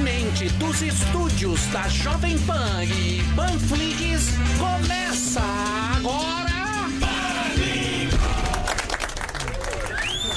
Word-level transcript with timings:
Diretamente 0.00 0.48
dos 0.54 0.80
estúdios 0.80 1.66
da 1.66 1.86
Jovem 1.88 2.38
Pan 2.40 2.84
e 2.84 3.22
Panflix, 3.36 4.30
começa 4.58 5.42
agora. 5.94 6.50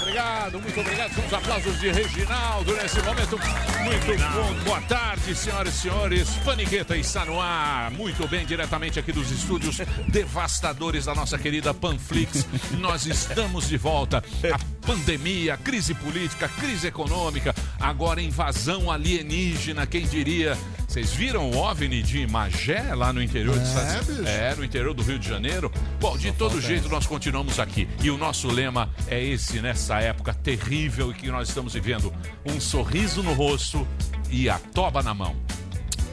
obrigado, 0.01 0.59
muito 0.61 0.79
obrigado. 0.79 1.13
São 1.13 1.25
os 1.25 1.33
aplausos 1.33 1.79
de 1.79 1.91
Reginaldo 1.91 2.75
nesse 2.75 3.01
momento. 3.01 3.39
Muito 3.83 4.33
bom. 4.33 4.53
Boa 4.65 4.81
tarde, 4.81 5.33
senhoras 5.33 5.75
e 5.75 5.79
senhores. 5.79 6.29
Paniqueta 6.43 6.97
está 6.97 7.23
no 7.23 7.39
ar. 7.39 7.89
Muito 7.91 8.27
bem, 8.27 8.45
diretamente 8.45 8.99
aqui 8.99 9.13
dos 9.13 9.31
estúdios 9.31 9.77
devastadores 10.09 11.05
da 11.05 11.15
nossa 11.15 11.37
querida 11.37 11.73
Panflix. 11.73 12.45
Nós 12.79 13.05
estamos 13.05 13.69
de 13.69 13.77
volta. 13.77 14.23
A 14.53 14.59
pandemia, 14.85 15.57
crise 15.57 15.93
política, 15.93 16.47
crise 16.47 16.87
econômica, 16.87 17.53
agora 17.79 18.21
invasão 18.21 18.91
alienígena, 18.91 19.85
quem 19.85 20.05
diria? 20.05 20.57
Vocês 20.87 21.11
viram 21.11 21.49
o 21.49 21.57
OVNI 21.57 22.03
de 22.03 22.27
Magé 22.27 22.93
lá 22.93 23.11
no 23.11 23.21
interior 23.21 23.57
de 23.57 23.67
Estados 23.67 24.27
É, 24.27 24.53
no 24.55 24.63
interior 24.63 24.93
do 24.93 25.01
Rio 25.01 25.17
de 25.17 25.27
Janeiro? 25.27 25.71
Bom, 25.99 26.15
de 26.17 26.31
todo 26.33 26.61
jeito 26.61 26.87
nós 26.87 27.07
continuamos 27.07 27.59
aqui. 27.59 27.87
E 28.03 28.11
o 28.11 28.17
nosso 28.17 28.47
lema 28.47 28.89
é 29.07 29.19
esse 29.23 29.59
nessa 29.59 29.99
época 29.99 30.33
terrível 30.33 31.11
que 31.11 31.31
nós 31.31 31.47
estamos 31.47 31.73
vivendo. 31.73 32.13
Um 32.45 32.59
sorriso 32.61 33.23
no 33.23 33.33
rosto 33.33 33.87
e 34.29 34.47
a 34.47 34.59
toba 34.59 35.01
na 35.01 35.13
mão. 35.15 35.35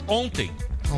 Ontem, 0.07 0.51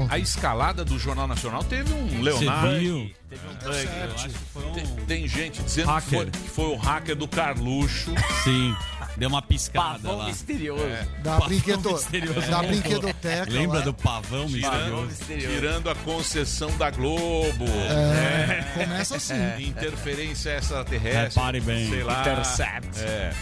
a 0.08 0.18
escalada 0.18 0.84
do 0.84 0.98
Jornal 0.98 1.26
Nacional 1.26 1.62
teve 1.64 1.92
um 1.92 2.20
Leonardo. 2.22 2.78
viu? 2.78 3.10
Teve 3.28 3.46
um 3.46 3.54
bug, 3.54 3.88
eu 4.08 4.14
acho 4.14 4.28
que 4.28 4.34
foi 4.52 4.62
Tem, 4.72 4.84
um. 4.84 4.96
tem 5.06 5.28
gente 5.28 5.62
dizendo 5.62 5.94
que 5.94 6.00
foi, 6.10 6.26
que 6.30 6.50
foi 6.50 6.64
o 6.66 6.76
hacker 6.76 7.16
do 7.16 7.26
Carluxo. 7.26 8.12
Sim, 8.44 8.76
deu 9.16 9.28
uma 9.30 9.40
piscada 9.40 9.98
Pavão 10.00 10.18
lá. 10.18 10.26
misterioso. 10.26 10.84
Da, 11.22 11.32
Pavão 11.32 11.48
brinquedo, 11.48 11.92
misterioso. 11.92 12.50
da 12.50 12.62
brinquedoteca. 12.62 13.50
Lembra 13.50 13.78
lá. 13.78 13.84
do 13.86 13.94
pavão 13.94 14.22
Pavão 14.22 14.48
misterioso? 14.48 15.06
misterioso. 15.06 15.54
Tirando 15.54 15.90
a 15.90 15.94
concessão 15.94 16.76
da 16.76 16.90
Globo. 16.90 17.64
É, 17.64 18.64
começa 18.74 19.16
assim. 19.16 19.34
Interferência 19.66 20.50
extraterrestre. 20.58 21.38
Repare 21.40 21.60
bem. 21.60 21.88
Sei 21.88 22.02
lá. 22.02 22.20
Intercept. 22.20 23.00
É. 23.00 23.32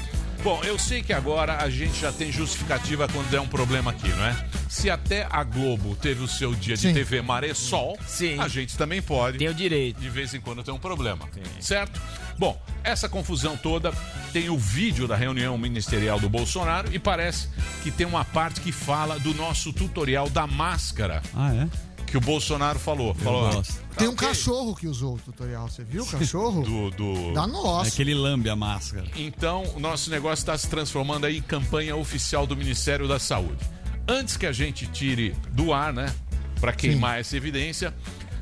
Bom, 0.43 0.59
eu 0.65 0.79
sei 0.79 1.03
que 1.03 1.13
agora 1.13 1.59
a 1.63 1.69
gente 1.69 2.01
já 2.01 2.11
tem 2.11 2.33
justificativa 2.33 3.07
quando 3.09 3.29
der 3.29 3.41
um 3.41 3.47
problema 3.47 3.91
aqui, 3.91 4.09
não 4.09 4.25
é? 4.25 4.35
Se 4.71 4.89
até 4.89 5.27
a 5.29 5.45
Globo 5.45 5.95
teve 5.97 6.23
o 6.23 6.29
seu 6.29 6.55
dia 6.55 6.77
de 6.77 6.81
Sim. 6.89 6.95
TV 6.95 7.21
Maré 7.21 7.53
Sol, 7.53 7.99
Sim. 8.07 8.39
a 8.41 8.49
gente 8.49 8.77
também 8.79 9.03
pode. 9.03 9.37
Tem 9.37 9.49
o 9.49 9.55
direito. 9.55 10.01
De 10.01 10.09
vez 10.09 10.33
em 10.33 10.41
quando 10.41 10.63
tem 10.63 10.73
um 10.73 10.79
problema. 10.79 11.29
Certo? 11.61 12.01
Bom, 12.39 12.59
essa 12.83 13.07
confusão 13.07 13.55
toda 13.55 13.93
tem 14.33 14.49
o 14.49 14.57
vídeo 14.57 15.07
da 15.07 15.15
reunião 15.15 15.59
ministerial 15.59 16.19
do 16.19 16.29
Bolsonaro 16.31 16.89
e 16.91 16.99
parece 16.99 17.49
que 17.83 17.91
tem 17.91 18.07
uma 18.07 18.25
parte 18.25 18.63
que 18.63 18.73
fala 18.73 19.19
do 19.19 19.35
nosso 19.35 19.75
tutorial 19.75 20.31
da 20.31 20.47
máscara 20.47 21.21
Ah, 21.35 21.53
é? 21.55 21.69
Que 22.11 22.17
o 22.17 22.21
Bolsonaro 22.21 22.79
falou. 22.79 23.15
falou 23.15 23.53
gosto. 23.53 23.75
Tem 23.97 24.09
um 24.09 24.15
cachorro 24.17 24.75
que 24.75 24.89
usou 24.89 25.15
o 25.15 25.19
tutorial, 25.19 25.69
você 25.69 25.85
viu 25.85 26.03
o 26.03 26.07
cachorro? 26.07 26.63
Do, 26.67 26.91
do... 26.91 27.33
Da 27.33 27.45
É 27.45 27.47
nossa. 27.47 27.91
que 27.91 28.03
ele 28.03 28.15
lambe 28.15 28.51
a 28.51 28.57
máscara. 28.57 29.07
Então, 29.17 29.63
o 29.77 29.81
nosso 29.81 30.11
negócio 30.11 30.43
está 30.43 30.57
se 30.59 30.69
transformando 30.69 31.27
aí 31.27 31.39
em 31.39 31.43
campanha 31.43 31.95
oficial 31.95 32.47
do 32.47 32.57
Ministério 32.57 33.07
da 33.07 33.19
Saúde. 33.19 33.65
Antes 34.09 34.37
que 34.37 34.47
a 34.47 34.53
gente 34.53 34.87
tire 34.89 35.37
do 35.53 35.73
ar, 35.73 35.93
né, 35.93 36.13
para 36.61 36.73
queimar 36.73 37.21
essa 37.21 37.37
evidência, 37.37 37.95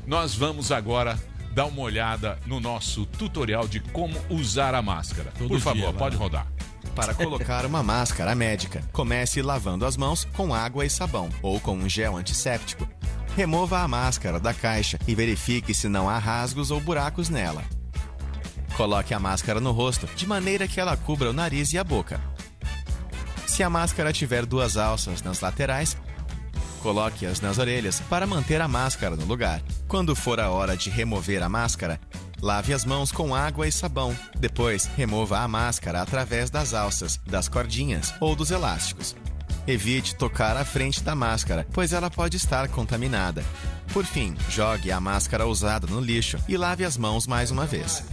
nós 0.07 0.33
vamos 0.33 0.71
agora 0.71 1.19
dar 1.53 1.65
uma 1.65 1.81
olhada 1.81 2.39
no 2.47 2.59
nosso 2.59 3.05
tutorial 3.05 3.67
de 3.67 3.79
como 3.79 4.17
usar 4.29 4.73
a 4.73 4.81
máscara. 4.81 5.31
Todo 5.37 5.49
Por 5.49 5.59
favor, 5.59 5.89
dia, 5.89 5.93
pode 5.93 6.15
lá. 6.15 6.21
rodar. 6.21 6.47
Para 6.95 7.13
colocar 7.13 7.65
uma 7.65 7.83
máscara 7.83 8.33
médica, 8.33 8.81
comece 8.91 9.41
lavando 9.41 9.85
as 9.85 9.95
mãos 9.95 10.25
com 10.33 10.53
água 10.53 10.85
e 10.85 10.89
sabão 10.89 11.29
ou 11.41 11.59
com 11.59 11.77
um 11.77 11.87
gel 11.87 12.17
antisséptico. 12.17 12.87
Remova 13.39 13.79
a 13.79 13.87
máscara 13.87 14.37
da 14.37 14.53
caixa 14.53 14.99
e 15.07 15.15
verifique 15.15 15.73
se 15.73 15.87
não 15.87 16.09
há 16.09 16.17
rasgos 16.17 16.71
ou 16.71 16.81
buracos 16.81 17.29
nela. 17.29 17.63
Coloque 18.75 19.13
a 19.13 19.19
máscara 19.19 19.61
no 19.61 19.71
rosto 19.71 20.05
de 20.13 20.27
maneira 20.27 20.67
que 20.67 20.77
ela 20.77 20.97
cubra 20.97 21.29
o 21.29 21.33
nariz 21.33 21.71
e 21.71 21.77
a 21.77 21.83
boca. 21.85 22.19
Se 23.47 23.63
a 23.63 23.69
máscara 23.69 24.11
tiver 24.11 24.45
duas 24.45 24.75
alças 24.75 25.21
nas 25.21 25.39
laterais, 25.39 25.95
coloque-as 26.81 27.39
nas 27.39 27.57
orelhas 27.57 28.01
para 28.09 28.27
manter 28.27 28.59
a 28.59 28.67
máscara 28.67 29.15
no 29.15 29.23
lugar. 29.23 29.61
Quando 29.87 30.17
for 30.17 30.37
a 30.41 30.49
hora 30.49 30.75
de 30.75 30.89
remover 30.89 31.41
a 31.41 31.47
máscara, 31.47 31.97
lave 32.41 32.73
as 32.73 32.83
mãos 32.83 33.09
com 33.09 33.33
água 33.33 33.65
e 33.65 33.71
sabão. 33.71 34.13
Depois, 34.37 34.83
remova 34.97 35.39
a 35.39 35.47
máscara 35.47 36.01
através 36.01 36.49
das 36.49 36.73
alças, 36.73 37.17
das 37.25 37.47
cordinhas 37.47 38.13
ou 38.19 38.35
dos 38.35 38.51
elásticos. 38.51 39.15
Evite 39.69 40.15
tocar 40.15 40.57
a 40.57 40.65
frente 40.65 41.03
da 41.03 41.13
máscara, 41.13 41.67
pois 41.71 41.93
ela 41.93 42.09
pode 42.09 42.35
estar 42.35 42.67
contaminada. 42.69 43.45
Por 43.93 44.03
fim, 44.03 44.35
jogue 44.49 44.91
a 44.91 44.99
máscara 44.99 45.45
usada 45.45 45.85
no 45.85 46.01
lixo 46.01 46.39
e 46.47 46.57
lave 46.57 46.83
as 46.83 46.97
mãos 46.97 47.27
mais 47.27 47.51
uma 47.51 47.67
vez. 47.67 48.03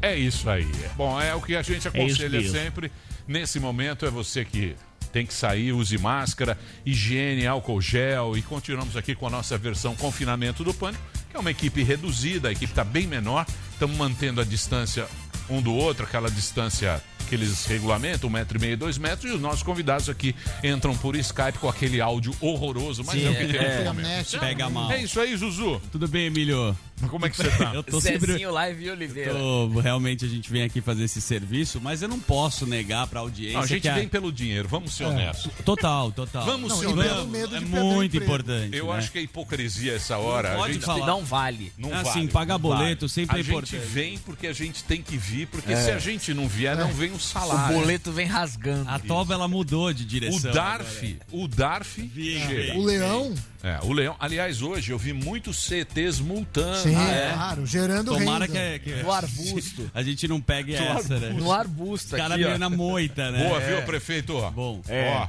É 0.00 0.14
isso 0.14 0.48
aí. 0.48 0.70
Bom, 0.96 1.20
é 1.20 1.34
o 1.34 1.40
que 1.40 1.56
a 1.56 1.62
gente 1.62 1.88
aconselha 1.88 2.38
mesmo. 2.38 2.56
sempre. 2.56 2.92
Nesse 3.26 3.58
momento 3.58 4.06
é 4.06 4.10
você 4.10 4.44
que 4.44 4.76
tem 5.12 5.26
que 5.26 5.34
sair, 5.34 5.72
use 5.72 5.98
máscara, 5.98 6.56
higiene, 6.86 7.44
álcool 7.44 7.80
gel 7.80 8.36
e 8.36 8.42
continuamos 8.42 8.96
aqui 8.96 9.16
com 9.16 9.26
a 9.26 9.30
nossa 9.30 9.58
versão 9.58 9.96
confinamento 9.96 10.62
do 10.62 10.72
pânico, 10.72 11.02
que 11.28 11.36
é 11.36 11.40
uma 11.40 11.50
equipe 11.50 11.82
reduzida, 11.82 12.50
a 12.50 12.52
equipe 12.52 12.70
está 12.70 12.84
bem 12.84 13.08
menor, 13.08 13.44
estamos 13.72 13.96
mantendo 13.96 14.40
a 14.40 14.44
distância 14.44 15.08
um 15.50 15.60
do 15.60 15.74
outro, 15.74 16.04
aquela 16.04 16.30
distância 16.30 17.02
que 17.24 17.34
eles 17.34 17.64
regulamentam, 17.66 18.28
um 18.28 18.32
metro 18.32 18.58
e 18.58 18.60
meio, 18.60 18.76
dois 18.76 18.98
metros, 18.98 19.30
e 19.30 19.34
os 19.34 19.40
nossos 19.40 19.62
convidados 19.62 20.08
aqui 20.08 20.34
entram 20.62 20.96
por 20.96 21.16
Skype 21.16 21.58
com 21.58 21.68
aquele 21.68 22.00
áudio 22.00 22.34
horroroso, 22.40 23.02
mas 23.04 23.20
Sim, 23.20 23.26
é 23.26 23.30
o 23.30 23.36
que 23.36 23.42
é- 23.42 23.46
tem 23.46 23.88
é. 23.88 23.92
Net, 23.92 24.38
Pega 24.38 24.68
mal. 24.70 24.90
É 24.92 25.02
isso 25.02 25.20
aí, 25.20 25.36
Zuzu. 25.36 25.80
Tudo 25.90 26.06
bem, 26.08 26.26
Emílio? 26.26 26.76
Como 27.08 27.26
é 27.26 27.30
que 27.30 27.36
você 27.38 27.50
tá? 27.50 27.72
Eu 27.74 27.82
tô 27.82 28.00
sempre. 28.00 28.32
Zezinho 28.32 28.50
Live 28.52 28.84
e 28.84 28.90
Oliveira. 28.90 29.32
tô- 29.32 29.80
realmente 29.80 30.24
a 30.24 30.28
gente 30.28 30.50
vem 30.50 30.62
aqui 30.62 30.80
fazer 30.80 31.04
esse 31.04 31.20
serviço, 31.20 31.80
mas 31.80 32.02
eu 32.02 32.08
não 32.08 32.18
posso 32.20 32.66
negar 32.66 33.06
pra 33.06 33.20
audiência 33.20 33.54
Não, 33.58 33.62
a 33.64 33.66
gente 33.66 33.82
que 33.82 33.88
a- 33.88 33.94
vem 33.94 34.08
pelo 34.08 34.32
dinheiro, 34.32 34.68
vamos 34.68 34.94
ser 34.94 35.04
honestos. 35.04 35.50
Total, 35.64 36.10
total. 36.12 36.44
Vamos 36.44 36.70
Não, 36.70 36.76
ser 36.78 36.86
pelo 36.88 37.00
honestos. 37.00 37.26
medo 37.28 37.56
é 37.56 37.58
o 37.60 37.62
muito 37.66 38.16
importante. 38.16 38.76
Eu 38.76 38.86
né? 38.86 38.92
acho 38.98 39.10
que 39.12 39.18
é 39.18 39.22
hipocrisia 39.22 39.94
essa 39.94 40.16
hora. 40.18 40.50
Não 40.50 40.56
a 40.56 40.60
pode 40.60 40.72
gente 40.74 40.84
falar. 40.86 41.06
Não 41.06 41.24
vale. 41.24 41.72
não 41.78 41.90
É 41.90 41.96
assim, 42.00 42.20
vale, 42.20 42.28
pagar 42.28 42.58
boleto 42.58 43.02
vale. 43.06 43.12
sempre 43.12 43.36
a 43.36 43.40
é 43.40 43.42
gente 43.42 43.52
importante. 43.52 43.86
vem 43.92 44.18
porque 44.18 44.46
a 44.46 44.52
gente 44.52 44.84
tem 44.84 45.02
que 45.02 45.16
vir, 45.16 45.46
porque 45.48 45.74
se 45.76 45.90
a 45.90 45.98
gente 45.98 46.32
não 46.34 46.48
vier, 46.48 46.76
não 46.76 46.92
vem 46.92 47.10
o 47.10 47.14
O 47.14 47.20
salário. 47.20 47.76
boleto 47.78 48.12
vem 48.12 48.26
rasgando. 48.26 48.88
A 48.88 48.98
Toba 48.98 49.34
ela 49.34 49.48
mudou 49.48 49.92
de 49.92 50.02
O 50.02 50.06
direção. 50.06 50.52
Darf, 50.52 51.16
o 51.32 51.46
Darf 51.48 51.94
chega. 51.96 52.46
vem. 52.48 52.78
O 52.78 52.82
leão, 52.84 53.34
É, 53.64 53.78
o 53.82 53.92
leão. 53.94 54.14
Aliás, 54.20 54.60
hoje 54.60 54.92
eu 54.92 54.98
vi 54.98 55.14
muitos 55.14 55.56
CTs 55.64 56.20
multando. 56.20 56.76
sim, 56.82 56.94
né? 56.94 57.30
claro, 57.32 57.64
gerando 57.64 58.12
Tomara 58.12 58.44
renda. 58.44 58.78
que, 58.78 58.90
que 58.96 59.02
No 59.02 59.10
arbusto. 59.10 59.90
a 59.94 60.02
gente 60.02 60.28
não 60.28 60.38
pegue 60.40 60.74
essa, 60.74 61.18
né? 61.18 61.30
No 61.30 61.50
arbusto 61.50 62.08
Os 62.14 62.20
caras 62.20 62.32
aqui, 62.32 62.42
meio 62.44 62.56
ó. 62.56 62.58
na 62.58 62.68
moita, 62.68 63.30
né? 63.30 63.48
Boa, 63.48 63.62
É. 63.62 63.74
viu, 63.76 63.82
prefeito? 63.86 64.34
Bom. 64.50 64.82
Ó, 64.86 65.28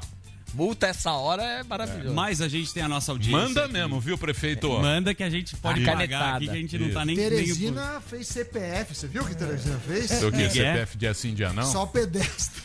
Multa 0.53 0.87
essa 0.87 1.11
hora 1.11 1.43
é 1.43 1.63
maravilhoso. 1.63 2.13
Mas 2.15 2.39
a 2.41 2.47
gente 2.47 2.73
tem 2.73 2.81
a 2.81 2.87
nossa 2.87 3.11
audiência. 3.11 3.37
manda 3.37 3.63
aqui. 3.65 3.73
mesmo, 3.73 3.99
viu, 3.99 4.17
prefeito? 4.17 4.69
Manda 4.69 5.13
que 5.13 5.21
a 5.23 5.29
gente 5.29 5.53
pode 5.57 5.83
A 5.83 5.93
pagar 5.97 6.35
aqui, 6.35 6.45
que 6.45 6.51
a 6.51 6.55
gente 6.55 6.77
não 6.77 6.85
Isso. 6.87 6.93
tá 6.93 7.03
nem... 7.05 7.15
nem- 7.17 7.29
Teresina 7.29 8.01
fez 8.07 8.27
CPF, 8.27 8.95
você 8.95 9.07
viu 9.07 9.23
o 9.23 9.25
que 9.27 9.35
Teresina 9.35 9.77
fez? 9.79 10.23
O 10.23 10.31
que? 10.31 10.41
É. 10.43 10.49
CPF 10.49 10.97
de 10.97 11.07
assim 11.07 11.33
dia 11.33 11.51
não? 11.51 11.63
Só 11.69 11.85
pedestre. 11.85 12.61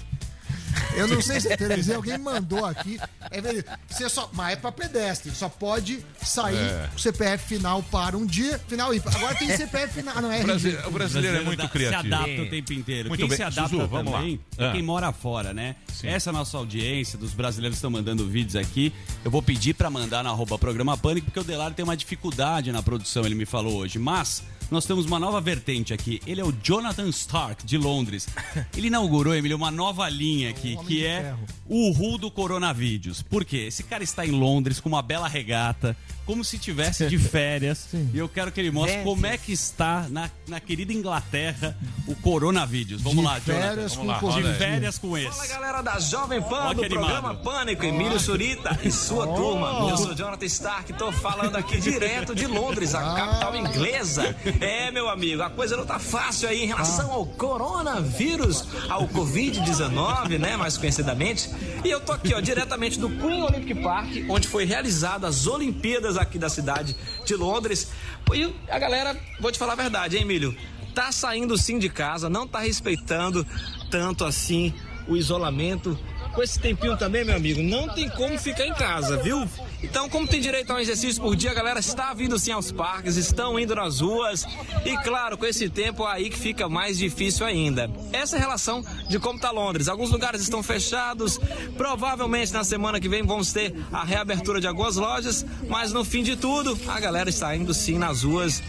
Eu 0.96 1.06
não 1.08 1.20
sei 1.22 1.40
se 1.40 1.52
é 1.52 1.56
Teresina, 1.56 1.96
alguém 1.96 2.18
mandou 2.18 2.64
aqui. 2.64 2.98
É, 3.30 3.40
verdade. 3.40 3.64
você 3.88 4.08
só, 4.08 4.28
mas 4.32 4.52
é 4.54 4.56
pra 4.56 4.72
pedestre, 4.72 5.30
só 5.32 5.48
pode 5.48 6.04
sair 6.22 6.56
É. 6.56 6.88
o 6.94 6.98
CPF 6.98 7.46
final 7.46 7.82
para 7.84 8.16
um 8.16 8.26
dia, 8.26 8.58
final 8.68 8.92
ímpar. 8.94 9.14
Agora 9.16 9.34
tem 9.34 9.56
CPF 9.56 9.94
final, 9.94 10.14
ah, 10.16 10.20
não 10.20 10.32
é 10.32 10.40
O, 10.40 10.44
brasi- 10.44 10.68
RG. 10.70 10.86
o 10.86 10.90
brasileiro 10.90 11.36
é 11.38 11.40
muito 11.42 11.68
criativo. 11.68 12.02
Se 12.02 12.14
adapta 12.14 12.42
o 12.42 12.50
tempo 12.50 12.72
inteiro. 12.72 13.08
Muito 13.08 13.20
quem 13.20 13.28
bem. 13.28 13.36
se 13.36 13.42
adapta 13.42 13.76
Zuzu, 13.76 13.86
vamos 13.88 14.12
também 14.12 14.40
lá. 14.58 14.64
é 14.66 14.68
Ah. 14.68 14.72
quem 14.72 14.82
mora 14.82 15.12
fora, 15.12 15.52
né? 15.54 15.76
Sim. 15.92 16.08
Essa 16.08 16.30
é 16.30 16.32
a 16.32 16.34
nossa 16.34 16.56
audiência, 16.56 17.18
dos 17.18 17.32
brasileiros 17.32 17.76
estão 17.78 17.90
mandando 17.90 18.26
vídeos 18.26 18.56
aqui. 18.56 18.92
Eu 19.24 19.30
vou 19.30 19.42
pedir 19.42 19.74
pra 19.74 19.88
mandar 19.90 20.22
na 20.24 20.30
arroba 20.30 20.58
programa 20.58 20.96
Pânico, 20.96 21.26
porque 21.26 21.40
o 21.40 21.44
Delari 21.44 21.74
tem 21.74 21.84
uma 21.84 21.96
dificuldade 21.96 22.72
na 22.72 22.82
produção, 22.82 23.24
ele 23.24 23.34
me 23.34 23.46
falou 23.46 23.76
hoje. 23.78 23.98
Mas 23.98 24.42
nós 24.70 24.84
temos 24.84 25.06
uma 25.06 25.18
nova 25.18 25.40
vertente 25.40 25.92
aqui. 25.92 26.20
Ele 26.26 26.40
é 26.40 26.44
o 26.44 26.52
Jonathan 26.62 27.08
Stark, 27.08 27.66
de 27.66 27.76
Londres. 27.76 28.28
Ele 28.76 28.86
inaugurou, 28.86 29.34
Emílio, 29.34 29.56
uma 29.56 29.70
nova 29.70 30.08
linha 30.08 30.50
aqui, 30.50 30.74
Homem 30.74 30.86
que 30.86 31.04
é 31.04 31.22
ferro. 31.22 31.38
o 31.66 31.90
Ru 31.90 32.18
do 32.18 32.30
Coronavídeos. 32.30 33.22
Por 33.22 33.44
quê? 33.44 33.64
Esse 33.68 33.82
cara 33.82 34.04
está 34.04 34.24
em 34.26 34.30
Londres 34.30 34.78
com 34.80 34.88
uma 34.88 35.02
bela 35.02 35.28
regata, 35.28 35.96
como 36.30 36.44
se 36.44 36.58
tivesse 36.58 37.08
de 37.08 37.18
férias. 37.18 37.88
e 37.92 38.16
eu 38.16 38.28
quero 38.28 38.52
que 38.52 38.60
ele 38.60 38.70
mostre 38.70 39.02
como 39.02 39.26
é 39.26 39.36
que 39.36 39.52
está 39.52 40.06
na, 40.08 40.30
na 40.46 40.60
querida 40.60 40.92
Inglaterra 40.92 41.76
o 42.06 42.14
Coronavídeos. 42.14 43.02
Vamos 43.02 43.18
De 43.18 43.24
lá, 43.24 43.38
Jonathan. 43.40 43.66
férias 43.68 43.94
Vamos 43.96 44.22
lá, 44.22 44.40
De 44.40 44.54
férias 44.58 44.98
com 44.98 45.08
Fala 45.08 45.20
esse. 45.20 45.48
galera 45.48 45.82
da 45.82 45.98
Jovem 45.98 46.40
Pan 46.40 46.66
Ó, 46.68 46.74
do 46.74 46.86
programa. 46.88 47.34
Pânico, 47.34 47.84
Emílio 47.84 48.20
Surita 48.20 48.78
e 48.84 48.92
sua 48.92 49.26
turma. 49.26 49.88
Eu 49.90 49.96
sou 49.96 50.14
Jonathan 50.14 50.44
Stark, 50.46 50.92
tô 50.92 51.10
falando 51.10 51.56
aqui 51.56 51.80
direto 51.80 52.32
de 52.34 52.46
Londres, 52.46 52.94
a 52.94 53.00
capital 53.00 53.56
inglesa. 53.56 54.36
É, 54.60 54.90
meu 54.92 55.08
amigo, 55.08 55.42
a 55.42 55.50
coisa 55.50 55.76
não 55.76 55.84
tá 55.84 55.98
fácil 55.98 56.48
aí 56.48 56.62
em 56.62 56.66
relação 56.66 57.10
ao 57.10 57.26
coronavírus, 57.26 58.64
ao 58.88 59.08
Covid-19, 59.08 60.38
né, 60.38 60.56
mais 60.56 60.76
conhecidamente. 60.76 61.50
E 61.84 61.90
eu 61.90 62.00
tô 62.00 62.12
aqui, 62.12 62.32
ó, 62.34 62.40
diretamente 62.40 62.98
do 63.00 63.08
Queen 63.10 63.42
Olympic 63.42 63.82
Park, 63.82 64.08
onde 64.28 64.46
foi 64.46 64.64
realizada 64.64 65.26
as 65.26 65.46
Olimpíadas 65.46 66.16
aqui 66.22 66.38
da 66.38 66.48
cidade 66.48 66.96
de 67.24 67.34
Londres. 67.34 67.88
E 68.32 68.54
a 68.68 68.78
galera, 68.78 69.18
vou 69.40 69.50
te 69.50 69.58
falar 69.58 69.72
a 69.72 69.76
verdade, 69.76 70.16
hein, 70.16 70.22
Emílio? 70.22 70.56
Tá 70.94 71.12
saindo 71.12 71.56
sim 71.56 71.78
de 71.78 71.88
casa, 71.88 72.28
não 72.28 72.46
tá 72.46 72.60
respeitando 72.60 73.46
tanto 73.90 74.24
assim 74.24 74.74
o 75.08 75.16
isolamento. 75.16 75.98
Com 76.40 76.44
esse 76.44 76.58
tempinho 76.58 76.96
também, 76.96 77.22
meu 77.22 77.36
amigo, 77.36 77.62
não 77.62 77.86
tem 77.86 78.08
como 78.08 78.38
ficar 78.38 78.66
em 78.66 78.72
casa, 78.72 79.18
viu? 79.18 79.46
Então, 79.82 80.08
como 80.08 80.26
tem 80.26 80.40
direito 80.40 80.70
a 80.72 80.76
um 80.76 80.78
exercício 80.78 81.20
por 81.20 81.36
dia, 81.36 81.50
a 81.50 81.54
galera 81.54 81.80
está 81.80 82.14
vindo 82.14 82.38
sim 82.38 82.50
aos 82.50 82.72
parques, 82.72 83.18
estão 83.18 83.60
indo 83.60 83.74
nas 83.74 84.00
ruas. 84.00 84.46
E 84.86 84.96
claro, 85.04 85.36
com 85.36 85.44
esse 85.44 85.68
tempo 85.68 86.02
aí 86.02 86.30
que 86.30 86.38
fica 86.38 86.66
mais 86.66 86.96
difícil 86.96 87.44
ainda. 87.44 87.90
Essa 88.10 88.36
é 88.36 88.38
a 88.38 88.40
relação 88.40 88.82
de 89.06 89.18
como 89.18 89.36
está 89.36 89.50
Londres. 89.50 89.86
Alguns 89.86 90.10
lugares 90.10 90.40
estão 90.40 90.62
fechados. 90.62 91.38
Provavelmente 91.76 92.54
na 92.54 92.64
semana 92.64 92.98
que 92.98 93.08
vem 93.08 93.22
vamos 93.22 93.52
ter 93.52 93.74
a 93.92 94.02
reabertura 94.02 94.62
de 94.62 94.66
algumas 94.66 94.96
lojas. 94.96 95.44
Mas 95.68 95.92
no 95.92 96.06
fim 96.06 96.22
de 96.22 96.36
tudo, 96.36 96.78
a 96.88 96.98
galera 96.98 97.28
está 97.28 97.54
indo 97.54 97.74
sim 97.74 97.98
nas 97.98 98.22
ruas 98.22 98.62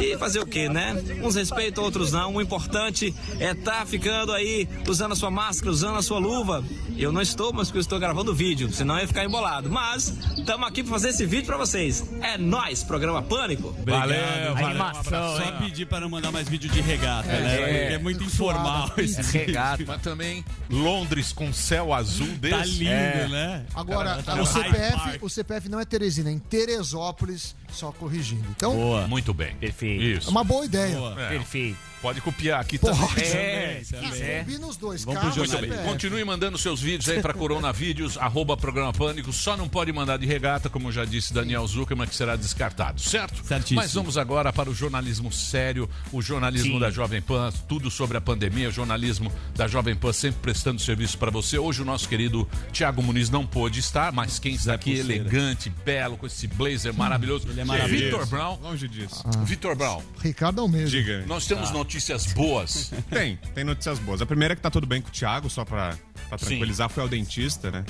e 0.00 0.16
fazer 0.18 0.40
o 0.40 0.46
que, 0.46 0.68
né? 0.68 0.94
Uns 1.22 1.34
respeitam, 1.34 1.82
outros 1.82 2.12
não. 2.12 2.34
O 2.34 2.42
importante 2.42 3.14
é 3.40 3.52
estar 3.52 3.80
tá 3.80 3.86
ficando 3.86 4.32
aí 4.32 4.68
usando 4.86 5.12
a 5.12 5.16
sua 5.16 5.30
máscara, 5.30 5.70
usando 5.70 5.96
a 5.96 6.02
sua 6.02 6.18
luva. 6.18 6.62
Eu 6.96 7.12
não 7.12 7.15
estou, 7.20 7.52
mas 7.52 7.68
porque 7.68 7.78
eu 7.78 7.82
estou 7.82 7.98
gravando 7.98 8.32
o 8.32 8.34
vídeo, 8.34 8.72
senão 8.72 8.96
eu 8.96 9.02
ia 9.02 9.08
ficar 9.08 9.24
embolado. 9.24 9.70
Mas 9.70 10.08
estamos 10.36 10.66
aqui 10.66 10.82
para 10.82 10.92
fazer 10.92 11.10
esse 11.10 11.26
vídeo 11.26 11.46
para 11.46 11.56
vocês. 11.56 12.04
É 12.22 12.36
nós, 12.38 12.82
programa 12.82 13.22
Pânico. 13.22 13.74
Valeu, 13.84 14.54
valeu. 14.54 14.66
Animação, 14.66 15.36
Só 15.36 15.42
hein? 15.42 15.54
pedir 15.58 15.86
para 15.86 16.00
não 16.00 16.08
mandar 16.08 16.32
mais 16.32 16.48
vídeo 16.48 16.70
de 16.70 16.80
regata, 16.80 17.28
né? 17.28 17.56
Porque 17.56 17.94
é 17.94 17.98
muito 17.98 18.24
informal 18.24 18.92
esse 18.98 19.22
vídeo. 19.22 19.46
Regata. 19.46 19.84
Mas 19.86 20.02
também 20.02 20.44
Londres 20.70 21.32
com 21.32 21.52
céu 21.52 21.92
azul 21.92 22.26
desse. 22.26 22.56
Tá 22.56 22.64
lindo, 22.64 23.28
né? 23.32 23.64
Agora, 23.74 24.10
Cara, 24.10 24.22
tá 24.22 24.40
o, 24.40 24.46
CPF, 24.46 25.18
o 25.22 25.28
CPF 25.28 25.68
não 25.68 25.80
é 25.80 25.84
Teresina, 25.84 26.30
é 26.30 26.32
em 26.32 26.38
Teresópolis, 26.38 27.54
só 27.70 27.92
corrigindo. 27.92 28.46
Então, 28.56 28.74
Boa. 28.74 29.06
Muito 29.06 29.32
bem. 29.32 29.54
Perfeito. 29.56 30.02
é 30.02 30.06
Isso. 30.06 30.30
uma 30.30 30.44
boa 30.44 30.64
ideia. 30.64 30.96
Boa. 30.96 31.20
É, 31.20 31.28
Perfeito. 31.28 31.78
Pode 32.00 32.20
copiar 32.20 32.60
aqui 32.60 32.78
Porra, 32.78 33.08
também. 33.08 33.24
É, 33.24 33.82
também. 33.90 34.10
quiser. 34.10 34.44
Combina 34.44 34.66
os 34.66 34.76
dois, 34.76 35.04
Vamos 35.04 35.20
carro 35.20 35.36
Muito 35.36 35.58
bem. 35.58 35.84
Continue 35.84 36.24
mandando 36.24 36.58
seus 36.58 36.80
vídeos 36.80 37.08
aí 37.08 37.20
para 37.20 37.32
Coronavídeos, 37.32 38.16
arroba 38.18 38.56
programa 38.56 38.92
Pânico. 38.92 39.32
Só 39.32 39.56
não 39.56 39.68
pode 39.68 39.92
mandar 39.92 40.18
de 40.18 40.26
regata, 40.26 40.68
como 40.68 40.90
já 40.92 41.04
disse 41.04 41.32
Daniel 41.32 41.66
Zuckerman, 41.66 42.06
que 42.06 42.14
será 42.14 42.36
descartado, 42.36 43.00
certo? 43.00 43.44
Certíssimo. 43.44 43.80
Mas 43.80 43.94
vamos 43.94 44.16
agora 44.16 44.52
para 44.52 44.70
o 44.70 44.74
jornalismo 44.74 45.32
sério, 45.32 45.88
o 46.12 46.22
jornalismo 46.22 46.74
Sim. 46.74 46.80
da 46.80 46.90
Jovem 46.90 47.20
Pan, 47.20 47.52
tudo 47.68 47.90
sobre 47.90 48.16
a 48.16 48.20
pandemia, 48.20 48.68
o 48.68 48.72
jornalismo 48.72 49.32
da 49.54 49.66
Jovem 49.66 49.94
Pan 49.94 50.12
sempre 50.12 50.40
prestando 50.40 50.80
serviço 50.80 51.18
para 51.18 51.30
você. 51.30 51.58
Hoje 51.58 51.82
o 51.82 51.84
nosso 51.84 52.08
querido 52.08 52.48
Tiago 52.72 53.02
Muniz 53.02 53.30
não 53.30 53.46
pôde 53.46 53.80
estar, 53.80 54.12
mas 54.12 54.38
quem 54.38 54.54
está 54.54 54.74
aqui 54.74 54.96
Pulseira. 54.96 55.22
elegante, 55.22 55.70
belo, 55.84 56.16
com 56.16 56.26
esse 56.26 56.46
blazer 56.46 56.94
maravilhoso. 56.94 57.48
Ele 57.48 57.60
é 57.60 57.64
maravilhoso. 57.64 58.04
Vitor 58.04 58.26
Brown. 58.26 58.58
Longe 58.62 58.88
disso. 58.88 59.24
Vitor 59.44 59.74
Brown, 59.74 60.02
Ricardo 60.22 60.60
Almeida. 60.60 60.88
Diga. 60.88 61.24
nós 61.26 61.46
temos 61.46 61.70
notícias 61.86 62.26
boas. 62.32 62.90
Tem, 63.08 63.38
tem 63.54 63.62
notícias 63.64 63.98
boas. 64.00 64.20
A 64.20 64.26
primeira 64.26 64.52
é 64.52 64.56
que 64.56 64.60
tá 64.62 64.70
tudo 64.70 64.86
bem 64.86 65.00
com 65.00 65.08
o 65.08 65.12
Thiago, 65.12 65.48
só 65.48 65.64
pra, 65.64 65.96
pra 66.28 66.36
tranquilizar, 66.36 66.88
foi 66.88 67.02
ao 67.02 67.08
dentista, 67.08 67.70
né? 67.70 67.84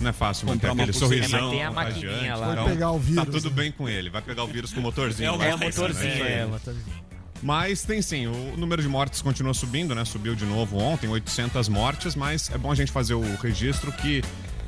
Não 0.00 0.10
é 0.10 0.12
fácil 0.12 0.46
manter 0.46 0.70
aquele 0.70 0.92
sorrisão. 0.92 1.38
É, 1.38 1.42
mas 1.42 1.50
tem 1.50 1.62
a 1.64 1.70
maquininha 1.70 2.36
lá. 2.36 2.54
Vai 2.54 2.64
pegar 2.66 2.90
o 2.90 2.98
vírus, 2.98 3.24
Tá 3.24 3.30
tudo 3.30 3.48
né? 3.50 3.56
bem 3.56 3.72
com 3.72 3.88
ele. 3.88 4.10
Vai 4.10 4.20
pegar 4.22 4.44
o 4.44 4.46
vírus 4.46 4.72
com 4.72 4.80
o 4.80 4.82
motorzinho. 4.82 5.28
É 5.28 5.32
o. 5.32 5.42
É, 5.42 5.48
É, 5.50 5.56
motorzinho. 5.56 6.24
aí. 6.24 6.32
É, 6.32 6.46
motorzinho. 6.46 7.08
Mas 7.42 7.82
tem 7.82 8.02
sim, 8.02 8.26
o 8.26 8.56
número 8.56 8.82
de 8.82 8.88
mortes 8.88 9.22
continua 9.22 9.54
subindo, 9.54 9.94
né? 9.94 10.04
Subiu 10.04 10.34
de 10.34 10.44
novo 10.44 10.76
ontem, 10.76 11.06
800 11.08 11.68
mortes, 11.68 12.14
mas 12.16 12.50
é 12.50 12.58
bom 12.58 12.70
a 12.70 12.74
gente 12.74 12.90
fazer 12.90 13.14
o 13.14 13.36
registro 13.36 13.92
que 13.92 14.22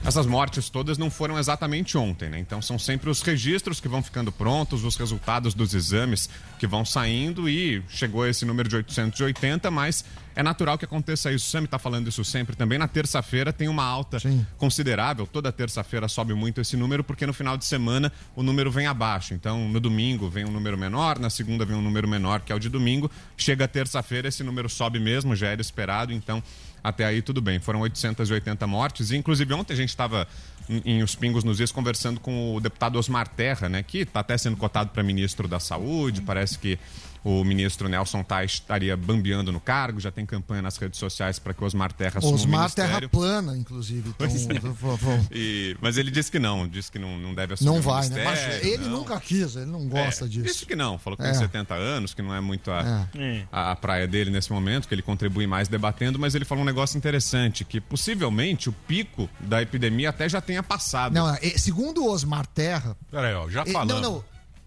essas 0.04 0.26
mortes 0.26 0.68
todas 0.68 0.98
não 0.98 1.10
foram 1.10 1.38
exatamente 1.38 1.96
ontem, 1.96 2.28
né? 2.28 2.38
Então 2.38 2.60
são 2.62 2.78
sempre 2.78 3.10
os 3.10 3.22
registros 3.22 3.80
que 3.80 3.88
vão 3.88 4.02
ficando 4.02 4.32
prontos, 4.32 4.84
os 4.84 4.96
resultados 4.96 5.54
dos 5.54 5.74
exames 5.74 6.28
que 6.58 6.66
vão 6.66 6.84
saindo 6.84 7.48
e 7.48 7.82
chegou 7.88 8.26
esse 8.26 8.44
número 8.44 8.68
de 8.68 8.76
880, 8.76 9.70
mas 9.70 10.04
é 10.34 10.42
natural 10.42 10.78
que 10.78 10.84
aconteça 10.84 11.30
isso. 11.32 11.46
O 11.46 11.50
Sam 11.50 11.64
está 11.64 11.78
falando 11.78 12.08
isso 12.08 12.24
sempre 12.24 12.56
também. 12.56 12.78
Na 12.78 12.88
terça-feira 12.88 13.52
tem 13.52 13.68
uma 13.68 13.84
alta 13.84 14.18
Sim. 14.20 14.46
considerável. 14.56 15.26
Toda 15.26 15.52
terça-feira 15.52 16.08
sobe 16.08 16.34
muito 16.34 16.60
esse 16.60 16.76
número, 16.76 17.02
porque 17.02 17.26
no 17.26 17.32
final 17.32 17.56
de 17.56 17.64
semana 17.64 18.12
o 18.34 18.42
número 18.42 18.70
vem 18.70 18.86
abaixo. 18.86 19.34
Então, 19.34 19.68
no 19.68 19.80
domingo 19.80 20.28
vem 20.28 20.44
um 20.44 20.50
número 20.50 20.78
menor, 20.78 21.18
na 21.18 21.30
segunda 21.30 21.64
vem 21.64 21.76
um 21.76 21.82
número 21.82 22.08
menor, 22.08 22.40
que 22.40 22.52
é 22.52 22.54
o 22.54 22.58
de 22.58 22.68
domingo. 22.68 23.10
Chega 23.36 23.64
a 23.64 23.68
terça-feira, 23.68 24.28
esse 24.28 24.42
número 24.42 24.68
sobe 24.68 24.98
mesmo, 24.98 25.34
já 25.34 25.48
era 25.48 25.60
esperado. 25.60 26.12
Então, 26.12 26.42
até 26.82 27.04
aí 27.04 27.22
tudo 27.22 27.40
bem. 27.40 27.58
Foram 27.58 27.80
880 27.80 28.66
mortes. 28.66 29.10
E, 29.10 29.16
inclusive, 29.16 29.52
ontem 29.54 29.72
a 29.72 29.76
gente 29.76 29.90
estava 29.90 30.26
em, 30.68 30.82
em 30.84 31.02
Os 31.02 31.14
Pingos 31.14 31.44
nos 31.44 31.60
Is 31.60 31.72
conversando 31.72 32.20
com 32.20 32.54
o 32.54 32.60
deputado 32.60 32.98
Osmar 32.98 33.28
Terra, 33.28 33.68
né, 33.68 33.82
que 33.82 33.98
está 33.98 34.20
até 34.20 34.36
sendo 34.38 34.56
cotado 34.56 34.90
para 34.90 35.02
ministro 35.02 35.48
da 35.48 35.60
Saúde. 35.60 36.20
Parece 36.22 36.58
que 36.58 36.78
o 37.22 37.44
ministro 37.44 37.88
Nelson 37.88 38.22
Tais 38.22 38.52
estaria 38.52 38.96
bambeando 38.96 39.52
no 39.52 39.60
cargo, 39.60 40.00
já 40.00 40.10
tem 40.10 40.24
campanha 40.24 40.62
nas 40.62 40.76
redes 40.76 40.98
sociais 40.98 41.38
para 41.38 41.52
que 41.52 41.62
o 41.62 41.66
Osmar 41.66 41.92
Terra 41.92 42.18
assuma 42.18 42.32
o 42.32 42.34
Osmar 42.34 42.60
ministério. 42.62 42.90
Terra 42.92 43.08
Plana, 43.08 43.56
inclusive. 43.56 44.14
Então, 44.18 44.72
vou- 44.74 44.96
vou- 44.96 45.20
E- 45.30 45.76
mas 45.80 45.96
ele 45.98 46.10
disse 46.10 46.30
que 46.30 46.38
não, 46.38 46.66
disse 46.66 46.90
que 46.90 46.98
não, 46.98 47.18
não 47.18 47.34
deve 47.34 47.54
assumir 47.54 47.70
não 47.70 47.78
o 47.78 47.82
vai, 47.82 48.08
né? 48.08 48.24
Mas 48.24 48.64
ele 48.64 48.84
não. 48.84 48.98
nunca 48.98 49.20
quis, 49.20 49.56
ele 49.56 49.66
não 49.66 49.86
gosta 49.88 50.24
É, 50.24 50.28
disso. 50.28 50.44
Disse 50.44 50.66
que 50.66 50.74
não, 50.76 50.98
falou 50.98 51.16
que 51.16 51.22
É. 51.22 51.30
tem 51.30 51.34
70 51.38 51.74
anos, 51.74 52.14
que 52.14 52.22
não 52.22 52.34
é 52.34 52.40
muito 52.40 52.70
a, 52.70 53.08
É. 53.14 53.42
a, 53.52 53.70
a 53.72 53.76
praia 53.76 54.06
dele 54.08 54.30
nesse 54.30 54.50
momento, 54.52 54.88
que 54.88 54.94
ele 54.94 55.02
contribui 55.02 55.46
mais 55.46 55.68
debatendo, 55.68 56.18
mas 56.18 56.34
ele 56.34 56.44
falou 56.44 56.62
um 56.62 56.66
negócio 56.66 56.96
interessante, 56.96 57.64
que 57.64 57.80
possivelmente 57.80 58.68
o 58.68 58.72
pico 58.72 59.28
da 59.40 59.60
epidemia 59.62 60.10
até 60.10 60.28
já 60.28 60.40
tenha 60.40 60.62
passado. 60.62 61.12
Não, 61.12 61.28
é, 61.34 61.38
segundo 61.56 62.02
o 62.04 62.10
Osmar 62.10 62.46
Terra, 62.46 62.96
Peraí, 63.10 63.34
ó, 63.34 63.48
já 63.48 63.64
falando. 63.66 64.00
Não, 64.00 64.12
não. 64.14 64.24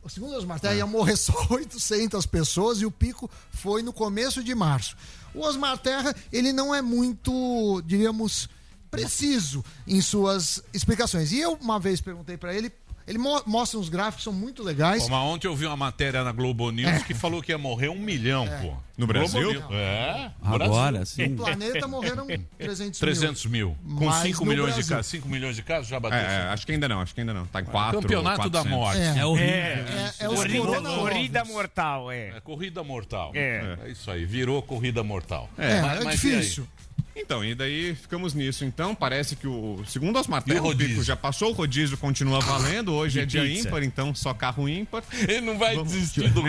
Segundo 0.10 0.38
os 0.38 0.46
Martel, 0.46 0.76
ia 0.76 0.86
morrer 0.86 1.16
só 1.18 1.34
800 1.50 2.26
pessoas 2.26 2.82
e 2.82 2.86
o 2.86 2.92
pico 2.92 3.30
foi 3.52 3.82
no 3.82 3.94
começo 3.94 4.44
de 4.44 4.54
março. 4.54 4.96
O 5.34 5.40
Osmar 5.40 5.78
Terra, 5.78 6.16
ele 6.32 6.54
não 6.54 6.74
é 6.76 6.82
muito, 6.82 7.82
diríamos, 7.86 8.48
preciso 8.92 9.66
em 9.88 10.00
suas 10.02 10.62
explicações. 10.72 11.32
E 11.32 11.40
eu 11.40 11.54
uma 11.54 11.80
vez 11.80 12.00
perguntei 12.00 12.38
pra 12.38 12.54
ele, 12.54 12.72
ele 13.08 13.18
mo- 13.18 13.42
mostra 13.46 13.80
uns 13.80 13.90
gráficos 13.90 14.18
que 14.18 14.24
são 14.24 14.34
muito 14.34 14.64
legais. 14.64 15.04
Pô, 15.04 15.10
mas 15.10 15.20
ontem 15.26 15.48
eu 15.48 15.56
vi 15.56 15.66
uma 15.66 15.78
matéria 15.78 16.24
na 16.24 16.32
Globo 16.32 16.70
News 16.72 17.04
que 17.04 17.14
falou 17.14 17.42
que 17.42 17.52
ia 17.52 17.58
morrer 17.58 17.90
um 17.90 18.00
milhão, 18.00 18.48
pô. 18.62 18.74
No 18.96 19.08
Brasil? 19.08 19.52
News. 19.54 19.64
É. 19.72 20.30
Agora, 20.44 21.00
No 21.00 21.06
sim. 21.06 21.36
planeta 21.36 21.88
morreram 21.88 22.28
300 22.60 22.78
mil. 22.92 22.92
300 23.00 23.46
mil. 23.48 23.78
Com 23.98 24.06
Mas 24.06 24.22
5 24.22 24.46
no 24.46 24.52
milhões 24.52 24.76
de 24.76 24.84
casos. 24.84 25.08
5 25.08 25.28
milhões 25.28 25.56
de 25.56 25.64
casos 25.64 25.88
já 25.88 26.00
bateu. 26.00 26.20
É, 26.20 26.22
é, 26.22 26.38
acho 26.50 26.64
que 26.66 26.72
ainda 26.74 26.88
não, 26.88 27.02
acho 27.02 27.14
que 27.16 27.20
ainda 27.22 27.34
não. 27.34 27.46
Tá 27.48 27.62
em 27.62 27.66
4 27.66 28.02
Campeonato 28.02 28.50
da 28.52 28.64
morte. 28.64 29.00
É, 29.02 29.18
É 29.18 29.26
horrível. 29.26 29.52
é, 29.54 30.14
é 30.20 30.30
os 30.30 30.36
Corrida, 30.36 30.60
corona 30.60 30.90
corrida 30.92 31.44
mortal, 31.46 32.12
é. 32.12 32.28
É 32.38 32.40
corrida 32.42 32.84
mortal. 32.84 33.32
É. 33.34 33.78
É 33.84 33.90
isso 33.90 34.12
aí, 34.12 34.26
virou 34.26 34.62
corrida 34.62 35.04
mortal. 35.04 35.50
É, 35.58 35.82
Mas- 35.82 36.02
é 36.02 36.04
mas 36.04 36.14
difícil. 36.22 36.68
Então, 37.16 37.44
e 37.46 37.54
daí 37.54 37.96
ficamos 37.96 38.34
nisso. 38.34 38.66
Então, 38.66 38.96
parece 38.96 39.36
que 39.36 39.48
o. 39.48 39.84
Segundo 39.88 40.20
os 40.20 40.28
E 40.28 40.30
o 40.30 40.42
Terra, 40.42 40.60
o 40.62 40.64
rodízio? 40.64 40.94
pico 40.96 41.04
já 41.04 41.16
passou, 41.16 41.50
o 41.52 41.54
rodízio 41.54 41.98
continua 41.98 42.40
valendo. 42.40 42.94
Hoje 42.94 43.20
é 43.20 43.26
dia 43.26 43.44
pizza. 43.44 43.68
ímpar, 43.68 43.84
então 43.84 44.16
só 44.16 44.34
carro 44.34 44.68
ímpar. 44.68 45.04
Ele 45.28 45.42
não 45.42 45.58
vai 45.58 45.76
Vamos- 45.76 45.94
desistir 45.94 46.30
do 46.30 46.42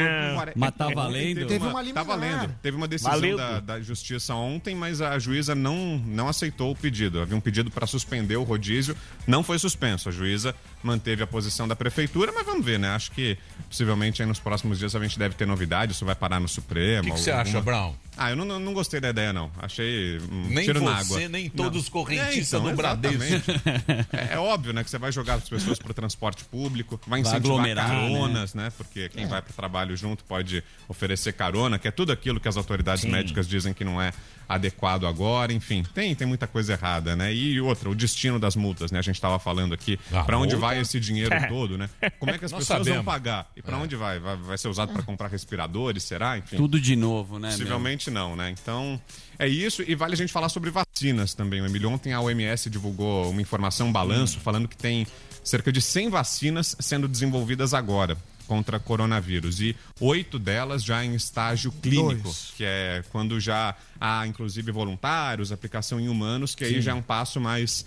Mas 0.56 0.74
tá 0.74 0.88
valendo? 0.88 1.46
Teve 1.46 1.66
uma 1.66 1.84
Tá 1.92 2.02
valendo. 2.02 2.54
Teve 2.62 2.76
uma 2.76 2.88
decisão 2.88 3.36
da, 3.36 3.60
da 3.60 3.80
justiça 3.80 4.34
ontem, 4.34 4.74
mas 4.74 5.00
a 5.00 5.18
juíza 5.18 5.54
não, 5.54 5.98
não 6.06 6.28
aceitou 6.28 6.70
o 6.72 6.76
pedido. 6.76 7.20
Havia 7.20 7.36
um 7.36 7.40
pedido 7.40 7.70
para 7.70 7.86
suspender 7.86 8.36
o 8.36 8.42
rodízio, 8.42 8.96
não 9.26 9.42
foi 9.42 9.58
suspenso. 9.58 10.08
A 10.08 10.12
juíza 10.12 10.54
manteve 10.82 11.22
a 11.22 11.26
posição 11.26 11.68
da 11.68 11.76
prefeitura, 11.76 12.32
mas 12.32 12.44
vamos 12.44 12.64
ver, 12.64 12.78
né? 12.78 12.88
Acho 12.90 13.10
que 13.12 13.36
possivelmente 13.68 14.22
aí 14.22 14.28
nos 14.28 14.38
próximos 14.38 14.78
dias 14.78 14.94
a 14.94 15.00
gente 15.00 15.18
deve 15.18 15.34
ter 15.34 15.46
novidade. 15.46 15.92
Isso 15.92 16.04
vai 16.04 16.14
parar 16.14 16.40
no 16.40 16.48
Supremo. 16.48 17.02
O 17.02 17.04
que, 17.06 17.10
que 17.12 17.20
você 17.20 17.30
acha, 17.30 17.60
Brown? 17.60 17.94
Ah, 18.16 18.30
eu 18.30 18.36
não, 18.36 18.58
não, 18.58 18.72
gostei 18.72 19.00
da 19.00 19.10
ideia, 19.10 19.32
não. 19.32 19.50
Achei 19.58 20.18
um 20.30 20.48
Nem 20.48 20.64
tiro 20.64 20.82
na 20.82 21.02
você, 21.02 21.14
água. 21.14 21.28
nem 21.28 21.50
todos 21.50 21.82
os 21.82 21.88
correntistas 21.88 22.60
então, 22.60 22.70
do 22.70 22.76
Bradesco. 22.76 23.24
É, 24.12 24.34
é 24.34 24.38
óbvio, 24.38 24.72
né, 24.72 24.84
que 24.84 24.90
você 24.90 24.98
vai 24.98 25.10
jogar 25.10 25.34
as 25.34 25.48
pessoas 25.48 25.78
para 25.78 25.90
o 25.90 25.94
transporte 25.94 26.44
público, 26.44 27.00
vai 27.06 27.20
incentivar 27.20 27.52
aglomerar, 27.52 27.88
caronas, 27.88 28.54
né? 28.54 28.72
Porque 28.76 29.08
quem 29.08 29.26
vai 29.26 29.42
para 29.42 29.50
o 29.50 29.54
trabalho 29.54 29.96
junto 29.96 30.24
pode 30.24 30.62
oferecer 30.88 31.32
carona, 31.32 31.78
que 31.78 31.88
é 31.88 31.90
tudo 31.90 32.12
aquilo 32.12 32.38
que 32.38 32.48
as 32.48 32.56
autoridades 32.56 33.04
médicas 33.04 33.48
dizem 33.48 33.72
que 33.72 33.84
não 33.84 34.00
é 34.00 34.12
adequado 34.48 35.06
agora, 35.06 35.52
enfim, 35.52 35.82
tem, 35.94 36.14
tem 36.14 36.26
muita 36.26 36.46
coisa 36.46 36.74
errada, 36.74 37.16
né? 37.16 37.32
E 37.34 37.60
outra, 37.60 37.88
o 37.88 37.94
destino 37.94 38.38
das 38.38 38.54
multas, 38.56 38.90
né? 38.90 38.98
A 38.98 39.02
gente 39.02 39.16
estava 39.16 39.38
falando 39.38 39.74
aqui, 39.74 39.98
para 40.26 40.38
onde 40.38 40.54
vai 40.56 40.78
esse 40.80 41.00
dinheiro 41.00 41.34
todo, 41.48 41.78
né? 41.78 41.88
Como 42.18 42.30
é 42.30 42.38
que 42.38 42.44
as 42.44 42.52
Nós 42.52 42.60
pessoas 42.60 42.78
sabemos. 42.80 43.04
vão 43.04 43.04
pagar? 43.04 43.50
E 43.56 43.62
para 43.62 43.76
onde 43.78 43.96
vai? 43.96 44.18
vai? 44.18 44.36
Vai 44.36 44.58
ser 44.58 44.68
usado 44.68 44.92
para 44.92 45.02
comprar 45.02 45.28
respiradores, 45.28 46.02
será? 46.02 46.38
Enfim. 46.38 46.56
Tudo 46.56 46.80
de 46.80 46.94
novo, 46.94 47.38
né? 47.38 47.50
meu? 47.64 47.78
Não, 48.10 48.34
né? 48.36 48.50
Então, 48.50 49.00
é 49.38 49.46
isso. 49.48 49.82
E 49.86 49.94
vale 49.94 50.14
a 50.14 50.16
gente 50.16 50.32
falar 50.32 50.48
sobre 50.48 50.70
vacinas 50.70 51.34
também. 51.34 51.60
O 51.60 51.66
Emílio, 51.66 51.90
ontem 51.90 52.12
a 52.12 52.20
OMS 52.20 52.68
divulgou 52.70 53.30
uma 53.30 53.40
informação, 53.42 53.88
um 53.88 53.92
balanço, 53.92 54.40
falando 54.40 54.68
que 54.68 54.76
tem 54.76 55.06
cerca 55.42 55.70
de 55.72 55.80
100 55.82 56.08
vacinas 56.10 56.76
sendo 56.80 57.06
desenvolvidas 57.08 57.74
agora 57.74 58.16
contra 58.46 58.78
coronavírus. 58.78 59.60
E 59.60 59.74
oito 60.00 60.38
delas 60.38 60.84
já 60.84 61.02
em 61.04 61.14
estágio 61.14 61.72
clínico, 61.72 62.24
Dois. 62.24 62.52
que 62.56 62.64
é 62.64 63.02
quando 63.10 63.40
já 63.40 63.74
há, 64.00 64.26
inclusive, 64.26 64.70
voluntários, 64.70 65.50
aplicação 65.50 65.98
em 65.98 66.08
humanos, 66.08 66.54
que 66.54 66.62
aí 66.64 66.80
já 66.82 66.90
é 66.92 66.94
um 66.94 67.02
passo 67.02 67.40
mais 67.40 67.86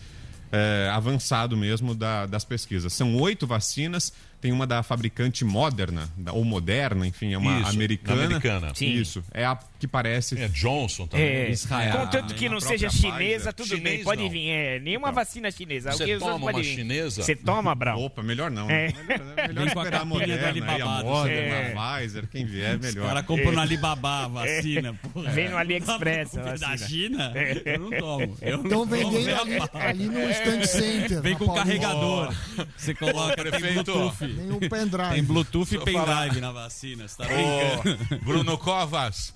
é, 0.49 0.89
avançado 0.93 1.57
mesmo 1.57 1.93
da- 1.93 2.25
das 2.25 2.45
pesquisas. 2.45 2.93
São 2.93 3.17
oito 3.17 3.45
vacinas, 3.45 4.13
tem 4.39 4.53
uma 4.53 4.65
da 4.65 4.81
fabricante 4.81 5.43
Moderna, 5.43 6.07
da- 6.15 6.31
ou 6.31 6.45
Moderna, 6.45 7.05
enfim, 7.05 7.33
é 7.33 7.37
uma 7.37 7.59
Isso, 7.59 7.69
americana. 7.69 8.23
americana. 8.25 8.71
Sim. 8.73 8.93
Isso, 8.93 9.21
é 9.33 9.43
a 9.45 9.57
que 9.79 9.87
parece... 9.87 10.37
É 10.39 10.47
Johnson 10.47 11.07
também. 11.07 11.25
É, 11.25 11.49
Israel. 11.49 11.97
contanto 11.99 12.33
que 12.33 12.45
a 12.47 12.49
não 12.49 12.59
seja 12.59 12.87
Pfizer. 12.87 13.11
chinesa, 13.11 13.53
tudo 13.53 13.67
Chinês, 13.69 13.95
bem, 13.97 14.03
pode 14.03 14.23
não. 14.23 14.29
vir. 14.29 14.49
É, 14.49 14.79
nenhuma 14.79 15.11
vacina 15.11 15.51
chinesa. 15.51 15.91
Você 15.91 16.17
toma 16.17 16.39
pode 16.39 16.57
uma 16.57 16.63
vir. 16.63 16.75
chinesa? 16.75 17.21
Você 17.23 17.35
toma, 17.35 17.75
Brau? 17.75 18.01
Opa, 18.01 18.23
melhor 18.23 18.49
não. 18.51 18.69
É. 18.69 18.93
Melhor, 19.07 19.47
melhor 19.47 19.63
a 19.63 19.67
esperar 19.67 20.01
a 20.01 20.05
Moderna, 20.05 20.35
aí, 20.35 20.43
a 20.43 20.47
Alibaba, 20.47 21.03
Moderna, 21.03 21.55
é. 21.55 21.73
a 21.73 21.97
Pfizer, 21.99 22.27
quem 22.27 22.45
vier, 22.45 22.77
O 22.77 22.79
melhor. 22.79 23.07
cara 23.07 23.23
comprou 23.23 23.51
no 23.51 23.59
Alibaba 23.61 24.25
a 24.25 24.27
vacina. 24.27 24.93
porra. 25.13 25.31
Vem 25.31 25.49
no 25.49 25.57
AliExpress 25.57 26.37
a 26.37 26.55
Da. 26.55 26.77
China? 26.77 27.33
Eu 27.65 27.79
não 27.79 27.89
tomo. 27.91 28.37
Eu 28.41 28.57
não 28.57 28.69
tomo, 28.69 28.85
vendendo 28.85 29.23
vem 29.23 29.33
a 29.33 29.89
ali, 29.89 30.05
no 30.07 30.29
stand 30.31 30.63
center. 30.65 31.21
Vem 31.21 31.35
com 31.35 31.53
carregador. 31.53 32.33
Você 32.75 32.93
coloca, 32.93 33.51
tem. 33.51 33.73
Bluetooth. 33.73 34.17
Tem 34.17 34.51
um 34.51 34.59
pendrive. 34.59 35.13
Tem 35.13 35.23
Bluetooth 35.23 35.75
e 35.75 35.79
pendrive 35.79 36.41
na 36.41 36.51
vacina. 36.51 37.07
Você 37.07 37.17
tá 37.17 37.25
brincando? 37.25 38.23
Bruno 38.23 38.57
Covas, 38.57 39.33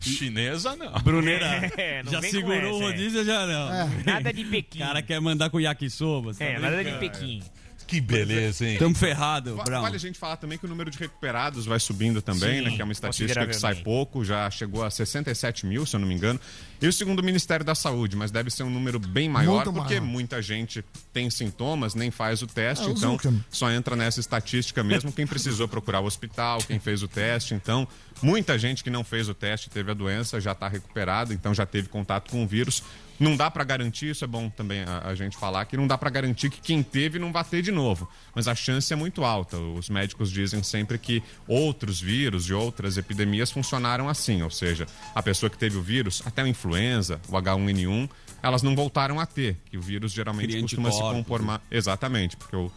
chinesa 0.00 0.76
não. 0.76 0.92
Bruneira, 1.00 1.46
É, 1.76 2.02
não 2.02 2.12
já 2.12 2.22
segurou 2.22 2.56
essa, 2.56 2.72
o 2.74 2.82
é. 2.82 2.84
rodízio 2.86 3.24
já 3.24 3.46
não. 3.46 3.72
É. 3.74 3.88
Nada 4.06 4.32
de 4.32 4.42
O 4.42 4.50
Pequim. 4.50 4.78
cara 4.80 5.02
quer 5.02 5.20
mandar 5.20 5.50
com 5.50 5.60
yakisoba. 5.60 6.32
você 6.32 6.44
tá 6.44 6.50
É, 6.50 6.58
nada 6.58 6.84
de? 6.84 6.92
Pequim. 6.98 7.42
Que 7.92 8.00
beleza, 8.00 8.66
hein? 8.66 8.78
Tamo 8.78 8.94
ferrado, 8.94 9.54
Va- 9.56 9.64
Brown. 9.64 9.82
Vale 9.82 9.96
a 9.96 9.98
gente 9.98 10.18
falar 10.18 10.36
também 10.38 10.56
que 10.56 10.64
o 10.64 10.68
número 10.68 10.90
de 10.90 10.98
recuperados 10.98 11.66
vai 11.66 11.78
subindo 11.78 12.22
também, 12.22 12.58
Sim, 12.58 12.70
né? 12.70 12.74
Que 12.76 12.80
é 12.80 12.84
uma 12.84 12.92
estatística 12.92 13.46
que 13.46 13.54
sai 13.54 13.74
pouco, 13.76 14.24
já 14.24 14.50
chegou 14.50 14.82
a 14.82 14.90
67 14.90 15.66
mil, 15.66 15.84
se 15.84 15.94
eu 15.94 16.00
não 16.00 16.08
me 16.08 16.14
engano. 16.14 16.40
E 16.80 16.86
o 16.88 16.92
segundo 16.92 17.20
o 17.20 17.22
Ministério 17.24 17.64
da 17.64 17.74
Saúde, 17.74 18.16
mas 18.16 18.30
deve 18.30 18.50
ser 18.50 18.62
um 18.62 18.70
número 18.70 18.98
bem 18.98 19.28
maior, 19.28 19.56
Muito 19.64 19.72
porque 19.74 20.00
maior. 20.00 20.10
muita 20.10 20.40
gente 20.42 20.84
tem 21.12 21.28
sintomas, 21.30 21.94
nem 21.94 22.10
faz 22.10 22.42
o 22.42 22.46
teste, 22.46 22.86
É, 22.88 22.90
então 22.90 23.18
só 23.50 23.70
entra 23.70 23.94
nessa 23.94 24.20
estatística 24.20 24.82
mesmo 24.82 25.12
quem 25.12 25.26
precisou 25.26 25.68
procurar 25.68 26.00
o 26.00 26.06
hospital, 26.06 26.58
quem 26.62 26.80
fez 26.80 27.02
o 27.02 27.08
teste. 27.08 27.54
Então, 27.54 27.86
muita 28.22 28.58
gente 28.58 28.82
que 28.82 28.90
não 28.90 29.04
fez 29.04 29.28
o 29.28 29.34
teste 29.34 29.68
teve 29.70 29.90
a 29.90 29.94
doença, 29.94 30.40
já 30.40 30.52
está 30.52 30.66
recuperada, 30.66 31.32
então 31.34 31.54
já 31.54 31.66
teve 31.66 31.88
contato 31.88 32.30
com 32.30 32.42
o 32.42 32.46
vírus. 32.46 32.82
Não 33.18 33.36
dá 33.36 33.50
para 33.50 33.64
garantir, 33.64 34.10
isso 34.10 34.24
é 34.24 34.26
bom 34.26 34.48
também 34.48 34.82
a, 34.82 35.08
a 35.08 35.14
gente 35.14 35.36
falar, 35.36 35.64
que 35.64 35.76
não 35.76 35.86
dá 35.86 35.96
para 35.96 36.10
garantir 36.10 36.50
que 36.50 36.60
quem 36.60 36.82
teve 36.82 37.18
não 37.18 37.32
vai 37.32 37.44
ter 37.44 37.62
de 37.62 37.70
novo. 37.70 38.08
Mas 38.34 38.48
a 38.48 38.54
chance 38.54 38.92
é 38.92 38.96
muito 38.96 39.24
alta. 39.24 39.56
Os 39.56 39.88
médicos 39.88 40.30
dizem 40.30 40.62
sempre 40.62 40.98
que 40.98 41.22
outros 41.46 42.00
vírus 42.00 42.46
e 42.46 42.52
outras 42.52 42.96
epidemias 42.96 43.50
funcionaram 43.50 44.08
assim, 44.08 44.42
ou 44.42 44.50
seja, 44.50 44.86
a 45.14 45.22
pessoa 45.22 45.48
que 45.48 45.58
teve 45.58 45.76
o 45.76 45.82
vírus, 45.82 46.22
até 46.24 46.42
a 46.42 46.48
influenza, 46.48 47.20
o 47.28 47.32
H1N1, 47.32 48.08
elas 48.42 48.62
não 48.62 48.74
voltaram 48.74 49.20
a 49.20 49.26
ter, 49.26 49.56
que 49.70 49.78
o 49.78 49.80
vírus 49.80 50.12
geralmente 50.12 50.48
Cria 50.48 50.62
costuma 50.62 50.90
se 50.90 51.00
conformar. 51.00 51.62
Exatamente, 51.70 52.36
porque 52.36 52.56
o, 52.56 52.72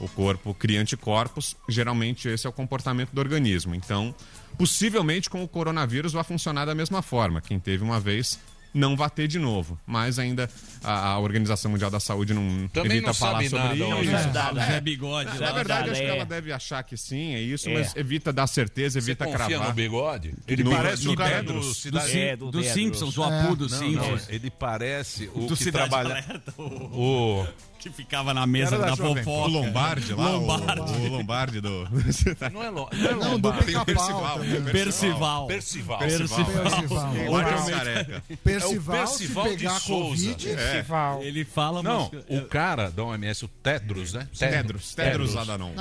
o 0.00 0.08
corpo 0.08 0.54
cria 0.54 0.80
anticorpos, 0.80 1.56
geralmente 1.68 2.26
esse 2.26 2.46
é 2.46 2.50
o 2.50 2.52
comportamento 2.52 3.10
do 3.12 3.20
organismo. 3.20 3.74
Então, 3.74 4.14
possivelmente 4.56 5.28
com 5.28 5.44
o 5.44 5.48
coronavírus 5.48 6.12
vai 6.12 6.24
funcionar 6.24 6.64
da 6.64 6.74
mesma 6.74 7.02
forma. 7.02 7.40
Quem 7.40 7.60
teve 7.60 7.84
uma 7.84 8.00
vez 8.00 8.38
não 8.74 8.96
vai 8.96 9.10
ter 9.10 9.26
de 9.28 9.38
novo. 9.38 9.78
Mas 9.86 10.18
ainda 10.18 10.48
a, 10.82 11.08
a 11.12 11.18
Organização 11.18 11.70
Mundial 11.70 11.90
da 11.90 12.00
Saúde 12.00 12.32
não 12.34 12.68
Também 12.68 12.92
evita 12.92 13.08
não 13.08 13.14
falar 13.14 13.42
sobre 13.44 13.58
nada, 13.58 13.74
isso. 13.76 13.84
hoje. 13.84 14.10
Não 14.10 14.18
sabe 14.20 14.34
nada. 14.34 14.66
Zé 14.66 14.80
Bigode. 14.80 15.38
Na 15.38 15.46
lá. 15.46 15.52
verdade, 15.52 15.90
acho 15.90 16.00
que 16.00 16.06
é. 16.06 16.10
ela 16.16 16.24
deve 16.24 16.52
achar 16.52 16.82
que 16.82 16.96
sim, 16.96 17.34
é 17.34 17.40
isso, 17.40 17.68
É. 17.68 17.74
mas 17.74 17.96
evita 17.96 18.32
dar 18.32 18.46
certeza, 18.46 19.00
Você 19.00 19.10
evita 19.10 19.24
confia 19.24 19.46
cravar. 19.46 19.68
no 19.68 19.74
bigode? 19.74 20.34
Ele 20.46 20.64
No- 20.64 20.70
parece 20.70 21.04
no 21.04 21.12
o 21.12 21.16
cara 21.16 21.42
do 21.42 21.52
Do, 21.54 21.74
Cidade... 21.74 22.18
É, 22.18 22.36
do 22.36 22.50
do. 22.50 22.62
Simpsons, 22.62 23.16
o 23.18 23.24
É. 23.24 23.40
Apu 23.42 23.56
do 23.56 23.68
Não, 23.68 23.78
Simpsons. 23.78 24.26
não, 24.28 24.34
ele 24.34 24.50
parece 24.50 25.30
o 25.34 25.46
Do 25.46 25.56
que 25.56 25.70
trabalha... 25.72 26.10
Alerta, 26.10 26.52
o... 26.58 27.46
O... 27.80 27.82
que 27.82 27.90
ficava 27.90 28.34
na 28.34 28.46
mesa 28.46 28.78
da 28.78 28.86
da, 28.90 28.96
fofoca. 28.96 29.30
O 29.30 29.46
Lombardi 29.48 30.12
lá, 30.14 30.30
o- 30.36 30.46
Lombardi. 30.46 30.92
O, 30.92 31.08
Lombardi 31.08 31.60
do... 31.60 31.88
Não 32.52 32.62
é, 32.62 32.70
lo... 32.70 32.88
não 32.92 33.10
é 33.10 33.12
Não, 33.14 33.18
do 33.20 33.28
Lombardi. 33.48 33.64
pica-pau 33.66 33.84
Percival. 33.84 35.46
Percival. 35.46 35.46
Percival. 35.46 35.98
Percival. 35.98 36.44
Percival. 36.46 37.14
Lombardi 37.26 37.70
é 37.70 37.74
careca. 37.74 38.22
Percival, 38.44 38.96
É 38.96 38.98
o 39.02 39.06
Percival 39.06 39.56
de 39.56 39.68
Souza. 39.80 40.28
Covid, 40.30 40.50
É. 40.50 40.84
Ele 41.22 41.44
fala 41.44 41.82
Não, 41.82 42.10
o 42.28 42.42
cara 42.42 42.90
da 42.90 43.04
OMS, 43.04 43.44
o 43.44 43.48
Tedros, 43.48 44.12
né? 44.12 44.28
Tedros, 44.38 44.94
Tedros. 44.94 45.34
Pedro 45.34 45.38
Adhanom. 45.40 45.72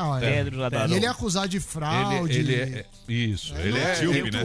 E 0.89 0.93
ele 0.95 1.05
é 1.05 1.09
acusado 1.09 1.47
de 1.49 1.59
fraude. 1.59 2.37
ele 2.37 2.55
é... 2.55 2.85
Isso, 3.07 3.55
ele 3.57 3.77
é... 3.77 3.93
Etíope, 3.93 4.31
né? 4.31 4.41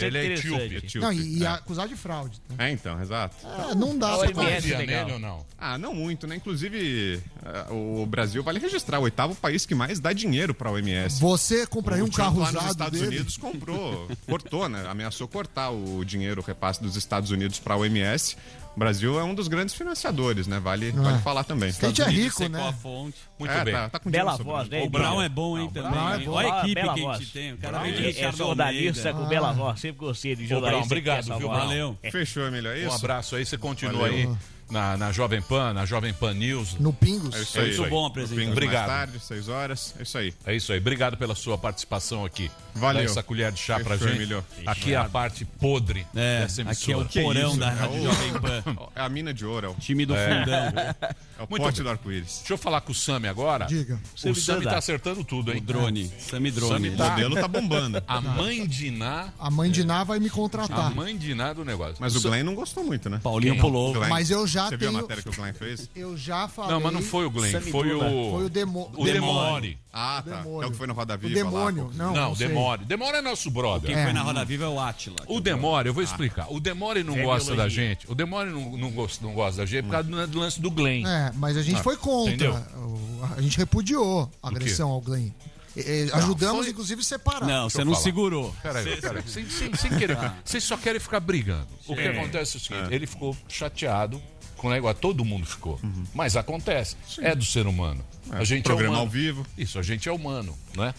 Ele 0.00 0.18
é 0.18 0.26
etíope. 0.26 0.98
Não, 0.98 1.12
e, 1.12 1.44
acusado 1.46 1.88
de 1.88 1.96
fraude. 1.96 2.40
né? 2.48 2.68
É, 2.68 2.70
então, 2.72 3.00
exato. 3.00 3.34
Não 3.76 3.98
dá 3.98 4.16
pra 4.16 4.24
ele 4.26 4.34
Confia 4.34 4.78
legal. 4.78 5.04
nele 5.04 5.12
ou 5.14 5.18
não? 5.18 5.46
Ah, 5.58 5.76
não 5.76 5.94
muito, 5.94 6.26
né? 6.26 6.36
Inclusive, 6.36 6.69
eh, 6.74 7.66
o 7.72 8.04
Brasil 8.06 8.42
vale 8.42 8.58
registrar, 8.58 8.98
o 8.98 9.02
oitavo 9.02 9.34
país 9.34 9.64
que 9.66 9.74
mais 9.74 9.98
dá 10.00 10.12
dinheiro 10.12 10.54
para 10.54 10.68
a 10.68 10.72
OMS. 10.72 11.20
Você 11.20 11.66
compraria 11.66 12.04
um 12.04 12.10
carro 12.10 12.40
lá 12.40 12.46
nos 12.52 12.60
usado 12.62 12.70
Estados 12.72 13.00
dele? 13.00 13.16
Unidos 13.16 13.36
comprou, 13.36 14.08
cortou, 14.26 14.68
né? 14.68 14.84
Ameaçou 14.88 15.26
cortar 15.28 15.70
o 15.70 16.04
dinheiro, 16.04 16.40
o 16.40 16.44
repasse 16.44 16.82
dos 16.82 16.96
Estados 16.96 17.30
Unidos 17.30 17.58
para 17.58 17.74
a 17.74 17.78
OMS. 17.78 18.36
O 18.76 18.78
Brasil 18.78 19.18
é 19.18 19.24
um 19.24 19.34
dos 19.34 19.48
grandes 19.48 19.74
financiadores, 19.74 20.46
né? 20.46 20.60
Vale, 20.60 20.92
Não 20.92 21.02
vale 21.02 21.16
é. 21.16 21.20
falar 21.20 21.42
também. 21.42 21.70
A 21.70 21.72
gente 21.72 22.02
é 22.02 22.08
rico, 22.08 22.48
né? 22.48 22.68
a 22.68 22.72
fonte. 22.72 23.16
Muito 23.36 23.50
É, 23.50 23.64
bem. 23.64 23.74
Tá, 23.74 23.88
tá 23.90 23.98
com 23.98 24.08
Bela 24.08 24.36
voz, 24.36 24.68
né? 24.68 24.82
O 24.84 24.88
Brown 24.88 25.20
é 25.20 25.28
bom, 25.28 25.58
hein, 25.58 25.68
também. 25.74 25.90
Brown 25.90 26.10
é 26.14 26.18
bom. 26.18 26.30
Olha 26.30 26.48
a 26.48 26.54
Ah, 26.54 26.58
equipe 26.60 26.74
bela 26.76 26.94
que 26.94 27.00
a 27.00 27.02
voz. 27.02 27.18
gente 27.18 27.32
tem. 27.32 27.52
O 27.54 27.58
cara 27.58 27.78
vem 27.80 27.92
de 27.94 27.98
É, 27.98 28.04
é 28.04 28.10
Ricardo 28.12 28.36
jornalista 28.36 29.08
Almeida. 29.08 29.24
com 29.24 29.28
bela 29.28 29.52
voz. 29.52 29.80
Sempre 29.80 29.98
gostei 29.98 30.36
de 30.36 30.46
jornalista. 30.46 30.70
Brown, 30.78 30.86
obrigado, 30.86 31.36
viu. 31.36 31.48
Valeu. 31.48 31.98
Fechou, 32.12 32.46
Emílio, 32.46 32.70
é 32.70 32.78
isso? 32.78 32.90
Um 32.90 32.94
abraço 32.94 33.34
aí, 33.34 33.44
você 33.44 33.58
continua 33.58 34.08
Valeu. 34.08 34.30
aí 34.30 34.36
na, 34.70 34.96
na 34.96 35.12
Jovem 35.12 35.42
Pan, 35.42 35.72
na 35.72 35.84
Jovem 35.84 36.12
Pan 36.12 36.34
News. 36.34 36.74
No 36.78 36.92
Pingos? 36.92 37.34
É 37.34 37.42
isso 37.42 37.58
É 37.58 37.62
aí. 37.62 37.70
isso 37.70 37.84
aí. 37.84 37.90
bom. 37.90 38.10
Pingos 38.10 38.32
Obrigado. 38.52 38.86
Mais 38.88 39.00
tarde, 39.10 39.20
6 39.20 39.48
horas. 39.48 39.94
É 39.98 40.02
isso 40.02 40.18
aí. 40.18 40.34
É 40.46 40.54
isso 40.54 40.72
aí. 40.72 40.78
Obrigado 40.78 41.16
pela 41.16 41.34
sua 41.34 41.58
participação 41.58 42.24
aqui. 42.24 42.50
Valeu. 42.74 43.04
Dá 43.04 43.10
essa 43.10 43.22
colher 43.22 43.52
de 43.52 43.58
chá 43.60 43.80
pra 43.80 43.94
Fechou, 43.94 44.08
gente. 44.08 44.16
Emílio. 44.18 44.44
Aqui 44.66 44.92
é 44.92 44.96
a 44.96 45.04
parte 45.08 45.44
podre 45.44 46.06
É, 46.14 46.40
dessa 46.42 46.62
aqui 46.62 46.92
é 46.92 46.96
o 46.96 47.00
emissora. 47.02 47.24
porão 47.24 47.50
isso? 47.50 47.58
da 47.60 47.66
É 47.70 47.74
Rádio 47.74 48.00
o- 48.00 48.04
Jovem 48.04 48.32
Pan. 48.40 48.62
É 48.94 49.00
a 49.00 49.08
mina 49.08 49.34
de 49.34 49.44
ouro, 49.46 49.66
é 49.66 49.70
o, 49.70 49.74
Time 49.74 50.06
do 50.06 50.14
fundão. 50.14 50.72
é 51.38 51.42
o 51.42 51.46
Muito 51.48 51.62
pote 51.62 51.76
bem. 51.76 51.84
do 51.84 51.90
arco-íris. 51.90 52.38
Deixa 52.38 52.52
eu 52.54 52.58
falar 52.58 52.80
com 52.82 52.92
o 52.92 52.94
Sami 52.94 53.28
agora. 53.28 53.64
Diga. 53.66 54.00
O 54.24 54.34
Sami 54.34 54.64
tá 54.64 54.78
acertando 54.78 55.24
tudo, 55.24 55.50
O 55.50 55.54
hein? 55.54 55.62
drone. 55.62 56.10
Sami 56.18 56.50
Drone. 56.50 56.72
Sami 56.72 56.88
O 56.90 56.96
tá- 56.96 57.10
modelo 57.10 57.34
tá 57.34 57.48
bombando. 57.48 58.02
A 58.06 58.20
mãe 58.20 58.66
de 58.66 58.90
Ná. 58.90 59.32
A 59.38 59.50
mãe 59.50 59.70
de 59.70 59.84
Ná 59.84 60.04
vai 60.04 60.18
me 60.18 60.28
A 60.28 60.30
contratar. 60.30 60.94
mãe 60.94 61.16
de 61.16 61.34
Ná 61.34 61.52
do 61.52 61.64
negócio. 61.64 61.96
Mas 61.98 62.14
o 62.16 62.20
Glenn 62.20 62.44
não 62.44 62.54
gostou 62.54 62.84
muito, 62.84 63.08
né? 63.10 63.20
Paulinho 63.22 63.54
Quem? 63.54 63.60
pulou. 63.62 63.92
Glenn. 63.92 64.08
Mas 64.08 64.30
eu 64.30 64.46
já 64.46 64.68
Você 64.68 64.76
viu 64.76 64.88
a 64.88 64.90
tenho- 64.92 65.02
matéria 65.02 65.22
que 65.22 65.28
o 65.28 65.32
Glenn 65.32 65.52
fez? 65.54 65.90
Eu 65.94 66.16
já 66.16 66.46
falei. 66.48 66.72
Não, 66.72 66.80
mas 66.80 66.92
não 66.92 67.02
foi 67.02 67.24
o 67.26 67.30
Glenn, 67.30 67.60
foi 67.60 67.92
o. 67.94 68.00
Foi 68.32 68.44
o 68.44 68.48
Demo... 68.48 68.90
O 68.96 69.04
Demore. 69.04 69.78
Ah, 69.92 70.22
tá. 70.24 70.36
Demônio. 70.42 70.62
É 70.62 70.66
o 70.66 70.70
que 70.70 70.76
foi 70.76 70.86
no 70.86 70.94
Roda 70.94 71.14
O 71.16 71.18
Viva 71.18 71.34
demônio. 71.34 71.86
lá. 71.86 71.92
Não, 71.94 72.14
Não, 72.14 72.28
não. 72.28 72.32
Demore. 72.34 72.84
Demore 72.84 73.16
é 73.18 73.20
nosso 73.22 73.50
brother. 73.50 73.90
Quem 73.90 73.98
É. 73.98 74.04
foi 74.04 74.12
na 74.12 74.22
Roda 74.22 74.44
Viva 74.44 74.64
é 74.64 74.68
o 74.68 74.78
Atila. 74.78 75.16
O 75.26 75.40
Demore, 75.40 75.88
Ah. 75.88 75.90
eu 75.90 75.94
vou 75.94 76.02
explicar. 76.02 76.46
O 76.52 76.60
Demore 76.60 77.02
não 77.02 77.16
É 77.16 77.22
gosta 77.22 77.56
da 77.56 77.68
gente. 77.68 78.10
O 78.10 78.14
Demore 78.14 78.50
não, 78.50 78.76
não, 78.76 78.90
gosta, 78.92 79.24
não 79.26 79.32
gosta 79.34 79.62
da 79.62 79.66
gente 79.66 79.84
por 79.84 79.90
causa 79.90 80.26
do, 80.28 80.38
lance 80.38 80.60
do 80.60 80.70
Glenn. 80.70 81.04
É, 81.06 81.32
mas 81.34 81.56
a 81.56 81.62
gente 81.62 81.80
Ah, 81.80 81.82
foi 81.82 81.96
contra. 81.96 82.32
entendeu? 82.34 82.54
O- 82.76 83.10
A 83.36 83.40
gente 83.42 83.58
repudiou 83.58 84.30
a 84.42 84.48
agressão 84.48 84.88
ao 84.90 85.00
Glenn. 85.00 85.30
E- 85.76 85.80
e 86.06 86.10
ajudamos, 86.14 86.62
foi- 86.64 86.70
inclusive, 86.72 87.00
a 87.00 87.04
separar. 87.04 87.40
Não, 87.46 87.62
Deixa 87.62 87.70
você 87.78 87.84
não 87.84 87.92
falar. 87.92 88.04
segurou. 88.04 88.54
Peraí, 88.62 89.00
peraí. 89.00 89.22
Sem, 89.26 89.48
sem, 89.48 89.74
sem 89.74 89.90
querer. 89.98 90.16
Vocês 90.44 90.64
só 90.64 90.76
querem 90.76 90.98
ficar 91.00 91.20
brigando. 91.20 91.68
O 91.86 91.94
que 91.94 92.00
acontece 92.08 92.56
é 92.56 92.60
o 92.60 92.62
seguinte: 92.62 92.94
ele 92.94 93.06
ficou 93.06 93.36
chateado 93.48 94.20
com 94.60 94.68
o 94.68 94.70
negócio. 94.70 95.00
Todo 95.00 95.24
mundo 95.24 95.46
ficou. 95.46 95.80
Mas 96.14 96.36
acontece. 96.36 96.96
É 97.20 97.34
do 97.34 97.44
ser 97.44 97.66
humano. 97.66 98.04
A 98.30 98.44
gente 98.44 98.60
é 98.60 98.62
Programa 98.62 98.94
humano. 98.96 99.06
ao 99.06 99.08
vivo. 99.08 99.46
Isso, 99.56 99.78
a 99.78 99.82
gente 99.82 100.08
é 100.08 100.12
humano, 100.12 100.56
né? 100.76 100.94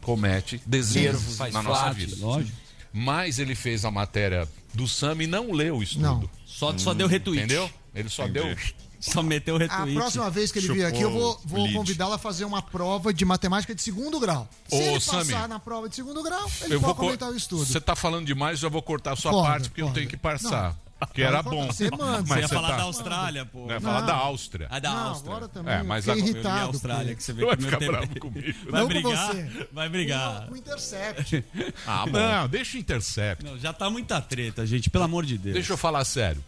Comete 0.00 0.60
desertos 0.66 1.36
Faz 1.36 1.52
na 1.52 1.62
nossa 1.62 1.92
vida. 1.92 2.16
Lógico. 2.18 2.56
Mas 2.92 3.38
ele 3.38 3.54
fez 3.54 3.84
a 3.84 3.90
matéria 3.90 4.48
do 4.72 4.88
Sam 4.88 5.16
e 5.22 5.26
não 5.26 5.52
leu 5.52 5.76
o 5.76 5.82
estudo. 5.82 6.02
Não. 6.02 6.30
Só, 6.46 6.76
só 6.78 6.94
deu 6.94 7.06
retweet. 7.06 7.44
Entendeu? 7.44 7.70
Ele 7.94 8.08
só 8.08 8.26
Entendi. 8.26 8.54
deu. 8.54 8.56
Só 9.00 9.22
meteu 9.22 9.54
A 9.54 9.58
retweet. 9.60 9.94
próxima 9.94 10.28
vez 10.28 10.50
que 10.50 10.58
ele 10.58 10.66
vir 10.72 10.74
Chupou 10.82 10.88
aqui, 10.88 11.00
eu 11.02 11.10
vou, 11.12 11.34
o 11.44 11.48
vou 11.48 11.62
lead. 11.62 11.74
convidá-lo 11.76 12.14
a 12.14 12.18
fazer 12.18 12.44
uma 12.44 12.60
prova 12.60 13.14
de 13.14 13.24
matemática 13.24 13.72
de 13.72 13.80
segundo 13.80 14.18
grau. 14.18 14.48
Se 14.66 14.74
Ô, 14.74 14.80
ele 14.80 14.94
passar 14.94 15.24
Sami, 15.24 15.46
na 15.48 15.60
prova 15.60 15.88
de 15.88 15.94
segundo 15.94 16.20
grau, 16.20 16.50
ele 16.62 16.74
Eu 16.74 16.80
pode 16.80 16.84
vou 16.86 16.94
comentar 16.96 17.30
o 17.30 17.36
estudo. 17.36 17.64
Você 17.64 17.80
tá 17.80 17.94
falando 17.94 18.26
demais, 18.26 18.58
já 18.58 18.68
vou 18.68 18.82
cortar 18.82 19.12
a 19.12 19.16
sua 19.16 19.30
Pode, 19.30 19.46
parte 19.46 19.68
porque 19.68 19.82
eu 19.82 19.86
pode. 19.86 19.94
tenho 20.00 20.08
que 20.10 20.16
passar. 20.16 20.76
Que 21.14 21.22
era 21.22 21.42
bom. 21.42 21.66
Você 21.68 21.88
manda. 21.90 22.22
Você 22.22 22.28
Mas 22.28 22.40
ia 22.40 22.48
você 22.48 22.54
falar 22.54 22.68
tá- 22.70 22.76
da 22.78 22.82
Austrália, 22.82 23.46
pô. 23.46 23.66
Eu 23.66 23.70
ia 23.74 23.80
falar 23.80 24.00
Não. 24.00 24.06
da 24.06 24.14
Áustria. 24.14 24.66
Ah, 24.70 24.78
da 24.80 24.90
Não, 24.90 25.08
Áustria. 25.08 25.30
agora 25.32 25.48
também. 25.48 25.74
É, 25.74 25.82
mas 25.82 26.06
Eu 26.06 26.14
a 26.14 26.16
irritado. 26.16 26.66
Austrália, 26.66 27.14
que 27.14 27.22
você 27.22 27.32
vê 27.32 27.44
Vai 27.46 27.56
que 27.56 27.62
meu 27.62 27.70
ficar 27.70 27.78
tempo... 27.78 27.92
bravo 27.92 28.20
comigo. 28.20 28.58
Vai 28.70 28.80
Não 28.80 28.88
com 28.88 28.94
brigar? 28.94 29.26
você. 29.34 29.68
Vai 29.72 29.88
brigar. 29.88 30.46
Com 30.48 30.54
o 30.54 30.56
Intercept. 30.56 31.44
Ah, 31.86 32.04
bom. 32.06 32.12
Não, 32.12 32.48
deixa 32.48 32.76
o 32.76 32.80
Intercept. 32.80 33.44
Não, 33.44 33.58
já 33.58 33.72
tá 33.72 33.88
muita 33.88 34.20
treta, 34.20 34.66
gente, 34.66 34.90
pelo 34.90 35.04
amor 35.04 35.24
de 35.24 35.38
Deus. 35.38 35.54
Deixa 35.54 35.72
eu 35.72 35.76
falar 35.76 36.04
sério. 36.04 36.42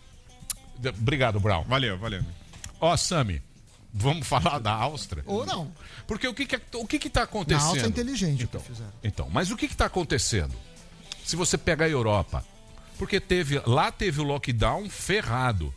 Obrigado, 0.99 1.39
Brown. 1.39 1.65
Valeu, 1.65 1.99
valeu. 1.99 2.23
Ó, 2.81 2.97
Sami, 2.97 3.43
vamos 3.93 4.27
falar 4.27 4.59
da 4.59 4.73
Áustria? 4.73 5.23
Ou 5.27 5.45
não. 5.45 5.71
Porque 6.07 6.27
o 6.27 6.35
que 6.35 6.47
que, 6.47 6.57
é- 6.57 6.61
o 6.75 6.87
que, 6.87 6.99
que 6.99 7.11
tá 7.11 7.21
Na 7.21 7.25
acontecendo? 7.25 7.69
alça 7.69 7.85
é 7.87 7.89
inteligente 7.89 8.45
Então, 8.45 8.61
o 8.61 8.65
que 8.65 8.71
fizeram. 8.71 8.93
então, 9.05 9.29
mas 9.31 9.51
o 9.51 9.57
que 9.57 9.67
está 9.67 9.87
acontecendo? 9.87 10.55
Se 11.25 11.37
você 11.37 11.57
pega 11.59 11.85
a 11.85 11.89
Europa, 11.89 12.45
porque 13.01 13.19
teve 13.19 13.59
lá 13.65 13.91
teve 13.91 14.21
o 14.21 14.25
lockdown 14.25 14.91
ferrado. 14.91 15.73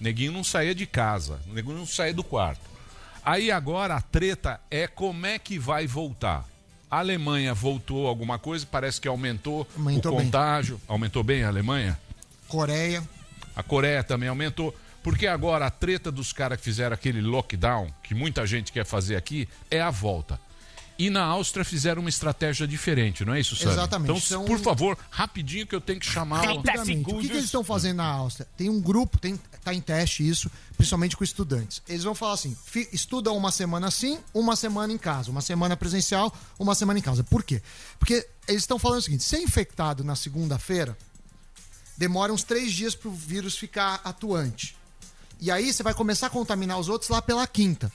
Neguinho 0.00 0.32
não 0.32 0.42
saía 0.42 0.74
de 0.74 0.84
casa, 0.84 1.40
o 1.48 1.52
neguinho 1.52 1.78
não 1.78 1.86
saía 1.86 2.12
do 2.12 2.24
quarto. 2.24 2.60
Aí 3.24 3.52
agora 3.52 3.94
a 3.94 4.00
treta 4.00 4.60
é 4.68 4.88
como 4.88 5.24
é 5.26 5.38
que 5.38 5.60
vai 5.60 5.86
voltar. 5.86 6.44
A 6.90 6.98
Alemanha 6.98 7.54
voltou 7.54 8.08
alguma 8.08 8.36
coisa, 8.36 8.66
parece 8.68 9.00
que 9.00 9.06
aumentou, 9.06 9.64
Aumentou 9.76 10.12
o 10.12 10.16
bem. 10.16 10.24
contágio. 10.24 10.80
Aumentou 10.88 11.22
bem 11.22 11.44
a 11.44 11.48
Alemanha? 11.48 11.96
Coreia. 12.48 13.00
A 13.54 13.62
Coreia 13.62 14.02
também 14.02 14.28
aumentou. 14.28 14.74
Porque 15.04 15.28
agora 15.28 15.66
a 15.66 15.70
treta 15.70 16.10
dos 16.10 16.32
caras 16.32 16.58
que 16.58 16.64
fizeram 16.64 16.94
aquele 16.94 17.20
lockdown, 17.20 17.88
que 18.02 18.12
muita 18.12 18.44
gente 18.44 18.72
quer 18.72 18.84
fazer 18.84 19.14
aqui, 19.14 19.48
é 19.70 19.80
a 19.80 19.90
volta. 19.90 20.40
E 20.98 21.10
na 21.10 21.22
Áustria 21.22 21.64
fizeram 21.64 22.00
uma 22.00 22.08
estratégia 22.08 22.66
diferente, 22.66 23.24
não 23.24 23.34
é 23.34 23.40
isso, 23.40 23.54
Sérgio? 23.54 23.72
Exatamente. 23.72 24.10
Então, 24.10 24.20
São- 24.20 24.44
por 24.46 24.58
favor, 24.58 24.96
rapidinho 25.10 25.66
que 25.66 25.74
eu 25.74 25.80
tenho 25.80 26.00
que 26.00 26.06
chamar 26.06 26.42
o... 26.48 26.56
Rapidamente. 26.56 27.10
O 27.10 27.18
que, 27.18 27.28
que 27.28 27.34
eles 27.34 27.44
estão 27.44 27.62
fazendo 27.62 27.98
na 27.98 28.06
Áustria? 28.06 28.48
Tem 28.56 28.70
um 28.70 28.80
grupo, 28.80 29.18
tem, 29.18 29.38
tá 29.62 29.74
em 29.74 29.80
teste 29.80 30.26
isso, 30.26 30.50
principalmente 30.76 31.14
com 31.14 31.22
estudantes. 31.22 31.82
Eles 31.86 32.02
vão 32.02 32.14
falar 32.14 32.32
assim: 32.32 32.56
estuda 32.92 33.30
uma 33.32 33.52
semana 33.52 33.88
assim, 33.88 34.18
uma 34.32 34.56
semana 34.56 34.90
em 34.92 34.98
casa, 34.98 35.30
uma 35.30 35.42
semana 35.42 35.76
presencial, 35.76 36.34
uma 36.58 36.74
semana 36.74 36.98
em 36.98 37.02
casa. 37.02 37.22
Por 37.22 37.44
quê? 37.44 37.60
Porque 37.98 38.26
eles 38.48 38.62
estão 38.62 38.78
falando 38.78 39.00
o 39.00 39.02
seguinte: 39.02 39.22
ser 39.22 39.38
infectado 39.40 40.02
na 40.02 40.16
segunda-feira 40.16 40.96
demora 41.96 42.32
uns 42.32 42.42
três 42.42 42.72
dias 42.72 42.94
para 42.94 43.08
o 43.08 43.12
vírus 43.12 43.56
ficar 43.56 44.00
atuante. 44.04 44.76
E 45.40 45.50
aí 45.50 45.72
você 45.72 45.82
vai 45.82 45.92
começar 45.92 46.28
a 46.28 46.30
contaminar 46.30 46.78
os 46.78 46.88
outros 46.88 47.10
lá 47.10 47.20
pela 47.20 47.46
quinta. 47.46 47.92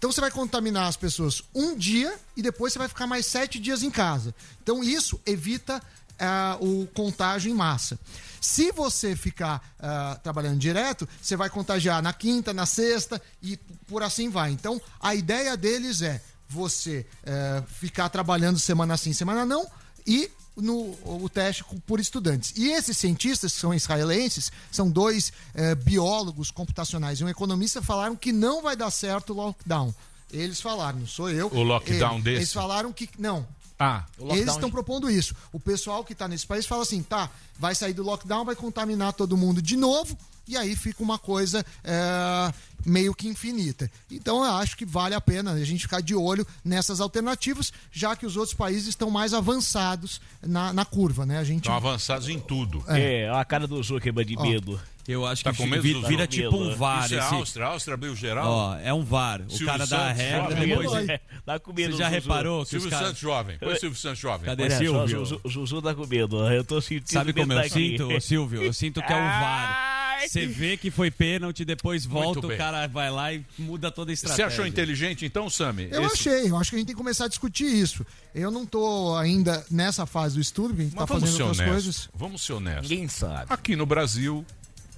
Então 0.00 0.10
você 0.10 0.22
vai 0.22 0.30
contaminar 0.30 0.88
as 0.88 0.96
pessoas 0.96 1.42
um 1.54 1.76
dia 1.76 2.18
e 2.34 2.40
depois 2.40 2.72
você 2.72 2.78
vai 2.78 2.88
ficar 2.88 3.06
mais 3.06 3.26
sete 3.26 3.58
dias 3.58 3.82
em 3.82 3.90
casa. 3.90 4.34
Então 4.62 4.82
isso 4.82 5.20
evita 5.26 5.78
ah, 6.18 6.56
o 6.58 6.86
contágio 6.94 7.50
em 7.50 7.54
massa. 7.54 7.98
Se 8.40 8.72
você 8.72 9.14
ficar 9.14 9.62
ah, 9.78 10.18
trabalhando 10.22 10.58
direto, 10.58 11.06
você 11.20 11.36
vai 11.36 11.50
contagiar 11.50 12.02
na 12.02 12.14
quinta, 12.14 12.54
na 12.54 12.64
sexta 12.64 13.20
e 13.42 13.58
por 13.86 14.02
assim 14.02 14.30
vai. 14.30 14.52
Então 14.52 14.80
a 14.98 15.14
ideia 15.14 15.54
deles 15.54 16.00
é 16.00 16.22
você 16.48 17.06
eh, 17.22 17.62
ficar 17.68 18.08
trabalhando 18.08 18.58
semana 18.58 18.96
sim, 18.96 19.12
semana 19.12 19.44
não 19.44 19.64
e 20.04 20.30
no 20.60 20.96
o 21.04 21.28
teste 21.28 21.64
por 21.86 21.98
estudantes. 22.00 22.52
E 22.56 22.70
esses 22.70 22.96
cientistas, 22.96 23.52
que 23.54 23.60
são 23.60 23.72
israelenses, 23.74 24.50
são 24.70 24.90
dois 24.90 25.32
eh, 25.54 25.74
biólogos 25.74 26.50
computacionais 26.50 27.20
e 27.20 27.24
um 27.24 27.28
economista, 27.28 27.82
falaram 27.82 28.14
que 28.16 28.32
não 28.32 28.62
vai 28.62 28.76
dar 28.76 28.90
certo 28.90 29.30
o 29.32 29.36
lockdown. 29.36 29.94
Eles 30.32 30.60
falaram, 30.60 31.00
não 31.00 31.06
sou 31.06 31.28
eu. 31.30 31.48
O 31.52 31.62
lockdown 31.62 32.12
Eles- 32.14 32.24
desse? 32.24 32.36
Eles 32.38 32.52
falaram 32.52 32.92
que 32.92 33.08
não. 33.18 33.46
Ah, 33.80 34.04
Eles 34.20 34.52
estão 34.52 34.70
propondo 34.70 35.10
isso. 35.10 35.34
O 35.50 35.58
pessoal 35.58 36.04
que 36.04 36.12
está 36.12 36.28
nesse 36.28 36.46
país 36.46 36.66
fala 36.66 36.82
assim: 36.82 37.02
tá, 37.02 37.30
vai 37.58 37.74
sair 37.74 37.94
do 37.94 38.02
lockdown, 38.02 38.44
vai 38.44 38.54
contaminar 38.54 39.14
todo 39.14 39.38
mundo 39.38 39.62
de 39.62 39.74
novo, 39.74 40.14
e 40.46 40.54
aí 40.54 40.76
fica 40.76 41.02
uma 41.02 41.18
coisa 41.18 41.64
é, 41.82 42.52
meio 42.84 43.14
que 43.14 43.26
infinita. 43.26 43.90
Então 44.10 44.44
eu 44.44 44.52
acho 44.52 44.76
que 44.76 44.84
vale 44.84 45.14
a 45.14 45.20
pena 45.20 45.52
a 45.52 45.64
gente 45.64 45.80
ficar 45.82 46.02
de 46.02 46.14
olho 46.14 46.46
nessas 46.62 47.00
alternativas, 47.00 47.72
já 47.90 48.14
que 48.14 48.26
os 48.26 48.36
outros 48.36 48.54
países 48.54 48.88
estão 48.88 49.10
mais 49.10 49.32
avançados 49.32 50.20
na, 50.42 50.74
na 50.74 50.84
curva, 50.84 51.24
né? 51.24 51.38
A 51.38 51.44
gente. 51.44 51.60
Estão 51.60 51.74
avançados 51.74 52.28
em 52.28 52.38
tudo. 52.38 52.84
É, 52.86 53.30
olha 53.30 53.40
a 53.40 53.44
cara 53.46 53.66
do 53.66 53.82
Zuckerman 53.82 54.26
de 54.26 54.36
Ó. 54.36 54.78
medo. 55.10 55.20
Eu 55.20 55.26
acho 55.26 55.44
Tá 55.44 55.50
que 55.52 55.56
com 55.58 55.66
medo 55.66 55.82
vira, 55.82 56.00
do 56.00 56.06
vira 56.08 56.22
Zuckerman? 56.24 56.50
tipo 56.50 56.62
um 56.64 56.74
VAR. 56.76 57.04
Isso 57.06 57.14
é 57.14 57.18
esse- 57.18 57.34
Áustria? 57.34 57.66
A 57.66 57.68
Áustria 57.70 57.94
abriu 57.94 58.16
geral? 58.16 58.48
Ó, 58.50 58.76
é 58.78 58.92
um 58.94 59.02
VAR. 59.04 59.42
O 59.42 59.50
Silvio 59.50 59.66
cara 59.66 59.86
dá 59.86 59.96
a 60.10 60.14
Santos, 60.14 60.22
regra, 60.22 60.50
jovem. 60.50 60.68
depois. 60.68 61.08
É, 61.08 61.20
tá 61.44 61.58
com 61.58 61.72
medo, 61.72 61.92
Você 61.92 61.98
já 61.98 62.04
Zuzu. 62.08 62.20
reparou 62.20 62.64
que 62.64 62.70
Silvio 62.70 62.86
os 62.88 62.90
caras. 62.90 63.06
Santos 63.08 63.20
jovem. 63.22 63.58
Põe 63.58 63.76
Silvio 63.76 63.98
Santos 63.98 64.18
jovem. 64.20 64.46
Cadê 64.46 64.62
Olha 64.64 64.78
Silvio? 64.78 65.20
o 65.22 65.24
Zuzu- 65.26 65.40
Zuzu 65.48 65.82
tá 65.82 65.94
com 65.94 66.06
medo. 66.06 66.46
Eu 66.50 66.64
tô 66.64 66.80
sentindo 66.80 67.08
Sabe 67.10 67.32
como 67.32 67.52
eu 67.52 67.68
sinto, 67.68 68.20
Silvio? 68.20 68.62
Eu 68.62 68.72
sinto 68.72 69.02
que 69.02 69.12
é 69.12 69.16
um 69.16 69.18
VAR. 69.40 69.90
Você 70.20 70.46
vê 70.46 70.76
que 70.76 70.90
foi 70.90 71.10
pênalti, 71.10 71.64
depois 71.64 72.04
volta, 72.04 72.46
o 72.46 72.54
cara 72.54 72.86
vai 72.86 73.10
lá 73.10 73.32
e 73.32 73.42
muda 73.58 73.90
toda 73.90 74.12
a 74.12 74.14
Você 74.14 74.26
estratégia. 74.26 74.46
achou 74.48 74.66
inteligente 74.66 75.24
então, 75.24 75.48
Sami? 75.48 75.88
Eu 75.90 76.02
Esse- 76.04 76.28
achei, 76.28 76.50
eu 76.50 76.58
acho 76.58 76.68
que 76.68 76.76
a 76.76 76.78
gente 76.78 76.88
tem 76.88 76.94
que 76.94 76.98
começar 77.02 77.24
a 77.24 77.28
discutir 77.28 77.64
isso. 77.64 78.04
Eu 78.34 78.50
não 78.50 78.66
tô 78.66 79.16
ainda 79.16 79.64
nessa 79.70 80.04
fase 80.04 80.34
do 80.34 80.40
estudo, 80.42 80.74
a 80.74 80.76
gente 80.76 80.92
Mas 80.94 81.04
está 81.04 81.04
vamos 81.06 81.22
fazendo 81.22 81.40
outras 81.46 81.58
honestos. 81.66 81.84
coisas. 81.84 82.08
Vamos 82.14 82.42
ser 82.42 82.52
honestos. 82.52 82.90
Ninguém 82.90 83.08
sabe. 83.08 83.46
Aqui 83.48 83.74
no 83.74 83.86
Brasil, 83.86 84.44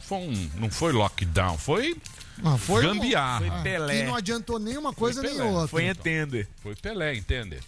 foi 0.02 0.18
um, 0.18 0.50
não 0.56 0.70
foi 0.70 0.92
lockdown, 0.92 1.56
foi, 1.58 1.96
Ah, 2.44 2.56
foi 2.58 2.82
gambiarra. 2.82 3.38
Foi 3.40 3.48
Ah, 3.48 3.62
Pelé. 3.62 3.98
que 4.00 4.02
não 4.06 4.14
adiantou 4.14 4.58
nenhuma 4.58 4.92
coisa 4.92 5.20
Foi 5.20 5.30
nem 5.30 5.38
Pelé. 5.38 5.50
outra. 5.50 5.68
Foi 5.68 5.84
entender. 5.84 6.48
Foi 6.62 6.74
Pelé, 6.76 7.14
entende? 7.14 7.58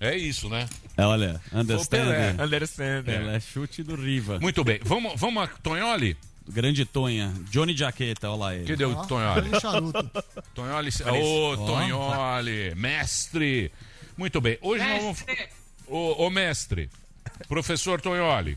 É 0.00 0.16
isso, 0.16 0.48
né? 0.48 0.68
É, 0.96 1.04
olha, 1.04 1.40
Pelé. 1.50 1.60
understand. 1.62 2.42
Understand. 2.44 3.02
Pelé, 3.04 3.40
chute 3.40 3.82
do 3.82 3.96
Riva. 3.96 4.38
Muito 4.40 4.62
bem. 4.64 4.78
Vamos, 4.84 5.12
vamos 5.20 5.42
a 5.42 5.46
Tonholi? 5.46 6.16
Grande 6.48 6.84
Tonha. 6.86 7.32
Johnny 7.50 7.76
Jaqueta, 7.76 8.30
olha 8.30 8.38
lá 8.38 8.54
ele. 8.54 8.64
Que 8.64 8.76
deu 8.76 8.92
Ó, 8.96 9.04
Tonholi? 9.04 9.50
Tonholi. 10.54 10.90
Ô, 11.22 11.56
Tonholi, 11.66 12.74
mestre. 12.74 13.70
Muito 14.16 14.40
bem. 14.40 14.56
Hoje 14.62 14.82
nós 14.84 15.02
vamos. 15.02 15.24
Ô, 15.86 16.24
ô, 16.26 16.30
mestre. 16.30 16.88
Professor 17.48 18.00
Tonholi. 18.00 18.56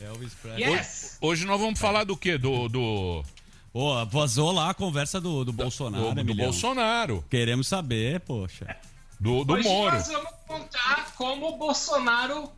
Elvis 0.00 0.34
Presley. 0.34 0.68
Hoje, 0.68 0.88
hoje 1.20 1.46
nós 1.46 1.60
vamos 1.60 1.78
falar 1.78 2.04
do 2.04 2.16
quê? 2.16 2.36
Do, 2.38 2.68
do, 2.68 3.24
Ô, 3.72 4.04
vazou 4.06 4.52
lá 4.52 4.70
a 4.70 4.74
conversa 4.74 5.20
do, 5.20 5.44
do 5.44 5.52
Bolsonaro, 5.52 6.14
do, 6.14 6.24
do. 6.24 6.34
Bolsonaro. 6.34 7.24
Queremos 7.30 7.66
saber, 7.68 8.20
poxa. 8.20 8.76
Do, 9.18 9.44
do 9.44 9.54
Hoje 9.54 9.68
Moro. 9.68 9.94
nós 9.96 10.08
vamos 10.08 10.30
contar 10.46 11.12
como 11.16 11.48
o 11.54 11.56
Bolsonaro 11.56 12.50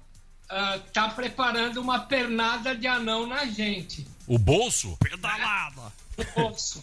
está 0.86 1.08
preparando 1.10 1.80
uma 1.80 2.00
pernada 2.00 2.74
de 2.74 2.86
anão 2.86 3.26
na 3.26 3.46
gente. 3.46 4.06
O 4.26 4.38
bolso? 4.38 4.98
No 6.16 6.42
bolso. 6.42 6.82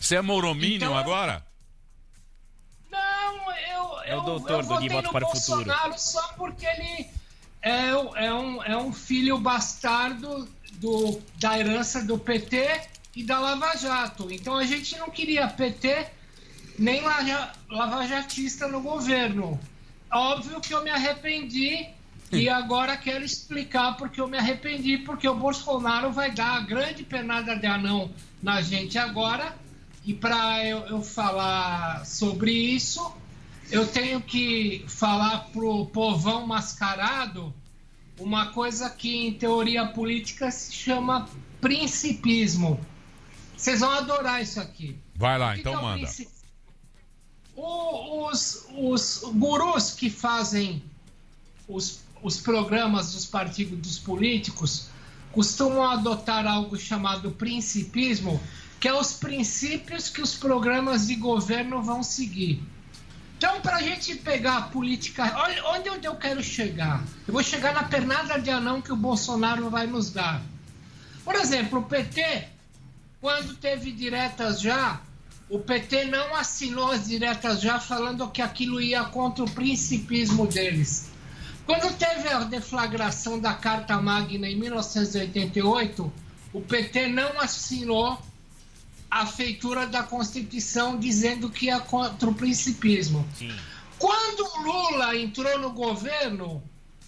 Você 0.00 0.16
é 0.16 0.22
moromínio 0.22 0.76
Então- 0.76 0.96
agora? 0.96 1.44
Não, 2.90 3.50
eu, 3.52 4.02
É 4.04 4.14
o 4.16 4.18
eu, 4.18 4.22
doutor 4.22 4.50
eu 4.56 4.62
do 4.62 4.68
votei 4.68 4.88
no 4.88 5.12
para 5.12 5.26
o 5.26 5.30
Futuro. 5.30 5.64
Bolsonaro 5.64 5.98
só 5.98 6.28
porque 6.34 6.66
ele 6.66 7.08
é, 7.62 7.88
é 7.90 8.34
um, 8.34 8.62
é 8.62 8.76
um 8.76 8.92
filho 8.92 9.38
bastardo 9.38 10.48
do, 10.74 11.20
da 11.38 11.58
herança 11.58 12.04
do 12.04 12.18
PT 12.18 12.80
e 13.14 13.22
da 13.22 13.38
Lava 13.38 13.76
Jato. 13.76 14.28
Então 14.30 14.56
a 14.56 14.64
gente 14.64 14.98
não 14.98 15.08
queria 15.08 15.46
PT 15.46 16.06
nem 16.78 17.02
lavajatista 17.70 18.66
no 18.66 18.80
governo. 18.80 19.60
Óbvio 20.10 20.60
que 20.60 20.74
eu 20.74 20.82
me 20.82 20.90
arrependi 20.90 21.86
e 22.32 22.48
agora 22.48 22.96
quero 22.96 23.24
explicar 23.24 23.96
porque 23.96 24.20
eu 24.20 24.26
me 24.26 24.38
arrependi, 24.38 24.98
porque 24.98 25.28
o 25.28 25.34
Bolsonaro 25.34 26.10
vai 26.10 26.32
dar 26.32 26.56
a 26.56 26.60
grande 26.60 27.04
penada 27.04 27.54
de 27.54 27.66
anão 27.66 28.10
na 28.42 28.60
gente 28.60 28.98
agora. 28.98 29.56
E 30.04 30.12
para 30.12 30.66
eu, 30.66 30.78
eu 30.86 31.02
falar 31.02 32.04
sobre 32.04 32.50
isso, 32.50 33.14
eu 33.72 33.86
tenho 33.86 34.20
que 34.20 34.84
falar 34.86 35.48
pro 35.52 35.86
povão 35.86 36.46
mascarado 36.46 37.52
uma 38.18 38.46
coisa 38.52 38.88
que 38.90 39.26
em 39.26 39.32
teoria 39.34 39.86
política 39.88 40.50
se 40.50 40.72
chama 40.72 41.28
principismo. 41.60 42.78
Vocês 43.56 43.80
vão 43.80 43.90
adorar 43.90 44.42
isso 44.42 44.60
aqui. 44.60 44.96
Vai 45.16 45.38
lá, 45.38 45.56
então 45.56 45.72
é 45.78 45.82
manda. 45.82 46.06
O- 47.56 48.28
os, 48.30 48.66
os 48.76 49.22
gurus 49.34 49.92
que 49.92 50.08
fazem 50.10 50.82
os, 51.68 52.00
os 52.22 52.38
programas 52.40 53.12
dos 53.12 53.24
partidos 53.26 53.78
dos 53.78 53.98
políticos 53.98 54.88
costumam 55.32 55.82
adotar 55.82 56.46
algo 56.46 56.76
chamado 56.76 57.30
principismo, 57.32 58.40
que 58.78 58.86
é 58.88 58.94
os 58.94 59.14
princípios 59.14 60.08
que 60.08 60.20
os 60.20 60.34
programas 60.34 61.06
de 61.06 61.14
governo 61.14 61.82
vão 61.82 62.02
seguir. 62.02 62.62
Então, 63.44 63.60
para 63.60 63.78
a 63.78 63.82
gente 63.82 64.14
pegar 64.14 64.58
a 64.58 64.62
política. 64.62 65.32
Olha 65.34 65.64
onde 65.70 66.06
eu- 66.06 66.14
quero 66.14 66.40
chegar. 66.40 67.02
Eu 67.26 67.34
vou 67.34 67.42
chegar 67.42 67.74
na 67.74 67.82
pernada 67.82 68.38
de 68.40 68.48
anão 68.48 68.80
que 68.80 68.92
o 68.92 68.96
Bolsonaro 68.96 69.68
vai 69.68 69.84
nos 69.84 70.12
dar. 70.12 70.40
Por 71.24 71.34
exemplo, 71.34 71.80
o 71.80 71.82
PT, 71.82 72.44
quando 73.20 73.56
teve 73.56 73.90
diretas 73.90 74.60
já, 74.60 75.00
o 75.50 75.58
PT 75.58 76.04
não 76.04 76.36
assinou 76.36 76.92
as 76.92 77.08
diretas 77.08 77.60
já 77.60 77.80
falando 77.80 78.30
que 78.30 78.40
aquilo 78.40 78.80
ia 78.80 79.02
contra 79.06 79.42
o 79.42 79.50
principismo 79.50 80.46
deles. 80.46 81.10
Quando 81.66 81.92
teve 81.98 82.28
a 82.28 82.44
deflagração 82.44 83.40
da 83.40 83.54
Carta 83.54 84.00
Magna 84.00 84.46
em 84.48 84.54
1988, 84.56 86.12
o 86.52 86.60
PT 86.60 87.08
não 87.08 87.40
assinou 87.40 88.22
a 89.12 89.26
feitura 89.26 89.86
da 89.86 90.02
Constituição 90.02 90.98
dizendo 90.98 91.50
que 91.50 91.66
ia 91.66 91.78
contra 91.78 92.30
o 92.30 92.34
principismo. 92.34 93.28
Sim. 93.36 93.54
Quando 93.98 94.40
o 94.40 94.62
Lula 94.62 95.14
entrou 95.14 95.58
no 95.58 95.70
governo, 95.70 96.62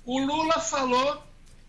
o 0.05 0.19
Lula 0.21 0.61
falou 0.61 1.25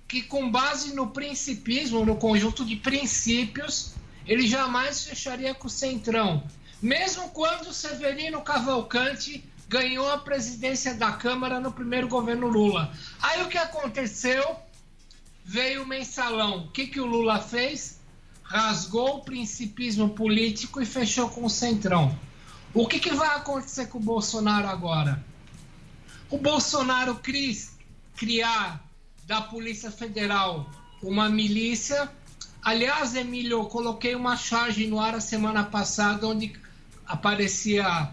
que, 0.06 0.22
com 0.22 0.52
base 0.52 0.94
no 0.94 1.08
principismo, 1.08 2.06
no 2.06 2.18
conjunto 2.18 2.66
de 2.66 2.76
princípios, 2.76 3.94
ele 4.28 4.46
jamais 4.46 5.06
fecharia 5.06 5.56
com 5.56 5.68
o 5.68 5.70
Centrão. 5.70 6.44
Mesmo 6.82 7.30
quando 7.30 7.72
Severino 7.72 8.42
Cavalcante 8.42 9.42
ganhou 9.70 10.12
a 10.12 10.18
presidência 10.18 10.96
da 10.96 11.14
Câmara 11.14 11.62
no 11.62 11.72
primeiro 11.72 12.10
governo 12.10 12.48
Lula. 12.48 12.94
Aí 13.22 13.42
o 13.42 13.48
que 13.48 13.58
aconteceu? 13.58 14.58
Veio 15.46 15.84
o 15.84 15.88
mensalão. 15.88 16.66
O 16.66 16.72
que, 16.72 16.88
que 16.88 17.00
o 17.00 17.06
Lula 17.06 17.40
fez? 17.40 17.95
Rasgou 18.46 19.18
o 19.18 19.22
principismo 19.22 20.10
político 20.10 20.82
e 20.82 20.86
fechou 20.86 21.30
com 21.30 21.46
o 21.46 21.50
Centrão. 21.50 22.18
O 22.74 22.88
que, 22.88 23.00
que 23.00 23.14
vai 23.14 23.36
acontecer 23.36 23.88
com 23.88 23.98
o 23.98 24.02
Bolsonaro 24.02 24.68
agora? 24.68 25.24
O 26.30 26.38
Bolsonaro 26.38 27.16
quis 27.16 27.74
criar 28.16 28.84
da 29.26 29.42
Polícia 29.42 29.90
Federal 29.90 30.70
uma 31.02 31.30
milícia. 31.30 32.12
Aliás, 32.62 33.16
Emílio, 33.16 33.60
eu 33.60 33.66
coloquei 33.66 34.16
uma 34.16 34.36
charge 34.36 34.88
no 34.88 35.00
ar 35.00 35.16
a 35.16 35.22
semana 35.22 35.64
passada 35.64 36.28
onde 36.28 36.54
aparecia 37.06 38.10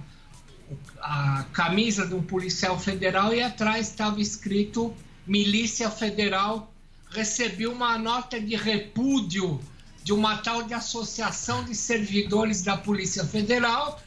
a 1.01 1.45
camisa 1.53 2.07
de 2.07 2.15
um 2.15 2.23
policial 2.23 2.79
federal 2.79 3.35
e 3.35 3.43
atrás 3.43 3.89
estava 3.89 4.21
escrito 4.21 4.95
Milícia 5.27 5.91
Federal. 5.91 6.73
Recebi 7.11 7.67
uma 7.67 7.99
nota 7.99 8.41
de 8.41 8.57
repúdio 8.57 9.61
de 10.03 10.13
uma 10.13 10.39
tal 10.39 10.63
de 10.63 10.75
Associação 10.75 11.65
de 11.65 11.75
Servidores 11.75 12.63
da 12.63 12.77
Polícia 12.77 13.25
Federal. 13.25 14.01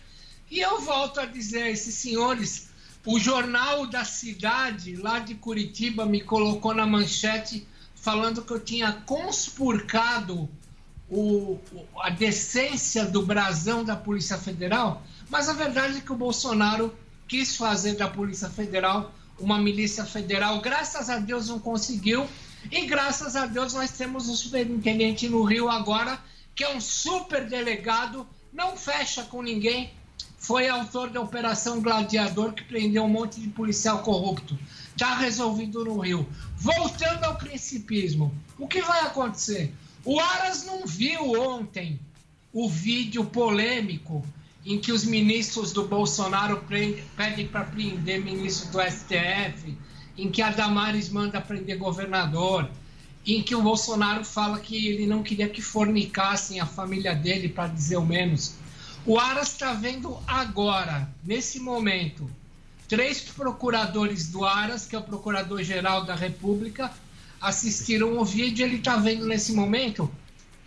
E 0.49 0.59
eu 0.59 0.81
volto 0.81 1.19
a 1.19 1.25
dizer 1.25 1.63
a 1.63 1.69
esses 1.69 1.95
senhores: 1.95 2.69
o 3.05 3.19
jornal 3.19 3.87
da 3.87 4.03
cidade, 4.03 4.95
lá 4.95 5.19
de 5.19 5.35
Curitiba, 5.35 6.05
me 6.05 6.21
colocou 6.21 6.73
na 6.73 6.85
manchete 6.85 7.67
falando 7.95 8.43
que 8.43 8.51
eu 8.51 8.59
tinha 8.59 8.91
conspurcado 9.05 10.49
o, 11.09 11.59
a 12.01 12.09
decência 12.09 13.05
do 13.05 13.23
brasão 13.23 13.83
da 13.83 13.95
Polícia 13.95 14.37
Federal, 14.37 15.03
mas 15.29 15.49
a 15.49 15.53
verdade 15.53 15.97
é 15.97 16.01
que 16.01 16.11
o 16.11 16.15
Bolsonaro 16.15 16.95
quis 17.27 17.55
fazer 17.55 17.95
da 17.95 18.07
Polícia 18.07 18.49
Federal 18.49 19.13
uma 19.39 19.57
milícia 19.57 20.05
federal. 20.05 20.61
Graças 20.61 21.09
a 21.09 21.17
Deus 21.17 21.49
não 21.49 21.59
conseguiu. 21.59 22.27
E 22.71 22.85
graças 22.85 23.35
a 23.35 23.45
Deus 23.45 23.73
nós 23.73 23.91
temos 23.91 24.27
um 24.27 24.35
superintendente 24.35 25.29
no 25.29 25.43
Rio 25.43 25.69
agora, 25.69 26.19
que 26.55 26.63
é 26.63 26.75
um 26.75 26.81
super 26.81 27.47
delegado, 27.47 28.27
não 28.51 28.75
fecha 28.75 29.23
com 29.23 29.41
ninguém. 29.41 29.91
Foi 30.37 30.67
autor 30.69 31.09
da 31.09 31.21
Operação 31.21 31.81
Gladiador, 31.81 32.53
que 32.53 32.63
prendeu 32.63 33.03
um 33.03 33.09
monte 33.09 33.39
de 33.41 33.47
policial 33.47 33.99
corrupto. 33.99 34.57
Está 34.91 35.15
resolvido 35.15 35.83
no 35.83 35.99
Rio. 35.99 36.27
Voltando 36.55 37.23
ao 37.23 37.35
principismo, 37.35 38.33
o 38.57 38.67
que 38.67 38.81
vai 38.81 39.01
acontecer? 39.01 39.73
O 40.03 40.19
Aras 40.19 40.65
não 40.65 40.85
viu 40.85 41.31
ontem 41.33 41.99
o 42.53 42.69
vídeo 42.69 43.25
polêmico 43.25 44.25
em 44.65 44.79
que 44.79 44.91
os 44.91 45.03
ministros 45.03 45.71
do 45.71 45.87
Bolsonaro 45.87 46.63
pedem 47.15 47.47
para 47.47 47.65
prender 47.65 48.23
ministro 48.23 48.71
do 48.71 48.81
STF, 48.81 49.77
em 50.17 50.31
que 50.31 50.41
a 50.41 50.49
Damares 50.49 51.09
manda 51.09 51.41
prender 51.41 51.77
governador, 51.77 52.69
em 53.25 53.41
que 53.41 53.55
o 53.55 53.61
Bolsonaro 53.61 54.23
fala 54.23 54.59
que 54.59 54.87
ele 54.87 55.07
não 55.07 55.23
queria 55.23 55.49
que 55.49 55.61
fornicassem 55.61 56.59
a 56.59 56.65
família 56.65 57.15
dele, 57.15 57.49
para 57.49 57.67
dizer 57.67 57.97
o 57.97 58.05
menos. 58.05 58.55
O 59.05 59.19
Aras 59.19 59.51
está 59.51 59.73
vendo 59.73 60.17
agora, 60.27 61.09
nesse 61.23 61.59
momento, 61.59 62.29
três 62.87 63.19
procuradores 63.21 64.27
do 64.29 64.45
Aras, 64.45 64.85
que 64.85 64.95
é 64.95 64.99
o 64.99 65.03
Procurador-Geral 65.03 66.05
da 66.05 66.15
República, 66.15 66.91
assistiram 67.41 68.17
o 68.17 68.25
vídeo, 68.25 68.65
ele 68.65 68.77
está 68.77 68.95
vendo 68.95 69.25
nesse 69.25 69.53
momento, 69.53 70.09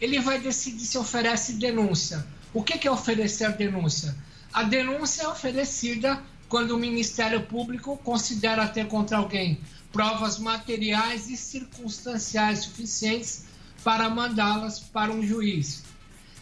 ele 0.00 0.20
vai 0.20 0.38
decidir 0.38 0.84
se 0.84 0.98
oferece 0.98 1.54
denúncia. 1.54 2.26
O 2.54 2.62
que, 2.62 2.78
que 2.78 2.88
é 2.88 2.90
oferecer 2.90 3.56
denúncia? 3.56 4.16
A 4.52 4.62
denúncia 4.62 5.22
é 5.22 5.28
oferecida 5.28 6.22
quando 6.48 6.72
o 6.72 6.78
Ministério 6.78 7.42
Público 7.42 7.96
considera 7.98 8.66
ter 8.66 8.86
contra 8.88 9.18
alguém 9.18 9.60
provas 9.92 10.38
materiais 10.38 11.28
e 11.28 11.36
circunstanciais 11.36 12.60
suficientes 12.60 13.44
para 13.82 14.08
mandá-las 14.08 14.80
para 14.80 15.12
um 15.12 15.22
juiz. 15.22 15.82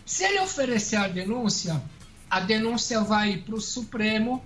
Se 0.05 0.25
ele 0.25 0.40
oferecer 0.40 0.97
a 0.97 1.09
denúncia, 1.09 1.83
a 2.29 2.40
denúncia 2.40 3.01
vai 3.01 3.38
para 3.38 3.55
o 3.55 3.61
Supremo, 3.61 4.45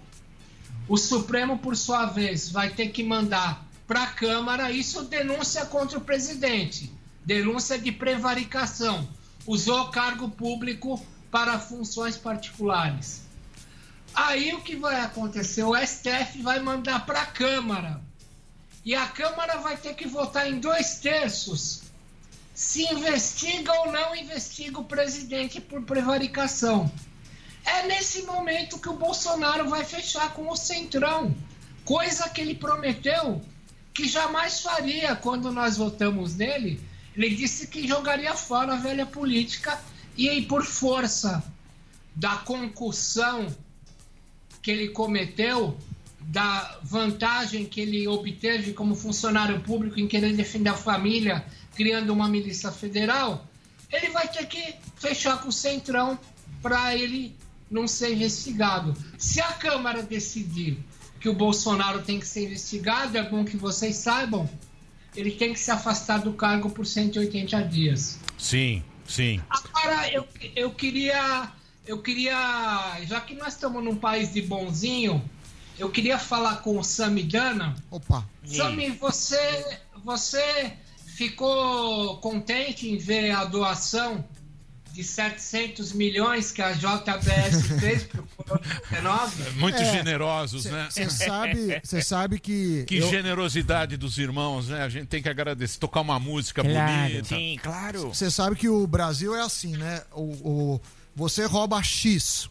o 0.89 0.97
Supremo, 0.97 1.59
por 1.59 1.77
sua 1.77 2.07
vez, 2.07 2.51
vai 2.51 2.71
ter 2.71 2.89
que 2.89 3.03
mandar 3.03 3.67
para 3.87 4.03
a 4.05 4.07
Câmara, 4.07 4.71
isso 4.71 5.05
denúncia 5.05 5.65
contra 5.67 5.99
o 5.99 6.01
presidente, 6.01 6.93
denúncia 7.25 7.79
de 7.79 7.93
prevaricação, 7.93 9.09
usou 9.47 9.89
cargo 9.91 10.29
público 10.31 11.01
para 11.31 11.59
funções 11.59 12.17
particulares. 12.17 13.30
Aí 14.15 14.53
o 14.55 14.61
que 14.61 14.77
vai 14.77 15.01
acontecer? 15.01 15.63
O 15.63 15.77
STF 15.77 16.43
vai 16.43 16.61
mandar 16.61 17.07
para 17.07 17.23
a 17.23 17.27
Câmara. 17.27 18.01
E 18.85 18.95
a 18.95 19.07
Câmara 19.07 19.59
vai 19.59 19.77
ter 19.77 19.95
que 19.95 20.07
votar 20.07 20.51
em 20.51 20.59
dois 20.59 20.99
terços 20.99 21.91
se 22.61 22.83
investiga 22.93 23.73
ou 23.73 23.91
não 23.91 24.15
investiga 24.15 24.79
o 24.79 24.85
presidente 24.85 25.63
por 25.63 25.81
prevaricação. 25.83 26.93
É 27.65 27.87
nesse 27.87 28.25
momento 28.25 28.79
que 28.79 28.91
o 28.91 28.99
Bolsonaro 28.99 29.67
vai 29.71 29.83
fechar 29.83 30.35
com 30.35 30.47
o 30.47 30.55
Centrão, 30.55 31.35
coisa 31.87 32.29
que 32.29 32.39
ele 32.39 32.55
prometeu 32.55 33.41
que 33.95 34.07
jamais 34.07 34.61
faria 34.61 35.17
quando 35.17 35.51
nós 35.51 35.79
votamos 35.79 36.37
nele. 36.37 36.79
Ele 37.17 37.35
disse 37.35 37.67
que 37.67 37.89
jogaria 37.89 38.35
fora 38.35 38.75
a 38.75 38.77
velha 38.77 39.07
política 39.07 39.81
e 40.15 40.43
por 40.43 40.63
força 40.63 41.43
da 42.15 42.37
concussão 42.37 43.47
que 44.63 44.71
ele 44.71 44.89
cometeu, 44.89 45.77
da 46.21 46.79
vantagem 46.83 47.65
que 47.65 47.81
ele 47.81 48.07
obteve 48.07 48.73
como 48.73 48.95
funcionário 48.95 49.61
público 49.63 49.99
em 49.99 50.07
querer 50.07 50.33
defender 50.35 50.71
a 50.71 50.75
família, 50.75 51.45
criando 51.75 52.13
uma 52.13 52.29
milícia 52.29 52.71
federal, 52.71 53.47
ele 53.91 54.11
vai 54.11 54.29
ter 54.29 54.47
que 54.47 54.75
fechar 54.97 55.41
com 55.41 55.49
o 55.49 55.53
Centrão 55.53 56.19
para 56.63 56.95
ele 56.95 57.35
não 57.71 57.89
ser 57.89 58.13
investigado. 58.13 58.95
Se 59.19 59.41
a 59.41 59.53
Câmara 59.53 60.03
decidir 60.03 60.79
que 61.21 61.29
o 61.29 61.35
Bolsonaro 61.35 62.03
tem 62.03 62.21
que 62.21 62.27
ser 62.27 62.45
investigado, 62.45 63.17
é 63.17 63.23
bom 63.23 63.45
que 63.45 63.57
vocês 63.57 63.97
saibam, 63.97 64.49
ele 65.17 65.33
tem 65.33 65.53
que 65.53 65.59
se 65.59 65.71
afastar 65.71 66.19
do 66.19 66.33
cargo 66.33 66.71
por 66.71 66.87
180 66.87 67.63
dias. 67.65 68.19
Sim, 68.39 68.83
sim. 69.07 69.41
Agora, 69.51 70.09
eu, 70.13 70.27
eu 70.55 70.71
queria. 70.71 71.51
Eu 71.91 71.99
queria. 72.01 73.01
Já 73.05 73.21
que 73.21 73.35
nós 73.35 73.55
estamos 73.55 73.83
num 73.83 73.97
país 73.97 74.33
de 74.33 74.41
bonzinho, 74.43 75.21
eu 75.77 75.91
queria 75.91 76.21
falar 76.21 76.57
com 76.63 76.79
o 76.79 76.85
Samidana. 76.85 77.75
Opa. 77.91 78.25
Sami, 78.45 78.91
você, 78.91 79.77
você 80.05 80.73
ficou 81.17 82.17
contente 82.19 82.89
em 82.89 82.97
ver 82.97 83.33
a 83.33 83.45
doação 83.45 84.25
de 84.93 85.03
700 85.03 85.93
milhões 85.93 86.53
que 86.53 86.63
a 86.63 86.71
JBS 86.73 87.67
fez 87.81 88.05
para 88.05 88.21
o 88.21 88.25
Covid-19? 88.25 89.53
Muito 89.57 89.79
É, 89.79 89.93
generosos, 89.93 90.67
né? 90.67 90.87
Você 90.91 91.11
sabe, 91.11 91.81
você 91.83 92.03
sabe 92.03 92.39
que. 92.39 92.85
Que 92.85 92.99
eu- 92.99 93.11
generosidade 93.11 93.97
dos 93.97 94.17
irmãos, 94.17 94.69
né? 94.69 94.83
A 94.85 94.89
gente 94.89 95.07
tem 95.07 95.21
que 95.21 95.29
agradecer, 95.29 95.77
tocar 95.81 96.03
uma 96.03 96.21
música 96.21 96.63
Claro. 96.63 97.03
bonita. 97.09 97.25
Sim, 97.25 97.59
claro. 97.61 98.15
Você 98.15 98.31
sabe 98.31 98.55
que 98.55 98.69
o 98.69 98.87
Brasil 98.87 99.35
é 99.35 99.43
assim, 99.43 99.77
né? 99.77 100.03
O, 100.13 100.23
o- 100.23 100.81
você 101.15 101.45
rouba 101.45 101.83
X, 101.83 102.49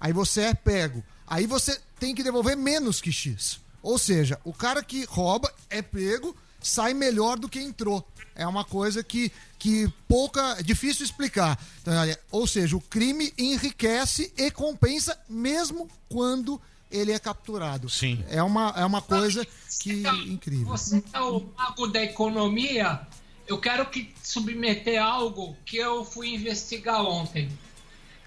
aí 0.00 0.12
você 0.12 0.42
é 0.42 0.54
pego. 0.54 1.02
Aí 1.26 1.46
você 1.46 1.80
tem 1.98 2.14
que 2.14 2.22
devolver 2.22 2.56
menos 2.56 3.00
que 3.00 3.12
X. 3.12 3.60
Ou 3.82 3.98
seja, 3.98 4.38
o 4.44 4.52
cara 4.52 4.82
que 4.82 5.04
rouba 5.04 5.52
é 5.68 5.80
pego, 5.80 6.36
sai 6.60 6.92
melhor 6.92 7.38
do 7.38 7.48
que 7.48 7.60
entrou. 7.60 8.06
É 8.34 8.46
uma 8.46 8.64
coisa 8.64 9.02
que, 9.02 9.30
que 9.58 9.92
pouca. 10.08 10.56
é 10.58 10.62
difícil 10.62 11.04
explicar. 11.04 11.58
Então, 11.80 11.94
ou 12.30 12.46
seja, 12.46 12.76
o 12.76 12.80
crime 12.80 13.32
enriquece 13.38 14.32
e 14.36 14.50
compensa 14.50 15.18
mesmo 15.28 15.88
quando 16.08 16.60
ele 16.90 17.12
é 17.12 17.18
capturado. 17.18 17.88
Sim. 17.88 18.24
É 18.28 18.42
uma, 18.42 18.74
é 18.76 18.84
uma 18.84 19.00
coisa 19.00 19.46
que 19.78 20.02
incrível. 20.26 20.66
Você 20.66 21.02
é 21.12 21.20
o 21.20 21.46
mago 21.56 21.86
da 21.86 22.02
economia. 22.02 23.06
Eu 23.46 23.58
quero 23.58 23.86
que 23.86 24.12
submeter 24.22 25.02
algo 25.02 25.56
que 25.64 25.76
eu 25.76 26.04
fui 26.04 26.34
investigar 26.34 27.02
ontem. 27.02 27.50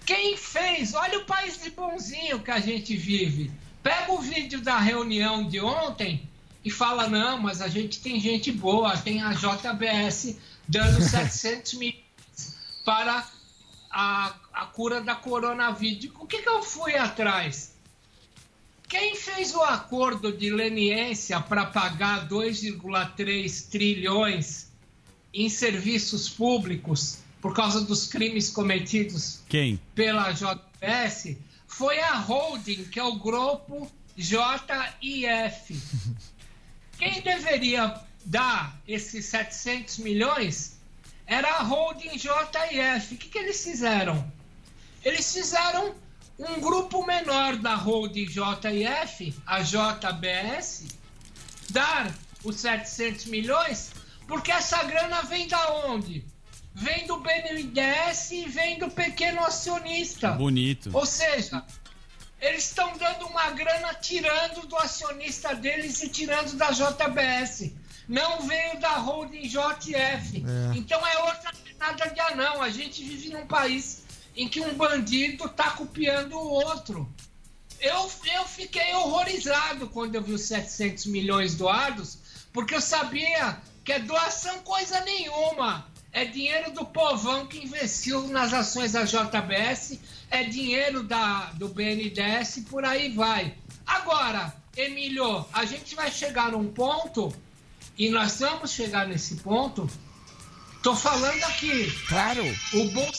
Quem 0.06 0.36
fez? 0.36 0.94
Olha 0.94 1.20
o 1.20 1.26
país 1.26 1.62
de 1.62 1.70
bonzinho 1.72 2.40
que 2.40 2.52
a 2.52 2.60
gente 2.60 2.96
vive. 2.96 3.52
Pega 3.82 4.12
o 4.12 4.20
vídeo 4.20 4.62
da 4.62 4.78
reunião 4.78 5.48
de 5.48 5.60
ontem 5.62 6.28
e 6.64 6.70
fala: 6.70 7.08
não, 7.08 7.40
mas 7.40 7.62
a 7.62 7.68
gente 7.68 8.00
tem 8.02 8.20
gente 8.20 8.52
boa, 8.52 8.98
tem 8.98 9.22
a 9.22 9.34
JBS 9.34 10.38
dando 10.68 11.02
700 11.04 11.74
mil 11.76 11.94
para 12.84 13.26
a, 13.90 14.36
a 14.54 14.66
cura 14.66 15.00
da 15.02 15.16
coronavírus. 15.16 16.12
O 16.20 16.28
que, 16.28 16.42
que 16.42 16.50
eu 16.50 16.62
fui 16.62 16.96
atrás? 16.96 17.74
Quem 18.90 19.16
fez 19.16 19.56
o 19.56 19.62
acordo 19.62 20.32
de 20.32 20.50
leniência 20.52 21.40
para 21.40 21.66
pagar 21.66 22.28
2,3 22.28 23.70
trilhões 23.70 24.68
em 25.34 25.50
serviços 25.50 26.30
públicos 26.30 27.23
por 27.44 27.54
causa 27.54 27.82
dos 27.82 28.08
crimes 28.08 28.50
cometidos 28.50 29.42
Quem? 29.50 29.78
pela 29.94 30.32
JBS 30.32 31.36
foi 31.68 32.00
a 32.00 32.14
holding, 32.16 32.86
que 32.86 32.98
é 32.98 33.04
o 33.04 33.16
grupo 33.16 33.92
JIF. 34.16 35.78
Quem 36.98 37.22
deveria 37.22 38.00
dar 38.24 38.80
esses 38.88 39.26
700 39.26 39.98
milhões 39.98 40.78
era 41.28 41.58
a 41.58 41.64
holding 41.64 42.16
JF. 42.16 43.16
O 43.16 43.18
que, 43.18 43.28
que 43.28 43.38
eles 43.38 43.62
fizeram? 43.62 44.32
Eles 45.04 45.34
fizeram 45.34 45.94
um 46.40 46.62
grupo 46.62 47.06
menor 47.06 47.58
da 47.58 47.76
holding 47.76 48.26
JF, 48.26 49.36
a 49.46 49.60
JBS, 49.60 50.86
dar 51.72 52.10
os 52.42 52.56
700 52.62 53.26
milhões, 53.26 53.92
porque 54.30 54.50
essa 54.50 54.82
grana 54.84 55.24
vem 55.24 55.46
da 55.46 55.74
onde? 55.88 56.32
Vem 56.76 57.06
do 57.06 57.18
BNDES 57.18 58.32
e 58.32 58.46
vem 58.46 58.80
do 58.80 58.90
pequeno 58.90 59.44
acionista. 59.44 60.32
Bonito. 60.32 60.90
Ou 60.94 61.06
seja, 61.06 61.64
eles 62.42 62.66
estão 62.66 62.98
dando 62.98 63.28
uma 63.28 63.52
grana 63.52 63.94
tirando 63.94 64.68
do 64.68 64.76
acionista 64.78 65.56
deles 65.56 66.02
e 66.02 66.10
tirando 66.10 66.56
da 66.56 66.72
JBS. 66.72 67.72
Não 68.08 68.42
veio 68.48 68.80
da 68.80 68.98
holding 68.98 69.48
JF. 69.48 70.44
É. 70.46 70.78
Então 70.78 71.06
é 71.06 71.18
outra 71.20 71.52
nada 71.80 72.08
de 72.08 72.20
anão. 72.20 72.62
A 72.62 72.70
gente 72.70 73.04
vive 73.04 73.30
num 73.30 73.48
país 73.48 74.04
em 74.36 74.48
que 74.48 74.60
um 74.60 74.74
bandido 74.74 75.48
tá 75.50 75.72
copiando 75.72 76.34
o 76.34 76.50
outro. 76.50 77.10
Eu, 77.80 78.10
eu 78.34 78.46
fiquei 78.46 78.94
horrorizado 78.96 79.88
quando 79.90 80.16
eu 80.16 80.22
vi 80.22 80.34
os 80.34 80.44
700 80.44 81.06
milhões 81.08 81.56
doados, 81.56 82.18
porque 82.52 82.74
eu 82.74 82.82
sabia 82.82 83.58
que 83.84 83.92
é 83.92 84.00
doação 84.00 84.60
coisa 84.60 85.00
nenhuma. 85.02 85.93
É 86.14 86.26
dinheiro 86.26 86.72
do 86.72 86.86
povão 86.86 87.48
que 87.48 87.58
investiu 87.58 88.28
nas 88.28 88.54
ações 88.54 88.92
da 88.92 89.04
JBS, 89.04 90.00
é 90.30 90.44
dinheiro 90.44 91.02
da, 91.04 91.46
do 91.56 91.68
BNDES 91.70 92.58
e 92.58 92.62
por 92.62 92.86
aí 92.86 93.10
vai. 93.14 93.56
Agora, 93.86 94.54
Emílio, 94.78 95.46
a 95.52 95.66
gente 95.66 95.96
vai 95.96 96.12
chegar 96.12 96.52
num 96.52 96.72
ponto, 96.72 97.34
e 97.98 98.10
nós 98.10 98.40
vamos 98.40 98.72
chegar 98.72 99.08
nesse 99.08 99.36
ponto. 99.36 99.90
Tô 100.82 100.96
falando 100.96 101.44
aqui. 101.44 101.92
Claro. 102.08 102.44
O, 102.74 102.90
Bol 102.90 103.12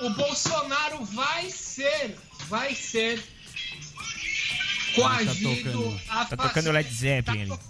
o 0.00 0.10
Bolsonaro 0.10 1.04
vai 1.04 1.50
ser, 1.50 2.16
vai 2.48 2.74
ser 2.74 3.22
coagido 4.94 6.00
a 6.08 6.24
Tá 6.24 6.36
tocando 6.36 6.72
Led 6.72 6.92
Zeppelin 6.92 7.42
ali. 7.42 7.60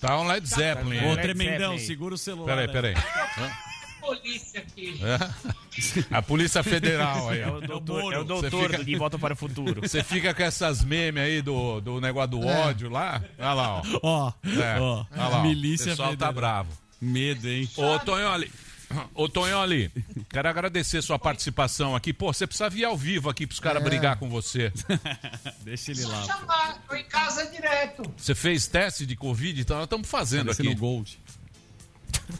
Tá 0.00 0.20
um 0.20 0.26
Led 0.26 0.46
Zeppelin. 0.46 1.04
Ô, 1.04 1.10
aí. 1.10 1.16
tremendão, 1.20 1.72
Zeppelin. 1.72 1.86
segura 1.86 2.14
o 2.14 2.18
celular. 2.18 2.46
Peraí, 2.46 2.66
aí. 2.66 2.94
peraí. 2.94 3.67
Polícia 4.16 4.60
aqui. 4.60 5.00
É? 5.02 6.08
A 6.16 6.22
Polícia 6.22 6.62
Federal 6.62 7.28
aí. 7.28 7.40
É 7.40 7.48
o 7.50 7.60
doutor, 7.60 8.02
Moro. 8.02 8.14
é 8.16 8.18
o 8.18 8.24
Você 8.24 8.50
doutor 8.50 8.70
fica- 8.70 8.84
De 8.84 8.96
Volta 8.96 9.18
para 9.18 9.34
o 9.34 9.36
Futuro. 9.36 9.80
Você 9.82 10.02
fica 10.02 10.34
com 10.34 10.42
essas 10.42 10.82
memes 10.82 11.22
aí 11.22 11.40
do, 11.42 11.80
do 11.80 12.00
negócio 12.00 12.30
do 12.30 12.42
É. 12.48 12.58
ódio 12.66 12.90
lá. 12.90 13.22
Olha 13.38 13.52
lá, 13.54 13.78
ó. 13.78 13.82
Ó, 14.02 14.32
É. 14.44 14.80
ó, 14.80 15.04
Olha 15.10 15.28
lá, 15.28 15.38
ó. 15.38 15.42
milícia 15.42 15.86
O 15.86 15.90
pessoal 15.90 16.08
tá 16.08 16.12
federal. 16.28 16.32
bravo. 16.32 16.68
Medo, 17.00 17.48
hein? 17.48 17.68
Ô, 17.76 17.98
Tonholi. 18.00 18.50
Ô, 19.14 19.28
Tonholi, 19.28 19.90
quero 20.30 20.48
agradecer 20.48 21.02
sua 21.02 21.18
participação 21.18 21.94
aqui. 21.94 22.10
Pô, 22.12 22.32
você 22.32 22.46
precisa 22.46 22.70
vir 22.70 22.84
ao 22.86 22.96
vivo 22.96 23.28
aqui 23.28 23.46
pros 23.46 23.60
caras 23.60 23.82
É. 23.82 23.84
brigar 23.84 24.16
com 24.18 24.28
você. 24.30 24.72
Deixa 25.62 25.90
ele 25.92 26.00
Só 26.02 26.08
lá. 26.08 26.22
chamar, 26.24 26.82
tô 26.88 26.96
em 26.96 27.04
casa 27.04 27.44
direto. 27.50 28.02
Você 28.16 28.34
fez 28.34 28.66
teste 28.66 29.04
de 29.04 29.14
Covid, 29.14 29.60
então 29.60 29.76
nós 29.76 29.84
estamos 29.84 30.08
fazendo 30.08 30.46
Parecendo 30.46 30.70
aqui. 30.70 30.78
Gold. 30.80 31.18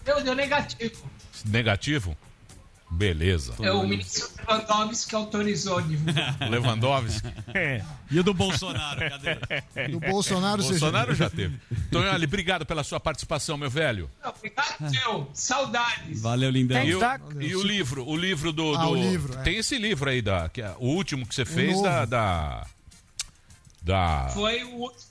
Deu, 0.04 0.24
deu 0.24 0.34
negativo. 0.34 1.08
Negativo? 1.46 2.16
Beleza. 2.90 3.54
É 3.60 3.70
o 3.70 3.86
ministro 3.86 4.30
Lewandowski 4.48 5.10
que 5.10 5.14
autorizou 5.14 5.76
a 5.78 5.82
divulgar. 5.82 6.36
Lewandowski. 6.48 7.28
É. 7.52 7.84
E 8.10 8.18
o 8.18 8.22
do 8.24 8.32
Bolsonaro, 8.32 8.98
cadê? 9.10 9.34
Do 9.92 10.00
Bolsonaro, 10.00 10.62
você 10.62 10.70
Bolsonaro 10.70 11.14
já 11.14 11.28
teve. 11.28 11.58
Tonholi, 11.92 12.24
obrigado 12.24 12.64
pela 12.64 12.82
sua 12.82 12.98
participação, 12.98 13.58
meu 13.58 13.68
velho. 13.68 14.10
Não, 14.24 14.30
Obrigado, 14.30 14.90
seu. 14.90 15.30
Saudades. 15.34 16.22
Valeu, 16.22 16.48
lindão. 16.50 16.82
E 16.82 16.94
o, 16.94 16.98
Tá. 16.98 17.20
e 17.38 17.54
o 17.54 17.62
livro, 17.62 18.08
o 18.08 18.16
livro 18.16 18.52
do. 18.52 18.74
Ah, 18.74 18.84
do- 18.84 18.90
o 18.92 18.96
livro, 18.96 19.38
é. 19.38 19.42
Tem 19.42 19.56
esse 19.58 19.76
livro 19.76 20.08
aí, 20.08 20.22
da, 20.22 20.48
que 20.48 20.62
é 20.62 20.74
o 20.78 20.86
último 20.86 21.26
que 21.26 21.34
você 21.34 21.44
fez 21.44 21.82
da. 21.82 22.06
Da. 22.06 22.66
da- 23.82 24.30
Foi 24.32 24.64
o 24.64 24.74
último 24.76 25.07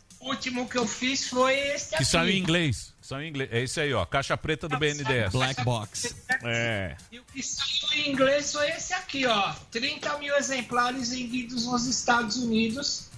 que 0.69 0.77
eu 0.77 0.87
fiz 0.87 1.27
foi 1.27 1.53
esse 1.53 1.95
aqui. 1.95 2.03
que 2.03 2.09
saiu 2.09 2.29
em 2.29 2.37
inglês. 2.37 2.93
Saiu 3.01 3.23
em 3.23 3.29
inglês. 3.29 3.49
É 3.51 3.61
esse 3.61 3.79
aí, 3.79 3.93
ó. 3.93 4.05
Caixa 4.05 4.35
preta 4.37 4.67
do 4.67 4.77
BNDES. 4.77 5.31
Black 5.31 5.63
Box. 5.63 6.15
É. 6.43 6.95
E 7.11 7.19
o 7.19 7.23
que 7.23 7.41
saiu 7.41 8.05
em 8.05 8.11
inglês 8.11 8.51
foi 8.51 8.69
esse 8.69 8.93
aqui, 8.93 9.25
ó. 9.25 9.53
30 9.71 10.17
mil 10.17 10.35
exemplares 10.35 11.11
vendidos 11.11 11.65
nos 11.65 11.85
Estados 11.85 12.37
Unidos. 12.37 13.09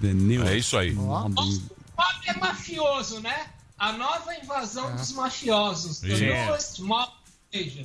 The 0.00 0.12
New. 0.12 0.46
É 0.46 0.56
isso 0.56 0.76
aí. 0.76 0.96
Ó. 0.98 1.28
O 1.28 2.30
é 2.30 2.34
mafioso, 2.34 3.20
né? 3.20 3.48
A 3.78 3.92
nova 3.92 4.34
invasão 4.34 4.94
dos 4.94 5.12
mafiosos. 5.12 6.00
The 6.00 6.08
Isso. 6.08 6.24
newest 6.24 6.82
mob. 6.82 7.12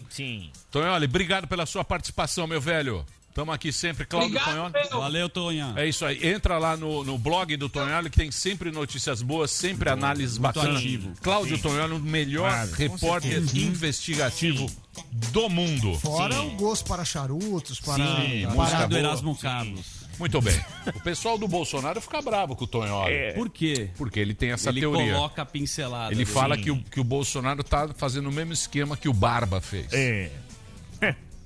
Sim. 0.10 0.52
Tonholi, 0.70 1.06
obrigado 1.06 1.48
pela 1.48 1.66
sua 1.66 1.84
participação, 1.84 2.46
meu 2.46 2.60
velho. 2.60 3.06
Tamo 3.34 3.52
aqui 3.52 3.74
sempre, 3.74 4.06
Cláudio 4.06 4.40
Tonholi. 4.40 4.74
Valeu, 4.92 5.28
Tonha. 5.28 5.74
É 5.76 5.88
isso 5.88 6.06
aí. 6.06 6.20
Entra 6.28 6.60
lá 6.60 6.78
no, 6.78 7.04
no 7.04 7.18
blog 7.18 7.58
do 7.58 7.68
Tonholi 7.68 8.10
que 8.10 8.18
tem 8.18 8.30
sempre 8.30 8.72
notícias 8.72 9.22
boas, 9.24 9.50
sempre 9.50 9.90
análises 9.90 10.38
bacanas. 10.38 10.84
Cláudio 11.22 11.58
Tonholi, 11.58 11.94
o 11.94 12.00
melhor 12.00 12.50
Claro, 12.52 12.72
repórter 12.74 13.44
investigativo 13.56 14.68
do 15.32 15.50
mundo. 15.50 15.98
Fora 16.00 16.42
o 16.44 16.52
gosto 16.52 16.86
para 16.88 17.04
charutos, 17.04 17.80
para. 17.80 18.22
Sim, 18.22 18.48
para- 18.56 18.86
do. 18.86 18.98
Erasmo 18.98 19.36
Carlos. 19.36 20.04
Muito 20.20 20.40
bem. 20.40 20.54
O 20.96 21.00
pessoal 21.02 21.38
do 21.38 21.48
Bolsonaro 21.48 22.00
fica 22.00 22.22
bravo 22.22 22.56
com 22.56 22.66
o 22.66 22.68
Tonholi. 22.68 23.12
É. 23.14 23.34
Por 23.34 23.50
quê? 23.50 23.90
Porque 23.98 24.20
ele 24.20 24.34
tem 24.36 24.52
essa 24.52 24.70
Ele 24.70 24.82
teoria. 24.82 25.14
coloca 25.14 25.42
a 25.42 25.46
pincelada. 25.46 26.14
Ele 26.14 26.24
fala 26.26 26.56
que 26.58 26.70
o, 26.70 26.78
que 26.84 27.00
o 27.00 27.04
Bolsonaro 27.04 27.64
tá 27.64 27.90
fazendo 27.96 28.30
o 28.30 28.32
mesmo 28.32 28.54
esquema 28.54 28.96
que 28.96 29.10
o 29.10 29.14
Barba 29.14 29.60
fez. 29.60 29.88
É. 29.92 30.30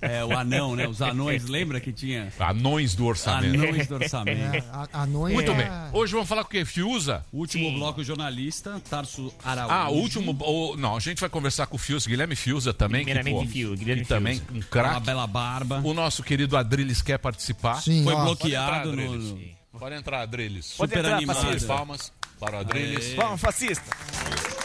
É, 0.01 0.23
o 0.23 0.31
anão, 0.37 0.75
né? 0.75 0.87
Os 0.87 1.01
anões, 1.01 1.45
lembra 1.45 1.79
que 1.79 1.91
tinha 1.91 2.31
Anões 2.39 2.93
do 2.95 3.05
orçamento. 3.05 3.55
anões 3.63 3.87
do 3.87 3.95
orçamento. 3.95 4.55
É, 4.55 4.63
a- 4.71 4.87
anões 5.03 5.33
Muito 5.33 5.51
é- 5.51 5.55
bem. 5.55 5.67
Hoje 5.93 6.13
vamos 6.13 6.27
falar 6.29 6.43
com 6.43 6.49
quem? 6.51 6.65
Fiuza? 6.65 7.25
Último 7.33 7.71
bloco 7.73 8.03
jornalista, 8.03 8.81
Tarso 8.89 9.33
Araújo. 9.43 9.73
Ah, 9.73 9.89
o 9.89 9.95
último. 9.95 10.37
o- 10.39 10.77
não, 10.77 10.95
a 10.95 10.99
gente 10.99 11.19
vai 11.19 11.29
conversar 11.29 11.65
com 11.67 11.75
o 11.75 11.79
Fiuza, 11.79 12.07
Guilherme 12.09 12.35
Fiuza 12.35 12.73
também. 12.73 13.05
Que, 13.05 13.11
Primeiramente, 13.13 13.45
pô, 13.47 13.51
Fio, 13.51 13.75
Guilherme 13.75 14.01
que 14.03 14.07
também 14.07 14.41
um 14.51 14.55
Uma 14.55 14.63
craque. 14.63 15.05
bela 15.05 15.25
barba. 15.27 15.81
O 15.83 15.93
nosso 15.93 16.21
querido 16.23 16.55
Adriles 16.57 17.01
quer 17.01 17.17
participar. 17.17 17.81
Sim, 17.81 18.03
Foi 18.03 18.13
ó, 18.13 18.23
bloqueado 18.25 18.89
Pode 18.89 19.01
entrar, 19.01 19.17
no, 19.17 19.57
Pode 19.79 19.95
entrar, 19.95 20.21
Adriles. 20.21 20.73
Pode 20.77 20.89
super 20.91 20.99
entrar, 21.05 21.17
animado. 21.17 21.37
fascista. 21.37 21.67
Palmas 21.67 22.13
para 22.39 22.57
o 22.57 22.59
Adriles. 22.59 23.13
Vamos, 23.15 23.39
fascista. 23.41 24.56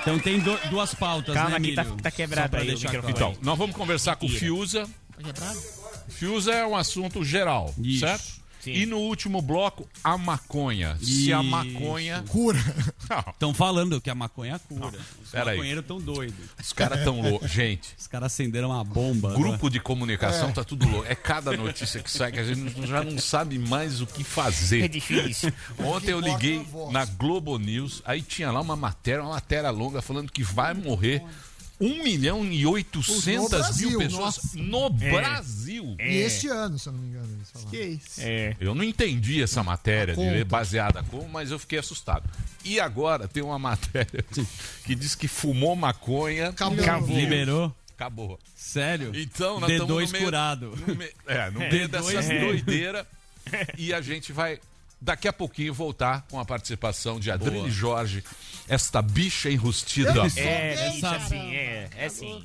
Então 0.00 0.18
tem 0.18 0.38
do- 0.38 0.58
duas 0.70 0.94
pautas, 0.94 1.34
Calma 1.34 1.58
né, 1.58 1.60
que 1.68 1.74
tá- 1.74 1.84
tá 2.02 2.10
quebrado 2.10 2.56
aí. 2.56 2.74
Então, 3.08 3.36
nós 3.42 3.58
vamos 3.58 3.76
conversar 3.76 4.16
com 4.16 4.26
o 4.26 4.28
Fiuza. 4.28 4.88
Fiuza 6.08 6.52
é 6.52 6.66
um 6.66 6.76
assunto 6.76 7.24
geral, 7.24 7.74
Isso. 7.82 8.00
certo? 8.00 8.38
Sim. 8.60 8.72
E 8.72 8.86
no 8.86 8.98
último 8.98 9.40
bloco, 9.40 9.88
a 10.02 10.18
maconha. 10.18 10.96
Se 11.00 11.32
a 11.32 11.40
Isso. 11.40 11.50
maconha. 11.50 12.24
Cura. 12.28 12.58
Não, 13.08 13.24
Estão 13.32 13.54
falando 13.54 14.00
que 14.00 14.10
a 14.10 14.14
maconha 14.14 14.58
cura. 14.58 14.98
Os 15.22 15.30
pera 15.30 15.52
maconheiros 15.52 15.84
tão 15.86 16.00
doidos. 16.00 16.34
os 16.60 16.72
caras 16.72 17.02
tão 17.04 17.20
loucos. 17.20 17.50
Gente, 17.52 17.94
Os 17.98 18.06
caras 18.06 18.32
acenderam 18.32 18.70
uma 18.70 18.82
bomba. 18.84 19.30
né? 19.30 19.34
grupo 19.36 19.70
de 19.70 19.78
comunicação 19.80 20.52
tá 20.52 20.64
tudo 20.64 20.88
louco. 20.88 21.06
É 21.08 21.14
cada 21.14 21.52
notícia 21.56 22.02
que 22.02 22.10
sai 22.10 22.32
que 22.32 22.38
a 22.40 22.44
gente 22.44 22.86
já 22.86 23.02
não 23.02 23.18
sabe 23.18 23.58
mais 23.58 24.00
o 24.00 24.06
que 24.06 24.22
É 24.22 24.24
fazer. 24.24 24.88
difícil. 24.88 25.52
Ontem 25.78 26.10
eu 26.12 26.20
liguei 26.20 26.66
na 26.90 27.04
Globo 27.04 27.58
News, 27.58 28.02
aí 28.04 28.22
tinha 28.22 28.50
lá 28.50 28.60
uma 28.60 28.76
matéria, 28.76 29.22
uma 29.22 29.34
matéria 29.34 29.70
longa 29.70 30.02
falando 30.02 30.30
que 30.32 30.42
vai 30.42 30.74
morrer 30.74 31.22
1 31.80 32.02
milhão 32.02 32.44
e 32.44 32.66
800 32.66 33.48
Brasil, 33.50 33.88
mil 33.90 33.98
pessoas 34.00 34.36
nossa. 34.36 34.58
no 34.58 34.90
Brasil. 34.90 35.96
E 35.98 36.16
este 36.18 36.48
ano, 36.48 36.78
se 36.78 36.88
eu 36.88 36.92
não 36.92 37.00
me 37.00 37.08
engano. 37.08 37.28
Eles 37.32 37.50
falaram. 37.50 37.70
Que 37.70 37.82
isso? 37.82 38.20
É. 38.20 38.56
Eu 38.60 38.74
não 38.74 38.82
entendi 38.82 39.42
essa 39.42 39.62
matéria 39.62 40.14
de 40.16 40.44
baseada 40.44 41.02
como, 41.04 41.28
mas 41.28 41.50
eu 41.50 41.58
fiquei 41.58 41.78
assustado. 41.78 42.28
E 42.64 42.80
agora 42.80 43.28
tem 43.28 43.42
uma 43.42 43.58
matéria 43.58 44.24
que 44.84 44.94
diz 44.94 45.14
que 45.14 45.28
fumou 45.28 45.76
maconha, 45.76 46.48
Acabou. 46.48 46.82
Acabou. 46.82 47.16
Liberou? 47.16 47.74
acabou. 47.94 48.38
Sério? 48.54 49.10
Então 49.14 49.58
nós 49.58 49.70
estamos 49.70 49.92
D2 49.92 50.06
no 50.06 50.12
meio, 50.12 50.24
curado. 50.24 50.78
no 50.86 50.94
me- 50.94 51.10
é, 51.26 51.50
no 51.50 51.58
meio 51.70 51.88
D2 51.88 52.12
dessa 52.12 52.32
é. 52.32 52.40
doideira. 52.40 53.06
E 53.78 53.94
a 53.94 54.02
gente 54.02 54.30
vai, 54.30 54.60
daqui 55.00 55.26
a 55.26 55.32
pouquinho, 55.32 55.72
voltar 55.72 56.26
com 56.30 56.38
a 56.38 56.44
participação 56.44 57.18
de 57.18 57.30
Adriane 57.30 57.70
Jorge, 57.70 58.22
esta 58.68 59.00
bicha 59.02 59.50
enrustida. 59.50 60.10
É, 60.36 60.92
sabe 60.92 61.00
caramba. 61.00 61.28
sim, 61.28 61.54
é, 61.54 61.88
é 61.96 62.08
sim. 62.08 62.44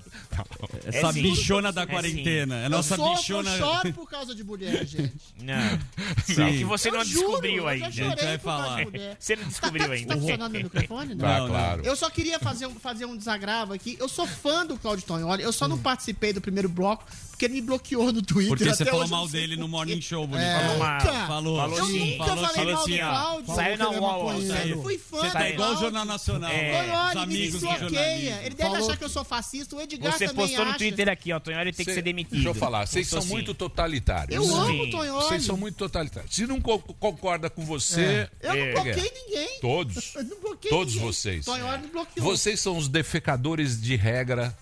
Essa 0.86 1.08
É 1.10 1.14
sim. 1.14 1.22
bichona 1.22 1.72
da 1.72 1.84
É 1.84 1.86
quarentena. 1.86 2.62
É 2.62 2.66
Eu 2.66 2.70
nossa 2.70 2.96
sofro, 2.96 3.16
bichona. 3.16 3.50
Eu 3.52 3.58
choro 3.58 3.94
por 3.94 4.10
causa 4.10 4.34
de 4.34 4.44
mulher, 4.44 4.86
gente. 4.88 5.14
Não. 5.42 5.80
Sim. 6.26 6.42
É 6.44 6.52
que 6.58 6.64
você 6.64 6.90
eu 6.90 6.94
não 6.94 7.06
juro, 7.06 7.28
descobriu 7.28 7.58
eu 7.64 7.68
ainda. 7.68 7.92
já 7.92 7.92
chorei 7.92 8.08
A 8.08 8.16
gente 8.16 8.26
vai 8.26 8.38
falar. 8.38 8.84
Você 9.20 9.36
não 9.36 9.44
descobriu 9.46 9.84
tá, 9.84 9.88
tá, 9.90 9.94
ainda. 9.94 10.14
Tá 10.16 10.20
funcionando 10.22 10.56
o 10.56 10.64
microfone? 10.64 11.16
Não. 11.16 11.22
Tá, 11.26 11.40
Não, 11.40 11.48
claro. 11.48 11.82
Eu 11.86 11.96
só 11.96 12.10
queria 12.10 12.40
fazer 12.40 12.68
um, 12.68 12.76
fazer 12.76 13.06
um 13.06 13.16
desagravo 13.16 13.74
aqui. 13.74 13.96
Eu 14.00 14.10
sou 14.10 14.26
fã 14.26 14.66
do 14.66 14.78
Claudio 14.78 15.06
Tonholi. 15.06 15.44
Eu 15.44 15.54
só 15.54 15.68
não 15.68 15.78
participei 15.78 16.34
do 16.34 16.42
primeiro 16.42 16.70
bloco 16.70 17.06
Porque 17.34 17.46
ele 17.46 17.56
me 17.56 17.62
bloqueou 17.62 18.14
no 18.14 18.22
Twitter. 18.22 18.50
Porque 18.50 18.64
você 18.64 18.84
até 18.84 18.92
falou 18.92 19.06
eu 19.06 19.10
mal 19.10 19.28
dele 19.28 19.56
no. 19.56 19.68
Morning 19.68 20.00
Show, 20.02 20.28
bonito. 20.28 20.46
É, 20.46 20.60
Falou 20.60 20.78
mal. 20.78 20.94
nunca. 21.00 21.28
Falou. 21.28 21.56
Eu 21.64 21.70
Falou 21.72 21.86
sim. 21.88 22.12
nunca 22.12 22.26
Falou, 22.26 22.46
falei 22.48 22.54
falou 22.54 22.74
mal 22.74 22.86
do. 22.86 22.98
Cláudio. 23.44 23.56
Saiu 23.56 23.78
na 23.78 23.86
Falou 23.86 23.98
é 23.98 24.34
UOL, 24.34 24.42
saiu. 24.48 24.82
Fui 24.84 24.98
fã 25.00 25.18
Você 25.18 25.32
tá 25.32 25.50
igual 25.50 25.74
o. 25.74 25.78
Jornal 25.80 26.06
Nacional. 26.06 26.52
É. 26.52 27.10
Os 27.10 27.16
amigos 27.18 27.60
do 27.62 27.68
jornalismo. 27.68 27.98
Ele 28.44 28.50
deve 28.56 28.56
Falou- 28.70 28.78
achar 28.88 28.98
que 28.98 29.04
eu 29.04 29.10
sou 29.10 29.24
fascista. 29.24 29.76
O 29.76 29.82
Edgar 29.82 30.12
Você 30.14 30.28
também 30.28 30.46
postou 30.46 30.66
no. 30.66 30.78
Twitter 30.78 31.10
aqui, 31.10 31.34
ó, 31.34 31.40
Tonholi 31.40 31.74
tem 31.74 31.86
que 31.86 31.94
ser 31.94 32.02
demitido. 32.04 32.34
Deixa 32.36 32.50
eu 32.50 32.54
falar, 32.54 32.86
vocês 32.86 33.08
são 33.08 33.22
sim. 33.22 33.30
muito 33.30 33.54
totalitários. 33.56 34.36
Eu 34.36 34.56
amo 34.56 34.68
Sim. 34.68 34.82
o 34.82 34.92
Tonholi. 34.92 35.26
Vocês 35.26 35.44
são 35.44 35.58
muito 35.58 35.76
totalitários. 35.76 36.36
Se 36.36 36.46
não 36.46 36.62
co- 36.62 36.80
concorda 36.80 37.50
com 37.50 37.66
você. 37.66 38.30
Eu 38.42 38.54
não 38.56 38.62
é. 38.62 38.72
bloqueei 38.74 39.12
ninguém. 39.12 39.60
Todos. 39.60 40.14
Eu 40.16 40.24
não 40.26 40.40
bloqueei 40.40 40.70
Todos 40.72 40.94
ninguém. 40.94 41.12
vocês. 41.12 41.46
Tonholi 41.46 41.82
me 41.82 41.88
bloqueou. 41.88 42.26
Vocês 42.28 42.60
são 42.60 42.78
os 42.78 42.88
defecadores 42.88 43.82
de 43.82 43.96
regra 43.96 44.56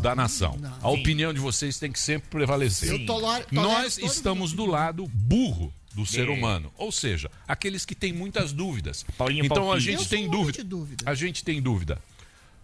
da 0.00 0.16
nação. 0.16 0.58
A 0.80 0.90
opinião 0.90 1.32
de 1.32 1.38
vocês 1.38 1.78
tem 1.78 1.91
que 1.92 2.00
sempre 2.00 2.28
prevalecer. 2.30 2.90
Eu 2.90 3.06
tolero- 3.06 3.46
Nós 3.52 3.98
estamos 3.98 4.52
do 4.52 4.66
lado 4.66 5.06
burro 5.14 5.72
do 5.94 6.06
ser 6.06 6.26
É. 6.28 6.30
humano, 6.30 6.72
ou 6.78 6.90
seja, 6.90 7.30
aqueles 7.46 7.84
que 7.84 7.94
têm 7.94 8.12
muitas 8.12 8.52
dúvidas. 8.52 9.04
Paulinho 9.18 9.44
então 9.44 9.64
a 9.64 9.76
Palpite. 9.76 9.84
gente 9.92 10.02
Eu 10.04 10.08
tem 10.08 10.26
um 10.26 10.30
dúvida. 10.30 10.58
de 10.58 10.64
dúvida. 10.64 11.04
A 11.06 11.14
gente 11.14 11.44
tem 11.44 11.60
dúvida 11.60 11.98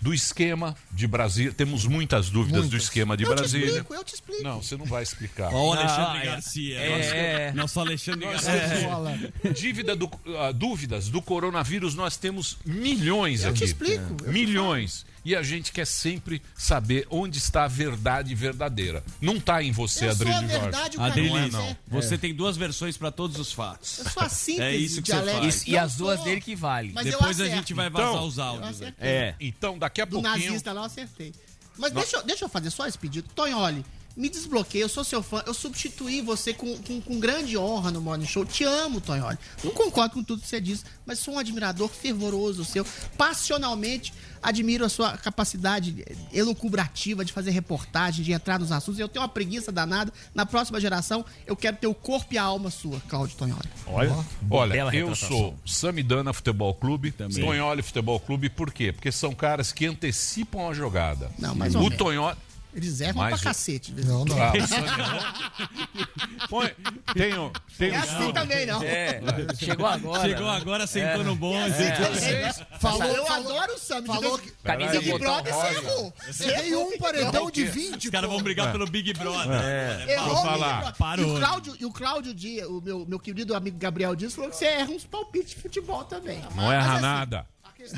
do 0.01 0.15
esquema 0.15 0.77
de 0.93 1.07
Brasília. 1.09 1.53
Temos 1.53 1.85
muitas 1.85 2.31
dúvidas 2.31 2.63
do 2.63 2.69
Muitas. 2.71 2.85
esquema 2.85 3.17
de 3.17 3.25
Eu 3.25 3.31
te 3.31 3.37
Brasília. 3.37 3.67
explico, 3.67 3.95
eu 3.95 4.05
te 4.05 4.15
explico. 4.15 4.43
Não, 4.45 4.63
você 4.63 4.77
não 4.77 4.87
vai 4.87 5.03
explicar. 5.03 5.53
Ó, 5.53 5.71
o 5.71 5.73
Alexandre 5.73 6.19
Ah, 6.19 6.23
é. 6.23 6.27
Garcia. 6.27 6.79
É. 6.79 7.53
Nosso 7.53 7.81
Alexandre 7.81 8.25
Garcia. 8.27 8.89
Fala. 8.89 9.19
dívida 9.55 9.95
do, 9.97 10.09
ah, 10.39 10.53
dúvidas 10.53 11.09
do 11.11 11.21
coronavírus, 11.21 11.95
nós 11.97 12.17
temos 12.17 12.57
milhões 12.65 13.43
Eu 13.43 13.51
aqui. 13.51 13.59
te 13.59 13.65
explico. 13.65 14.11
eu 14.11 14.17
te 14.27 14.31
milhões. 14.31 15.05
E 15.29 15.37
a 15.37 15.43
gente 15.43 15.73
quer 15.73 15.87
sempre 15.87 16.41
saber 16.57 17.07
onde 17.11 17.37
está 17.37 17.65
a 17.65 17.69
verdade 17.69 18.35
verdadeira. 18.35 19.05
Não 19.21 19.35
está 19.37 19.63
em 19.63 19.71
você, 19.73 20.07
Eu 20.09 20.17
sou 20.17 20.27
a 20.27 20.31
Adrilho 20.31 20.49
Jorge. 20.49 20.63
verdade, 20.63 20.97
o 20.97 21.01
caminho. 21.01 21.35
Adrilis, 21.37 21.53
Não 21.53 21.61
é, 21.61 21.69
não. 21.69 21.77
você 22.01 22.17
tem 22.17 22.35
duas 22.35 22.57
versões 22.57 22.97
pra 22.97 23.11
todos 23.11 23.39
os 23.39 23.53
fatos. 23.53 23.99
Eu 23.99 24.09
sou 24.11 24.23
a 24.23 24.29
síntese 24.31 24.63
É 24.65 24.75
isso 24.75 25.03
que 25.03 25.09
você 25.11 25.23
faz. 25.23 25.67
E 25.67 25.73
Não 25.73 25.81
as 25.81 25.97
duas 25.97 26.17
sou, 26.17 26.25
dele 26.25 26.41
que 26.41 26.57
vale. 26.57 26.93
mas 26.95 27.05
Depois 27.05 27.39
a 27.43 27.47
gente 27.47 27.75
vai 27.75 27.91
vazar 27.91 28.09
Então, 28.15 28.27
os 28.27 28.39
áudios. 28.39 28.69
acertei. 28.71 29.07
É. 29.07 29.35
Então, 29.39 29.79
daqui 29.79 30.01
a 30.01 30.07
Do 30.07 30.13
pouquinho. 30.23 30.33
nazista 30.47 30.73
lá 30.73 30.81
eu 30.81 30.85
acertei. 30.87 31.35
Mas 31.77 31.93
deixa, 31.93 32.17
eu- 32.17 32.23
deixa 32.23 32.45
eu 32.47 32.49
fazer 32.49 32.71
só 32.71 32.87
esse 32.87 32.99
pedido. 32.99 33.29
Tonholi, 33.35 33.85
me 34.19 34.29
desbloqueia, 34.29 34.83
eu 34.83 34.89
sou 34.89 35.05
seu 35.05 35.23
fã. 35.23 35.45
Eu 35.47 35.55
substituí 35.55 36.21
você 36.21 36.53
com, 36.53 36.77
com, 36.79 37.01
com 37.01 37.21
grande 37.21 37.57
honra 37.57 37.93
no 37.93 38.01
Morning 38.01 38.27
Show. 38.27 38.45
Te 38.45 38.65
amo, 38.65 39.01
Tonholi. 39.01 39.39
Não 39.63 39.71
concordo 39.71 40.15
com 40.15 40.25
tudo 40.25 40.43
que 40.43 40.49
você 40.49 40.61
diz, 40.61 40.85
mas 41.07 41.21
sou 41.21 41.35
um 41.35 41.39
admirador 41.39 41.89
fervoroso 41.89 42.65
seu. 42.65 42.85
Passionalmente 43.17 44.13
admiro 44.43 44.85
a 44.85 44.89
sua 44.89 45.17
capacidade 45.17 46.05
elucubrativa 46.33 47.25
de 47.25 47.33
fazer 47.33 47.53
reportagem, 47.53 48.25
de 48.25 48.33
entrar 48.33 48.59
nos 48.59 48.73
assuntos. 48.73 48.99
Eu 48.99 49.09
tenho 49.09 49.23
uma 49.23 49.29
preguiça 49.29 49.71
danada. 49.71 50.13
Na 50.35 50.45
próxima 50.45 50.81
geração, 50.81 51.25
eu 51.47 51.55
quero 51.55 51.77
ter 51.77 51.87
o 51.87 51.95
corpo 51.95 52.35
e 52.35 52.39
a 52.39 52.43
alma 52.43 52.71
sua, 52.71 53.01
Cláudio 53.09 53.37
Tonholi. 53.37 53.69
Olha, 53.87 54.17
olha 54.51 54.97
eu 54.97 55.15
sou 55.15 55.57
Samidana 55.65 56.33
Futebol 56.33 56.75
Clube, 56.75 57.13
Também. 57.13 57.45
Tonholi 57.45 57.83
Futebol 57.83 58.19
Clube, 58.19 58.51
por 58.51 58.73
quê? 58.73 58.93
Porque 58.93 59.13
são 59.13 59.33
caras 59.33 59.71
que 59.71 59.87
antecipam 59.87 60.69
a 60.69 60.75
jogada. 60.75 61.31
Não, 61.39 61.55
mais 61.55 61.77
ou 61.77 61.85
o. 61.85 61.91
Tonholi. 61.91 62.37
Eles 62.75 63.01
erram 63.01 63.15
Mais 63.17 63.41
pra 63.41 63.51
cacete. 63.51 63.93
Não, 64.05 64.25
não. 64.25 64.37
Ah, 64.41 64.53
Põe- 66.49 66.71
tem 67.15 67.37
um, 67.39 67.51
tem 67.79 67.91
É 67.95 67.99
um 67.99 68.01
assim 68.01 68.33
também, 68.33 68.67
não. 68.67 68.83
É, 68.83 69.21
chegou 69.59 69.87
agora. 69.87 70.23
Chegou 70.29 70.49
agora, 70.49 70.87
sentou 70.87 71.25
no 71.25 71.35
bonde. 71.35 71.71
Vocês, 71.73 72.63
Falou, 72.79 73.03
eu 73.05 73.27
falou- 73.27 73.59
adoro 73.59 73.75
o 73.75 73.79
Sam. 73.79 74.05
falou 74.05 74.37
de 74.39 74.45
que- 74.45 74.53
Camisa 74.63 75.01
Big 75.01 75.19
Brother, 75.19 75.55
você 75.55 75.75
errou. 75.75 76.15
Você 76.27 76.45
errou, 76.69 76.89
um 76.89 76.99
paredão 76.99 77.51
de 77.51 77.65
20. 77.65 78.05
Os 78.05 78.11
caras 78.11 78.31
vão 78.31 78.43
brigar 78.43 78.71
pelo 78.73 78.87
Big 78.87 79.13
Brother. 79.15 80.09
Errou, 80.09 80.35
Vou 80.35 80.45
falar. 80.45 80.93
Parou. 80.95 81.27
E 81.27 81.31
o 81.37 81.39
Cláudio, 81.39 81.77
e 81.81 81.85
o 81.87 81.91
Cláudio 81.93 82.35
Dias, 82.35 82.67
o 82.69 82.81
meu, 82.81 83.07
meu 83.07 83.19
querido 83.19 83.55
amigo 83.55 83.79
Gabriel 83.79 84.15
Dias, 84.15 84.35
falou 84.35 84.51
que 84.51 84.57
você 84.57 84.67
erra 84.67 84.91
uns 84.91 85.05
palpites 85.05 85.51
de 85.55 85.57
futebol 85.63 86.05
também. 86.05 86.39
não 86.55 86.65
Mas, 86.65 86.73
erra 86.75 86.93
assim, 86.95 87.03
nada. 87.03 87.47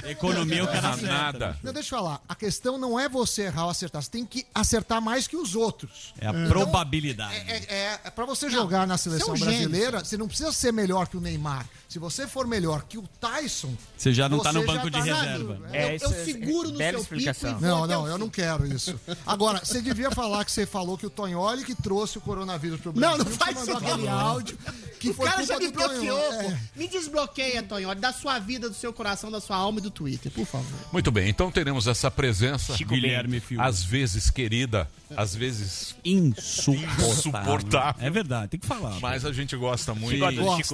Economia, 0.05 0.63
o 0.63 0.67
Não 0.67 0.73
cara 0.73 0.91
acerta. 0.91 1.15
nada. 1.15 1.59
Não, 1.63 1.73
deixa 1.73 1.95
eu 1.95 1.99
falar. 1.99 2.21
A 2.29 2.35
questão 2.35 2.77
não 2.79 2.99
é 2.99 3.09
você 3.09 3.43
errar 3.43 3.65
ou 3.65 3.71
acertar. 3.71 4.03
Você 4.03 4.11
tem 4.11 4.27
que 4.27 4.47
acertar 4.55 5.01
mais 5.01 5.27
que 5.27 5.37
os 5.37 5.55
outros. 5.55 6.15
É 6.21 6.27
a 6.27 6.33
probabilidade. 6.49 7.35
É, 7.35 7.65
é, 7.69 8.01
é 8.05 8.11
para 8.11 8.25
você 8.27 8.51
jogar 8.51 8.87
na 8.87 8.99
seleção 8.99 9.31
é 9.31 9.33
um 9.33 9.37
gênio, 9.37 9.53
brasileira, 9.69 10.05
você 10.05 10.17
não 10.17 10.29
precisa 10.29 10.53
ser 10.53 10.73
melhor 10.73 11.09
que 11.09 11.17
o 11.17 11.21
Neymar. 11.21 11.67
Se 11.91 11.99
você 11.99 12.29
for 12.29 12.47
melhor 12.47 12.85
que 12.89 12.97
o 12.97 13.03
Tyson, 13.21 13.75
Você 13.99 14.13
já 14.15 14.29
não 14.29 14.39
tá 14.39 14.53
você 14.53 14.59
no 14.61 14.65
banco 14.65 14.85
já 14.93 15.01
de 15.01 15.09
tá 15.11 15.13
na- 15.13 15.23
reserva. 15.23 15.61
Eu, 15.71 15.75
É, 15.75 15.91
eu 15.91 15.97
isso 15.97 16.05
é- 16.15 16.25
seguro 16.25 16.69
no 16.71 16.79
bela 16.79 16.93
seu 16.93 17.01
explicação. 17.01 17.53
pico 17.55 17.65
e 17.65 17.69
Não, 17.69 17.85
não, 17.85 18.07
eu 18.07 18.17
não 18.17 18.31
quero 18.31 18.65
isso. 18.65 18.95
Agora, 19.27 19.59
você 19.65 19.83
devia 19.83 20.09
falar 20.13 20.45
que 20.45 20.53
você 20.53 20.65
falou 20.65 20.97
que 20.97 21.05
o 21.05 21.11
Tonholi 21.11 21.65
que 21.65 21.75
trouxe 21.75 22.17
o 22.17 22.21
coronavírus 22.21 22.81
pro 22.81 22.93
Brasil. 22.93 23.19
Não, 23.19 23.25
não 23.25 23.33
faz 23.37 23.57
mandou 23.57 23.75
isso 23.77 23.85
aquele 23.85 24.07
não. 24.07 24.19
áudio 24.21 24.57
que 25.01 25.11
O 25.11 25.15
foi 25.15 25.27
cara 25.29 25.45
já 25.45 25.59
me 25.59 25.69
bloqueou, 25.73 26.33
É. 26.33 26.43
pô. 26.45 26.53
Me 26.77 26.87
desbloqueia, 26.87 27.61
Tonholi, 27.65 27.99
da 27.99 28.13
sua 28.13 28.39
vida, 28.39 28.69
do 28.69 28.75
seu 28.77 28.93
coração, 28.93 29.29
da 29.29 29.41
sua 29.41 29.57
alma 29.57 29.81
e 29.81 29.83
do 29.83 29.91
Twitter, 29.91 30.31
por 30.31 30.47
favor. 30.47 30.79
Muito 30.93 31.11
bem, 31.11 31.29
então 31.29 31.51
teremos 31.51 31.89
essa 31.89 32.09
presença. 32.09 32.77
Chico 32.77 32.95
Guilherme 32.95 33.41
Filho. 33.41 33.61
Às 33.61 33.83
vezes 33.83 34.31
querida, 34.31 34.89
às 35.17 35.35
vezes 35.35 35.97
Insuportável. 36.05 37.11
Insuportável. 37.11 38.07
É 38.07 38.11
verdade, 38.11 38.49
tem 38.49 38.61
que 38.61 38.67
falar. 38.67 38.99
Mas 39.01 39.25
a 39.25 39.33
gente 39.33 39.57
gosta 39.57 39.95
muito. 39.95 40.23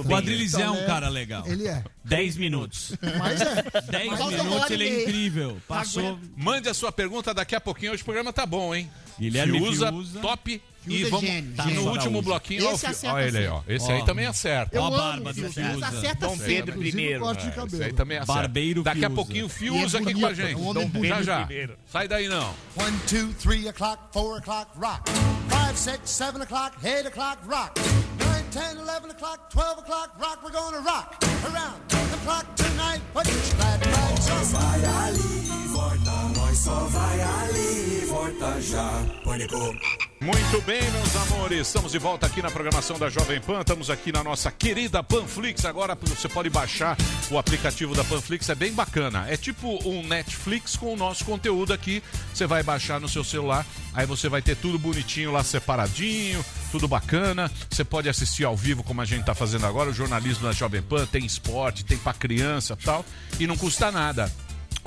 O 0.07 0.15
Adrilizé 0.15 0.61
é 0.61 0.69
um 0.69 0.85
cara 0.85 1.09
legal. 1.09 1.45
Ele 1.47 1.67
é. 1.67 1.83
10 2.03 2.37
minutos. 2.37 2.93
Mas 3.19 3.41
é. 3.41 3.63
10 3.91 4.09
Mas 4.09 4.19
falta 4.19 4.35
uma 4.35 4.43
minutos 4.43 4.71
ele 4.71 4.87
é 4.87 5.03
incrível. 5.03 5.61
Passou. 5.67 6.19
Mande 6.35 6.69
a 6.69 6.73
sua 6.73 6.91
pergunta 6.91 7.33
daqui 7.33 7.55
a 7.55 7.61
pouquinho. 7.61 7.93
Hoje 7.93 8.01
o 8.01 8.05
programa 8.05 8.31
tá 8.31 8.45
bom, 8.45 8.73
hein? 8.73 8.89
Guilherme 9.19 9.59
Fiuza, 9.59 9.89
Fiuza. 9.89 10.19
top. 10.19 10.61
E 10.95 11.03
é 11.05 11.09
vamos 11.09 11.25
gênio, 11.27 11.55
gênio. 11.63 11.81
no 11.81 11.91
último 11.91 12.21
bloquinho, 12.21 12.67
ó, 12.67 12.71
Esse 12.73 12.79
Fi- 12.85 12.91
acerta 12.91 13.15
olha 13.15 13.25
ele 13.27 13.37
aí, 13.37 13.47
ó. 13.47 13.61
Esse 13.67 13.91
aí 13.91 14.01
Ó. 14.01 14.05
também 14.05 14.25
acerta. 14.25 14.75
Eu 14.75 14.81
Ó 14.83 14.87
a 14.87 14.89
barba 14.91 15.33
do 15.33 15.51
Fiuza. 15.51 15.85
Acerta 15.87 16.27
Dom. 16.27 16.37
Pedro 16.37 16.83
É, 16.83 16.87
esse 16.87 17.51
cabelo. 17.51 17.83
aí 17.83 17.93
também 17.93 18.17
acerta. 18.17 18.33
Barbeiro 18.33 18.83
Daqui 18.83 19.05
a 19.05 19.09
pouquinho 19.09 19.45
o 19.45 19.49
Fiuza 19.49 19.97
é 19.97 20.01
aqui 20.01 20.13
com 20.13 20.25
a 20.25 20.33
gente. 20.33 20.55
é 20.61 21.07
já 21.07 21.21
já. 21.23 21.49
Sai 21.91 22.07
daí 22.07 22.27
não. 22.27 22.53
One, 22.75 22.97
two, 23.07 23.33
three 23.39 23.67
o'clock, 23.67 24.01
four 24.13 24.37
o'clock, 24.37 24.71
rock. 24.77 25.01
Five, 25.49 25.77
six, 25.77 26.09
seven 26.09 26.41
o'clock, 26.41 26.75
eight 26.85 27.07
o'clock, 27.07 27.37
rock. 27.47 27.79
Nine, 28.19 28.43
ten, 28.51 28.77
eleven 28.79 29.11
o'clock, 29.11 29.49
twelve 29.49 29.79
o'clock, 29.79 30.11
rock. 30.19 30.39
We're 30.43 30.51
gonna 30.51 30.79
rock 30.79 31.15
around 31.45 31.81
the 31.89 32.17
clock 32.25 32.45
tonight. 32.55 33.01
Put 33.13 33.27
your 33.27 33.55
glad 33.57 33.85
rags 33.85 34.29
on. 34.29 34.43
Vai 34.57 34.85
ali 34.85 35.19
e 35.19 35.67
volta, 35.69 36.11
só 36.57 36.73
vai 36.85 37.21
ali 37.21 38.01
e 38.01 38.05
volta 38.07 38.59
já. 38.59 39.05
Pânico. 39.23 39.57
Muito 40.19 40.61
bem, 40.65 40.81
meus 40.91 41.15
amores. 41.15 41.67
Estamos 41.67 41.91
de 41.91 41.99
volta 41.99 42.25
aqui 42.25 42.41
na 42.41 42.49
programação 42.49 42.97
da 42.97 43.09
Jovem 43.09 43.39
Pan. 43.39 43.61
Estamos 43.61 43.91
aqui 43.91 44.11
na 44.11 44.23
nossa 44.23 44.51
querida 44.51 45.03
Panflix. 45.03 45.65
Agora 45.65 45.95
você 46.01 46.27
pode 46.27 46.49
baixar 46.49 46.97
o 47.29 47.37
aplicativo 47.37 47.93
da 47.93 48.03
Panflix. 48.03 48.49
É 48.49 48.55
bem 48.55 48.73
bacana. 48.73 49.25
É 49.29 49.37
tipo 49.37 49.77
um 49.87 50.05
Netflix 50.07 50.75
com 50.75 50.93
o 50.93 50.97
nosso 50.97 51.23
conteúdo 51.25 51.73
aqui. 51.73 52.01
Você 52.33 52.47
vai 52.47 52.63
baixar 52.63 52.99
no 52.99 53.07
seu 53.07 53.23
celular. 53.23 53.63
Aí 53.93 54.07
você 54.07 54.27
vai 54.27 54.41
ter 54.41 54.57
tudo 54.57 54.79
bonitinho 54.79 55.31
lá 55.31 55.43
separadinho, 55.43 56.43
tudo 56.71 56.87
bacana. 56.87 57.51
Você 57.69 57.83
pode 57.83 58.09
assistir 58.09 58.45
ao 58.45 58.57
vivo 58.57 58.83
como 58.83 59.01
a 59.01 59.05
gente 59.05 59.21
está 59.21 59.35
fazendo 59.35 59.67
agora. 59.67 59.91
O 59.91 59.93
jornalismo 59.93 60.47
da 60.47 60.51
Jovem 60.51 60.81
Pan 60.81 61.05
tem 61.05 61.23
esporte, 61.23 61.85
tem 61.85 61.97
para 61.99 62.13
criança 62.13 62.75
tal. 62.83 63.05
E 63.39 63.45
não 63.45 63.55
custa 63.55 63.91
nada 63.91 64.31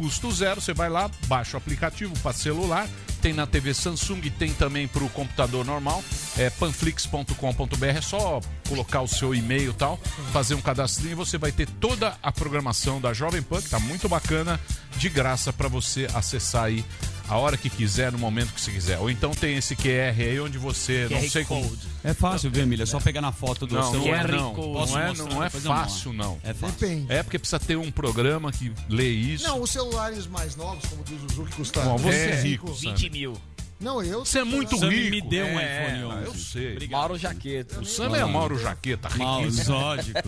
custo 0.01 0.33
zero, 0.33 0.63
você 0.63 0.73
vai 0.73 0.89
lá, 0.89 1.11
baixa 1.27 1.59
o 1.59 1.59
aplicativo 1.59 2.19
para 2.21 2.33
celular, 2.33 2.89
tem 3.21 3.35
na 3.35 3.47
TV 3.47 3.75
Samsung, 3.75 4.23
tem 4.31 4.51
também 4.55 4.89
para 4.89 5.05
o 5.05 5.11
computador 5.11 5.63
normal, 5.63 6.03
é 6.39 6.49
panflix.com.br, 6.49 7.85
é 7.85 8.01
só 8.01 8.41
colocar 8.67 9.03
o 9.03 9.07
seu 9.07 9.35
e-mail 9.35 9.73
e 9.73 9.75
tal, 9.75 9.99
fazer 10.33 10.55
um 10.55 10.63
cadastrinho 10.63 11.13
e 11.13 11.15
você 11.15 11.37
vai 11.37 11.53
ter 11.53 11.69
toda 11.69 12.17
a 12.23 12.33
programação 12.33 12.99
da 12.99 13.13
Jovem 13.13 13.43
Pan, 13.43 13.61
que 13.61 13.69
tá 13.69 13.79
muito 13.79 14.09
bacana, 14.09 14.59
de 14.97 15.11
graça 15.11 15.53
para 15.53 15.69
você 15.69 16.09
acessar 16.15 16.65
aí 16.65 16.83
a 17.29 17.37
hora 17.37 17.59
que 17.59 17.69
quiser, 17.69 18.11
no 18.11 18.17
momento 18.17 18.55
que 18.55 18.61
você 18.61 18.73
quiser. 18.73 18.99
Ou 19.01 19.11
então 19.11 19.33
tem 19.33 19.59
esse 19.59 19.77
QR 19.77 20.19
aí 20.19 20.41
onde 20.41 20.57
você, 20.57 21.09
não 21.11 21.21
QR 21.21 21.29
sei 21.29 21.45
como... 21.45 21.71
É 22.03 22.15
fácil, 22.15 22.51
viu, 22.51 22.63
Emília? 22.63 22.85
É 22.85 22.87
só 22.87 22.99
pegar 22.99 23.21
na 23.21 23.31
foto 23.33 23.67
do 23.67 23.75
Não, 23.75 23.83
não 23.83 23.91
celular. 24.03 24.29
é, 24.31 24.33
não. 24.33 24.55
Posso 24.55 24.93
Não 24.95 25.01
é, 25.01 25.13
não 25.15 25.45
é 25.45 25.51
fácil, 25.51 26.13
não. 26.13 26.39
É 26.43 26.55
fácil. 26.55 26.77
Depende. 26.79 27.13
É 27.13 27.23
porque 27.23 27.39
precisa 27.39 27.59
ter 27.61 27.77
um 27.77 27.91
programa 27.91 28.51
que 28.51 28.73
lê 28.89 29.09
isso. 29.11 29.47
Não, 29.47 29.61
os 29.61 29.71
celulares 29.71 30.27
mais 30.27 30.57
novos, 30.57 30.85
como 30.89 31.05
diz 31.05 31.19
o 31.23 31.29
Zuzu, 31.29 31.45
que 31.45 31.57
custa. 31.57 31.81
Bom, 31.83 31.99
você 31.99 32.17
é 32.17 32.37
25. 32.37 32.67
rico, 32.67 32.73
20 32.73 33.11
mil. 33.11 33.37
Não, 33.81 34.03
eu. 34.03 34.25
Você 34.25 34.41
é 34.41 34.45
muito 34.45 34.77
Sam 34.77 34.91
rico. 34.91 35.11
me 35.11 35.21
deu 35.23 35.47
um 35.47 35.59
É, 35.59 35.87
iPhone 35.87 36.05
11. 36.05 36.25
Eu 36.27 36.35
sei. 36.35 36.73
Obrigado. 36.73 37.01
Mauro 37.01 37.19
Jaqueta. 37.19 37.81
O 37.81 37.85
Sam 37.87 38.15
é 38.17 38.25
Mauro 38.25 38.59
Jaqueta, 38.59 39.09
exótico. 39.47 40.21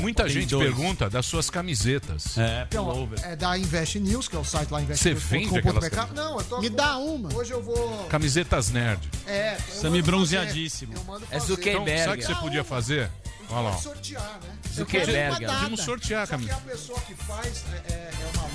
Muita 0.00 0.24
Tem 0.24 0.32
gente 0.32 0.50
dois. 0.50 0.64
pergunta 0.66 1.08
das 1.08 1.24
suas 1.26 1.48
camisetas. 1.48 2.36
É, 2.36 2.66
Então, 2.68 3.08
é 3.22 3.36
da 3.36 3.56
Invest 3.56 4.00
News, 4.00 4.26
que 4.28 4.34
é 4.36 4.38
o 4.38 4.44
site 4.44 4.70
lá 4.70 4.80
Você 4.80 5.14
vende 5.14 5.56
aquelas 5.58 5.76
investnews.com.br. 5.84 6.14
Não, 6.16 6.38
eu 6.38 6.44
tô 6.44 6.60
Me 6.60 6.70
com- 6.70 6.76
dá 6.76 6.96
uma. 6.98 7.34
Hoje 7.34 7.52
eu 7.52 7.62
vou. 7.62 8.04
Camisetas 8.08 8.70
nerd. 8.70 9.00
É, 9.26 9.54
eu 9.54 9.60
Sam 9.80 9.90
mando 9.90 10.02
bronzeadíssimo. 10.02 10.92
fazer, 10.92 11.04
eu 11.06 11.12
mando 11.12 11.26
É. 11.30 11.38
Zuckerberg. 11.38 11.90
Então, 11.92 12.04
sabe 12.04 12.16
o 12.16 12.20
que 12.20 12.26
você 12.26 12.34
podia 12.40 12.64
fazer? 12.64 13.10
Olha 13.50 13.60
lá. 13.68 13.76
sortear, 13.76 14.40
né? 14.42 14.54
Zuckerberg. 14.74 15.44
Vamos 15.44 15.80
sortear, 15.82 16.26
Só 16.26 16.38
que 16.38 16.50
a 16.50 16.56
pessoa 16.56 16.98
que 17.00 17.14
faz 17.14 17.64
é, 17.86 17.92
é- 17.92 18.10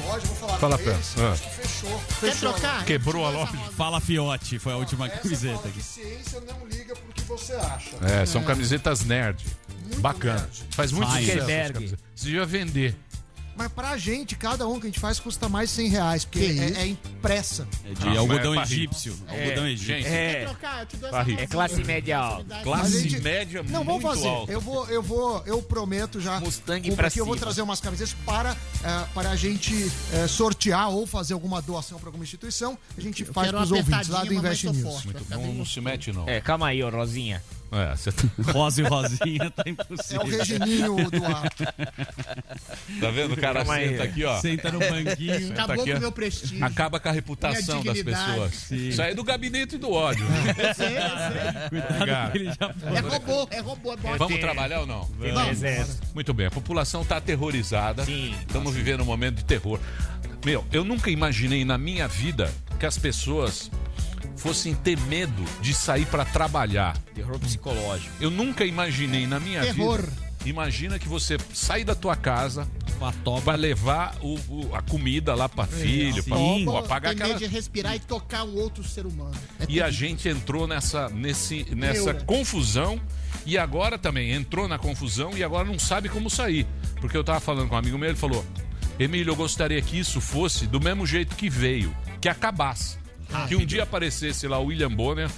loja, 0.07 0.25
vou 0.27 0.35
falar 0.35 0.57
Fala, 0.57 0.77
com 0.77 0.83
Pé. 0.83 0.89
eles, 0.91 1.15
Ah. 1.17 1.31
acho 1.31 1.43
que 1.43 1.49
fechou. 1.49 1.99
Quer 2.19 2.31
fechou. 2.31 2.53
trocar? 2.53 2.85
Quebrou 2.85 3.25
a 3.25 3.29
loja. 3.29 3.51
Fala 3.75 3.99
Fiote, 3.99 4.59
foi 4.59 4.73
a 4.73 4.77
última 4.77 5.07
Essa 5.07 5.17
camiseta 5.19 5.67
aqui. 5.67 5.81
ciência 5.83 6.41
não 6.41 6.67
liga 6.67 6.95
pro 6.95 7.13
que 7.13 7.21
você 7.23 7.53
acha. 7.53 7.91
É, 8.01 8.25
são 8.25 8.43
camisetas 8.43 9.01
nerd. 9.03 9.45
Bacana. 9.99 10.49
Faz 10.71 10.91
muito 10.91 11.09
Faz. 11.09 11.25
sucesso. 11.25 11.97
Você 12.15 12.25
devia 12.25 12.45
vender. 12.45 12.95
Mas 13.57 13.71
pra 13.71 13.97
gente, 13.97 14.35
cada 14.35 14.67
um 14.67 14.79
que 14.79 14.85
a 14.85 14.89
gente 14.89 14.99
faz 14.99 15.19
custa 15.19 15.49
mais 15.49 15.69
de 15.69 15.75
100 15.77 15.87
reais, 15.89 16.25
porque 16.25 16.39
é, 16.45 16.81
é 16.83 16.87
impressa. 16.87 17.67
É 17.83 17.93
de 17.93 18.07
Ah, 18.07 18.19
algodão 18.19 18.53
mas 18.55 18.69
é 18.69 18.73
egípcio. 18.75 19.17
Algodão 19.27 19.67
egípcio. 19.67 20.07
É, 20.07 20.45
trocar? 20.45 20.87
Eu 21.01 21.37
é 21.39 21.47
classe 21.47 21.83
média 21.83 22.17
alta. 22.19 22.59
Classe 22.61 23.01
gente- 23.09 23.19
média 23.21 23.63
Não, 23.63 23.83
muito 23.83 24.01
vamos 24.03 24.17
fazer. 24.17 24.27
alta. 24.27 24.51
Eu 24.51 24.61
vou, 24.61 24.87
eu 24.89 25.01
vou, 25.01 25.43
eu 25.45 25.61
prometo 25.61 26.21
já. 26.21 26.39
Mustang 26.39 26.91
pra 26.95 27.09
que 27.09 27.19
eu 27.19 27.25
vou 27.25 27.33
cima. 27.35 27.45
trazer 27.45 27.61
umas 27.63 27.81
camisetas 27.81 28.15
para, 28.25 28.51
eh, 28.83 29.05
para 29.13 29.31
a 29.31 29.35
gente 29.35 29.91
eh, 30.13 30.27
sortear 30.27 30.89
ou 30.89 31.07
fazer 31.07 31.33
alguma 31.33 31.61
doação 31.61 31.97
para 31.99 32.09
alguma 32.09 32.23
instituição. 32.23 32.77
A 32.97 33.01
gente 33.01 33.25
faz 33.25 33.47
quero 33.47 33.57
para 33.57 33.63
os 33.63 33.71
uma 33.71 33.77
ouvintes 33.79 34.09
lá 34.09 34.23
do 34.23 34.33
Invest 34.33 34.67
News. 34.69 34.81
forte. 34.81 35.05
Muito 35.07 35.25
bom, 35.25 35.53
não 35.53 35.65
se 35.65 35.81
mete, 35.81 36.11
não. 36.11 36.27
É, 36.29 36.39
calma 36.41 36.67
aí, 36.67 36.83
ô 36.83 36.89
Rosinha. 36.89 37.41
É, 37.71 37.95
você 37.95 38.11
tá, 38.11 38.23
Rosa 38.53 38.81
e 38.81 38.85
Rosinha 38.85 39.51
tá 39.51 39.63
É 39.65 39.69
impossível. 39.69 40.21
o 40.21 40.29
Regininho 40.29 40.95
do 41.11 41.25
ar. 41.25 41.49
tá 43.01 43.11
vendo? 43.11 43.33
O 43.33 43.37
cara 43.37 43.59
Calma 43.59 43.73
aí. 43.75 43.89
senta 43.89 44.03
aqui, 44.03 44.23
ó. 44.23 44.39
Senta 44.39 44.71
no 44.71 44.79
banquinho. 44.79 45.39
Senta 45.39 45.53
Acabou 45.53 45.81
aqui, 45.81 45.91
com 45.91 45.97
o 45.97 46.01
meu 46.01 46.11
prestígio. 46.11 46.65
Acaba 46.65 46.99
com 46.99 47.09
a 47.09 47.11
reputação 47.11 47.83
das 47.83 48.01
pessoas. 48.01 48.53
Sim. 48.53 48.87
Isso 48.89 49.01
aí 49.01 49.11
é 49.11 49.15
do 49.15 49.23
gabinete 49.23 49.77
do 49.77 49.91
ódio. 49.91 50.25
Eu 50.57 50.73
sei, 50.73 50.97
eu 50.97 51.01
sei. 51.01 52.41
Ele 52.41 52.45
já 52.45 52.73
É 52.95 52.99
robô, 52.99 53.47
é 53.51 53.59
robô, 53.59 53.93
é 53.93 53.97
bom. 53.97 54.17
Vamos 54.17 54.39
trabalhar 54.39 54.79
ou 54.81 54.87
não? 54.87 55.01
Vamos. 55.17 55.49
exército. 55.51 56.07
Muito 56.13 56.33
bem, 56.33 56.47
a 56.47 56.51
população 56.51 57.01
está 57.01 57.17
aterrorizada. 57.17 58.05
Sim. 58.05 58.33
Estamos 58.41 58.73
vivendo 58.73 59.01
um 59.01 59.05
momento 59.05 59.35
de 59.35 59.45
terror. 59.45 59.79
Meu, 60.45 60.65
eu 60.71 60.83
nunca 60.85 61.09
imaginei 61.11 61.65
na 61.65 61.77
minha 61.77 62.07
vida 62.07 62.51
que 62.79 62.85
as 62.85 62.97
pessoas 62.97 63.69
fossem 64.37 64.73
ter 64.75 64.97
medo 65.01 65.43
de 65.61 65.73
sair 65.73 66.05
para 66.05 66.23
trabalhar. 66.25 66.97
Terror 67.13 67.37
psicológico. 67.39 68.11
Eu 68.21 68.29
nunca 68.31 68.63
imaginei 68.65 69.25
na 69.27 69.39
minha 69.39 69.61
Terror. 69.61 70.01
vida. 70.01 70.27
Imagina 70.45 70.97
que 70.97 71.09
você 71.09 71.35
sai 71.53 71.83
da 71.83 71.93
tua 71.93 72.15
casa, 72.15 72.65
Com 72.97 73.05
a 73.05 73.11
toba. 73.11 73.41
vai 73.41 73.57
levar 73.57 74.15
o- 74.21 74.39
o- 74.47 74.69
a 74.75 74.81
comida 74.81 75.35
lá 75.35 75.49
para 75.49 75.65
filho, 75.67 76.23
para 76.23 76.81
pagar 76.83 77.09
Tem 77.15 77.23
aquela 77.23 77.37
de 77.39 77.45
respirar 77.47 77.95
e 77.95 77.99
tocar 77.99 78.43
um 78.45 78.55
outro 78.55 78.81
ser 78.83 79.05
humano. 79.05 79.33
É 79.59 79.65
E 79.67 79.81
a 79.81 79.89
gente 79.91 80.29
entrou 80.29 80.65
nessa, 80.65 81.09
nesse, 81.09 81.65
nessa 81.75 82.13
Neura. 82.13 82.23
confusão 82.25 83.01
e 83.45 83.57
agora 83.57 83.97
também 83.97 84.31
entrou 84.31 84.67
na 84.69 84.77
confusão 84.77 85.35
e 85.35 85.43
agora 85.43 85.65
não 85.67 85.79
sabe 85.79 86.07
como 86.07 86.29
sair. 86.29 86.65
Porque 87.01 87.17
eu 87.17 87.23
tava 87.23 87.39
falando 87.41 87.67
com 87.67 87.75
um 87.75 87.79
amigo 87.79 87.97
meu, 87.97 88.09
ele 88.09 88.17
falou: 88.17 88.45
Emílio, 88.97 89.31
eu 89.31 89.35
gostaria 89.35 89.81
que 89.81 89.99
isso 89.99 90.21
fosse 90.21 90.65
do 90.65 90.79
mesmo 90.79 91.05
jeito 91.05 91.35
que 91.35 91.49
veio, 91.49 91.93
que 92.21 92.29
acabasse. 92.29 92.97
Que 93.47 93.55
um 93.55 93.65
dia 93.65 93.83
aparecesse 93.83 94.47
lá 94.47 94.59
o 94.59 94.65
William 94.65 94.91
Bonner. 94.91 95.29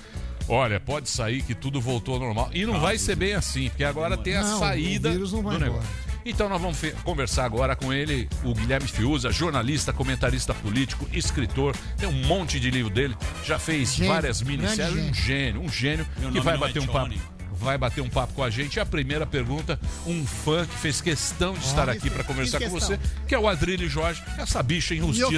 Olha, 0.47 0.79
pode 0.79 1.09
sair 1.09 1.43
que 1.43 1.53
tudo 1.53 1.79
voltou 1.79 2.15
ao 2.15 2.19
normal. 2.19 2.49
E 2.53 2.65
não 2.65 2.79
vai 2.79 2.97
ser 2.97 3.15
bem 3.15 3.33
assim, 3.33 3.69
porque 3.69 3.83
agora 3.83 4.17
tem 4.17 4.35
a 4.35 4.41
Não, 4.41 4.55
o 4.55 4.59
saída 4.59 5.11
vírus 5.11 5.31
não 5.31 5.43
vai 5.43 5.57
do 5.57 5.65
negócio. 5.65 5.89
Então 6.25 6.49
nós 6.49 6.61
vamos 6.61 6.77
conversar 7.03 7.45
agora 7.45 7.75
com 7.75 7.93
ele, 7.93 8.27
o 8.43 8.53
Guilherme 8.53 8.87
Fiuza, 8.87 9.31
jornalista, 9.31 9.93
comentarista 9.93 10.53
político, 10.53 11.07
escritor, 11.13 11.75
tem 11.97 12.09
um 12.09 12.25
monte 12.25 12.59
de 12.59 12.69
livro 12.69 12.91
dele, 12.91 13.15
já 13.45 13.57
fez 13.57 13.93
Gênio, 13.95 14.11
várias 14.11 14.41
minisséries, 14.41 15.09
um 15.09 15.13
gênio, 15.13 15.61
um 15.61 15.69
gênio 15.69 16.05
Meu 16.17 16.31
que 16.31 16.39
vai 16.39 16.55
é 16.55 16.57
bater 16.57 16.81
um 16.81 16.87
papo. 16.87 17.13
Vai 17.59 17.77
bater 17.77 18.01
um 18.01 18.09
papo 18.09 18.33
com 18.33 18.43
a 18.43 18.49
gente. 18.49 18.75
E 18.75 18.79
a 18.79 18.85
primeira 18.85 19.25
pergunta, 19.25 19.79
um 20.05 20.25
fã 20.25 20.65
que 20.65 20.77
fez 20.77 21.01
questão 21.01 21.53
de 21.53 21.65
estar 21.65 21.83
Olha, 21.83 21.93
aqui 21.93 22.09
para 22.09 22.23
conversar 22.23 22.59
com 22.59 22.69
você, 22.69 22.99
que 23.27 23.35
é 23.35 23.39
o 23.39 23.47
Adrilho 23.47 23.89
Jorge, 23.89 24.23
essa 24.37 24.63
bicha 24.63 24.95
enrustida, 24.95 25.29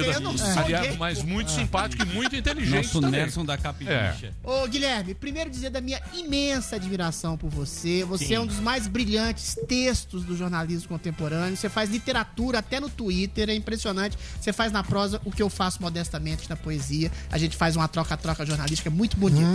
gay, 0.66 0.96
mas 0.98 1.22
muito 1.22 1.50
simpático 1.50 2.02
e 2.02 2.06
muito 2.06 2.36
inteligente 2.36 2.86
Nosso 2.86 3.00
também. 3.00 3.20
Nelson 3.20 3.44
da 3.44 3.58
Capincha. 3.58 4.32
Ô, 4.42 4.66
Guilherme, 4.66 5.14
primeiro 5.14 5.50
dizer 5.50 5.70
da 5.70 5.80
minha 5.80 6.00
imensa 6.12 6.76
admiração 6.76 7.36
por 7.36 7.50
você. 7.50 8.04
Você 8.04 8.26
Sim. 8.26 8.34
é 8.34 8.40
um 8.40 8.46
dos 8.46 8.60
mais 8.60 8.86
brilhantes 8.86 9.58
textos 9.66 10.24
do 10.24 10.36
jornalismo 10.36 10.88
contemporâneo. 10.88 11.56
Você 11.56 11.68
faz 11.68 11.90
literatura 11.90 12.58
até 12.58 12.78
no 12.78 12.88
Twitter, 12.88 13.50
é 13.50 13.54
impressionante. 13.54 14.16
Você 14.40 14.52
faz 14.52 14.70
na 14.72 14.82
prosa 14.82 15.20
o 15.24 15.30
que 15.30 15.42
eu 15.42 15.50
faço 15.50 15.82
modestamente 15.82 16.48
na 16.48 16.56
poesia. 16.56 17.10
A 17.30 17.38
gente 17.38 17.56
faz 17.56 17.76
uma 17.76 17.88
troca-troca 17.88 18.44
jornalística 18.46 18.90
muito 18.90 19.16
bonita. 19.16 19.46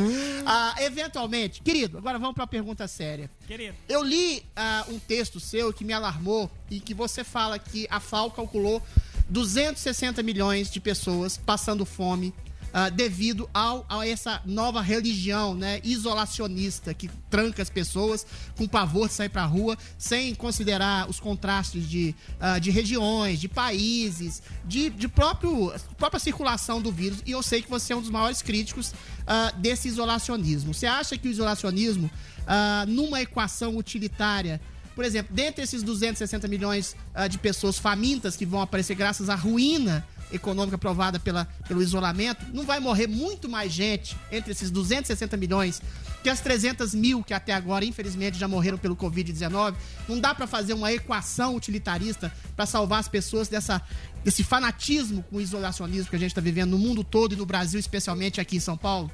Ah, 0.45 0.75
eventualmente, 0.79 1.61
querido, 1.61 1.97
agora 1.97 2.17
vamos 2.19 2.35
pra 2.35 2.47
pergunta 2.57 2.87
séria. 2.87 3.29
Querido. 3.45 3.75
Eu 3.87 4.03
li 4.03 4.43
ah, 4.55 4.83
um 4.89 4.97
texto 4.97 5.39
seu 5.39 5.71
que 5.71 5.85
me 5.85 5.93
alarmou 5.93 6.49
e 6.71 6.79
que 6.79 6.93
você 6.93 7.23
fala 7.23 7.59
que 7.59 7.87
a 7.89 7.99
FAO 7.99 8.31
calculou 8.31 8.81
260 9.29 10.23
milhões 10.23 10.71
de 10.71 10.79
pessoas 10.79 11.37
passando 11.37 11.85
fome 11.85 12.33
ah, 12.73 12.89
devido 12.89 13.49
ao, 13.53 13.85
a 13.87 14.07
essa 14.07 14.41
nova 14.45 14.81
religião 14.81 15.55
né, 15.55 15.79
isolacionista 15.83 16.93
que 16.93 17.09
tranca 17.29 17.61
as 17.61 17.69
pessoas 17.69 18.25
com 18.57 18.67
pavor 18.67 19.07
de 19.07 19.13
sair 19.13 19.29
pra 19.29 19.45
rua, 19.45 19.77
sem 19.97 20.35
considerar 20.35 21.09
os 21.09 21.19
contrastes 21.19 21.87
de, 21.87 22.13
ah, 22.39 22.59
de 22.59 22.69
regiões, 22.69 23.39
de 23.39 23.47
países, 23.47 24.41
de, 24.65 24.89
de 24.89 25.07
próprio, 25.07 25.73
própria 25.97 26.19
circulação 26.19 26.81
do 26.81 26.91
vírus. 26.91 27.19
E 27.25 27.31
eu 27.31 27.41
sei 27.41 27.61
que 27.61 27.69
você 27.69 27.93
é 27.93 27.95
um 27.95 28.01
dos 28.01 28.09
maiores 28.09 28.41
críticos 28.41 28.93
ah, 29.25 29.51
desse 29.57 29.87
isolacionismo. 29.87 30.73
Você 30.73 30.85
acha 30.85 31.17
que 31.17 31.27
o 31.27 31.31
isolacionismo, 31.31 32.09
ah, 32.47 32.85
numa 32.87 33.21
equação 33.21 33.75
utilitária, 33.77 34.59
por 34.95 35.05
exemplo, 35.05 35.35
dentre 35.35 35.63
esses 35.63 35.83
260 35.83 36.47
milhões 36.47 36.95
ah, 37.13 37.27
de 37.27 37.37
pessoas 37.37 37.77
famintas 37.77 38.35
que 38.35 38.45
vão 38.45 38.61
aparecer 38.61 38.95
graças 38.95 39.29
à 39.29 39.35
ruína 39.35 40.03
econômica 40.31 40.77
provada 40.77 41.19
pela, 41.19 41.45
pelo 41.67 41.81
isolamento, 41.81 42.45
não 42.53 42.63
vai 42.63 42.79
morrer 42.79 43.07
muito 43.07 43.47
mais 43.47 43.71
gente 43.71 44.17
entre 44.31 44.51
esses 44.51 44.71
260 44.71 45.37
milhões 45.37 45.81
que 46.23 46.29
as 46.29 46.41
300 46.41 46.93
mil 46.93 47.23
que 47.23 47.33
até 47.33 47.53
agora, 47.53 47.85
infelizmente, 47.85 48.37
já 48.37 48.47
morreram 48.47 48.77
pelo 48.77 48.95
Covid-19. 48.95 49.75
Não 50.07 50.19
dá 50.19 50.33
para 50.33 50.47
fazer 50.47 50.73
uma 50.73 50.91
equação 50.91 51.55
utilitarista 51.55 52.33
para 52.55 52.65
salvar 52.65 52.99
as 52.99 53.07
pessoas 53.07 53.47
dessa, 53.47 53.81
desse 54.23 54.43
fanatismo 54.43 55.23
com 55.23 55.37
o 55.37 55.41
isolacionismo 55.41 56.09
que 56.09 56.15
a 56.15 56.19
gente 56.19 56.31
está 56.31 56.41
vivendo 56.41 56.71
no 56.71 56.77
mundo 56.77 57.03
todo 57.03 57.33
e 57.33 57.35
no 57.35 57.45
Brasil, 57.45 57.79
especialmente 57.79 58.41
aqui 58.41 58.57
em 58.57 58.59
São 58.59 58.75
Paulo? 58.75 59.11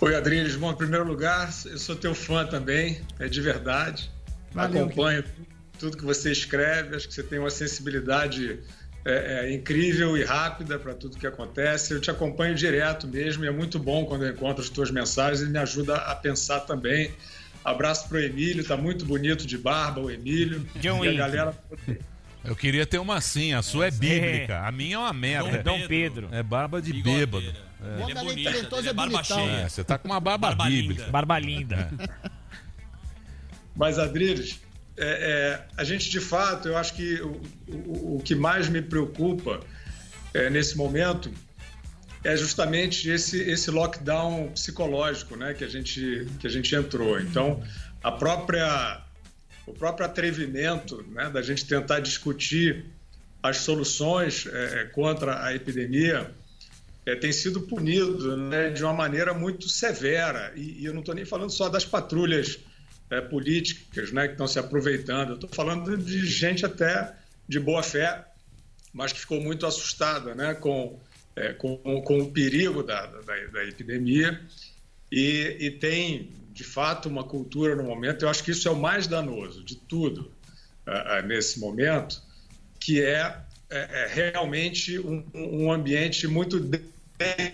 Oi, 0.00 0.14
Adriles. 0.14 0.54
Bom, 0.56 0.70
em 0.70 0.76
primeiro 0.76 1.04
lugar, 1.04 1.52
eu 1.66 1.78
sou 1.78 1.96
teu 1.96 2.14
fã 2.14 2.46
também, 2.46 3.00
é 3.18 3.28
de 3.28 3.40
verdade. 3.40 4.10
Valeu, 4.52 4.84
Acompanho 4.84 5.24
tudo 5.78 5.96
que 5.96 6.04
você 6.04 6.30
escreve, 6.30 6.96
acho 6.96 7.08
que 7.08 7.14
você 7.14 7.22
tem 7.22 7.38
uma 7.38 7.50
sensibilidade 7.50 8.60
é, 9.04 9.46
é, 9.46 9.52
incrível 9.52 10.16
e 10.16 10.24
rápida 10.24 10.78
para 10.78 10.92
tudo 10.94 11.16
que 11.16 11.26
acontece. 11.26 11.94
Eu 11.94 12.00
te 12.00 12.10
acompanho 12.10 12.54
direto 12.54 13.06
mesmo 13.06 13.44
e 13.44 13.48
é 13.48 13.50
muito 13.50 13.78
bom 13.78 14.04
quando 14.04 14.24
eu 14.24 14.32
encontro 14.32 14.62
as 14.62 14.68
tuas 14.68 14.90
mensagens 14.90 15.40
e 15.40 15.50
me 15.50 15.58
ajuda 15.58 15.96
a 15.96 16.14
pensar 16.14 16.60
também. 16.60 17.12
Abraço 17.64 18.08
pro 18.08 18.20
Emílio, 18.20 18.64
tá 18.64 18.76
muito 18.76 19.04
bonito 19.04 19.46
de 19.46 19.56
barba 19.56 20.00
o 20.00 20.10
Emílio. 20.10 20.66
John 20.76 21.04
e 21.04 21.08
a 21.08 21.12
galera 21.12 21.54
Eu 22.44 22.54
queria 22.56 22.86
ter 22.86 22.98
uma 22.98 23.16
assim, 23.16 23.52
a 23.52 23.62
sua 23.62 23.88
é 23.88 23.90
bíblica, 23.90 24.60
a 24.66 24.72
minha 24.72 24.96
é 24.96 24.98
uma 24.98 25.12
merda. 25.12 25.62
Dom 25.62 25.86
Pedro. 25.86 26.28
É 26.32 26.42
barba 26.42 26.80
de 26.80 26.92
Bigodeira. 26.92 27.26
bêbado. 27.26 27.68
O 27.80 27.84
Ele 27.84 28.00
é 28.00 28.04
homem 28.04 28.14
bonito, 28.14 28.44
talentoso 28.44 28.82
ele 28.82 28.88
é 28.88 28.90
é 28.90 28.94
barba 28.94 29.22
cheia. 29.24 29.50
É, 29.50 29.68
você 29.68 29.84
tá 29.84 29.98
com 29.98 30.08
uma 30.08 30.20
barba, 30.20 30.48
Barba 30.48 30.64
bíblica. 30.64 31.00
linda. 31.02 31.12
Barba 31.12 31.38
linda. 31.38 31.90
Mas, 33.76 33.98
Adriles, 33.98 34.60
é, 34.96 35.06
é, 35.06 35.66
a 35.76 35.84
gente 35.84 36.10
de 36.10 36.20
fato, 36.20 36.68
eu 36.68 36.76
acho 36.76 36.94
que 36.94 37.20
o, 37.22 37.40
o, 37.68 38.16
o 38.16 38.22
que 38.24 38.34
mais 38.34 38.68
me 38.68 38.82
preocupa 38.82 39.60
é, 40.34 40.50
nesse 40.50 40.76
momento 40.76 41.32
é 42.24 42.36
justamente 42.36 43.08
esse, 43.08 43.40
esse 43.40 43.70
lockdown 43.70 44.48
psicológico 44.48 45.36
né, 45.36 45.54
que, 45.54 45.62
a 45.62 45.68
gente, 45.68 46.26
que 46.40 46.46
a 46.46 46.50
gente 46.50 46.74
entrou. 46.74 47.20
Então, 47.20 47.62
a 48.02 48.10
própria, 48.10 49.02
o 49.68 49.74
próprio 49.74 50.06
atrevimento 50.06 51.04
né, 51.10 51.28
da 51.30 51.42
gente 51.42 51.66
tentar 51.66 52.00
discutir 52.00 52.86
as 53.42 53.58
soluções 53.58 54.46
é, 54.46 54.80
é, 54.80 54.84
contra 54.86 55.44
a 55.44 55.54
epidemia 55.54 56.30
é, 57.06 57.14
tem 57.14 57.32
sido 57.32 57.62
punido 57.62 58.36
né, 58.36 58.70
de 58.70 58.82
uma 58.82 58.92
maneira 58.92 59.32
muito 59.32 59.68
severa. 59.68 60.52
E, 60.56 60.82
e 60.82 60.84
eu 60.84 60.92
não 60.92 61.00
estou 61.00 61.14
nem 61.14 61.24
falando 61.24 61.50
só 61.50 61.68
das 61.68 61.84
patrulhas 61.84 62.58
é, 63.10 63.20
políticas 63.20 64.12
né, 64.12 64.26
que 64.26 64.32
estão 64.32 64.46
se 64.46 64.58
aproveitando, 64.58 65.34
estou 65.34 65.48
falando 65.50 65.96
de 65.96 66.26
gente 66.26 66.66
até 66.66 67.14
de 67.48 67.58
boa 67.58 67.82
fé, 67.82 68.24
mas 68.92 69.12
que 69.12 69.20
ficou 69.20 69.40
muito 69.40 69.64
assustada 69.66 70.34
né, 70.34 70.54
com, 70.54 70.98
é, 71.34 71.52
com, 71.54 71.76
com 72.02 72.18
o 72.18 72.30
perigo 72.30 72.82
da, 72.82 73.06
da, 73.06 73.46
da 73.52 73.64
epidemia. 73.64 74.40
E, 75.10 75.56
e 75.58 75.70
tem, 75.70 76.30
de 76.58 76.64
fato, 76.64 77.08
uma 77.08 77.22
cultura 77.22 77.76
no 77.76 77.84
momento, 77.84 78.24
eu 78.24 78.28
acho 78.28 78.42
que 78.42 78.50
isso 78.50 78.66
é 78.66 78.70
o 78.72 78.76
mais 78.76 79.06
danoso 79.06 79.62
de 79.62 79.76
tudo 79.76 80.28
ah, 80.84 81.22
nesse 81.22 81.60
momento, 81.60 82.20
que 82.80 83.00
é, 83.00 83.40
é- 83.70 84.02
é 84.02 84.06
realmente 84.12 84.98
um, 84.98 85.24
um 85.32 85.70
ambiente 85.70 86.26
muito 86.26 86.58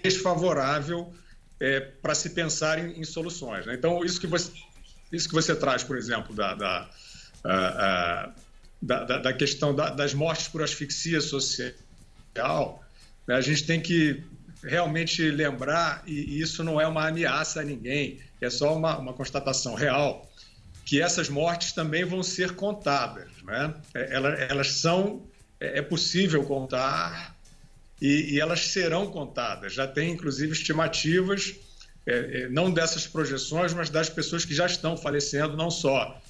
desfavorável 0.02 1.12
para 2.00 2.14
se 2.14 2.30
pensar 2.30 2.78
em, 2.78 2.98
em 2.98 3.04
soluções. 3.04 3.66
né? 3.66 3.74
Então, 3.74 4.02
isso 4.02 4.18
que 4.18 4.26
você 4.26 4.50
isso 5.12 5.28
que 5.28 5.34
você 5.34 5.54
traz, 5.54 5.84
por 5.84 5.98
exemplo, 5.98 6.34
da, 6.34 6.54
da, 6.54 6.90
ah, 7.44 7.50
ah, 7.86 8.32
da, 8.80 9.04
da- 9.04 9.32
questão 9.34 9.74
da- 9.74 9.90
das 9.90 10.14
mortes 10.14 10.48
por 10.48 10.62
asfixia 10.62 11.20
social, 11.20 11.74
né, 13.28 13.34
a 13.36 13.40
gente 13.42 13.64
tem 13.66 13.80
que 13.82 14.24
realmente 14.64 15.22
lembrar, 15.30 16.02
e 16.06 16.40
isso 16.40 16.62
não 16.64 16.80
é 16.80 16.86
uma 16.86 17.06
ameaça 17.08 17.60
a 17.60 17.64
ninguém, 17.64 18.18
é 18.40 18.50
só 18.50 18.76
uma, 18.76 18.98
uma 18.98 19.12
constatação 19.12 19.74
real, 19.74 20.30
que 20.84 21.00
essas 21.00 21.28
mortes 21.28 21.72
também 21.72 22.04
vão 22.04 22.22
ser 22.22 22.52
contadas. 22.54 23.28
Né? 23.44 23.74
É, 23.94 24.14
ela- 24.14 24.34
Elas 24.34 24.72
são, 24.72 25.22
é 25.60 25.78
é 25.78 25.82
possível 25.82 26.42
contar 26.44 27.34
e, 28.00 28.34
e 28.34 28.40
elas 28.40 28.60
serão 28.68 29.06
contadas. 29.10 29.72
Já 29.72 29.86
tem, 29.86 30.10
inclusive, 30.12 30.52
estimativas, 30.52 31.54
é, 32.06 32.42
é, 32.42 32.48
não 32.48 32.70
dessas 32.70 33.06
projeções, 33.06 33.72
mas 33.72 33.88
das 33.88 34.10
pessoas 34.10 34.44
que 34.44 34.54
já 34.54 34.66
estão 34.66 34.94
falecendo, 34.96 35.56
não 35.56 35.70
só 35.70 36.20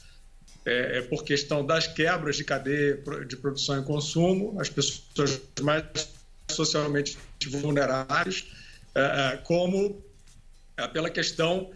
é, 0.65 1.03
por 1.03 1.25
questão 1.25 1.65
das 1.67 1.87
quebras 1.87 2.37
de 2.37 2.45
cadeia 2.45 2.97
de 3.27 3.37
produção 3.37 3.81
e 3.81 3.85
consumo, 3.85 4.59
as 4.61 4.69
pessoas 4.69 5.41
mais 5.61 5.83
socialmente 6.51 7.19
vulneráveis, 7.49 8.47
é, 8.95 9.01
é, 9.35 9.37
como 9.39 10.03
é, 10.77 10.87
pela 10.89 11.11
questão 11.11 11.71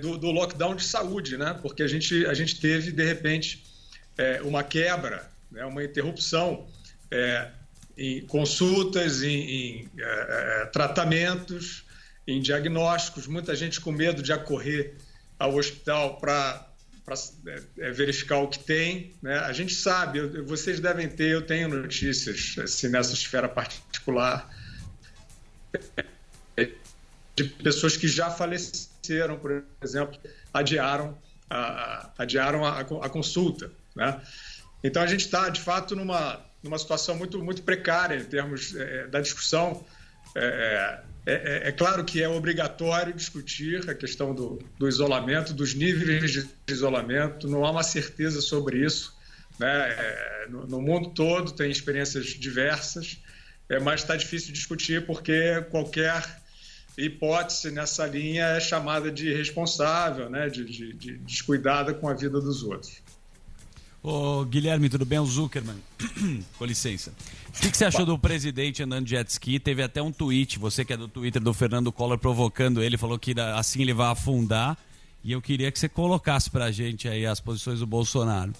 do, 0.00 0.16
do 0.16 0.30
lockdown 0.30 0.76
de 0.76 0.84
saúde, 0.84 1.36
né? 1.36 1.58
Porque 1.60 1.82
a 1.82 1.88
gente, 1.88 2.24
a 2.26 2.32
gente 2.32 2.60
teve, 2.60 2.92
de 2.92 3.04
repente, 3.04 3.64
uma 4.44 4.62
quebra, 4.62 5.28
né? 5.50 5.64
uma 5.64 5.82
interrupção 5.82 6.68
em 7.98 8.24
consultas, 8.24 9.24
em, 9.24 9.80
em, 9.80 9.90
tratamentos, 10.72 11.84
em 12.24 12.40
diagnósticos, 12.40 13.26
muita 13.26 13.56
gente 13.56 13.80
com 13.80 13.90
medo 13.90 14.22
de 14.22 14.32
acorrer 14.32 14.94
ao 15.40 15.56
hospital 15.56 16.18
para 16.18 16.64
verificar 17.76 18.38
o 18.38 18.48
que 18.48 18.58
tem. 18.58 19.14
Né? 19.22 19.38
A 19.38 19.52
gente 19.52 19.74
sabe, 19.74 20.18
eu- 20.18 20.44
vocês 20.46 20.80
devem 20.80 21.08
ter, 21.08 21.30
eu 21.30 21.42
tenho 21.42 21.68
notícias 21.68 22.56
assim, 22.58 22.88
nessa 22.88 23.12
esfera 23.12 23.48
particular 23.48 24.48
de 27.36 27.44
pessoas 27.44 27.96
que 27.96 28.06
já 28.06 28.30
faleceram, 28.30 29.38
por 29.38 29.64
exemplo, 29.82 30.18
adiaram 30.52 31.18
a, 31.50 32.10
adiaram 32.18 32.64
a, 32.64 32.80
a 32.80 33.08
consulta. 33.08 33.70
Né? 33.94 34.20
Então 34.82 35.02
a 35.02 35.06
gente 35.06 35.24
está, 35.24 35.48
de 35.48 35.60
fato, 35.60 35.96
numa, 35.96 36.40
numa 36.62 36.78
situação 36.78 37.16
muito, 37.16 37.42
muito 37.42 37.62
precária 37.62 38.16
em 38.16 38.24
termos 38.24 38.74
eh, 38.74 39.06
da 39.08 39.20
discussão. 39.20 39.84
É, 40.36 41.00
é, 41.26 41.32
é- 41.66 41.68
é 41.68 41.72
claro 41.72 42.04
que 42.04 42.22
é 42.22 42.28
obrigatório 42.28 43.12
discutir 43.12 43.88
a 43.88 43.94
questão 43.94 44.34
do, 44.34 44.58
do 44.78 44.88
isolamento, 44.88 45.52
dos 45.52 45.74
níveis 45.74 46.32
de 46.32 46.48
isolamento, 46.68 47.48
não 47.48 47.64
há 47.64 47.70
uma 47.70 47.82
certeza 47.82 48.40
sobre 48.40 48.84
isso. 48.84 49.14
Né? 49.58 49.68
É, 49.68 50.46
no, 50.50 50.66
no 50.66 50.82
mundo 50.82 51.10
todo 51.10 51.52
tem 51.52 51.70
experiências 51.70 52.26
diversas, 52.26 53.18
é, 53.68 53.78
mas 53.78 54.00
está 54.00 54.16
difícil 54.16 54.52
discutir 54.52 55.06
porque 55.06 55.62
qualquer 55.70 56.42
hipótese 56.96 57.70
nessa 57.70 58.06
linha 58.06 58.44
é 58.44 58.60
chamada 58.60 59.10
de 59.10 59.28
irresponsável, 59.28 60.28
né? 60.28 60.48
de, 60.48 60.64
de, 60.64 60.92
de 60.92 61.18
descuidada 61.18 61.94
com 61.94 62.08
a 62.08 62.14
vida 62.14 62.40
dos 62.40 62.62
outros. 62.62 63.03
Ô, 64.06 64.44
Guilherme, 64.44 64.90
tudo 64.90 65.06
bem? 65.06 65.18
O 65.18 65.24
Zuckerman. 65.24 65.76
Com 66.58 66.64
licença. 66.66 67.10
O 67.48 67.52
que, 67.58 67.70
que 67.70 67.76
você 67.76 67.86
achou 67.86 68.04
do 68.04 68.18
presidente 68.18 68.82
andando 68.82 69.08
jet 69.08 69.26
ski? 69.30 69.58
Teve 69.58 69.82
até 69.82 70.02
um 70.02 70.12
tweet, 70.12 70.58
você 70.58 70.84
que 70.84 70.92
é 70.92 70.96
do 70.96 71.08
Twitter 71.08 71.40
do 71.40 71.54
Fernando 71.54 71.90
Collor, 71.90 72.18
provocando 72.18 72.82
ele, 72.82 72.98
falou 72.98 73.18
que 73.18 73.34
assim 73.54 73.80
ele 73.80 73.94
vai 73.94 74.08
afundar. 74.12 74.76
E 75.24 75.32
eu 75.32 75.40
queria 75.40 75.72
que 75.72 75.78
você 75.78 75.88
colocasse 75.88 76.50
pra 76.50 76.70
gente 76.70 77.08
aí 77.08 77.24
as 77.24 77.40
posições 77.40 77.78
do 77.80 77.86
Bolsonaro. 77.86 78.52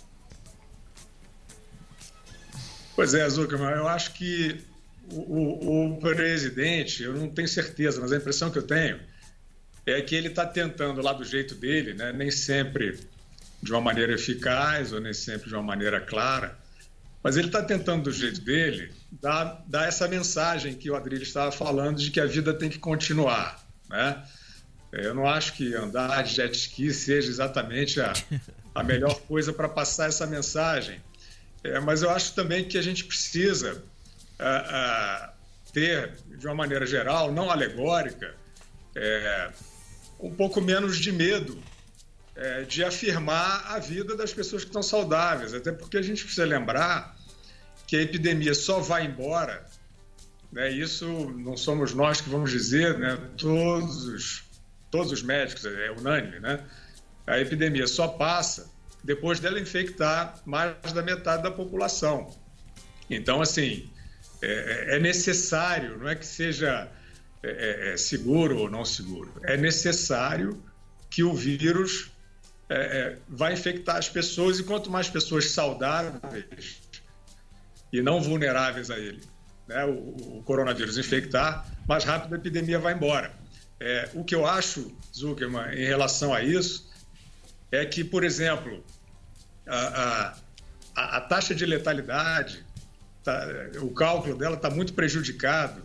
Pois 2.97 3.13
é, 3.13 3.29
Zuckerman, 3.29 3.73
eu 3.77 3.87
acho 3.89 4.15
que 4.15 4.65
o, 5.11 5.21
o- 5.21 5.93
o 5.97 6.01
presidente, 6.01 7.03
eu 7.03 7.13
não 7.13 7.29
tenho 7.29 7.49
certeza, 7.49 8.01
mas 8.01 8.13
a 8.13 8.17
impressão 8.17 8.51
que 8.51 8.57
eu 8.59 8.63
tenho 8.67 8.99
é 9.85 10.01
que 10.01 10.15
ele 10.15 10.29
está 10.29 10.47
tentando 10.47 11.03
lá 11.03 11.13
do 11.13 11.23
jeito 11.25 11.55
dele, 11.55 11.93
né, 11.93 12.15
nem 12.15 12.31
sempre 12.31 12.99
de 13.65 13.73
uma 13.73 13.81
maneira 13.81 14.13
eficaz 14.13 14.93
ou 14.93 15.01
nem 15.01 15.15
sempre 15.15 15.49
de 15.49 15.55
uma 15.55 15.63
maneira 15.63 15.99
clara, 15.99 16.57
mas 17.23 17.39
ele 17.39 17.47
está 17.47 17.63
tentando 17.63 18.05
do 18.05 18.13
jeito 18.13 18.43
dele 18.43 18.93
dar, 19.11 19.65
dar 19.67 19.89
essa 19.89 20.07
mensagem 20.07 20.75
que 20.75 20.91
o 20.91 20.95
Adrilho 20.95 21.23
estava 21.23 21.51
falando 21.51 21.97
de 21.97 22.11
que 22.11 22.21
a 22.21 22.27
vida 22.27 22.53
tem 22.53 22.69
que 22.69 22.79
continuar, 22.79 23.67
né? 23.89 24.23
Eu 24.93 25.15
não 25.15 25.27
acho 25.27 25.55
que 25.55 25.75
andar 25.75 26.23
de 26.23 26.35
jet 26.35 26.55
ski 26.55 26.93
seja 26.93 27.29
exatamente 27.29 28.01
a, 28.01 28.13
a 28.75 28.83
melhor 28.83 29.19
coisa 29.23 29.53
para 29.53 29.69
passar 29.69 30.09
essa 30.09 30.27
mensagem. 30.27 31.01
É, 31.65 31.81
mas 31.81 32.03
eu 32.03 32.11
acho 32.11 32.35
também 32.35 32.69
que 32.69 32.77
a 32.77 32.83
gente 32.83 33.05
precisa 33.05 33.83
ah, 34.39 34.45
ah, 34.69 35.33
ter, 35.73 36.13
de 36.39 36.47
uma 36.47 36.55
maneira 36.55 36.87
geral, 36.87 37.33
não 37.33 37.51
alegórica, 37.51 38.35
é, 38.95 39.51
um 40.21 40.33
pouco 40.33 40.61
menos 40.61 40.99
de 40.99 41.11
medo 41.11 41.61
é, 42.37 42.63
de 42.63 42.83
afirmar 42.83 43.65
a 43.73 43.79
vida 43.79 44.17
das 44.17 44.33
pessoas 44.33 44.63
que 44.63 44.69
estão 44.69 44.83
saudáveis. 44.83 45.55
Até 45.55 45.73
porque 45.73 45.97
a 45.97 46.03
gente 46.03 46.25
precisa 46.25 46.45
lembrar 46.45 47.17
que 47.87 47.97
a 47.97 48.03
epidemia 48.03 48.55
só 48.55 48.81
vai 48.81 49.07
embora, 49.07 49.65
né? 50.51 50.71
isso 50.71 51.07
não 51.37 51.57
somos 51.57 51.95
nós 51.95 52.21
que 52.21 52.29
vamos 52.29 52.51
dizer, 52.51 52.99
né? 52.99 53.19
todos, 53.37 54.07
os, 54.07 54.45
todos 54.91 55.13
os 55.13 55.23
médicos, 55.23 55.65
é 55.65 55.91
unânime, 55.91 56.41
né? 56.41 56.65
a 57.27 57.39
epidemia 57.39 57.87
só 57.87 58.09
passa 58.09 58.73
depois 59.03 59.39
dela 59.39 59.61
infectar 59.61 60.41
mais 60.47 60.93
da 60.93 61.03
metade 61.03 61.43
da 61.43 61.51
população. 61.51 62.35
Então, 63.11 63.43
assim, 63.43 63.91
é, 64.43 64.97
é 64.97 64.99
necessário, 64.99 65.99
não 65.99 66.09
é 66.09 66.15
que 66.15 66.27
seja 66.27 66.91
é, 67.43 67.49
é, 67.51 67.93
é 67.93 67.97
seguro 67.99 68.59
ou 68.59 68.71
não 68.71 68.85
seguro, 68.85 69.31
é 69.43 69.57
necessário 69.57 70.63
que 71.11 71.23
o 71.23 71.35
vírus 71.35 72.14
é, 72.69 72.75
é, 72.75 73.19
vai 73.29 73.53
infectar 73.53 73.97
as 73.97 74.09
pessoas 74.09 74.59
e 74.59 74.65
quanto 74.65 74.91
mais 74.91 75.09
pessoas 75.09 75.51
saudáveis 75.51 76.81
e 77.93 78.03
não 78.03 78.21
vulneráveis 78.21 78.91
a 78.91 78.99
ele, 78.99 79.23
né, 79.69 79.85
o, 79.85 80.39
o 80.39 80.43
coronavírus 80.45 80.99
infectar, 80.99 81.67
mais 81.87 82.05
rápido 82.05 82.35
a 82.35 82.39
epidemia 82.39 82.79
vai 82.79 82.95
embora. 82.95 83.33
É, 83.79 84.09
o 84.15 84.25
que 84.25 84.35
eu 84.35 84.47
acho, 84.47 84.97
Zuckerman, 85.15 85.75
em 85.75 85.85
relação 85.85 86.33
a 86.33 86.43
isso, 86.43 86.91
é 87.71 87.85
que, 87.85 88.03
por 88.03 88.25
exemplo, 88.25 88.85
a, 89.67 90.35
a, 90.95 91.17
a 91.17 91.21
taxa 91.21 91.55
de 91.55 91.67
letalidade, 91.67 92.65
tá, 93.23 93.47
o 93.83 93.91
cálculo 93.91 94.37
dela 94.37 94.57
está 94.57 94.71
muito 94.71 94.95
prejudicado, 94.95 95.83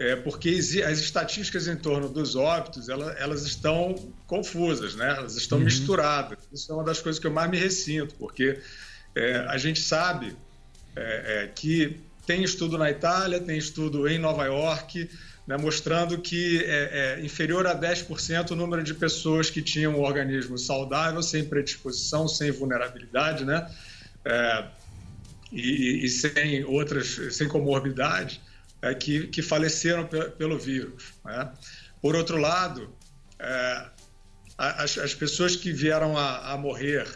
é, 0.00 0.16
porque 0.16 0.48
as 0.50 0.98
estatísticas 0.98 1.68
em 1.68 1.76
torno 1.76 2.08
dos 2.08 2.34
óbitos 2.34 2.88
ela- 2.88 3.12
elas 3.18 3.44
estão 3.44 4.14
confusas, 4.26 4.96
né? 4.96 5.14
elas 5.18 5.36
estão 5.36 5.58
Uhum. 5.58 5.64
misturadas. 5.64 6.38
Isso 6.52 6.72
é 6.72 6.74
uma 6.74 6.84
das 6.84 7.00
coisas 7.00 7.20
que 7.20 7.26
eu 7.26 7.30
mais 7.32 7.50
me 7.50 7.58
ressinto, 7.58 8.14
porque 8.16 8.58
é, 9.14 9.36
a 9.48 9.58
gente 9.58 9.80
sabe 9.80 10.36
é, 10.96 11.44
é, 11.44 11.48
que 11.48 12.10
tem 12.26 12.42
estudo 12.44 12.78
na 12.78 12.90
Itália, 12.90 13.40
tem 13.40 13.58
estudo 13.58 14.08
em 14.08 14.18
Nova 14.18 14.44
York, 14.46 15.08
né, 15.46 15.56
mostrando 15.56 16.20
que 16.20 16.64
é, 16.64 17.16
é 17.20 17.24
inferior 17.24 17.66
a 17.66 17.74
10% 17.74 18.52
o 18.52 18.56
número 18.56 18.82
de 18.82 18.94
pessoas 18.94 19.50
que 19.50 19.62
tinham 19.62 19.94
um 19.96 20.00
organismo 20.02 20.58
saudável, 20.58 21.22
sem 21.22 21.48
predisposição, 21.48 22.28
sem 22.28 22.50
vulnerabilidade, 22.50 23.44
né? 23.44 23.66
É, 24.24 24.64
e, 25.52 26.04
e 26.04 26.08
sem 26.08 26.64
outras, 26.64 27.18
sem 27.36 27.48
comorbidade, 27.48 28.40
é, 28.82 28.94
que, 28.94 29.26
que 29.28 29.42
faleceram 29.42 30.06
pe- 30.06 30.30
pelo 30.30 30.58
vírus. 30.58 31.12
Né? 31.24 31.50
Por 32.00 32.16
outro 32.16 32.36
lado, 32.36 32.94
é, 33.38 33.86
as, 34.56 34.98
as 34.98 35.14
pessoas 35.14 35.56
que 35.56 35.72
vieram 35.72 36.16
a, 36.16 36.52
a 36.52 36.56
morrer 36.56 37.06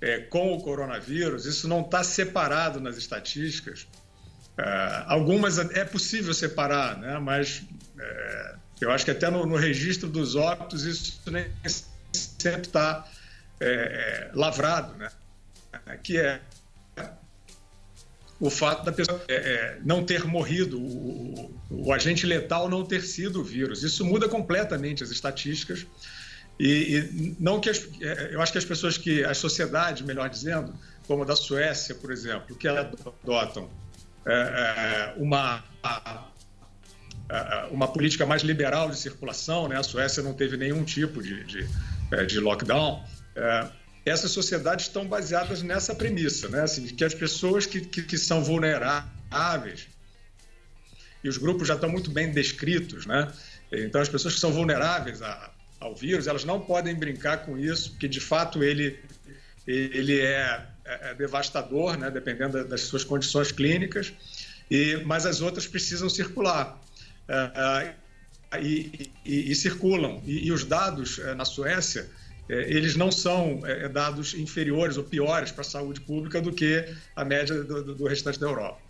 é, 0.00 0.18
com 0.18 0.52
o 0.52 0.60
coronavírus, 0.60 1.46
isso 1.46 1.68
não 1.68 1.80
está 1.80 2.02
separado 2.02 2.80
nas 2.80 2.96
estatísticas. 2.96 3.86
É, 4.58 5.04
algumas 5.06 5.58
é 5.58 5.84
possível 5.84 6.34
separar, 6.34 6.98
né? 6.98 7.18
mas 7.18 7.62
é, 7.98 8.54
eu 8.80 8.90
acho 8.90 9.04
que 9.04 9.10
até 9.10 9.30
no, 9.30 9.46
no 9.46 9.56
registro 9.56 10.08
dos 10.08 10.34
óbitos 10.34 10.84
isso 10.84 11.20
nem 11.30 11.46
sempre 12.12 12.66
está 12.66 13.08
é, 13.60 13.66
é, 13.68 14.30
lavrado, 14.34 14.94
né? 14.98 15.08
que 16.02 16.18
é 16.18 16.40
o 18.46 18.50
fato 18.50 18.84
da 18.84 18.90
pessoa 18.92 19.22
é, 19.28 19.34
é, 19.34 19.78
não 19.84 20.04
ter 20.04 20.24
morrido, 20.24 20.78
o, 20.80 21.50
o- 21.70 21.92
agente 21.92 22.26
letal 22.26 22.68
não 22.68 22.84
ter 22.84 23.00
sido 23.02 23.40
o 23.40 23.44
vírus. 23.44 23.82
Isso 23.84 24.04
muda 24.04 24.28
completamente 24.28 25.02
as 25.04 25.10
estatísticas. 25.10 25.86
E, 26.58 26.68
e 26.98 27.36
não 27.38 27.60
que 27.60 27.70
as, 27.70 27.88
é, 28.00 28.30
eu 28.34 28.42
acho 28.42 28.50
que 28.52 28.58
as 28.58 28.64
pessoas 28.64 28.98
que, 28.98 29.24
as 29.24 29.38
sociedades, 29.38 30.02
melhor 30.02 30.28
dizendo, 30.28 30.74
como 31.06 31.22
a 31.22 31.26
da 31.26 31.36
Suécia, 31.36 31.94
por 31.94 32.10
exemplo, 32.10 32.56
que 32.56 32.66
adotam 32.68 33.70
é, 34.26 34.32
é, 34.32 35.14
uma 35.16 35.62
a- 35.82 36.24
a- 37.28 37.68
uma 37.70 37.88
política 37.88 38.26
mais 38.26 38.42
liberal 38.42 38.90
de 38.90 38.98
circulação, 38.98 39.68
né? 39.68 39.76
A 39.78 39.82
Suécia 39.82 40.22
não 40.22 40.34
teve 40.34 40.56
nenhum 40.56 40.82
tipo 40.84 41.22
de, 41.22 41.44
de, 41.44 41.66
de 42.26 42.40
lockdown. 42.40 43.02
Essas 44.04 44.30
sociedades 44.30 44.86
estão 44.86 45.06
baseadas 45.06 45.62
nessa 45.62 45.94
premissa, 45.94 46.48
né? 46.48 46.62
Assim, 46.62 46.86
que 46.86 47.04
as 47.04 47.14
pessoas 47.14 47.66
que, 47.66 47.80
que, 47.80 48.02
que 48.02 48.18
são 48.18 48.42
vulneráveis, 48.42 49.86
e 51.22 51.28
os 51.28 51.38
grupos 51.38 51.68
já 51.68 51.74
estão 51.74 51.88
muito 51.88 52.10
bem 52.10 52.32
descritos, 52.32 53.06
né? 53.06 53.32
Então, 53.70 54.00
as 54.00 54.08
pessoas 54.08 54.34
que 54.34 54.40
são 54.40 54.52
vulneráveis 54.52 55.22
a, 55.22 55.50
ao 55.78 55.94
vírus, 55.94 56.26
elas 56.26 56.44
não 56.44 56.60
podem 56.60 56.94
brincar 56.94 57.38
com 57.38 57.56
isso, 57.56 57.90
porque 57.92 58.08
de 58.08 58.20
fato 58.20 58.62
ele, 58.62 58.98
ele 59.66 60.20
é, 60.20 60.66
é, 60.84 61.10
é 61.10 61.14
devastador, 61.14 61.96
né? 61.96 62.10
Dependendo 62.10 62.64
das 62.66 62.82
suas 62.82 63.04
condições 63.04 63.52
clínicas, 63.52 64.12
e, 64.70 64.96
mas 65.04 65.26
as 65.26 65.40
outras 65.40 65.66
precisam 65.66 66.08
circular. 66.08 66.80
É, 67.28 67.94
é, 68.54 68.60
e, 68.60 69.10
e, 69.24 69.50
e, 69.50 69.54
circulam. 69.54 70.22
E, 70.26 70.52
os 70.52 70.64
dados 70.64 71.18
é, 71.18 71.34
na 71.34 71.44
Suécia 71.44 72.08
eles 72.48 72.96
não 72.96 73.10
são 73.10 73.60
é, 73.64 73.88
dados 73.88 74.34
inferiores 74.34 74.96
ou 74.96 75.04
piores 75.04 75.50
para 75.50 75.62
a 75.62 75.64
saúde 75.64 76.00
pública 76.00 76.40
do 76.40 76.52
que 76.52 76.84
a 77.14 77.24
média 77.24 77.62
do, 77.62 77.94
do 77.94 78.06
restante 78.06 78.38
da 78.38 78.46
Europa. 78.46 78.80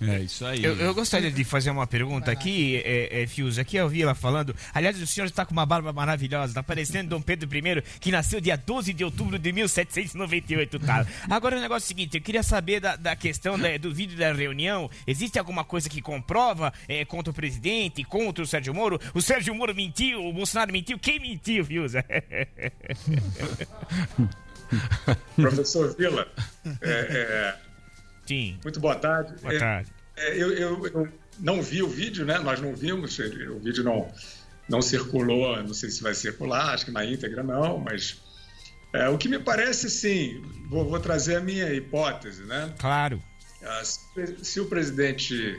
É 0.00 0.20
isso 0.20 0.46
aí. 0.46 0.62
Eu, 0.62 0.76
eu, 0.76 0.94
gostaria 0.94 1.30
de 1.30 1.42
fazer 1.42 1.70
uma 1.70 1.86
pergunta 1.86 2.30
aqui, 2.30 2.76
é, 2.84 3.22
é, 3.22 3.26
Fius. 3.26 3.58
Aqui 3.58 3.76
eu 3.76 3.88
vi 3.88 4.02
ela 4.02 4.14
falando. 4.14 4.54
Aliás, 4.72 5.00
o 5.00 5.06
senhor 5.06 5.26
está 5.26 5.44
com 5.44 5.52
uma 5.52 5.66
barba 5.66 5.92
maravilhosa, 5.92 6.52
está 6.52 6.62
parecendo 6.62 7.10
Dom 7.10 7.20
Pedro 7.20 7.48
I, 7.52 7.82
que 7.98 8.12
nasceu 8.12 8.40
dia 8.40 8.56
12 8.56 8.92
de 8.92 9.04
outubro 9.04 9.38
de 9.38 9.52
1798, 9.52 10.78
tá? 10.78 11.04
Agora 11.28 11.56
o 11.56 11.60
negócio 11.60 11.84
é 11.84 11.86
o 11.86 11.88
seguinte: 11.88 12.16
eu 12.16 12.22
queria 12.22 12.44
saber 12.44 12.78
da, 12.80 12.94
da 12.94 13.16
questão 13.16 13.58
da, 13.58 13.76
do 13.76 13.92
vídeo 13.92 14.16
da 14.16 14.32
reunião. 14.32 14.88
Existe 15.06 15.36
alguma 15.38 15.64
coisa 15.64 15.88
que 15.88 16.00
comprova 16.00 16.72
é, 16.86 17.04
contra 17.04 17.32
o 17.32 17.34
presidente, 17.34 18.04
contra 18.04 18.44
o 18.44 18.46
Sérgio 18.46 18.72
Moro? 18.72 19.00
O 19.14 19.20
Sérgio 19.20 19.52
Moro 19.54 19.74
mentiu, 19.74 20.24
o 20.24 20.32
Bolsonaro 20.32 20.72
mentiu. 20.72 20.96
Quem 20.98 21.18
mentiu, 21.18 21.64
Fius? 21.64 21.92
Professor 25.34 25.96
Vila, 25.96 26.28
é, 26.82 27.56
é 27.64 27.67
Sim. 28.28 28.58
Muito 28.62 28.78
boa 28.78 28.94
tarde. 28.94 29.34
Boa 29.40 29.58
tarde. 29.58 29.90
É, 30.14 30.36
eu, 30.36 30.52
eu, 30.52 30.86
eu, 30.86 31.08
não 31.40 31.62
vi 31.62 31.82
o 31.82 31.88
vídeo, 31.88 32.26
né? 32.26 32.38
Nós 32.38 32.60
não 32.60 32.74
vimos, 32.74 33.18
o 33.18 33.58
vídeo 33.58 33.82
não, 33.82 34.06
não 34.68 34.82
circulou, 34.82 35.56
não 35.62 35.72
sei 35.72 35.88
se 35.88 36.02
vai 36.02 36.14
circular, 36.14 36.74
acho 36.74 36.84
que 36.84 36.90
na 36.90 37.06
íntegra 37.06 37.42
não, 37.42 37.78
mas 37.78 38.20
é, 38.92 39.08
o 39.08 39.16
que 39.16 39.28
me 39.28 39.38
parece, 39.38 39.88
sim, 39.88 40.42
vou, 40.68 40.84
vou, 40.84 41.00
trazer 41.00 41.36
a 41.36 41.40
minha 41.40 41.72
hipótese, 41.72 42.42
né? 42.44 42.74
Claro. 42.78 43.22
Ah, 43.62 43.82
se, 43.82 44.44
se 44.44 44.60
o 44.60 44.66
presidente 44.66 45.58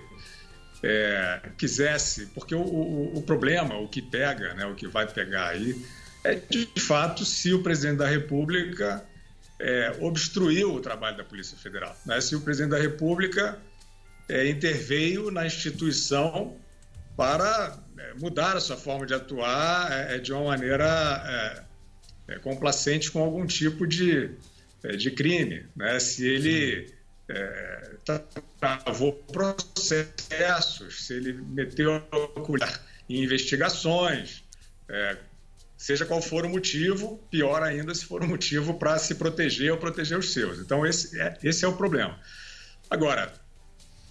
é, 0.84 1.42
quisesse, 1.58 2.28
porque 2.28 2.54
o, 2.54 2.62
o, 2.62 3.18
o, 3.18 3.22
problema, 3.24 3.80
o 3.80 3.88
que 3.88 4.02
pega, 4.02 4.54
né, 4.54 4.66
o 4.66 4.76
que 4.76 4.88
vai 4.88 5.08
pegar 5.08 5.48
aí, 5.50 5.76
é 6.24 6.36
de 6.36 6.68
fato 6.80 7.26
se 7.26 7.52
o 7.52 7.64
presidente 7.64 7.98
da 7.98 8.08
República 8.08 9.04
é, 9.60 9.96
obstruiu 10.00 10.74
o 10.74 10.80
trabalho 10.80 11.18
da 11.18 11.24
Polícia 11.24 11.58
Federal. 11.58 11.96
Né? 12.06 12.20
Se 12.22 12.36
o 12.36 12.42
presidente 12.42 12.72
da 12.72 12.80
República 12.80 13.60
é, 14.30 14.48
interveio 14.48 15.30
na 15.32 15.46
instituição 15.46 16.56
para 17.18 17.78
é, 17.98 18.14
mudar 18.14 18.56
a 18.56 18.62
sua 18.62 18.78
forma 18.78 19.06
de 19.06 19.14
atuar 19.14 19.92
é, 19.92 20.16
é 20.16 20.18
de 20.20 20.32
uma 20.32 20.46
maneira 20.46 21.66
é, 22.28 22.40
complacente 22.40 23.12
com 23.12 23.22
algum 23.22 23.46
tipo 23.46 23.86
de, 23.86 24.30
de 24.98 25.12
crime. 25.12 25.66
Né? 25.76 26.00
Se 26.00 26.26
ele 26.26 26.94
travou 28.60 29.14
processos, 29.14 31.06
se 31.06 31.14
ele 31.14 31.34
meteu 31.34 31.96
a 31.96 32.40
colher 32.42 32.80
em 33.10 33.24
investigações, 33.24 34.44
seja 35.80 36.06
qual 36.06 36.22
for 36.22 36.46
o 36.46 36.50
motivo, 36.50 37.18
pior 37.32 37.64
ainda 37.64 37.96
se 37.96 38.06
for 38.06 38.22
um 38.22 38.28
motivo 38.28 38.74
para 38.74 39.00
se 39.00 39.16
proteger 39.16 39.72
ou 39.72 39.78
proteger 39.78 40.20
os 40.20 40.34
seus. 40.34 40.60
Então, 40.60 40.86
esse 40.86 41.20
é, 41.20 41.38
esse 41.42 41.64
é 41.64 41.68
o 41.70 41.74
problema. 41.74 42.20
Agora, 42.90 43.34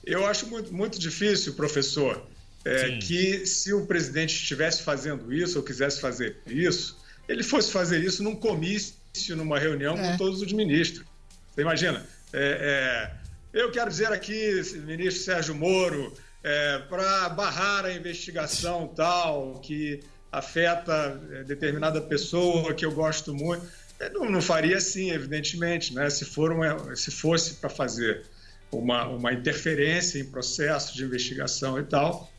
eu 0.02 0.26
acho 0.26 0.46
muito, 0.46 0.72
muito 0.72 0.98
difícil, 0.98 1.52
professor, 1.52 2.26
é, 2.64 2.96
que 2.96 3.44
se 3.44 3.74
o 3.74 3.84
presidente 3.84 4.34
estivesse 4.34 4.82
fazendo 4.82 5.30
isso 5.30 5.58
ou 5.58 5.64
quisesse 5.64 6.00
fazer 6.00 6.38
isso, 6.46 6.98
ele 7.28 7.42
fosse 7.42 7.70
fazer 7.70 8.02
isso 8.02 8.22
num 8.22 8.34
comício, 8.34 8.96
numa 9.36 9.58
reunião 9.58 9.94
é. 9.98 10.10
com 10.10 10.16
todos 10.16 10.40
os 10.40 10.52
ministros. 10.52 11.06
Você 11.54 11.60
imagina? 11.60 12.06
É, 12.32 13.12
é 13.12 13.28
eu 13.52 13.70
quero 13.70 13.90
dizer 13.90 14.10
aqui, 14.10 14.62
ministro 14.86 15.22
Sérgio 15.22 15.54
Moro, 15.54 16.14
é, 16.42 16.78
para 16.78 17.28
barrar 17.30 17.84
a 17.84 17.92
investigação 17.92 18.88
tal, 18.88 19.60
que 19.60 20.00
afeta 20.30 21.20
eh, 21.30 21.44
determinada 21.44 22.00
pessoa 22.00 22.74
que 22.74 22.84
eu 22.84 22.92
gosto 22.92 23.34
muito. 23.34 23.66
não, 24.12 24.30
não 24.30 24.42
faria 24.42 24.76
assim, 24.76 25.10
evidentemente, 25.10 25.94
né? 25.94 26.08
Se, 26.10 26.24
for 26.24 26.52
uma, 26.52 26.94
se 26.94 27.10
fosse 27.10 27.54
para 27.54 27.70
fazer 27.70 28.24
uma, 28.70 29.06
uma 29.06 29.32
interferência 29.32 30.18
em 30.18 30.24
processo 30.24 30.94
de 30.94 31.04
investigação 31.04 31.78
e 31.78 31.84
tal, 31.84 32.30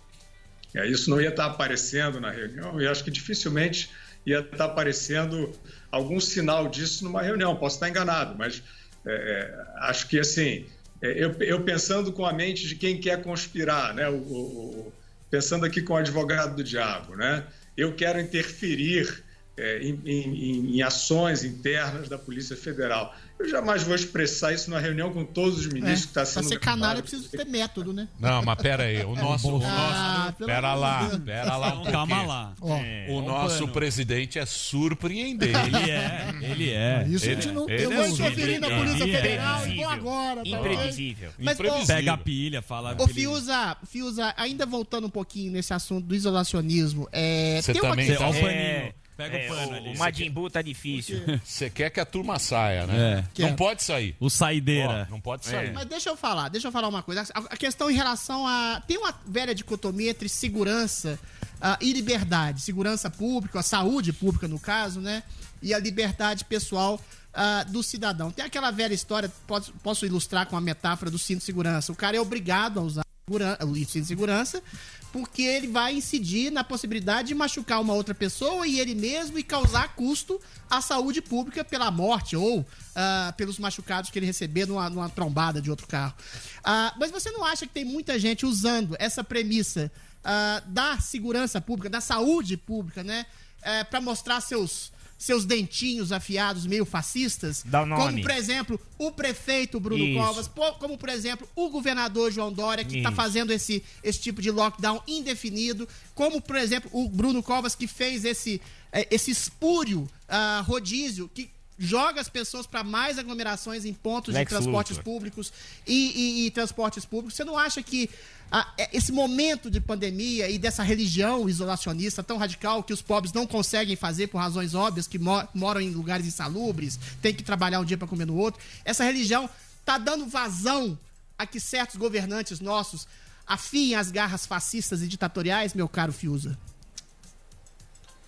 é, 0.75 0.87
isso 0.87 1.09
não 1.09 1.19
ia 1.19 1.29
estar 1.29 1.47
tá 1.47 1.51
aparecendo 1.51 2.19
na 2.19 2.29
reunião 2.29 2.79
e 2.79 2.87
acho 2.87 3.03
que 3.03 3.09
dificilmente 3.09 3.89
ia 4.25 4.39
estar 4.39 4.57
tá 4.57 4.65
aparecendo 4.65 5.51
algum 5.91 6.19
sinal 6.19 6.67
disso 6.67 7.03
numa 7.03 7.21
reunião. 7.21 7.55
Posso 7.55 7.77
estar 7.77 7.89
enganado, 7.89 8.37
mas 8.37 8.61
é, 9.05 9.65
acho 9.77 10.07
que 10.07 10.19
assim, 10.19 10.65
eu, 11.01 11.31
eu, 11.39 11.63
pensando 11.63 12.11
com 12.11 12.25
a 12.25 12.33
mente 12.33 12.67
de 12.67 12.75
quem 12.75 12.99
quer 12.99 13.21
conspirar, 13.23 13.93
né? 13.93 14.07
O, 14.09 14.17
o, 14.17 14.93
pensando 15.29 15.65
aqui 15.65 15.81
com 15.81 15.93
o 15.93 15.97
advogado 15.97 16.55
do 16.55 16.63
diabo, 16.63 17.15
né? 17.15 17.45
Eu 17.79 17.95
quero 17.95 18.19
interferir 18.19 19.23
é, 19.57 19.79
em, 19.79 20.01
em, 20.05 20.75
em, 20.77 20.81
ações 20.81 21.43
internas 21.43 22.07
da 22.07 22.17
Polícia 22.17 22.55
Federal. 22.55 23.15
Eu 23.39 23.47
jamais 23.47 23.83
vou 23.83 23.95
expressar 23.95 24.53
isso 24.53 24.69
na 24.69 24.79
reunião 24.79 25.13
com 25.13 25.23
todos 25.23 25.59
os 25.59 25.67
ministros 25.67 26.01
é, 26.01 26.03
que 26.03 26.07
está 26.09 26.25
sendo. 26.25 26.43
Para 26.43 26.49
ser 26.49 26.59
canalha, 26.59 27.01
precisa 27.01 27.29
ter 27.29 27.45
método, 27.45 27.93
né? 27.93 28.09
Não, 28.19 28.41
mas 28.43 28.61
pera 28.61 28.83
aí. 28.83 29.01
O 29.05 29.15
nosso. 29.15 29.47
o 29.47 29.59
nosso 29.59 29.65
ah, 29.65 30.33
pera 30.37 30.75
lá, 30.75 31.09
pera 31.25 31.55
lá. 31.55 31.79
Um 31.79 31.85
Calma 31.89 32.23
lá. 32.23 32.53
É, 32.83 33.07
o 33.09 33.21
nosso 33.21 33.65
presidente 33.69 34.37
é 34.37 34.45
surpreendente. 34.45 35.53
Ele 35.57 35.89
é, 35.89 36.35
ele 36.41 36.69
é. 36.71 37.05
Isso 37.07 37.25
ele, 37.25 37.31
a 37.31 37.35
gente 37.41 37.53
não 37.53 37.69
ele, 37.69 37.85
Eu 37.85 37.91
vou 37.91 38.07
interferir 38.07 38.59
na 38.59 38.67
Polícia 38.67 39.05
Federal 39.05 39.67
e 39.67 39.75
vou 39.75 39.87
agora. 39.87 40.43
Tá 40.43 40.49
Imprevisível. 40.49 41.31
Mas, 41.39 41.53
Imprevisível. 41.53 41.95
Pega 41.95 42.13
a 42.13 42.17
pilha, 42.17 42.61
fala. 42.61 42.97
Ô, 42.99 43.07
Fiuza, 43.07 43.77
Fiuza, 43.89 44.33
ainda 44.35 44.65
voltando 44.65 45.07
um 45.07 45.09
pouquinho 45.09 45.53
nesse 45.53 45.73
assunto 45.73 46.05
do 46.05 46.13
isolacionismo, 46.13 47.07
é. 47.11 47.61
Você 47.61 47.71
tem 47.71 47.81
também 47.81 48.09
uma 48.09 48.17
tá... 48.17 48.29
o 48.29 48.33
paninho. 48.33 48.93
Pega 49.19 49.37
é, 49.37 49.51
o 49.51 49.53
pano 49.53 49.75
ali. 49.75 49.89
O 49.93 49.97
Majin 49.97 50.31
Buu 50.31 50.49
tá 50.49 50.61
difícil. 50.61 51.21
Você 51.43 51.69
quer 51.69 51.89
que 51.89 51.99
a 51.99 52.05
turma 52.05 52.39
saia, 52.39 52.87
né? 52.87 53.25
É. 53.37 53.41
Não 53.41 53.53
pode 53.53 53.83
sair. 53.83 54.15
O 54.17 54.29
saideira. 54.29 55.05
Ó, 55.09 55.11
não 55.11 55.19
pode 55.19 55.45
sair. 55.45 55.67
É. 55.67 55.71
Mas 55.73 55.85
deixa 55.87 56.09
eu 56.09 56.15
falar, 56.15 56.47
deixa 56.47 56.69
eu 56.69 56.71
falar 56.71 56.87
uma 56.87 57.03
coisa. 57.03 57.27
A 57.33 57.57
questão 57.57 57.91
em 57.91 57.93
relação 57.93 58.47
a. 58.47 58.81
Tem 58.87 58.97
uma 58.97 59.13
velha 59.27 59.53
dicotomia 59.53 60.11
entre 60.11 60.29
segurança 60.29 61.19
uh, 61.55 61.75
e 61.81 61.91
liberdade. 61.91 62.61
Segurança 62.61 63.09
pública, 63.09 63.59
a 63.59 63.63
saúde 63.63 64.13
pública, 64.13 64.47
no 64.47 64.57
caso, 64.57 65.01
né? 65.01 65.21
E 65.61 65.73
a 65.73 65.79
liberdade 65.79 66.45
pessoal 66.45 66.95
uh, 66.95 67.69
do 67.69 67.83
cidadão. 67.83 68.31
Tem 68.31 68.45
aquela 68.45 68.71
velha 68.71 68.93
história, 68.93 69.29
posso, 69.45 69.73
posso 69.83 70.05
ilustrar 70.05 70.47
com 70.47 70.55
a 70.55 70.61
metáfora 70.61 71.11
do 71.11 71.19
cinto 71.19 71.39
de 71.39 71.43
segurança. 71.43 71.91
O 71.91 71.95
cara 71.95 72.15
é 72.15 72.21
obrigado 72.21 72.79
a 72.79 72.83
usar 72.83 73.03
o 73.29 73.75
cinto 73.75 74.01
de 74.01 74.05
segurança 74.05 74.63
porque 75.11 75.41
ele 75.41 75.67
vai 75.67 75.95
incidir 75.95 76.51
na 76.51 76.63
possibilidade 76.63 77.29
de 77.29 77.35
machucar 77.35 77.81
uma 77.81 77.93
outra 77.93 78.13
pessoa 78.13 78.67
e 78.67 78.79
ele 78.79 78.93
mesmo 78.93 79.39
e 79.39 79.43
causar 79.43 79.95
custo 79.95 80.39
à 80.69 80.81
saúde 80.81 81.21
pública 81.21 81.63
pela 81.63 81.89
morte 81.89 82.35
ou 82.35 82.59
uh, 82.59 83.33
pelos 83.35 83.57
machucados 83.57 84.09
que 84.09 84.19
ele 84.19 84.25
receber 84.25 84.67
numa, 84.67 84.89
numa 84.89 85.09
trombada 85.09 85.61
de 85.61 85.69
outro 85.69 85.87
carro. 85.87 86.13
Uh, 86.59 86.99
mas 86.99 87.11
você 87.11 87.31
não 87.31 87.43
acha 87.43 87.65
que 87.65 87.73
tem 87.73 87.85
muita 87.85 88.19
gente 88.19 88.45
usando 88.45 88.95
essa 88.99 89.23
premissa 89.23 89.91
uh, 90.19 90.69
da 90.69 90.99
segurança 90.99 91.59
pública, 91.59 91.89
da 91.89 92.01
saúde 92.01 92.55
pública, 92.55 93.03
né, 93.03 93.25
eh, 93.61 93.83
para 93.83 93.99
mostrar 93.99 94.39
seus 94.39 94.91
seus 95.19 95.43
dentinhos 95.43 96.13
afiados 96.13 96.65
meio 96.65 96.85
fascistas. 96.85 97.61
Dá 97.65 97.81
o 97.81 97.85
nome. 97.85 98.03
Como, 98.03 98.21
por 98.21 98.31
exemplo, 98.31 98.79
o 98.97 99.11
prefeito 99.11 99.77
Bruno 99.77 100.05
Isso. 100.05 100.17
Covas, 100.17 100.49
como, 100.79 100.97
por 100.97 101.09
exemplo, 101.09 101.47
o 101.53 101.69
governador 101.69 102.31
João 102.31 102.53
Dória, 102.53 102.85
que 102.85 102.97
está 102.99 103.11
fazendo 103.11 103.51
esse, 103.51 103.83
esse 104.01 104.21
tipo 104.21 104.41
de 104.41 104.49
lockdown 104.49 105.03
indefinido. 105.05 105.85
Como, 106.15 106.41
por 106.41 106.55
exemplo, 106.55 106.89
o 106.93 107.09
Bruno 107.09 107.43
Covas, 107.43 107.75
que 107.75 107.85
fez 107.85 108.23
esse, 108.23 108.61
eh, 108.93 109.09
esse 109.11 109.29
espúrio 109.29 110.09
uh, 110.29 110.63
rodízio, 110.63 111.29
que 111.33 111.51
joga 111.77 112.19
as 112.19 112.29
pessoas 112.29 112.65
para 112.65 112.83
mais 112.83 113.17
aglomerações 113.17 113.83
em 113.83 113.93
pontos 113.93 114.33
Lex 114.33 114.47
de 114.47 114.55
transportes 114.55 114.97
Luthor. 114.97 115.13
públicos 115.13 115.53
e, 115.85 116.43
e, 116.43 116.45
e, 116.45 116.51
transportes 116.51 117.05
públicos. 117.05 117.35
Você 117.35 117.43
não 117.43 117.57
acha 117.57 117.81
que 117.81 118.09
ah, 118.51 118.67
esse 118.91 119.11
momento 119.11 119.69
de 119.69 119.79
pandemia 119.79 120.49
e 120.49 120.57
dessa 120.57 120.81
religião 120.81 121.47
isolacionista 121.47 122.23
tão 122.23 122.37
radical 122.37 122.81
que 122.81 122.93
os 122.93 123.01
pobres 123.01 123.31
não 123.31 123.45
conseguem 123.45 123.95
fazer 123.95 124.27
por 124.27 124.39
razões 124.39 124.73
óbvias, 124.73 125.07
que 125.07 125.19
moram 125.19 125.81
em 125.81 125.91
lugares 125.91 126.25
insalubres, 126.25 126.99
tem 127.21 127.33
que 127.33 127.43
trabalhar 127.43 127.79
um 127.79 127.85
dia 127.85 127.97
para 127.97 128.07
comer 128.07 128.25
no 128.25 128.35
outro, 128.35 128.59
essa 128.83 129.03
religião 129.03 129.49
está 129.79 129.97
dando 129.97 130.25
vazão 130.27 130.97
a 131.37 131.45
que 131.45 131.59
certos 131.59 131.95
governantes 131.95 132.59
nossos 132.59 133.07
afiem 133.45 133.95
as 133.95 134.11
garras 134.11 134.45
fascistas 134.45 135.01
e 135.01 135.07
ditatoriais, 135.07 135.73
meu 135.73 135.87
caro 135.87 136.11
Fiuza? 136.11 136.57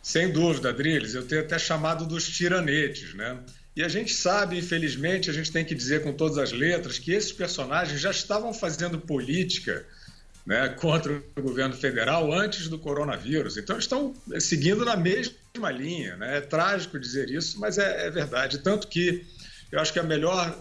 Sem 0.02 0.32
dúvida, 0.32 0.70
Adriles, 0.70 1.14
eu 1.14 1.28
tenho 1.28 1.42
até 1.42 1.60
chamado 1.60 2.06
dos 2.06 2.28
tiranetes, 2.28 3.14
né? 3.14 3.40
E 3.76 3.84
a 3.84 3.88
gente 3.88 4.14
sabe, 4.14 4.58
infelizmente, 4.58 5.30
a 5.30 5.34
gente 5.34 5.52
tem 5.52 5.64
que 5.64 5.74
dizer 5.74 6.04
com 6.04 6.12
todas 6.12 6.38
as 6.38 6.52
letras 6.52 7.00
que 7.00 7.12
esses 7.12 7.32
personagens 7.32 8.02
já 8.02 8.12
estavam 8.12 8.54
fazendo 8.54 9.00
política 9.00 9.86
né, 10.46 10.70
contra 10.70 11.22
o 11.36 11.42
governo 11.42 11.76
federal 11.76 12.32
antes 12.34 12.68
do 12.68 12.80
coronavírus. 12.80 13.58
Então, 13.58 13.78
estão 13.78 14.14
seguindo 14.40 14.84
na 14.84 14.96
mesma 14.96 15.72
linha. 15.72 16.16
Né? 16.18 16.38
É 16.38 16.42
trágico 16.42 17.00
dizer 17.00 17.30
isso, 17.30 17.60
mas 17.60 17.78
é, 17.78 18.08
é 18.08 18.10
verdade. 18.10 18.60
Tanto 18.60 18.88
que 18.88 19.26
eu 19.72 19.80
acho 19.80 19.94
que 19.94 20.00
a 20.00 20.04
melhor 20.04 20.54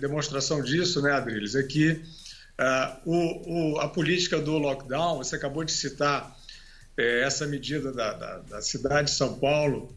demonstração 0.00 0.62
disso, 0.62 1.00
né, 1.00 1.12
Adriles, 1.12 1.54
é 1.54 1.62
que 1.62 1.92
uh, 1.92 3.00
o, 3.04 3.74
o, 3.76 3.80
a 3.80 3.88
política 3.88 4.38
do 4.38 4.58
lockdown, 4.58 5.18
você 5.18 5.36
acabou 5.36 5.64
de 5.64 5.72
citar 5.72 6.36
essa 6.96 7.46
medida 7.46 7.92
da, 7.92 8.12
da, 8.12 8.38
da, 8.38 8.60
cidade 8.60 9.08
de 9.08 9.16
São 9.16 9.38
Paulo, 9.38 9.96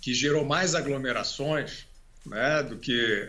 que 0.00 0.14
gerou 0.14 0.44
mais 0.44 0.74
aglomerações 0.74 1.84
né, 2.24 2.62
do 2.62 2.76
que, 2.76 3.26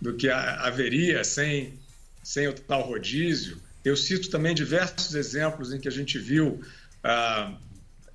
do 0.00 0.14
que 0.14 0.30
haveria 0.30 1.24
sem, 1.24 1.78
sem 2.22 2.46
o 2.46 2.52
tal 2.52 2.82
rodízio. 2.82 3.60
Eu 3.84 3.96
cito 3.96 4.30
também 4.30 4.54
diversos 4.54 5.14
exemplos 5.14 5.72
em 5.72 5.80
que 5.80 5.88
a 5.88 5.92
gente 5.92 6.18
viu 6.18 6.60
ah, 7.02 7.56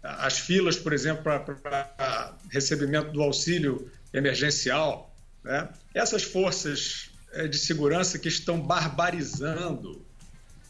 as 0.04 0.40
filas, 0.40 0.78
por 0.78 0.94
exemplo, 0.94 1.24
para 1.24 2.38
recebimento 2.50 3.12
do 3.12 3.22
auxílio 3.22 3.90
emergencial. 4.14 5.14
Né? 5.44 5.68
Essas 5.94 6.24
forças 6.24 7.10
eh, 7.34 7.48
de 7.48 7.58
segurança 7.58 8.18
que 8.18 8.28
estão 8.28 8.60
barbarizando 8.60 10.06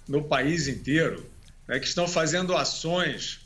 no 0.07 0.23
país 0.23 0.67
inteiro, 0.67 1.29
né? 1.67 1.79
que 1.79 1.87
estão 1.87 2.07
fazendo 2.07 2.55
ações 2.55 3.39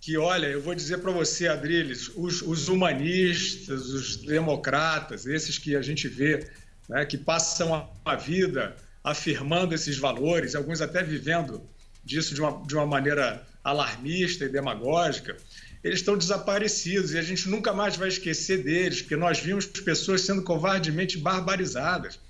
que, 0.00 0.18
olha, 0.18 0.46
eu 0.46 0.60
vou 0.60 0.74
dizer 0.74 0.98
para 0.98 1.12
você, 1.12 1.46
Adriles, 1.46 2.10
os, 2.16 2.42
os, 2.42 2.68
humanistas, 2.68 3.88
os 3.88 4.16
democratas, 4.16 5.26
esses 5.26 5.58
que 5.58 5.76
a 5.76 5.82
gente 5.82 6.08
vê, 6.08 6.50
né? 6.88 7.06
que 7.06 7.16
passam 7.16 7.72
a, 7.74 7.88
a 8.04 8.16
vida 8.16 8.76
afirmando 9.02 9.74
esses 9.74 9.98
valores, 9.98 10.54
alguns 10.54 10.80
até 10.80 11.02
vivendo 11.02 11.62
disso 12.04 12.34
de 12.34 12.40
uma, 12.40 12.66
de 12.66 12.74
uma 12.74 12.86
maneira 12.86 13.46
alarmista 13.62 14.44
e 14.44 14.48
demagógica, 14.48 15.36
eles 15.82 15.98
estão 15.98 16.16
desaparecidos 16.16 17.12
e 17.12 17.18
a 17.18 17.22
gente 17.22 17.48
nunca 17.48 17.72
mais 17.72 17.96
vai 17.96 18.08
esquecer 18.08 18.62
deles, 18.62 19.02
porque 19.02 19.16
nós 19.16 19.40
vimos 19.40 19.66
pessoas 19.66 20.20
sendo 20.20 20.42
covardemente 20.42 21.18
barbarizadas. 21.18 22.20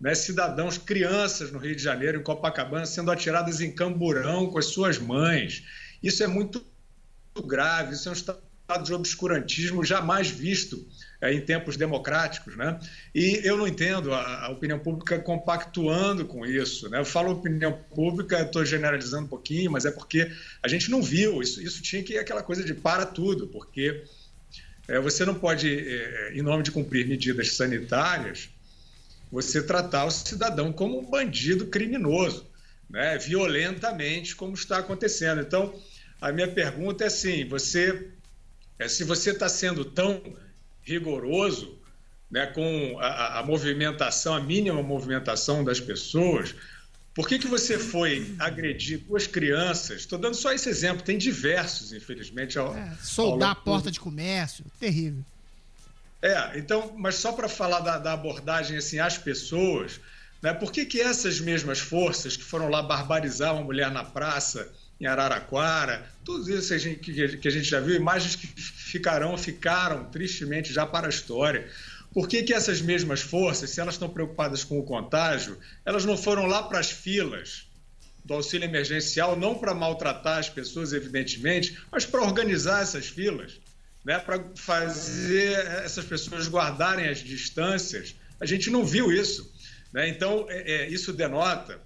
Né? 0.00 0.14
Cidadãos, 0.14 0.78
crianças 0.78 1.52
no 1.52 1.58
Rio 1.58 1.76
de 1.76 1.82
Janeiro, 1.82 2.18
em 2.18 2.22
Copacabana, 2.22 2.86
sendo 2.86 3.10
atiradas 3.10 3.60
em 3.60 3.70
camburão 3.72 4.48
com 4.48 4.58
as 4.58 4.66
suas 4.66 4.98
mães. 4.98 5.62
Isso 6.02 6.24
é 6.24 6.26
muito 6.26 6.64
grave, 7.46 7.94
isso 7.94 8.08
é 8.08 8.12
um 8.12 8.14
estado 8.14 8.40
de 8.84 8.92
obscurantismo 8.92 9.84
jamais 9.84 10.28
visto 10.28 10.84
em 11.22 11.40
tempos 11.40 11.76
democráticos, 11.76 12.56
né? 12.56 12.80
E 13.14 13.40
eu 13.44 13.56
não 13.58 13.68
entendo 13.68 14.14
a, 14.14 14.46
a, 14.46 14.48
opinião 14.50 14.78
pública 14.78 15.18
compactuando 15.18 16.24
com 16.24 16.46
isso, 16.46 16.88
né? 16.88 16.98
Eu 16.98 17.04
falo 17.04 17.32
opinião 17.32 17.72
pública, 17.94 18.40
estou 18.40 18.64
generalizando 18.64 19.24
um 19.24 19.28
pouquinho, 19.28 19.70
mas 19.70 19.84
é 19.84 19.90
porque 19.90 20.30
a 20.62 20.68
gente 20.68 20.90
não 20.90 21.02
viu 21.02 21.42
isso. 21.42 21.60
Isso 21.62 21.82
tinha 21.82 22.02
que 22.02 22.14
ir 22.14 22.18
aquela 22.18 22.42
coisa 22.42 22.64
de 22.64 22.72
para 22.72 23.04
tudo, 23.04 23.46
porque 23.48 24.02
é, 24.88 24.98
você 24.98 25.26
não 25.26 25.34
pode, 25.34 25.68
é, 25.68 26.32
em 26.32 26.40
nome 26.40 26.62
de 26.62 26.70
cumprir 26.70 27.06
medidas 27.06 27.54
sanitárias, 27.54 28.48
você 29.30 29.62
tratar 29.62 30.06
o 30.06 30.10
cidadão 30.10 30.72
como 30.72 30.98
um 30.98 31.04
bandido 31.04 31.66
criminoso, 31.66 32.46
né? 32.88 33.18
Violentamente, 33.18 34.34
como 34.34 34.54
está 34.54 34.78
acontecendo. 34.78 35.42
Então, 35.42 35.74
a 36.18 36.32
minha 36.32 36.48
pergunta 36.48 37.04
é 37.04 37.08
assim: 37.08 37.46
você, 37.46 38.08
é, 38.78 38.88
se 38.88 39.04
você 39.04 39.32
está 39.32 39.50
sendo 39.50 39.84
tão 39.84 40.22
rigoroso, 40.82 41.78
né, 42.30 42.46
com 42.46 42.98
a, 43.00 43.40
a, 43.40 43.42
movimentação, 43.42 44.34
a 44.34 44.40
mínima 44.40 44.82
movimentação 44.82 45.64
das 45.64 45.80
pessoas. 45.80 46.54
Por 47.12 47.26
que, 47.26 47.38
que 47.38 47.48
você 47.48 47.78
foi 47.78 48.34
agredir 48.38 49.00
duas 49.00 49.26
crianças? 49.26 50.02
Estou 50.02 50.18
dando 50.18 50.34
só 50.34 50.52
esse 50.52 50.68
exemplo, 50.68 51.02
tem 51.02 51.18
diversos, 51.18 51.92
infelizmente. 51.92 52.58
Ao, 52.58 52.76
é, 52.76 52.96
soldar 53.02 53.50
a 53.50 53.54
porta 53.54 53.90
de 53.90 53.98
comércio, 53.98 54.64
terrível. 54.78 55.24
É, 56.22 56.58
então, 56.58 56.94
mas 56.96 57.16
só 57.16 57.32
para 57.32 57.48
falar 57.48 57.80
da, 57.80 57.98
da, 57.98 58.12
abordagem 58.12 58.76
assim, 58.76 58.98
às 58.98 59.18
pessoas, 59.18 60.00
né, 60.42 60.52
por 60.52 60.70
que, 60.70 60.84
que 60.84 61.00
essas 61.00 61.40
mesmas 61.40 61.80
forças 61.80 62.36
que 62.36 62.44
foram 62.44 62.68
lá 62.68 62.82
barbarizar 62.82 63.54
uma 63.54 63.64
mulher 63.64 63.90
na 63.90 64.04
praça 64.04 64.70
em 65.00 65.06
Araraquara, 65.06 66.06
tudo 66.24 66.52
isso 66.52 66.68
que 66.68 66.74
a, 66.74 66.78
gente, 66.78 67.38
que 67.38 67.48
a 67.48 67.50
gente 67.50 67.64
já 67.64 67.80
viu, 67.80 67.96
imagens 67.96 68.36
que 68.36 68.46
ficarão, 68.46 69.36
ficaram 69.38 70.04
tristemente 70.04 70.72
já 70.72 70.84
para 70.84 71.06
a 71.06 71.10
história. 71.10 71.68
Por 72.12 72.28
que, 72.28 72.42
que 72.42 72.52
essas 72.52 72.82
mesmas 72.82 73.20
forças, 73.20 73.70
se 73.70 73.80
elas 73.80 73.94
estão 73.94 74.08
preocupadas 74.08 74.62
com 74.62 74.78
o 74.78 74.82
contágio, 74.82 75.58
elas 75.86 76.04
não 76.04 76.16
foram 76.16 76.46
lá 76.46 76.62
para 76.62 76.78
as 76.78 76.90
filas 76.90 77.66
do 78.24 78.34
auxílio 78.34 78.66
emergencial, 78.66 79.36
não 79.36 79.54
para 79.54 79.72
maltratar 79.72 80.38
as 80.38 80.50
pessoas, 80.50 80.92
evidentemente, 80.92 81.78
mas 81.90 82.04
para 82.04 82.20
organizar 82.20 82.82
essas 82.82 83.06
filas, 83.06 83.58
né? 84.04 84.18
para 84.18 84.44
fazer 84.54 85.52
essas 85.84 86.04
pessoas 86.04 86.46
guardarem 86.46 87.08
as 87.08 87.18
distâncias? 87.18 88.14
A 88.38 88.44
gente 88.44 88.68
não 88.68 88.84
viu 88.84 89.10
isso. 89.10 89.50
Né? 89.92 90.08
Então, 90.08 90.46
é, 90.48 90.72
é, 90.72 90.88
isso 90.88 91.12
denota 91.12 91.80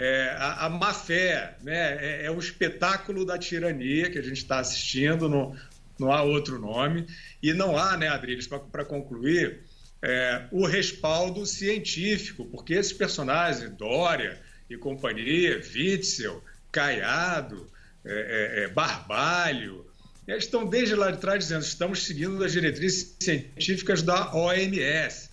é, 0.00 0.34
a, 0.38 0.64
a 0.64 0.70
má 0.70 0.94
fé, 0.94 1.58
né? 1.62 1.98
É, 2.02 2.24
é, 2.24 2.30
o 2.30 2.38
espetáculo 2.38 3.26
da 3.26 3.36
tirania 3.36 4.10
que 4.10 4.18
a 4.18 4.22
gente 4.22 4.38
está 4.38 4.58
assistindo, 4.58 5.28
não, 5.28 5.54
não 5.98 6.10
há 6.10 6.22
outro 6.22 6.58
nome, 6.58 7.06
e 7.42 7.52
não 7.52 7.76
há, 7.76 7.98
né, 7.98 8.08
Adriles, 8.08 8.46
para 8.46 8.82
concluir, 8.82 9.60
é, 10.00 10.46
o 10.50 10.64
respaldo 10.64 11.44
científico, 11.44 12.46
porque 12.46 12.72
esses 12.72 12.94
personagens, 12.94 13.70
Dória 13.72 14.40
e 14.70 14.76
companhia, 14.78 15.60
Witzel, 15.60 16.42
Caiado, 16.72 17.70
é, 18.02 18.62
é, 18.62 18.64
é 18.64 18.68
Barbalho, 18.68 19.84
eles 20.26 20.44
estão 20.44 20.64
desde 20.64 20.94
lá 20.94 21.10
de 21.10 21.18
trás 21.18 21.40
dizendo 21.40 21.62
estamos 21.62 22.04
seguindo 22.04 22.42
as 22.42 22.52
diretrizes 22.52 23.16
científicas 23.20 24.00
da 24.00 24.34
OMS. 24.34 25.28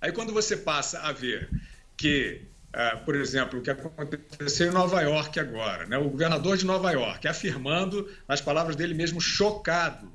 Aí 0.00 0.10
quando 0.10 0.32
você 0.32 0.56
passa 0.56 1.00
a 1.00 1.12
ver 1.12 1.50
que 1.98 2.46
por 3.04 3.14
exemplo, 3.14 3.60
o 3.60 3.62
que 3.62 3.70
aconteceu 3.70 4.68
em 4.68 4.74
Nova 4.74 5.00
York 5.02 5.38
agora, 5.38 5.86
né? 5.86 5.96
o 5.96 6.08
governador 6.08 6.56
de 6.56 6.66
Nova 6.66 6.90
York 6.90 7.26
afirmando, 7.28 8.10
nas 8.26 8.40
palavras 8.40 8.74
dele 8.74 8.94
mesmo, 8.94 9.20
chocado, 9.20 10.12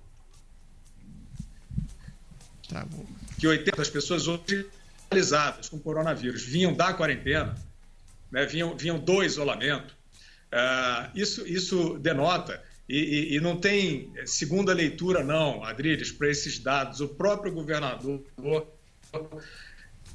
tá 2.68 2.86
que 3.40 3.48
80 3.48 3.78
das 3.78 3.90
pessoas 3.90 4.28
hospitalizadas 4.28 5.70
com 5.70 5.80
coronavírus 5.80 6.44
vinham 6.44 6.74
da 6.74 6.94
quarentena, 6.94 7.56
né? 8.30 8.46
vinham, 8.46 8.76
vinham 8.76 9.00
do 9.00 9.24
isolamento. 9.24 9.98
Uh, 10.52 11.10
isso, 11.16 11.48
isso 11.48 11.98
denota, 12.00 12.62
e, 12.90 12.98
e, 12.98 13.36
e, 13.36 13.40
não 13.40 13.56
tem 13.56 14.12
segunda 14.26 14.74
leitura, 14.74 15.24
não, 15.24 15.64
Adriles, 15.64 16.12
para 16.12 16.28
esses 16.28 16.58
dados. 16.58 17.00
O 17.00 17.08
próprio 17.08 17.54
governador 17.54 18.24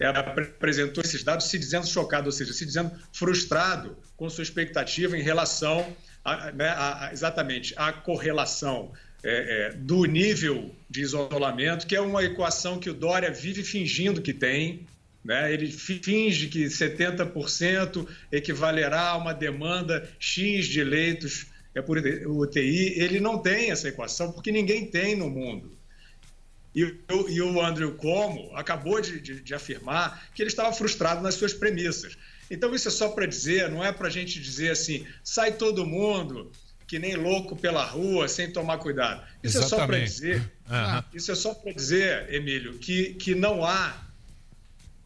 apresentou 0.01 1.03
esses 1.03 1.23
dados 1.23 1.47
se 1.47 1.59
dizendo 1.59 1.87
chocado, 1.87 2.27
ou 2.27 2.33
seja, 2.33 2.53
se 2.53 2.65
dizendo 2.67 2.91
frustrado 3.13 3.97
com 4.17 4.29
sua 4.29 4.43
expectativa 4.43 5.17
em 5.17 5.23
relação 5.23 5.95
a, 6.25 6.51
né, 6.53 6.69
a, 6.69 7.07
a, 7.07 7.13
exatamente 7.13 7.75
à 7.77 7.93
correlação 7.93 8.93
é, 9.23 9.69
é, 9.69 9.73
do 9.73 10.05
nível 10.05 10.75
de 10.89 11.03
isolamento, 11.03 11.87
que 11.87 11.95
é 11.95 12.01
uma 12.01 12.25
equação 12.25 12.79
que 12.79 12.91
o 12.91 12.95
Dória 12.95 13.31
vive 13.31 13.63
fingindo 13.63 14.21
que 14.21 14.33
tem. 14.33 14.87
Né? 15.25 15.53
Ele 15.53 15.71
finge 15.71 16.49
que 16.49 16.67
70% 16.67 18.07
equivalerá 18.31 19.11
a 19.11 19.17
uma 19.17 19.33
demanda 19.33 20.09
X 20.19 20.67
de 20.67 20.85
leitos 20.85 21.47
é 21.75 21.83
por 21.83 21.99
UTI. 21.99 23.01
Ele 23.01 23.19
não 23.19 23.39
tem 23.39 23.71
essa 23.71 23.89
equação, 23.89 24.31
porque 24.31 24.53
ninguém 24.53 24.87
tem 24.87 25.17
no 25.17 25.29
mundo. 25.29 25.77
E, 26.75 26.97
e 27.29 27.41
o 27.41 27.61
Andrew 27.63 27.95
Como 27.95 28.51
acabou 28.57 29.01
de, 29.01 29.21
de, 29.21 29.41
de 29.41 29.55
afirmar 29.55 30.29
que 30.35 30.43
ele 30.43 30.51
estava 30.51 30.73
frustrado 30.73 31.23
nas 31.23 31.35
suas 31.35 31.53
premissas. 31.53 32.17
Então, 32.51 32.75
isso 32.75 32.89
é 32.89 32.91
só 32.91 33.09
para 33.09 33.27
dizer, 33.27 33.71
não 33.71 33.83
é 33.83 33.93
para 33.93 34.09
a 34.09 34.11
gente 34.11 34.41
dizer 34.41 34.71
assim, 34.71 35.07
sai 35.23 35.53
todo 35.53 35.87
mundo 35.87 36.51
que 36.87 36.99
nem 36.99 37.17
louco 37.17 37.57
pela 37.57 37.85
rua, 37.85 38.29
sem 38.29 38.53
tomar 38.53 38.79
cuidado. 38.79 39.27
Isso 39.43 39.59
Exatamente. 39.59 39.65
é 39.65 39.79
só 39.79 39.87
para 39.87 39.99
dizer, 39.99 40.53
uhum. 40.69 41.03
isso 41.15 41.33
é 41.33 41.35
só 41.35 41.55
para 41.55 41.73
dizer, 41.73 42.33
Emílio, 42.33 42.75
que, 42.79 43.15
que 43.15 43.35
não 43.35 43.65
há 43.65 44.05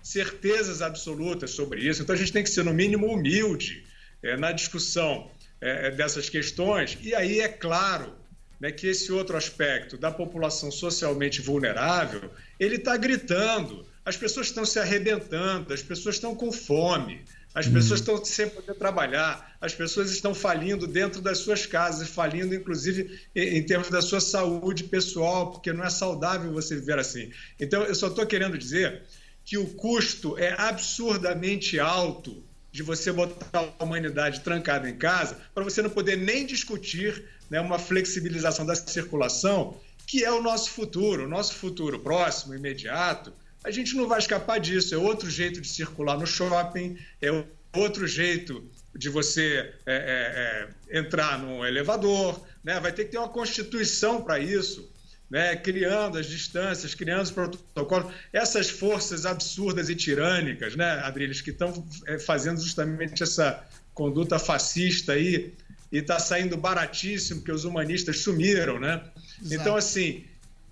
certezas 0.02 0.82
absolutas 0.82 1.50
sobre 1.50 1.80
isso. 1.80 2.02
Então, 2.02 2.14
a 2.14 2.18
gente 2.18 2.32
tem 2.32 2.42
que 2.42 2.50
ser, 2.50 2.64
no 2.64 2.74
mínimo, 2.74 3.06
humilde 3.06 3.84
é, 4.22 4.36
na 4.36 4.50
discussão 4.52 5.30
é, 5.60 5.90
dessas 5.90 6.28
questões. 6.28 6.98
E 7.00 7.14
aí, 7.14 7.40
é 7.40 7.48
claro, 7.48 8.17
né, 8.60 8.72
que 8.72 8.86
esse 8.86 9.12
outro 9.12 9.36
aspecto 9.36 9.96
da 9.96 10.10
população 10.10 10.70
socialmente 10.70 11.40
vulnerável, 11.40 12.30
ele 12.58 12.76
está 12.76 12.96
gritando. 12.96 13.86
As 14.04 14.16
pessoas 14.16 14.46
estão 14.46 14.64
se 14.64 14.78
arrebentando, 14.78 15.72
as 15.72 15.82
pessoas 15.82 16.16
estão 16.16 16.34
com 16.34 16.50
fome, 16.50 17.24
as 17.54 17.66
pessoas 17.66 18.00
estão 18.00 18.24
sem 18.24 18.48
poder 18.48 18.74
trabalhar, 18.74 19.56
as 19.60 19.74
pessoas 19.74 20.10
estão 20.10 20.34
falindo 20.34 20.86
dentro 20.86 21.20
das 21.20 21.38
suas 21.38 21.66
casas, 21.66 22.08
falindo 22.08 22.54
inclusive 22.54 23.20
em, 23.34 23.58
em 23.58 23.62
termos 23.62 23.90
da 23.90 24.00
sua 24.00 24.20
saúde 24.20 24.84
pessoal, 24.84 25.50
porque 25.50 25.72
não 25.72 25.84
é 25.84 25.90
saudável 25.90 26.52
você 26.52 26.76
viver 26.76 26.98
assim. 26.98 27.30
Então, 27.58 27.82
eu 27.82 27.94
só 27.94 28.08
estou 28.08 28.26
querendo 28.26 28.56
dizer 28.56 29.02
que 29.44 29.58
o 29.58 29.66
custo 29.66 30.38
é 30.38 30.54
absurdamente 30.58 31.78
alto 31.78 32.44
de 32.78 32.84
você 32.84 33.10
botar 33.10 33.74
a 33.76 33.82
humanidade 33.82 34.38
trancada 34.38 34.88
em 34.88 34.96
casa 34.96 35.36
para 35.52 35.64
você 35.64 35.82
não 35.82 35.90
poder 35.90 36.16
nem 36.16 36.46
discutir 36.46 37.24
né, 37.50 37.60
uma 37.60 37.76
flexibilização 37.76 38.64
da 38.64 38.76
circulação, 38.76 39.80
que 40.06 40.24
é 40.24 40.30
o 40.30 40.40
nosso 40.40 40.70
futuro, 40.70 41.24
o 41.24 41.28
nosso 41.28 41.54
futuro 41.54 41.98
próximo, 41.98 42.54
imediato. 42.54 43.32
A 43.64 43.72
gente 43.72 43.96
não 43.96 44.06
vai 44.06 44.20
escapar 44.20 44.60
disso. 44.60 44.94
É 44.94 44.96
outro 44.96 45.28
jeito 45.28 45.60
de 45.60 45.66
circular 45.66 46.16
no 46.16 46.24
shopping, 46.24 46.96
é 47.20 47.44
outro 47.72 48.06
jeito 48.06 48.64
de 48.94 49.08
você 49.08 49.74
é, 49.84 50.68
é, 50.92 50.94
é, 50.94 51.00
entrar 51.00 51.36
no 51.36 51.66
elevador, 51.66 52.40
né? 52.62 52.78
vai 52.78 52.92
ter 52.92 53.06
que 53.06 53.10
ter 53.10 53.18
uma 53.18 53.28
constituição 53.28 54.22
para 54.22 54.38
isso. 54.38 54.88
Né, 55.30 55.56
criando 55.56 56.16
as 56.16 56.24
distâncias, 56.24 56.94
criando 56.94 57.24
os 57.24 57.30
protocolos, 57.30 58.10
essas 58.32 58.70
forças 58.70 59.26
absurdas 59.26 59.90
e 59.90 59.94
tirânicas, 59.94 60.74
né, 60.74 61.00
Adriles, 61.04 61.42
que 61.42 61.50
estão 61.50 61.86
é, 62.06 62.18
fazendo 62.18 62.58
justamente 62.62 63.22
essa 63.22 63.62
conduta 63.92 64.38
fascista 64.38 65.12
aí, 65.12 65.54
e 65.92 65.98
está 65.98 66.18
saindo 66.18 66.56
baratíssimo, 66.56 67.40
porque 67.40 67.52
os 67.52 67.64
humanistas 67.64 68.20
sumiram, 68.20 68.78
né? 68.78 69.02
Então, 69.50 69.76
assim, 69.76 70.24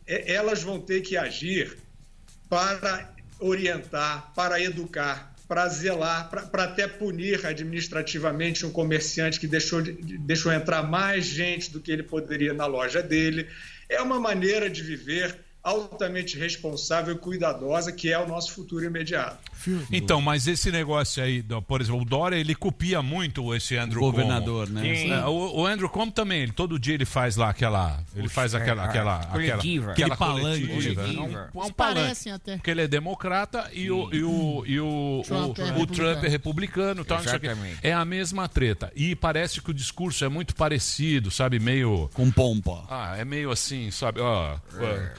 é- 0.07 0.33
elas 0.35 0.63
vão 0.63 0.81
ter 0.81 1.01
que 1.03 1.17
agir 1.17 1.77
para 2.49 3.15
orientar, 3.39 4.33
para 4.35 4.61
educar, 4.61 5.36
para 5.49 5.69
zelar, 5.69 6.29
para- 6.29 6.65
até 6.65 6.89
punir 6.89 7.47
administrativamente 7.47 8.67
um 8.67 8.71
comerciante 8.73 9.39
que 9.39 9.47
deixou, 9.47 9.81
de- 9.81 9.93
deixou 10.19 10.53
entrar 10.53 10.83
mais 10.83 11.25
gente 11.25 11.71
do 11.71 11.81
que 11.81 11.93
ele 11.93 12.03
poderia 12.03 12.53
na 12.53 12.67
loja 12.67 13.03
dele. 13.03 13.47
É 13.89 14.03
uma 14.03 14.19
maneira 14.19 14.69
de 14.69 14.83
viver 14.83 15.46
altamente 15.67 16.39
responsável 16.39 17.15
e 17.15 17.19
cuidadosa, 17.19 17.91
que 17.91 18.13
é 18.13 18.19
o 18.19 18.27
nosso 18.29 18.53
futuro 18.53 18.85
imediato. 18.85 19.39
Então, 19.91 20.21
mas 20.21 20.47
esse 20.47 20.71
negócio 20.71 21.21
aí, 21.23 21.43
por 21.67 21.81
exemplo, 21.81 22.01
o 22.03 22.05
Dória, 22.05 22.37
ele 22.37 22.55
copia 22.55 23.03
muito 23.03 23.53
esse 23.55 23.77
Andrew 23.77 24.01
Governador, 24.01 24.67
Cuomo. 24.69 24.81
né? 24.81 25.09
É, 25.09 25.27
O, 25.27 25.61
o 25.63 25.67
Andrew 25.67 25.89
Cuomo 25.89 26.13
também, 26.13 26.43
ele, 26.43 26.53
todo 26.53 26.79
dia 26.79 26.95
ele 26.95 27.05
faz 27.05 27.35
lá 27.37 27.51
aquela, 27.51 28.01
ele 28.15 28.29
faz 28.29 28.55
aquela, 28.55 28.85
é, 28.85 28.87
aquela, 28.89 29.27
coletiva. 29.27 29.91
aquela, 29.91 30.15
Aquele 30.15 30.17
palanque. 30.17 30.67
coletiva. 30.69 31.03
É 31.03 31.05
um, 31.05 31.15
Coletiva. 31.17 31.51
é 31.53 31.59
um 31.59 31.63
Eles 31.63 31.73
palanque. 31.73 32.31
até. 32.31 32.57
Porque 32.57 32.71
ele 32.71 32.83
é 32.83 32.89
democrata 32.89 33.69
e 33.73 33.91
o, 33.91 34.15
e 34.15 34.23
o, 34.23 34.65
e 34.67 34.79
o, 34.81 35.23
Trump 35.27 35.59
o, 35.59 35.61
é 35.61 35.65
o 35.65 35.67
republicano. 35.67 35.87
Trump 36.13 36.25
é 36.25 36.29
republicano. 36.29 37.05
Tal, 37.05 37.19
o. 37.19 37.23
É 37.83 37.93
a 37.93 38.05
mesma 38.05 38.49
treta. 38.49 38.93
E 38.95 39.17
parece 39.17 39.61
que 39.61 39.71
o 39.71 39.75
discurso 39.75 40.25
é 40.25 40.29
muito 40.29 40.55
parecido, 40.55 41.31
sabe? 41.31 41.59
Meio. 41.59 42.09
Com 42.15 42.31
pompa. 42.31 42.85
Ah, 42.89 43.17
é 43.19 43.25
meio 43.25 43.51
assim, 43.51 43.91
sabe? 43.91 44.21
Ó, 44.21 44.57
É. 44.79 45.13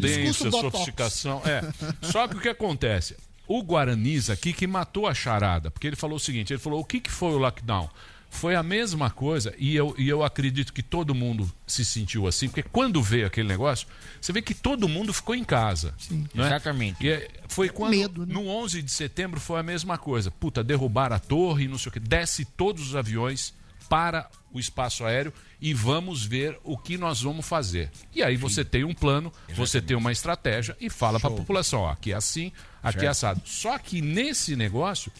prudência, 0.00 0.50
sofisticação. 0.50 1.42
É. 1.44 1.62
Só 2.02 2.26
que 2.28 2.36
o 2.36 2.40
que 2.40 2.48
acontece? 2.48 3.16
O 3.46 3.60
Guaraniz 3.62 4.30
aqui 4.30 4.52
que 4.52 4.66
matou 4.66 5.06
a 5.06 5.14
charada, 5.14 5.70
porque 5.70 5.86
ele 5.86 5.96
falou 5.96 6.16
o 6.16 6.20
seguinte: 6.20 6.52
ele 6.52 6.60
falou, 6.60 6.80
o 6.80 6.84
que, 6.84 7.00
que 7.00 7.10
foi 7.10 7.32
o 7.32 7.38
lockdown? 7.38 7.88
Foi 8.30 8.54
a 8.54 8.62
mesma 8.62 9.10
coisa, 9.10 9.54
e 9.58 9.76
eu, 9.76 9.94
e 9.98 10.08
eu 10.08 10.24
acredito 10.24 10.72
que 10.72 10.82
todo 10.82 11.14
mundo 11.14 11.52
se 11.66 11.84
sentiu 11.84 12.26
assim, 12.26 12.48
porque 12.48 12.62
quando 12.62 13.02
veio 13.02 13.26
aquele 13.26 13.46
negócio, 13.46 13.86
você 14.18 14.32
vê 14.32 14.40
que 14.40 14.54
todo 14.54 14.88
mundo 14.88 15.12
ficou 15.12 15.34
em 15.34 15.44
casa. 15.44 15.94
não 16.34 16.42
é? 16.44 16.46
Exatamente. 16.46 17.04
E 17.04 17.10
é- 17.10 17.28
foi 17.46 17.68
quando, 17.68 17.90
medo, 17.90 18.26
né? 18.26 18.32
no 18.32 18.48
11 18.48 18.80
de 18.80 18.90
setembro, 18.90 19.38
foi 19.38 19.60
a 19.60 19.62
mesma 19.62 19.98
coisa. 19.98 20.30
Puta, 20.30 20.64
derrubaram 20.64 21.14
a 21.14 21.18
torre, 21.18 21.68
não 21.68 21.76
sei 21.76 21.90
o 21.90 21.92
que. 21.92 22.00
Desce 22.00 22.46
todos 22.46 22.88
os 22.88 22.96
aviões 22.96 23.52
para 23.86 24.30
o 24.50 24.58
espaço 24.58 25.04
aéreo 25.04 25.32
e 25.62 25.72
vamos 25.72 26.24
ver 26.24 26.58
o 26.64 26.76
que 26.76 26.98
nós 26.98 27.22
vamos 27.22 27.46
fazer. 27.46 27.88
E 28.12 28.20
aí 28.20 28.36
você 28.36 28.64
tem 28.64 28.82
um 28.82 28.92
plano, 28.92 29.32
você 29.54 29.80
tem 29.80 29.96
uma 29.96 30.10
estratégia 30.10 30.76
e 30.80 30.90
fala 30.90 31.20
para 31.20 31.30
a 31.30 31.32
população, 31.32 31.82
ó, 31.82 31.90
aqui 31.92 32.10
é 32.12 32.16
assim, 32.16 32.50
aqui 32.82 32.98
é 32.98 33.00
Certo. 33.02 33.10
assado. 33.10 33.42
Só 33.44 33.78
que 33.78 34.02
nesse 34.02 34.56
negócio, 34.56 35.12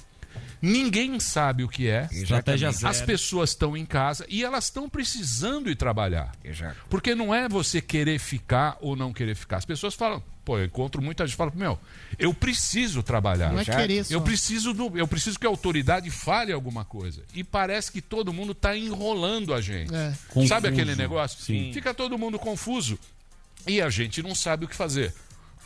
ninguém 0.61 1.21
sabe 1.21 1.63
o 1.63 1.69
que 1.69 1.89
é. 1.89 2.09
Estratégia 2.11 2.71
As 2.71 2.77
zero. 2.79 3.07
pessoas 3.07 3.51
estão 3.51 3.77
em 3.77 3.87
casa 3.87 4.27
e 4.29 4.43
elas 4.43 4.65
estão 4.65 4.89
precisando 4.89 5.71
ir 5.71 5.77
trabalhar. 5.77 6.33
Exato. 6.43 6.77
Porque 6.91 7.15
não 7.15 7.33
é 7.33 7.49
você 7.49 7.81
querer 7.81 8.19
ficar 8.19 8.77
ou 8.81 8.97
não 8.97 9.13
querer 9.13 9.37
ficar. 9.37 9.59
As 9.59 9.65
pessoas 9.65 9.95
falam, 9.95 10.23
pô, 10.45 10.59
eu 10.59 10.65
encontro 10.65 11.01
muita 11.01 11.25
gente 11.27 11.35
que 11.35 11.39
fala, 11.39 11.53
meu, 11.55 11.79
eu 12.19 12.35
preciso 12.35 13.03
trabalhar. 13.03 13.53
Não 13.53 13.61
é 13.61 13.65
querer 13.65 14.05
só. 14.05 14.15
Eu 14.15 14.21
preciso, 14.21 14.73
do, 14.73 14.97
eu 14.99 15.07
preciso 15.07 15.39
que 15.39 15.47
a 15.47 15.49
autoridade 15.49 16.11
fale 16.11 16.53
alguma 16.53 16.85
coisa. 16.85 17.23
E 17.35 17.45
parece 17.45 17.91
que 17.93 18.01
todo 18.01 18.33
mundo 18.33 18.53
está 18.53 18.77
enrolando 18.77 19.55
a 19.55 19.61
gente. 19.61 19.93
É. 19.95 20.15
Sabe 20.47 20.69
aquele 20.69 20.95
negócio? 20.95 21.43
Sim. 21.43 21.71
Fica 21.73 21.95
todo 21.95 22.19
mundo 22.19 22.39
confuso. 22.39 22.99
E 23.67 23.81
a 23.81 23.89
gente 23.89 24.23
não 24.23 24.35
sabe 24.35 24.65
o 24.65 24.69
que 24.69 24.75
fazer. 24.75 25.15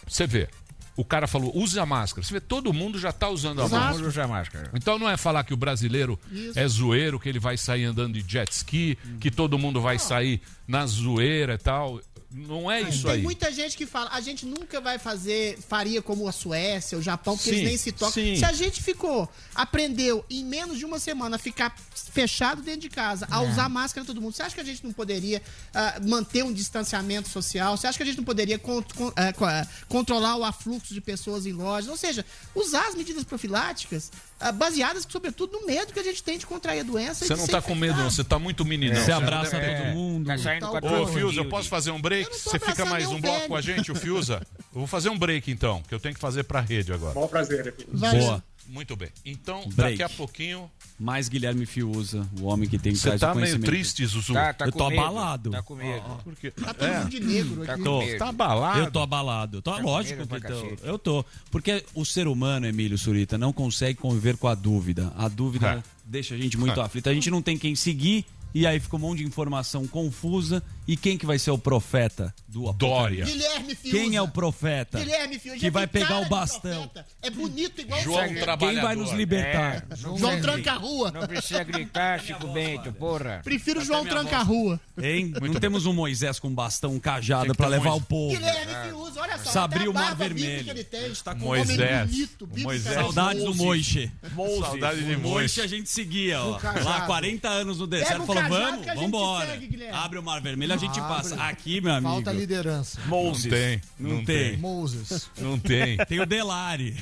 Você 0.06 0.26
vê, 0.26 0.48
o 0.96 1.04
cara 1.04 1.26
falou, 1.26 1.56
use 1.56 1.78
a 1.78 1.86
máscara. 1.86 2.26
Você 2.26 2.32
vê, 2.32 2.40
todo 2.40 2.72
mundo 2.72 2.98
já 2.98 3.10
está 3.10 3.28
usando 3.28 3.60
a 3.60 3.68
Todo 3.68 3.78
máscara. 3.78 4.28
máscara. 4.28 4.70
Então 4.74 4.98
não 4.98 5.08
é 5.08 5.16
falar 5.16 5.44
que 5.44 5.52
o 5.52 5.56
brasileiro 5.56 6.18
Isso. 6.30 6.58
é 6.58 6.66
zoeiro, 6.66 7.20
que 7.20 7.28
ele 7.28 7.38
vai 7.38 7.56
sair 7.56 7.84
andando 7.84 8.14
de 8.20 8.24
jet 8.30 8.50
ski, 8.50 8.98
que 9.20 9.30
todo 9.30 9.58
mundo 9.58 9.80
vai 9.80 9.98
sair 9.98 10.40
na 10.66 10.86
zoeira 10.86 11.54
e 11.54 11.58
tal. 11.58 12.00
Não 12.36 12.70
é 12.70 12.82
isso 12.82 13.04
Tem 13.04 13.12
aí. 13.12 13.22
muita 13.22 13.50
gente 13.50 13.76
que 13.76 13.86
fala, 13.86 14.10
a 14.12 14.20
gente 14.20 14.44
nunca 14.44 14.78
vai 14.80 14.98
fazer, 14.98 15.58
faria 15.68 16.02
como 16.02 16.28
a 16.28 16.32
Suécia, 16.32 16.98
o 16.98 17.02
Japão, 17.02 17.34
porque 17.36 17.48
Sim, 17.50 17.56
eles 17.56 17.68
nem 17.68 17.76
se 17.78 17.92
tocam. 17.92 18.12
sim. 18.12 18.36
Se 18.36 18.44
a 18.44 18.52
gente 18.52 18.82
ficou, 18.82 19.28
aprendeu 19.54 20.24
em 20.28 20.44
menos 20.44 20.78
de 20.78 20.84
uma 20.84 20.98
semana 20.98 21.36
a 21.36 21.38
ficar 21.38 21.74
fechado 22.12 22.60
dentro 22.62 22.80
de 22.82 22.90
casa, 22.90 23.26
a 23.30 23.42
É. 23.42 23.48
usar 23.50 23.68
máscara 23.68 24.06
todo 24.06 24.20
mundo, 24.20 24.34
você 24.34 24.42
acha 24.42 24.54
que 24.54 24.60
a 24.60 24.64
gente 24.64 24.84
não 24.84 24.92
poderia 24.92 25.40
ah, 25.74 25.98
manter 26.06 26.44
um 26.44 26.52
distanciamento 26.52 27.28
social? 27.28 27.76
Você 27.76 27.86
acha 27.86 27.96
que 27.96 28.02
a 28.02 28.06
gente 28.06 28.18
não 28.18 28.24
poderia 28.24 28.58
con- 28.58 28.82
con- 28.94 29.12
co- 29.34 29.44
ah, 29.44 29.66
controlar 29.88 30.36
o 30.36 30.44
afluxo 30.44 30.92
de 30.92 31.00
pessoas 31.00 31.46
em 31.46 31.52
lojas? 31.52 31.88
Ou 31.88 31.96
seja, 31.96 32.24
usar 32.54 32.86
as 32.88 32.94
medidas 32.94 33.24
profiláticas 33.24 34.10
ah, 34.38 34.52
baseadas, 34.52 35.06
sobretudo, 35.08 35.58
no 35.60 35.66
medo 35.66 35.92
que 35.92 35.98
a 35.98 36.04
gente 36.04 36.22
tem 36.22 36.36
de 36.38 36.44
contrair 36.46 36.80
a 36.80 36.82
doença. 36.82 37.24
e 37.24 37.28
Você 37.28 37.34
não 37.36 37.46
ser 37.46 37.52
tá 37.52 37.62
com 37.62 37.74
medo, 37.74 37.96
não. 37.98 38.10
Você 38.10 38.22
tá 38.22 38.38
muito 38.38 38.64
meninão. 38.64 39.02
Você 39.02 39.10
abraça 39.12 39.58
não- 39.58 39.76
todo 39.84 39.94
mundo. 39.94 40.26
Tá 40.26 40.36
saindo 40.38 40.66
com 40.68 40.76
a 40.76 40.80
Tá 40.80 41.00
Ô, 41.00 41.06
Fiuza, 41.06 41.40
eu 41.40 41.48
posso 41.48 41.68
fazer 41.68 41.90
um 41.90 42.00
break? 42.00 42.25
Você 42.32 42.58
fica 42.58 42.84
mais 42.84 43.06
um 43.08 43.20
bloco 43.20 43.48
com 43.48 43.56
a 43.56 43.60
gente, 43.60 43.90
o 43.90 43.94
Fiuza? 43.94 44.40
Eu 44.72 44.80
vou 44.80 44.86
fazer 44.86 45.08
um 45.08 45.18
break 45.18 45.50
então, 45.50 45.82
que 45.88 45.94
eu 45.94 46.00
tenho 46.00 46.14
que 46.14 46.20
fazer 46.20 46.44
pra 46.44 46.60
rede 46.60 46.92
agora. 46.92 47.14
Bom 47.14 47.26
prazer. 47.28 47.74
Vai, 47.92 48.18
Boa. 48.18 48.42
Muito 48.68 48.96
bem. 48.96 49.10
Então, 49.24 49.60
Break. 49.68 49.96
daqui 49.96 50.02
a 50.02 50.08
pouquinho. 50.08 50.68
Mais 50.98 51.28
Guilherme 51.28 51.66
Fiuza, 51.66 52.26
o 52.40 52.46
homem 52.46 52.68
que 52.68 52.78
tem 52.78 52.92
que 52.92 52.98
Você 52.98 53.16
tá 53.18 53.34
meio 53.34 53.60
triste, 53.60 54.04
Zuzu. 54.04 54.32
Tá, 54.32 54.52
tá 54.52 54.64
Eu 54.66 54.72
tô 54.72 54.88
medo. 54.90 55.00
abalado. 55.02 55.50
Tá 55.50 55.62
com 55.62 55.76
medo. 55.76 56.02
Porque... 56.24 56.50
Tá 56.50 56.74
todo 56.74 56.88
mundo 56.88 57.08
de 57.10 57.20
negro 57.20 57.64
Tá 57.64 57.74
aqui. 57.74 57.82
com 57.82 57.88
Tô. 57.88 57.98
medo. 58.00 58.18
Tá 58.18 58.28
abalado. 58.28 58.80
Eu 58.80 58.90
tô 58.90 59.00
abalado. 59.00 59.62
Tô, 59.62 59.72
Tá 59.72 59.78
lógico 59.78 60.26
que 60.26 60.40
tô. 60.40 60.76
Eu 60.82 60.98
tô. 60.98 61.24
Porque 61.50 61.84
o 61.94 62.04
ser 62.04 62.26
humano, 62.26 62.66
Emílio 62.66 62.98
Surita, 62.98 63.38
não 63.38 63.52
consegue 63.52 64.00
conviver 64.00 64.36
com 64.36 64.48
a 64.48 64.54
dúvida. 64.54 65.12
A 65.16 65.28
dúvida 65.28 65.74
É. 65.78 65.82
deixa 66.04 66.34
a 66.34 66.38
gente 66.38 66.56
muito 66.58 66.80
aflito. 66.80 67.08
A 67.08 67.14
gente 67.14 67.30
não 67.30 67.40
tem 67.42 67.56
quem 67.56 67.76
seguir. 67.76 68.24
E 68.56 68.66
aí 68.66 68.80
fica 68.80 68.96
um 68.96 68.98
monte 68.98 69.18
de 69.18 69.24
informação 69.26 69.86
confusa. 69.86 70.62
E 70.88 70.96
quem 70.96 71.18
que 71.18 71.26
vai 71.26 71.38
ser 71.38 71.50
o 71.50 71.58
profeta 71.58 72.32
do 72.48 72.72
Dória. 72.72 73.24
apocalipse? 73.24 73.32
Guilherme 73.32 73.74
Fiuza. 73.74 73.98
Quem 73.98 74.16
é 74.16 74.22
o 74.22 74.28
profeta? 74.28 74.98
Guilherme 74.98 75.38
Fiuza. 75.38 75.58
que 75.58 75.70
vai 75.70 75.86
pegar 75.86 76.20
o 76.20 76.28
bastão? 76.28 76.90
É 77.20 77.28
bonito 77.28 77.82
igual 77.82 78.00
João 78.00 78.24
o 78.24 78.34
João. 78.34 78.56
Quem 78.56 78.80
vai 78.80 78.96
nos 78.96 79.12
libertar? 79.12 79.86
É, 79.90 79.96
João 79.96 80.40
Tranca-Rua. 80.40 81.10
Não 81.10 81.26
precisa 81.26 81.62
gritar, 81.64 82.18
Chico 82.20 82.46
Bento, 82.48 82.92
porra. 82.94 83.42
Prefiro 83.44 83.84
João 83.84 84.06
Tranca-Rua. 84.06 84.80
Hein? 84.96 85.34
não 85.42 85.60
temos 85.60 85.84
um 85.84 85.92
Moisés 85.92 86.38
com 86.38 86.48
bastão, 86.54 86.94
um 86.94 87.00
cajado 87.00 87.54
pra 87.54 87.66
levar 87.66 87.92
o 87.92 88.00
povo. 88.00 88.34
Guilherme 88.34 88.88
Fiuza, 88.88 89.20
olha 89.20 89.38
só. 89.38 89.50
Sabriu 89.50 89.90
até 89.90 90.00
o 90.00 90.02
mar 90.02 90.14
vermelho. 90.14 90.64
que 90.64 90.70
ele 90.70 90.84
tem. 90.84 91.06
Está 91.10 91.34
com 91.34 91.46
Moisés. 91.46 91.78
Homem 91.78 92.06
bonito, 92.06 92.48
Moisés. 92.62 92.94
Saudades 92.94 93.44
do 93.44 93.54
Moishe. 93.54 94.10
Saudade 94.60 95.04
de 95.04 95.14
O 95.16 95.20
Moishe 95.20 95.34
Moishe. 95.34 95.60
a 95.60 95.66
gente 95.66 95.90
seguia, 95.90 96.40
ó. 96.40 96.58
Lá 96.84 97.02
40 97.02 97.48
anos 97.48 97.78
no 97.80 97.86
deserto. 97.86 98.22
o 98.22 98.45
Vamos, 98.48 98.84
que 98.84 98.90
a 98.90 98.94
gente 98.94 99.04
vambora. 99.04 99.46
segue, 99.50 99.66
Guilherme. 99.66 99.96
Abre 99.98 100.18
o 100.18 100.22
mar 100.22 100.40
vermelho, 100.40 100.74
a 100.74 100.76
gente 100.76 100.98
Abre. 101.00 101.14
passa. 101.14 101.34
Aqui, 101.42 101.80
meu 101.80 101.92
amigo. 101.92 102.12
Falta 102.12 102.32
liderança. 102.32 103.00
Não 103.06 103.32
tem. 103.32 103.80
Não 103.98 104.24
tem. 104.24 104.56
Moses. 104.56 105.30
Não 105.38 105.58
tem. 105.58 105.96
Tem 106.06 106.20
o 106.20 106.26
Delari. 106.26 106.96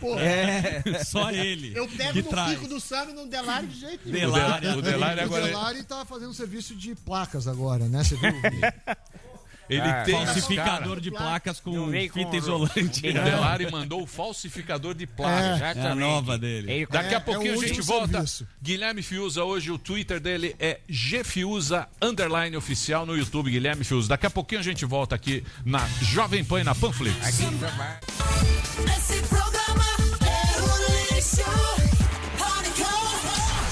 Pô, 0.00 0.16
é, 0.20 0.82
só 1.04 1.30
ele. 1.30 1.72
Eu 1.76 1.88
pego 1.88 2.12
que 2.12 2.22
no 2.22 2.28
traz. 2.28 2.50
pico 2.54 2.68
do 2.68 2.80
Sam 2.80 3.06
e 3.10 3.12
não 3.14 3.28
Delari 3.28 3.66
de 3.66 3.80
jeito 3.80 4.08
nenhum. 4.08 4.32
Delari. 4.32 4.66
O 4.68 4.82
Delari 4.82 5.20
O 5.20 5.24
agora. 5.24 5.46
Delari 5.46 5.82
tá 5.84 6.04
fazendo 6.04 6.34
serviço 6.34 6.74
de 6.74 6.94
placas 6.94 7.46
agora, 7.48 7.88
né? 7.88 8.02
Você 8.04 8.16
viu? 8.16 8.32
Ele 9.72 9.80
Ah, 9.88 10.02
tem 10.04 10.14
falsificador 10.26 11.00
de 11.00 11.10
placas 11.10 11.58
com 11.60 11.90
fita 11.90 12.24
com- 12.30 12.36
isolante. 12.36 13.08
O 13.08 13.12
Delari 13.12 13.70
mandou 13.70 14.02
o 14.02 14.06
falsificador 14.06 14.94
de 14.94 15.06
placas. 15.06 15.60
É, 15.62 15.78
é 15.78 15.86
a 15.88 15.94
nova 15.94 16.36
dele. 16.38 16.86
Daqui 16.90 17.14
É- 17.14 17.16
a 17.16 17.20
pouquinho 17.20 17.54
é 17.54 17.64
a 17.64 17.68
gente 17.68 17.80
volta. 17.80 18.12
serviço. 18.12 18.46
Guilherme 18.60 19.02
Fiuza, 19.02 19.44
hoje 19.44 19.70
o 19.70 19.78
Twitter 19.78 20.20
dele 20.20 20.54
é 20.58 20.80
gfiuza 20.88 21.86
underline 22.00 22.56
oficial 22.56 23.06
no 23.06 23.16
YouTube, 23.16 23.50
Guilherme 23.50 23.84
Fiuza. 23.84 24.08
Daqui 24.08 24.26
a 24.26 24.30
pouquinho 24.30 24.60
a 24.60 24.64
gente 24.64 24.84
volta 24.84 25.14
aqui 25.14 25.44
na 25.64 25.86
Jovem 26.02 26.44
Pan 26.44 26.60
e 26.60 26.64
na 26.64 26.74
Panflix. 26.74 27.16
Esse 27.28 27.44
programa 29.28 29.84
é 30.20 30.60
um 30.60 31.14
lixo. 31.14 31.42
Pânico, 32.38 32.90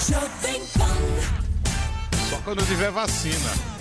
Jovem 0.09 0.61
Pan. 0.77 2.29
Só 2.29 2.37
quando 2.43 2.65
tiver 2.65 2.91
vacina. 2.91 3.80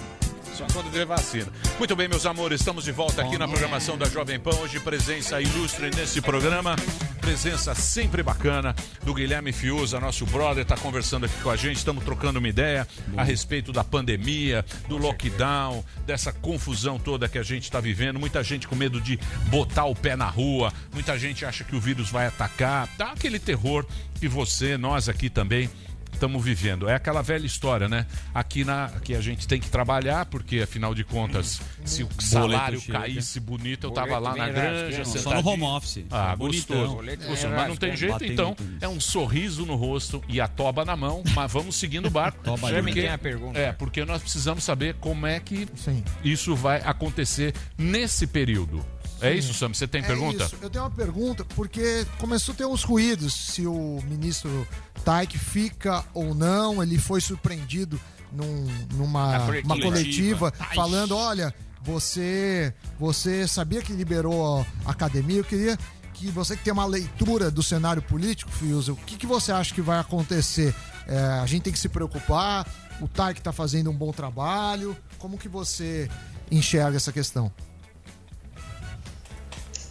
Só 0.61 0.67
quando 0.75 0.91
tiver 0.91 1.07
vacina. 1.07 1.47
Muito 1.79 1.97
bem, 1.97 2.07
meus 2.07 2.27
amores, 2.27 2.61
estamos 2.61 2.85
de 2.85 2.93
volta 2.93 3.23
aqui 3.23 3.39
na 3.39 3.49
programação 3.49 3.97
da 3.97 4.07
Jovem 4.07 4.39
Pan. 4.39 4.55
Hoje, 4.57 4.79
presença 4.79 5.41
ilustre 5.41 5.89
nesse 5.97 6.21
programa. 6.21 6.77
Presença 7.19 7.75
sempre 7.75 8.23
bacana 8.23 8.75
do 9.03 9.15
Guilherme 9.15 9.55
Fiuza, 9.55 9.99
nosso 9.99 10.27
brother, 10.27 10.63
está 10.63 10.77
conversando 10.77 11.25
aqui 11.25 11.41
com 11.43 11.49
a 11.49 11.57
gente. 11.57 11.79
Estamos 11.79 12.05
trocando 12.05 12.41
uma 12.41 12.49
ideia 12.49 12.87
a 13.17 13.25
respeito 13.25 13.73
da 13.73 13.83
pandemia, 13.83 14.63
do 14.87 14.99
lockdown, 14.99 15.83
dessa 16.05 16.31
confusão 16.31 16.99
toda 16.99 17.27
que 17.27 17.39
a 17.39 17.43
gente 17.43 17.63
está 17.63 17.81
vivendo. 17.81 18.21
Muita 18.21 18.43
gente 18.43 18.69
com 18.69 18.77
medo 18.77 19.01
de 19.01 19.19
botar 19.47 19.87
o 19.87 19.95
pé 19.95 20.15
na 20.15 20.29
rua, 20.29 20.71
muita 20.93 21.19
gente 21.19 21.47
acha 21.47 21.65
que 21.65 21.75
o 21.75 21.81
vírus 21.81 22.11
vai 22.11 22.27
atacar. 22.27 22.87
Tá 22.99 23.13
aquele 23.13 23.39
terror 23.39 23.87
que 24.19 24.29
você, 24.29 24.77
nós 24.77 25.09
aqui 25.09 25.31
também 25.31 25.71
estamos 26.21 26.45
vivendo. 26.45 26.87
É 26.87 26.95
aquela 26.95 27.23
velha 27.23 27.47
história, 27.47 27.89
né? 27.89 28.05
Aqui 28.35 28.63
na 28.63 28.85
aqui 28.85 29.15
a 29.15 29.21
gente 29.23 29.49
tem 29.49 29.59
que 29.59 29.71
trabalhar, 29.71 30.27
porque 30.27 30.61
afinal 30.61 30.95
de 30.95 31.03
contas, 31.03 31.63
se 31.83 32.03
o 32.03 32.09
salário 32.19 32.81
caísse 32.83 33.41
bonito, 33.41 33.87
eu 33.87 33.91
tava 33.91 34.21
Boleto 34.21 34.25
lá 34.25 34.37
na 34.37 34.53
granja, 34.53 34.99
rasgando. 34.99 35.19
Só 35.19 35.35
no 35.43 35.49
home 35.49 35.63
office. 35.63 36.05
Ah, 36.11 36.35
gostoso. 36.37 36.95
Boleto 36.97 37.27
Gostoso, 37.27 37.55
mas 37.55 37.69
não 37.69 37.77
tem 37.77 37.97
jeito, 37.97 38.25
então. 38.25 38.55
É 38.81 38.89
um 38.89 39.01
sorriso 39.01 39.65
no 39.65 39.77
rosto 39.77 40.23
e 40.29 40.41
a 40.41 40.47
toba 40.47 40.85
na 40.85 40.95
mão, 40.95 41.23
mas 41.35 41.51
vamos 41.51 41.77
seguindo 41.77 42.07
o 42.07 42.11
barco. 42.11 42.39
Toba 42.45 42.69
porque- 42.69 43.03
né? 43.03 43.15
A 43.15 43.19
pergunta. 43.19 43.59
É, 43.59 43.73
porque 43.73 44.05
nós 44.05 44.21
precisamos 44.21 44.63
saber 44.63 44.95
como 45.01 45.27
é 45.27 45.41
que 45.41 45.67
isso 46.23 46.55
vai 46.55 46.83
acontecer 46.85 47.55
nesse 47.79 48.27
período. 48.27 48.85
É 49.21 49.35
isso, 49.35 49.53
Sam? 49.55 49.69
Você 49.75 49.87
tem 49.87 50.01
É 50.03 50.07
pergunta? 50.07 50.45
isso. 50.45 50.57
Eu 50.63 50.71
tenho 50.71 50.85
uma 50.85 50.91
pergunta, 50.91 51.45
porque 51.55 52.07
começou 52.19 52.53
a 52.55 52.57
ter 52.57 52.65
uns 52.67 52.83
ruídos 52.83 53.35
se 53.35 53.67
o 53.67 54.01
ministro 54.09 54.67
Taik 55.05 55.39
fica 55.39 56.05
ou 56.15 56.35
não. 56.35 56.83
Ele 56.83 56.99
foi 56.99 57.21
surpreendido 57.21 58.01
num- 58.33 58.67
numa 58.95 59.33
Na 59.33 59.41
coletiva. 59.47 59.75
uma 59.75 59.81
coletiva 59.83 60.53
Ai. 60.59 60.75
falando: 60.75 61.17
olha, 61.17 61.55
você, 61.83 62.73
você 62.99 63.47
sabia 63.47 63.83
que 63.83 63.93
liberou 63.93 64.67
a 64.85 64.91
academia? 64.91 65.39
Eu 65.39 65.45
queria 65.45 65.79
que 66.15 66.29
você 66.29 66.57
que 66.57 66.63
tem 66.65 66.73
uma 66.73 66.87
leitura 66.87 67.51
do 67.51 67.63
cenário 67.63 68.03
político, 68.03 68.51
Fiuza, 68.51 68.93
o 68.93 68.97
que, 68.97 69.17
que 69.17 69.27
você 69.27 69.53
acha 69.53 69.75
que 69.75 69.81
vai 69.81 69.99
acontecer? 69.99 70.75
É, 71.07 71.19
a 71.19 71.47
gente 71.47 71.63
tem 71.63 71.73
que 71.73 71.79
se 71.79 71.89
preocupar, 71.89 72.67
o 73.01 73.09
Taik 73.09 73.41
está 73.41 73.53
fazendo 73.53 73.91
um 73.91 73.95
bom 73.95 74.13
trabalho. 74.13 74.97
Como 75.19 75.37
que 75.39 75.49
você 75.49 76.09
enxerga 76.51 76.97
essa 76.97 77.11
questão? 77.13 77.51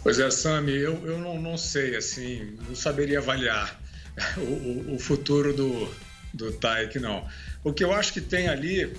Pois 0.02 0.18
é, 0.18 0.30
Sami, 0.30 0.72
eu, 0.72 1.06
eu 1.06 1.18
não, 1.18 1.40
não 1.40 1.58
sei, 1.58 1.94
assim, 1.94 2.56
não 2.66 2.74
saberia 2.74 3.18
avaliar 3.18 3.78
o, 4.38 4.40
o, 4.40 4.94
o 4.94 4.98
futuro 4.98 5.52
do, 5.52 5.94
do 6.32 6.52
Taik, 6.52 6.98
não. 6.98 7.26
O 7.62 7.72
que 7.72 7.84
eu 7.84 7.92
acho 7.92 8.12
que 8.12 8.20
tem 8.20 8.48
ali, 8.48 8.90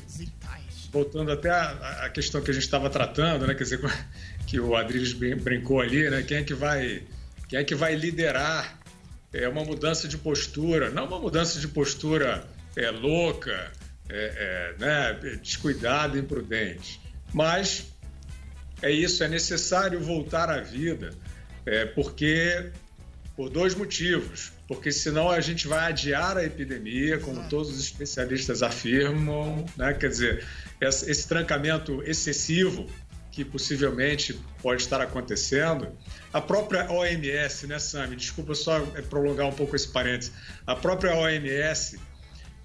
voltando 0.91 1.31
até 1.31 1.49
a, 1.49 2.09
questão 2.13 2.41
que 2.41 2.51
a 2.51 2.53
gente 2.53 2.63
estava 2.63 2.89
tratando, 2.89 3.47
né, 3.47 3.55
quer 3.55 3.63
dizer, 3.63 3.79
que 4.45 4.59
o 4.59 4.75
Adriles 4.75 5.13
brin- 5.13 5.37
brincou 5.37 5.81
ali, 5.81 6.07
né, 6.09 6.21
quem 6.21 6.37
é 6.37 6.43
que 6.43 6.53
vai, 6.53 7.01
quem 7.49 7.57
é 7.57 7.63
que 7.63 7.73
vai 7.73 7.95
liderar 7.95 8.79
é, 9.33 9.47
uma 9.47 9.63
mudança 9.63 10.07
de 10.07 10.17
postura, 10.17 10.91
não 10.91 11.05
uma 11.05 11.19
mudança 11.19 11.59
de 11.59 11.67
postura 11.67 12.45
é, 12.75 12.91
louca, 12.91 13.71
é, 14.07 14.75
é, 14.77 14.79
né, 14.79 15.37
descuidada, 15.41 16.19
imprudente, 16.19 17.01
mas 17.33 17.90
é 18.82 18.91
isso, 18.91 19.23
é 19.23 19.27
necessário 19.27 19.99
voltar 19.99 20.49
à 20.49 20.59
vida, 20.59 21.11
é, 21.65 21.86
porque 21.86 22.71
por 23.36 23.49
dois 23.49 23.73
motivos. 23.73 24.51
Porque 24.67 24.91
senão 24.91 25.29
a 25.29 25.41
gente 25.41 25.67
vai 25.67 25.89
adiar 25.89 26.38
a 26.38 26.43
epidemia, 26.43 27.17
como 27.17 27.47
todos 27.49 27.69
os 27.71 27.79
especialistas 27.84 28.63
afirmam, 28.63 29.65
né? 29.75 29.93
quer 29.93 30.09
dizer, 30.09 30.45
esse, 30.79 31.27
trancamento 31.27 32.01
excessivo 32.03 32.88
que 33.32 33.43
possivelmente 33.43 34.39
pode 34.61 34.82
estar 34.82 35.01
acontecendo. 35.01 35.88
A 36.32 36.39
própria 36.39 36.89
OMS, 36.91 37.67
né, 37.67 37.79
Sami? 37.79 38.15
Desculpa 38.15 38.53
só 38.53 38.77
é, 38.95 39.01
prolongar 39.01 39.47
um 39.47 39.53
pouco 39.53 39.75
esse 39.75 39.88
parênteses. 39.88 40.32
A 40.67 40.75
própria 40.75 41.15
OMS 41.15 41.99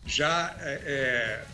já 0.05 0.55
é, 0.61 0.81
é, 0.85 1.45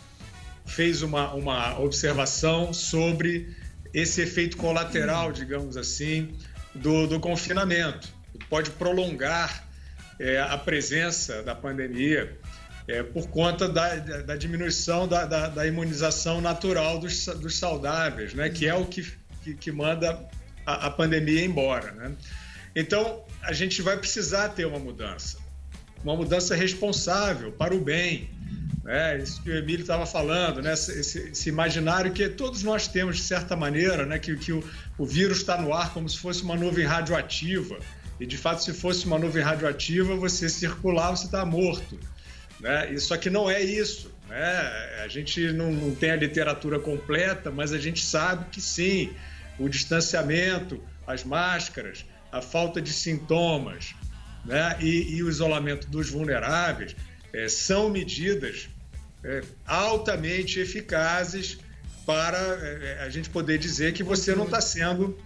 fez 0.65 1.01
uma, 1.01 1.33
uma 1.33 1.79
observação 1.79 2.73
sobre 2.73 3.55
esse 3.93 4.21
efeito 4.21 4.57
colateral, 4.57 5.31
digamos 5.31 5.77
assim, 5.77 6.35
do, 6.73 7.07
do 7.07 7.19
confinamento. 7.19 8.07
Pode 8.49 8.71
prolongar 8.71 9.67
é, 10.19 10.39
a 10.39 10.57
presença 10.57 11.43
da 11.43 11.53
pandemia 11.53 12.37
é, 12.87 13.03
por 13.03 13.27
conta 13.29 13.69
da, 13.69 13.95
da, 13.95 14.35
diminuição 14.35 15.07
da, 15.07 15.25
da, 15.25 15.47
da 15.47 15.67
imunização 15.67 16.41
natural 16.41 16.99
dos, 16.99 17.25
dos 17.25 17.57
saudáveis, 17.57 18.33
né? 18.33 18.49
que 18.49 18.67
é 18.67 18.73
o 18.73 18.85
que, 18.85 19.13
que, 19.43 19.53
que 19.53 19.71
manda 19.71 20.27
a, 20.65 20.87
a 20.87 20.91
pandemia 20.91 21.45
embora. 21.45 21.91
Né? 21.91 22.15
Então, 22.75 23.23
a 23.41 23.53
gente 23.53 23.81
vai 23.81 23.97
precisar 23.97 24.49
ter 24.49 24.65
uma 24.65 24.79
mudança, 24.79 25.37
uma 26.03 26.15
mudança 26.15 26.55
responsável 26.55 27.51
para 27.51 27.73
o 27.73 27.79
bem, 27.79 28.29
né? 28.83 29.17
Isso 29.17 29.41
que 29.41 29.49
o 29.49 29.55
Emílio 29.57 29.81
estava 29.81 30.05
falando, 30.05 30.61
né? 30.61 30.73
Esse- 30.73 31.29
esse 31.31 31.49
imaginário 31.49 32.11
que 32.11 32.27
todos 32.29 32.63
nós 32.63 32.87
temos 32.87 33.17
de 33.17 33.23
certa 33.23 33.55
maneira, 33.55 34.05
né? 34.05 34.19
Que, 34.19 34.35
que 34.35 34.51
o, 34.51 34.63
o 34.97 35.05
vírus 35.05 35.37
está 35.37 35.59
no 35.61 35.73
ar 35.73 35.93
como 35.93 36.07
se 36.09 36.17
fosse 36.17 36.43
uma 36.43 36.55
nuvem 36.55 36.85
radioativa. 36.85 37.77
E 38.19 38.25
de 38.25 38.37
fato, 38.37 38.63
se 38.63 38.73
fosse 38.73 39.05
uma 39.05 39.17
nuvem 39.17 39.41
radioativa, 39.43 40.15
você 40.15 40.47
circular, 40.49 41.11
você 41.11 41.25
está 41.25 41.45
morto. 41.45 41.99
Né? 42.59 42.93
E 42.93 42.99
Só 42.99 43.17
que 43.17 43.29
não 43.29 43.49
é 43.49 43.61
isso. 43.61 44.11
Né? 44.29 45.01
A 45.03 45.07
gente 45.07 45.51
não, 45.51 45.71
não 45.71 45.95
tem 45.95 46.11
a 46.11 46.15
literatura 46.15 46.79
completa, 46.79 47.51
mas 47.51 47.73
a 47.73 47.79
gente 47.79 48.05
sabe 48.05 48.45
que 48.51 48.61
sim, 48.61 49.11
o 49.57 49.67
distanciamento, 49.67 50.81
as 51.07 51.23
máscaras, 51.23 52.05
a 52.31 52.41
falta 52.41 52.81
de 52.81 52.93
sintomas 52.93 53.93
né? 54.45 54.77
e, 54.79 55.15
e 55.15 55.23
o 55.23 55.29
isolamento 55.29 55.87
dos 55.89 56.09
vulneráveis 56.09 56.95
eh, 57.33 57.49
são 57.49 57.89
medidas 57.89 58.69
eh, 59.23 59.41
altamente 59.65 60.59
eficazes 60.59 61.57
para 62.05 62.37
eh, 62.37 63.03
a 63.05 63.09
gente 63.09 63.29
poder 63.29 63.57
dizer 63.57 63.93
que 63.93 64.03
você 64.03 64.35
não 64.35 64.43
está 64.43 64.59
sendo 64.59 65.17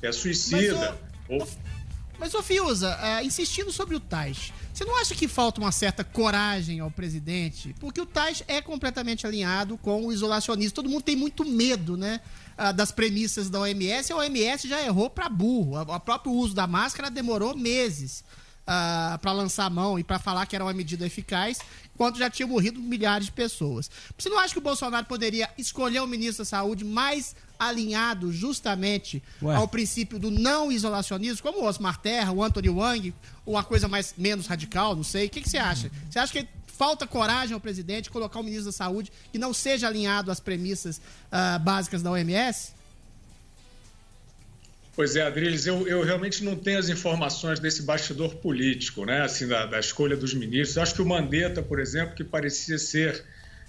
eh, 0.00 0.10
suicida. 0.10 0.98
ou 1.28 1.46
Mas, 2.18 2.34
ô 2.34 2.42
Fiuza, 2.42 2.96
ah, 2.98 3.22
insistindo 3.22 3.70
sobre 3.70 3.94
o 3.94 4.00
Tais, 4.00 4.54
você 4.72 4.86
não 4.86 4.98
acha 4.98 5.14
que 5.14 5.28
falta 5.28 5.60
uma 5.60 5.70
certa 5.70 6.02
coragem 6.02 6.80
ao 6.80 6.90
presidente? 6.90 7.76
Porque 7.78 8.00
o 8.00 8.06
Tais 8.06 8.42
é 8.48 8.62
completamente 8.62 9.26
alinhado 9.26 9.76
com 9.76 10.06
o 10.06 10.12
isolacionismo. 10.12 10.74
Todo 10.74 10.88
mundo 10.88 11.02
tem 11.02 11.16
muito 11.16 11.44
medo, 11.44 11.96
né? 11.96 12.20
das 12.74 12.90
premissas 12.90 13.50
da 13.50 13.60
OMS. 13.60 14.10
A 14.10 14.16
OMS 14.16 14.66
já 14.66 14.80
errou 14.80 15.10
para 15.10 15.28
burro. 15.28 15.78
O 15.78 16.00
próprio 16.00 16.32
uso 16.32 16.54
da 16.54 16.66
máscara 16.66 17.10
demorou 17.10 17.54
meses 17.54 18.24
para 19.20 19.32
lançar 19.32 19.66
a 19.66 19.70
mão 19.70 19.98
e 19.98 20.02
para 20.02 20.18
falar 20.18 20.44
que 20.46 20.56
era 20.56 20.64
uma 20.64 20.72
medida 20.72 21.06
eficaz, 21.06 21.60
enquanto 21.94 22.18
já 22.18 22.28
tinham 22.28 22.48
morrido 22.48 22.80
milhares 22.80 23.26
de 23.26 23.32
pessoas. 23.32 23.90
Você 24.18 24.28
não 24.28 24.38
acha 24.38 24.52
que 24.52 24.58
o 24.58 24.62
Bolsonaro 24.62 25.06
poderia 25.06 25.48
escolher 25.56 26.00
um 26.02 26.06
ministro 26.06 26.44
da 26.44 26.48
Saúde 26.48 26.84
mais 26.84 27.36
alinhado 27.58 28.32
justamente 28.32 29.22
Ué. 29.40 29.54
ao 29.54 29.66
princípio 29.68 30.18
do 30.18 30.30
não 30.30 30.70
isolacionismo, 30.70 31.42
como 31.42 31.60
o 31.60 31.64
Osmar 31.64 31.98
Terra, 31.98 32.32
o 32.32 32.42
Anthony 32.42 32.68
Wang, 32.68 33.14
ou 33.46 33.54
uma 33.54 33.64
coisa 33.64 33.88
mais 33.88 34.14
menos 34.18 34.46
radical, 34.46 34.94
não 34.94 35.04
sei. 35.04 35.26
O 35.26 35.30
que, 35.30 35.40
que 35.40 35.48
você 35.48 35.58
acha? 35.58 35.90
Você 36.10 36.18
acha 36.18 36.32
que 36.32 36.46
falta 36.66 37.06
coragem 37.06 37.54
ao 37.54 37.60
presidente 37.60 38.10
colocar 38.10 38.40
um 38.40 38.42
ministro 38.42 38.66
da 38.66 38.72
Saúde 38.72 39.10
que 39.32 39.38
não 39.38 39.54
seja 39.54 39.86
alinhado 39.86 40.30
às 40.30 40.40
premissas 40.40 41.00
ah, 41.32 41.58
básicas 41.58 42.02
da 42.02 42.10
OMS? 42.10 42.75
Pois 44.96 45.14
é, 45.14 45.20
Adriles, 45.20 45.66
eu, 45.66 45.86
eu 45.86 46.02
realmente 46.02 46.42
não 46.42 46.56
tenho 46.56 46.78
as 46.78 46.88
informações 46.88 47.60
desse 47.60 47.82
bastidor 47.82 48.36
político, 48.36 49.04
né? 49.04 49.20
Assim, 49.20 49.46
da, 49.46 49.66
da 49.66 49.78
escolha 49.78 50.16
dos 50.16 50.32
ministros. 50.32 50.74
Eu 50.74 50.82
acho 50.82 50.94
que 50.94 51.02
o 51.02 51.06
Mandetta, 51.06 51.62
por 51.62 51.78
exemplo, 51.78 52.14
que 52.14 52.24
parecia 52.24 52.78
ser 52.78 53.22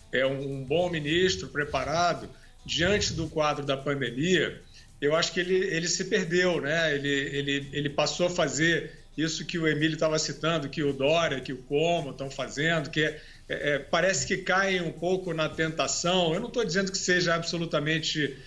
é, 0.10 0.26
um, 0.26 0.64
bom 0.64 0.90
ministro, 0.90 1.50
preparado, 1.50 2.30
diante 2.66 3.12
do 3.12 3.28
quadro 3.28 3.66
da 3.66 3.76
pandemia, 3.76 4.62
eu 5.02 5.18
acho 5.18 5.34
que 5.34 5.42
ele, 5.42 5.56
ele 5.56 5.90
se 5.90 6.06
perdeu, 6.06 6.62
né? 6.62 6.96
Ele, 6.96 7.10
ele, 7.10 7.70
ele 7.74 7.90
passou 7.90 8.28
a 8.28 8.30
fazer 8.30 8.94
isso 9.18 9.46
que 9.46 9.58
o 9.58 9.68
Emílio 9.68 9.96
estava 9.96 10.18
citando, 10.18 10.70
que 10.70 10.82
o 10.82 10.94
Dória, 10.94 11.42
que 11.42 11.52
o 11.52 11.58
Como 11.58 12.12
estão 12.12 12.32
fazendo, 12.32 12.90
que 12.90 13.04
é, 13.04 13.20
é, 13.50 13.80
parece 13.80 14.26
que 14.26 14.38
caem 14.38 14.82
um 14.82 14.94
pouco 14.94 15.34
na 15.34 15.50
tentação. 15.50 16.34
Eu 16.34 16.40
não 16.40 16.48
estou 16.48 16.64
dizendo 16.64 16.90
que 16.90 16.98
seja 16.98 17.36
absolutamente 17.36 18.38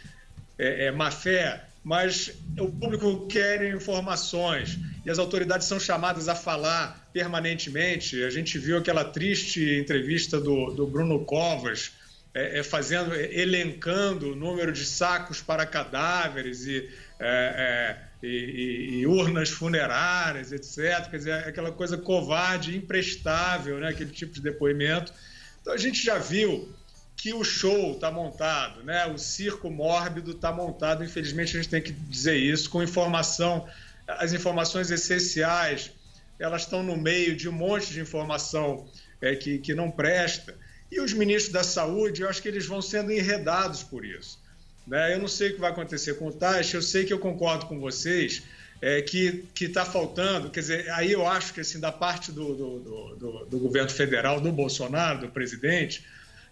é, 0.59 0.87
é, 0.87 0.91
má 0.91 1.11
fé, 1.11 1.65
mas 1.83 2.33
o 2.59 2.71
público 2.71 3.27
quer 3.27 3.75
informações 3.75 4.79
e 5.05 5.11
as 5.11 5.19
autoridades 5.19 5.67
são 5.67 5.81
chamadas 5.81 6.29
a 6.29 6.35
falar 6.35 7.09
permanentemente. 7.13 8.23
A 8.23 8.31
gente 8.31 8.59
viu 8.59 8.77
aquela 8.77 9.05
triste 9.05 9.79
entrevista 9.79 10.39
do, 10.39 10.73
do 10.73 10.87
Bruno 10.87 11.25
Covas, 11.25 11.93
é, 12.35 12.61
é, 12.61 12.63
fazendo, 12.63 13.15
é, 13.15 13.35
elencando 13.35 14.33
o 14.33 14.37
número 14.37 14.73
de 14.73 14.85
sacos 14.85 15.41
para 15.41 15.67
cadáveres 15.67 16.65
e, 16.67 16.89
é, 17.19 17.97
é, 18.23 18.27
e, 18.27 19.01
e, 19.01 19.07
urnas 19.07 19.49
funerárias, 19.49 20.53
etc. 20.53 21.11
Quer 21.11 21.17
dizer, 21.17 21.33
aquela 21.33 21.73
coisa 21.73 21.97
covarde, 21.97 22.77
imprestável, 22.77 23.81
né? 23.81 23.89
aquele 23.89 24.11
tipo 24.11 24.33
de 24.33 24.43
depoimento. 24.43 25.13
Então 25.61 25.73
a 25.73 25.77
gente 25.77 26.05
já 26.05 26.19
viu 26.19 26.73
que 27.21 27.35
o 27.35 27.45
show 27.45 27.93
está 27.93 28.11
montado, 28.11 28.83
né? 28.83 29.05
o 29.07 29.19
circo 29.19 29.71
mórbido 29.71 30.31
está 30.31 30.51
montado. 30.51 31.05
Infelizmente, 31.05 31.55
a 31.55 31.61
gente 31.61 31.69
tem 31.69 31.83
que 31.83 31.93
dizer 31.93 32.37
isso, 32.37 32.71
com 32.71 32.83
informação, 32.83 33.69
as 34.09 34.33
informações 34.33 34.91
essenciais, 34.91 35.93
elas 36.39 36.63
estão 36.63 36.83
no 36.83 36.97
meio 36.97 37.37
de 37.37 37.47
um 37.47 37.53
monte 37.53 37.93
de 37.93 38.01
informação 38.01 38.89
é, 39.21 39.37
que, 39.37 39.59
que 39.59 39.75
não 39.75 39.91
presta. 39.91 40.55
E 40.91 40.99
os 40.99 41.13
ministros 41.13 41.53
da 41.53 41.63
saúde, 41.63 42.23
eu 42.23 42.29
acho 42.29 42.41
que 42.41 42.49
eles 42.49 42.65
vão 42.65 42.81
sendo 42.81 43.13
enredados 43.13 43.83
por 43.83 44.03
isso. 44.03 44.39
Né? 44.87 45.15
Eu 45.15 45.19
não 45.19 45.29
sei 45.29 45.51
o 45.51 45.55
que 45.55 45.61
vai 45.61 45.73
acontecer 45.73 46.15
com 46.15 46.29
o 46.29 46.33
Taixa, 46.33 46.79
eu 46.79 46.83
sei 46.83 47.05
que 47.05 47.13
eu 47.13 47.19
concordo 47.19 47.67
com 47.67 47.79
vocês 47.79 48.43
é, 48.81 49.03
que 49.03 49.45
está 49.61 49.85
faltando, 49.85 50.49
quer 50.49 50.61
dizer, 50.61 50.91
aí 50.93 51.13
eu 51.13 51.27
acho 51.27 51.53
que 51.53 51.61
assim, 51.61 51.79
da 51.79 51.93
parte 51.93 52.33
do, 52.33 52.55
do, 52.55 52.79
do, 53.15 53.45
do 53.45 53.59
governo 53.59 53.91
federal, 53.91 54.41
do 54.41 54.51
Bolsonaro, 54.51 55.21
do 55.21 55.29
presidente, 55.29 56.03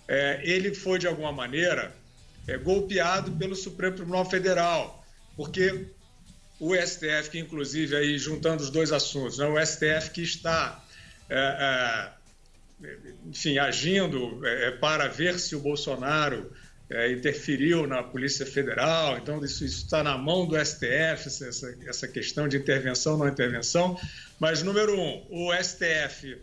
é, 0.09 0.40
ele 0.42 0.74
foi, 0.74 0.98
de 0.98 1.06
alguma 1.06 1.30
maneira, 1.30 1.94
é, 2.46 2.56
golpeado 2.56 3.30
pelo 3.32 3.54
Supremo 3.54 3.94
Tribunal 3.94 4.24
Federal, 4.28 5.04
porque 5.36 5.86
o 6.59 6.74
STF, 6.74 7.30
que 7.30 7.38
inclusive, 7.38 7.94
aí 7.94 8.18
juntando 8.18 8.62
os 8.62 8.70
dois 8.70 8.90
assuntos, 8.90 9.38
né, 9.38 9.46
o 9.46 9.64
STF 9.64 10.11
que 10.11 10.22
está, 10.22 10.82
é, 11.28 12.12
é, 12.82 12.96
enfim, 13.26 13.59
agindo 13.59 14.44
é, 14.46 14.70
para 14.72 15.06
ver 15.09 15.38
se 15.38 15.54
o 15.54 15.61
Bolsonaro 15.61 16.50
interferiu 17.12 17.86
na 17.86 18.02
Polícia 18.02 18.46
Federal, 18.46 19.18
então 19.18 19.44
isso, 19.44 19.62
está 19.62 20.02
na 20.02 20.16
mão 20.16 20.46
do 20.46 20.56
STF, 20.56 21.26
essa, 21.26 21.76
essa 21.86 22.09
questão 22.09 22.48
de 22.48 22.56
intervenção, 22.56 23.18
não 23.18 23.28
intervenção, 23.28 24.00
mas, 24.40 24.62
número 24.62 24.98
um, 24.98 25.26
o 25.28 25.52
STF 25.62 26.38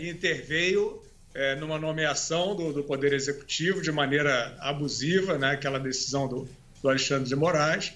interveio 0.00 1.02
é, 1.34 1.54
numa 1.56 1.78
nomeação 1.78 2.54
do, 2.54 2.72
do, 2.72 2.84
Poder 2.84 3.12
Executivo 3.12 3.80
de 3.80 3.90
maneira 3.90 4.56
abusiva, 4.60 5.38
né, 5.38 5.52
aquela 5.52 5.78
decisão 5.78 6.28
do, 6.28 6.48
do 6.82 6.88
Alexandre 6.88 7.28
de 7.28 7.36
Moraes. 7.36 7.92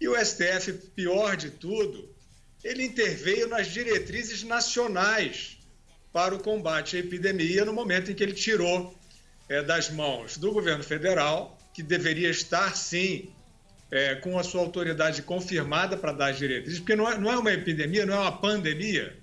E 0.00 0.08
o 0.08 0.16
STF, 0.16 0.72
pior 0.94 1.36
de 1.36 1.50
tudo, 1.50 2.08
ele 2.64 2.84
interveio 2.84 3.48
nas 3.48 3.66
diretrizes 3.68 4.42
nacionais 4.42 5.58
para 6.12 6.34
o 6.34 6.38
combate 6.40 6.96
à 6.96 7.00
epidemia 7.00 7.64
no 7.64 7.72
momento 7.72 8.10
em 8.10 8.14
que 8.14 8.22
ele 8.22 8.32
tirou 8.32 8.94
é, 9.48 9.62
das 9.62 9.90
mãos 9.90 10.38
do 10.38 10.52
governo 10.52 10.82
federal, 10.82 11.58
que 11.74 11.82
deveria 11.82 12.30
estar, 12.30 12.74
sim, 12.76 13.30
é, 13.90 14.14
com 14.14 14.38
a 14.38 14.42
sua 14.42 14.60
autoridade 14.60 15.22
confirmada 15.22 15.96
para 15.96 16.12
dar 16.12 16.30
as 16.30 16.38
diretrizes, 16.38 16.78
porque 16.78 16.96
não 16.96 17.10
é, 17.10 17.18
não 17.18 17.30
é 17.30 17.36
uma 17.36 17.52
epidemia, 17.52 18.06
não 18.06 18.14
é 18.14 18.18
uma 18.18 18.32
pandemia. 18.38 19.16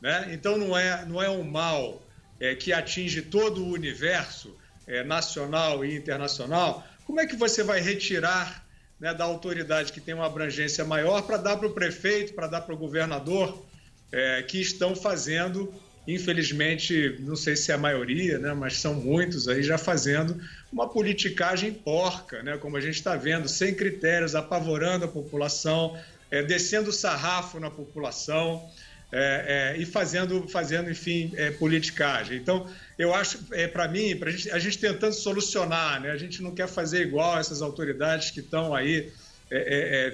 Né? 0.00 0.30
Então, 0.32 0.58
não 0.58 0.76
é, 0.76 1.04
não 1.06 1.22
é 1.22 1.30
um 1.30 1.44
mal 1.44 2.01
é, 2.42 2.56
que 2.56 2.72
atinge 2.72 3.22
todo 3.22 3.62
o 3.62 3.72
universo 3.72 4.52
é, 4.84 5.04
nacional 5.04 5.84
e 5.84 5.94
internacional, 5.94 6.84
como 7.06 7.20
é 7.20 7.26
que 7.26 7.36
você 7.36 7.62
vai 7.62 7.80
retirar 7.80 8.66
né, 8.98 9.14
da 9.14 9.22
autoridade 9.22 9.92
que 9.92 10.00
tem 10.00 10.12
uma 10.12 10.26
abrangência 10.26 10.84
maior 10.84 11.22
para 11.22 11.36
dar 11.36 11.56
para 11.56 11.68
o 11.68 11.72
prefeito, 11.72 12.34
para 12.34 12.48
dar 12.48 12.62
para 12.62 12.74
o 12.74 12.76
governador, 12.76 13.64
é, 14.10 14.42
que 14.42 14.60
estão 14.60 14.96
fazendo, 14.96 15.72
infelizmente, 16.06 17.16
não 17.20 17.36
sei 17.36 17.54
se 17.54 17.70
é 17.70 17.76
a 17.76 17.78
maioria, 17.78 18.40
né, 18.40 18.52
mas 18.52 18.76
são 18.78 18.94
muitos 18.94 19.46
aí 19.46 19.62
já 19.62 19.78
fazendo 19.78 20.40
uma 20.72 20.88
politicagem 20.88 21.72
porca, 21.72 22.42
né, 22.42 22.58
como 22.58 22.76
a 22.76 22.80
gente 22.80 22.96
está 22.96 23.14
vendo, 23.14 23.48
sem 23.48 23.72
critérios, 23.72 24.34
apavorando 24.34 25.04
a 25.04 25.08
população, 25.08 25.96
é, 26.28 26.42
descendo 26.42 26.90
o 26.90 26.92
sarrafo 26.92 27.60
na 27.60 27.70
população 27.70 28.68
é, 29.14 29.74
é, 29.76 29.80
e 29.80 29.84
fazendo, 29.84 30.48
fazendo 30.48 30.90
enfim, 30.90 31.32
é, 31.36 31.50
politicagem. 31.50 32.38
Então, 32.38 32.66
eu 32.98 33.14
acho, 33.14 33.38
é, 33.52 33.68
para 33.68 33.86
mim, 33.86 34.16
pra 34.16 34.30
gente, 34.30 34.50
a 34.50 34.58
gente 34.58 34.78
tentando 34.78 35.12
solucionar, 35.12 36.00
né? 36.00 36.10
a 36.10 36.16
gente 36.16 36.42
não 36.42 36.54
quer 36.54 36.66
fazer 36.66 37.02
igual 37.02 37.38
essas 37.38 37.60
autoridades 37.60 38.30
que 38.30 38.40
estão 38.40 38.74
aí 38.74 39.12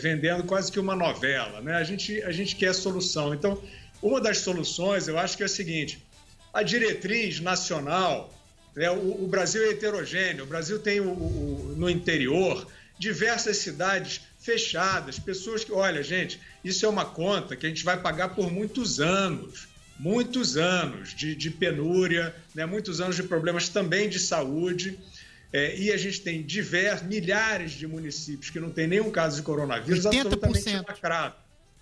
vendendo 0.00 0.42
quase 0.42 0.72
que 0.72 0.80
uma 0.80 0.96
novela. 0.96 1.60
Né? 1.60 1.72
A, 1.76 1.84
gente, 1.84 2.20
a 2.24 2.32
gente 2.32 2.56
quer 2.56 2.74
solução. 2.74 3.32
Então, 3.32 3.62
uma 4.02 4.20
das 4.20 4.38
soluções, 4.38 5.06
eu 5.06 5.16
acho 5.16 5.36
que 5.36 5.44
é 5.44 5.46
a 5.46 5.48
seguinte: 5.48 6.04
a 6.52 6.64
diretriz 6.64 7.38
nacional, 7.38 8.34
né? 8.74 8.90
o, 8.90 9.22
o 9.22 9.28
Brasil 9.28 9.62
é 9.62 9.68
heterogêneo, 9.68 10.42
o 10.42 10.46
Brasil 10.48 10.80
tem 10.80 10.98
o, 10.98 11.10
o, 11.10 11.74
no 11.76 11.88
interior 11.88 12.66
diversas 12.98 13.58
cidades 13.58 14.22
fechadas, 14.48 15.18
pessoas 15.18 15.62
que, 15.62 15.70
olha, 15.70 16.02
gente, 16.02 16.40
isso 16.64 16.86
é 16.86 16.88
uma 16.88 17.04
conta 17.04 17.54
que 17.54 17.66
a 17.66 17.68
gente 17.68 17.84
vai 17.84 18.00
pagar 18.00 18.30
por 18.30 18.50
muitos 18.50 18.98
anos, 18.98 19.68
muitos 19.98 20.56
anos 20.56 21.14
de, 21.14 21.34
de 21.34 21.50
penúria, 21.50 22.34
né, 22.54 22.64
muitos 22.64 22.98
anos 22.98 23.14
de 23.14 23.24
problemas 23.24 23.68
também 23.68 24.08
de 24.08 24.18
saúde. 24.18 24.98
É, 25.52 25.78
e 25.78 25.92
a 25.92 25.98
gente 25.98 26.22
tem 26.22 26.42
diversos, 26.42 27.06
milhares 27.06 27.72
de 27.72 27.86
municípios 27.86 28.48
que 28.48 28.58
não 28.58 28.70
tem 28.70 28.86
nenhum 28.86 29.10
caso 29.10 29.36
de 29.36 29.42
coronavírus 29.42 30.04
80%. 30.04 30.20
absolutamente 30.20 30.76
lacrado. 30.76 31.34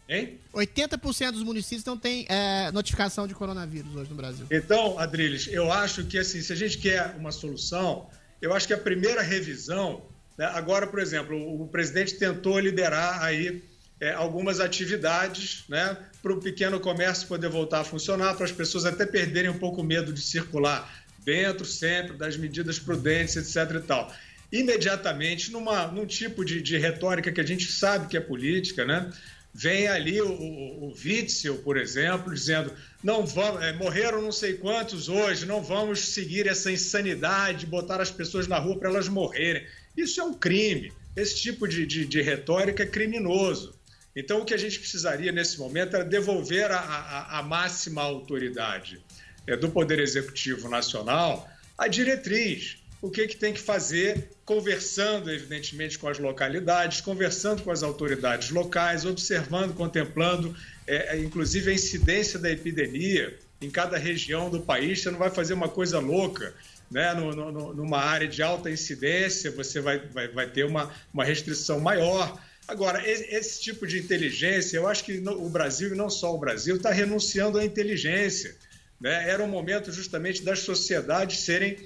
Hein? 0.08 0.40
80% 0.52 1.32
dos 1.32 1.42
municípios 1.44 1.84
não 1.84 1.96
tem 1.96 2.26
é, 2.28 2.70
notificação 2.72 3.28
de 3.28 3.34
coronavírus 3.34 3.94
hoje 3.94 4.10
no 4.10 4.16
Brasil. 4.16 4.46
Então, 4.50 4.98
Adriles, 4.98 5.48
eu 5.48 5.70
acho 5.70 6.04
que 6.04 6.18
assim, 6.18 6.40
se 6.40 6.52
a 6.52 6.56
gente 6.56 6.78
quer 6.78 7.14
uma 7.16 7.30
solução, 7.30 8.08
eu 8.42 8.52
acho 8.52 8.66
que 8.66 8.74
a 8.74 8.78
primeira 8.78 9.22
revisão? 9.22 10.02
Agora, 10.38 10.86
por 10.86 10.98
exemplo, 10.98 11.62
o 11.62 11.66
presidente 11.68 12.14
tentou 12.14 12.58
liderar 12.58 13.22
aí 13.22 13.62
é, 14.00 14.12
algumas 14.12 14.60
atividades 14.60 15.64
né, 15.68 15.96
para 16.22 16.32
o 16.32 16.40
pequeno 16.40 16.78
comércio 16.78 17.26
poder 17.26 17.48
voltar 17.48 17.80
a 17.80 17.84
funcionar, 17.84 18.34
para 18.34 18.44
as 18.44 18.52
pessoas 18.52 18.84
até 18.84 19.06
perderem 19.06 19.50
um 19.50 19.58
pouco 19.58 19.80
o 19.80 19.84
medo 19.84 20.12
de 20.12 20.20
circular 20.20 21.04
dentro 21.24 21.64
sempre 21.64 22.16
das 22.16 22.36
medidas 22.36 22.78
prudentes, 22.78 23.36
etc. 23.36 23.76
e 23.76 23.80
tal. 23.80 24.12
Imediatamente, 24.52 25.50
numa, 25.50 25.88
num 25.88 26.06
tipo 26.06 26.44
de, 26.44 26.62
de 26.62 26.76
retórica 26.76 27.32
que 27.32 27.40
a 27.40 27.46
gente 27.46 27.72
sabe 27.72 28.06
que 28.06 28.16
é 28.16 28.20
política, 28.20 28.84
né? 28.84 29.10
vem 29.56 29.88
ali 29.88 30.20
o, 30.20 30.28
o, 30.28 30.88
o 30.88 30.94
Witzel, 31.02 31.56
por 31.58 31.78
exemplo, 31.78 32.32
dizendo 32.32 32.70
não 33.02 33.24
vamos, 33.24 33.62
é, 33.62 33.72
morreram 33.72 34.20
não 34.20 34.30
sei 34.30 34.54
quantos 34.54 35.08
hoje, 35.08 35.46
não 35.46 35.62
vamos 35.62 36.08
seguir 36.10 36.46
essa 36.46 36.70
insanidade, 36.70 37.64
botar 37.64 38.00
as 38.00 38.10
pessoas 38.10 38.46
na 38.46 38.58
rua 38.58 38.78
para 38.78 38.90
elas 38.90 39.08
morrerem. 39.08 39.66
Isso 39.96 40.20
é 40.20 40.24
um 40.24 40.34
crime. 40.34 40.92
Esse 41.16 41.40
tipo 41.40 41.66
de, 41.66 41.86
de, 41.86 42.04
de, 42.04 42.20
retórica 42.20 42.82
é 42.82 42.86
criminoso. 42.86 43.74
Então, 44.14 44.40
o 44.40 44.44
que 44.44 44.54
a 44.54 44.58
gente 44.58 44.78
precisaria 44.78 45.32
nesse 45.32 45.58
momento 45.58 45.96
era 45.96 46.04
devolver 46.04 46.70
a, 46.70 46.78
a, 46.78 47.38
a 47.38 47.42
máxima 47.42 48.02
autoridade 48.02 49.02
é, 49.46 49.56
do 49.56 49.70
Poder 49.70 49.98
Executivo 49.98 50.68
Nacional 50.68 51.48
a 51.76 51.88
diretriz. 51.88 52.78
O 53.02 53.10
que, 53.10 53.26
que 53.28 53.36
tem 53.36 53.52
que 53.52 53.60
fazer, 53.60 54.30
conversando, 54.44 55.30
evidentemente, 55.30 55.98
com 55.98 56.08
as 56.08 56.18
localidades, 56.18 57.02
conversando 57.02 57.62
com 57.62 57.70
as 57.70 57.82
autoridades 57.82 58.50
locais, 58.50 59.04
observando, 59.04 59.74
contemplando, 59.74 60.56
é, 60.86 61.16
é 61.16 61.18
inclusive, 61.18 61.70
a 61.70 61.74
incidência 61.74 62.38
da 62.38 62.50
epidemia 62.50 63.38
em 63.60 63.70
cada 63.70 63.98
região 63.98 64.48
do 64.48 64.60
país. 64.60 65.02
Você 65.02 65.10
não 65.10 65.18
vai 65.18 65.30
fazer 65.30 65.52
uma 65.52 65.68
coisa 65.68 65.98
louca 65.98 66.54
né, 66.90 67.14
no, 67.14 67.32
no, 67.34 67.74
numa 67.74 67.98
área 67.98 68.28
de 68.28 68.42
alta 68.42 68.70
incidência, 68.70 69.50
você 69.50 69.80
vai, 69.80 69.98
vai, 69.98 70.28
vai 70.28 70.50
ter 70.50 70.64
uma, 70.64 70.90
uma 71.12 71.24
restrição 71.24 71.80
maior. 71.80 72.40
Agora, 72.68 73.02
esse 73.06 73.60
tipo 73.60 73.86
de 73.86 73.98
inteligência, 73.98 74.76
eu 74.76 74.88
acho 74.88 75.04
que 75.04 75.18
o 75.18 75.48
Brasil, 75.48 75.92
e 75.92 75.96
não 75.96 76.10
só 76.10 76.34
o 76.34 76.38
Brasil, 76.38 76.76
está 76.76 76.90
renunciando 76.90 77.58
à 77.58 77.64
inteligência. 77.64 78.56
Né? 79.00 79.28
Era 79.28 79.42
um 79.42 79.48
momento 79.48 79.92
justamente 79.92 80.42
das 80.42 80.60
sociedades 80.60 81.40
serem 81.40 81.76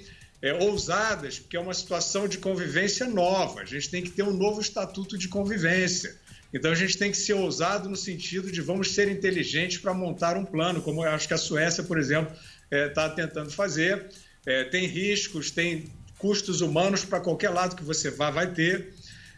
é, 0.41 0.53
ousadas, 0.53 1.37
porque 1.37 1.55
é 1.55 1.59
uma 1.59 1.73
situação 1.73 2.27
de 2.27 2.39
convivência 2.39 3.07
nova. 3.07 3.61
A 3.61 3.65
gente 3.65 3.89
tem 3.89 4.01
que 4.01 4.09
ter 4.09 4.23
um 4.23 4.33
novo 4.33 4.59
estatuto 4.59 5.17
de 5.17 5.27
convivência. 5.27 6.15
Então 6.53 6.71
a 6.71 6.75
gente 6.75 6.97
tem 6.97 7.11
que 7.11 7.17
ser 7.17 7.33
ousado 7.33 7.87
no 7.87 7.95
sentido 7.95 8.51
de 8.51 8.59
vamos 8.59 8.93
ser 8.93 9.07
inteligentes 9.07 9.77
para 9.77 9.93
montar 9.93 10.35
um 10.35 10.43
plano, 10.43 10.81
como 10.81 11.05
eu 11.05 11.11
acho 11.11 11.27
que 11.27 11.33
a 11.33 11.37
Suécia, 11.37 11.83
por 11.83 11.97
exemplo, 11.97 12.35
está 12.71 13.05
é, 13.05 13.09
tentando 13.09 13.51
fazer 13.51 14.09
é, 14.45 14.63
tem 14.63 14.87
riscos, 14.87 15.51
tem 15.51 15.91
custos 16.17 16.61
humanos 16.61 17.03
para 17.03 17.19
qualquer 17.19 17.49
lado 17.49 17.75
que 17.75 17.83
você 17.83 18.09
vá, 18.11 18.29
vai 18.29 18.51
ter. 18.51 18.93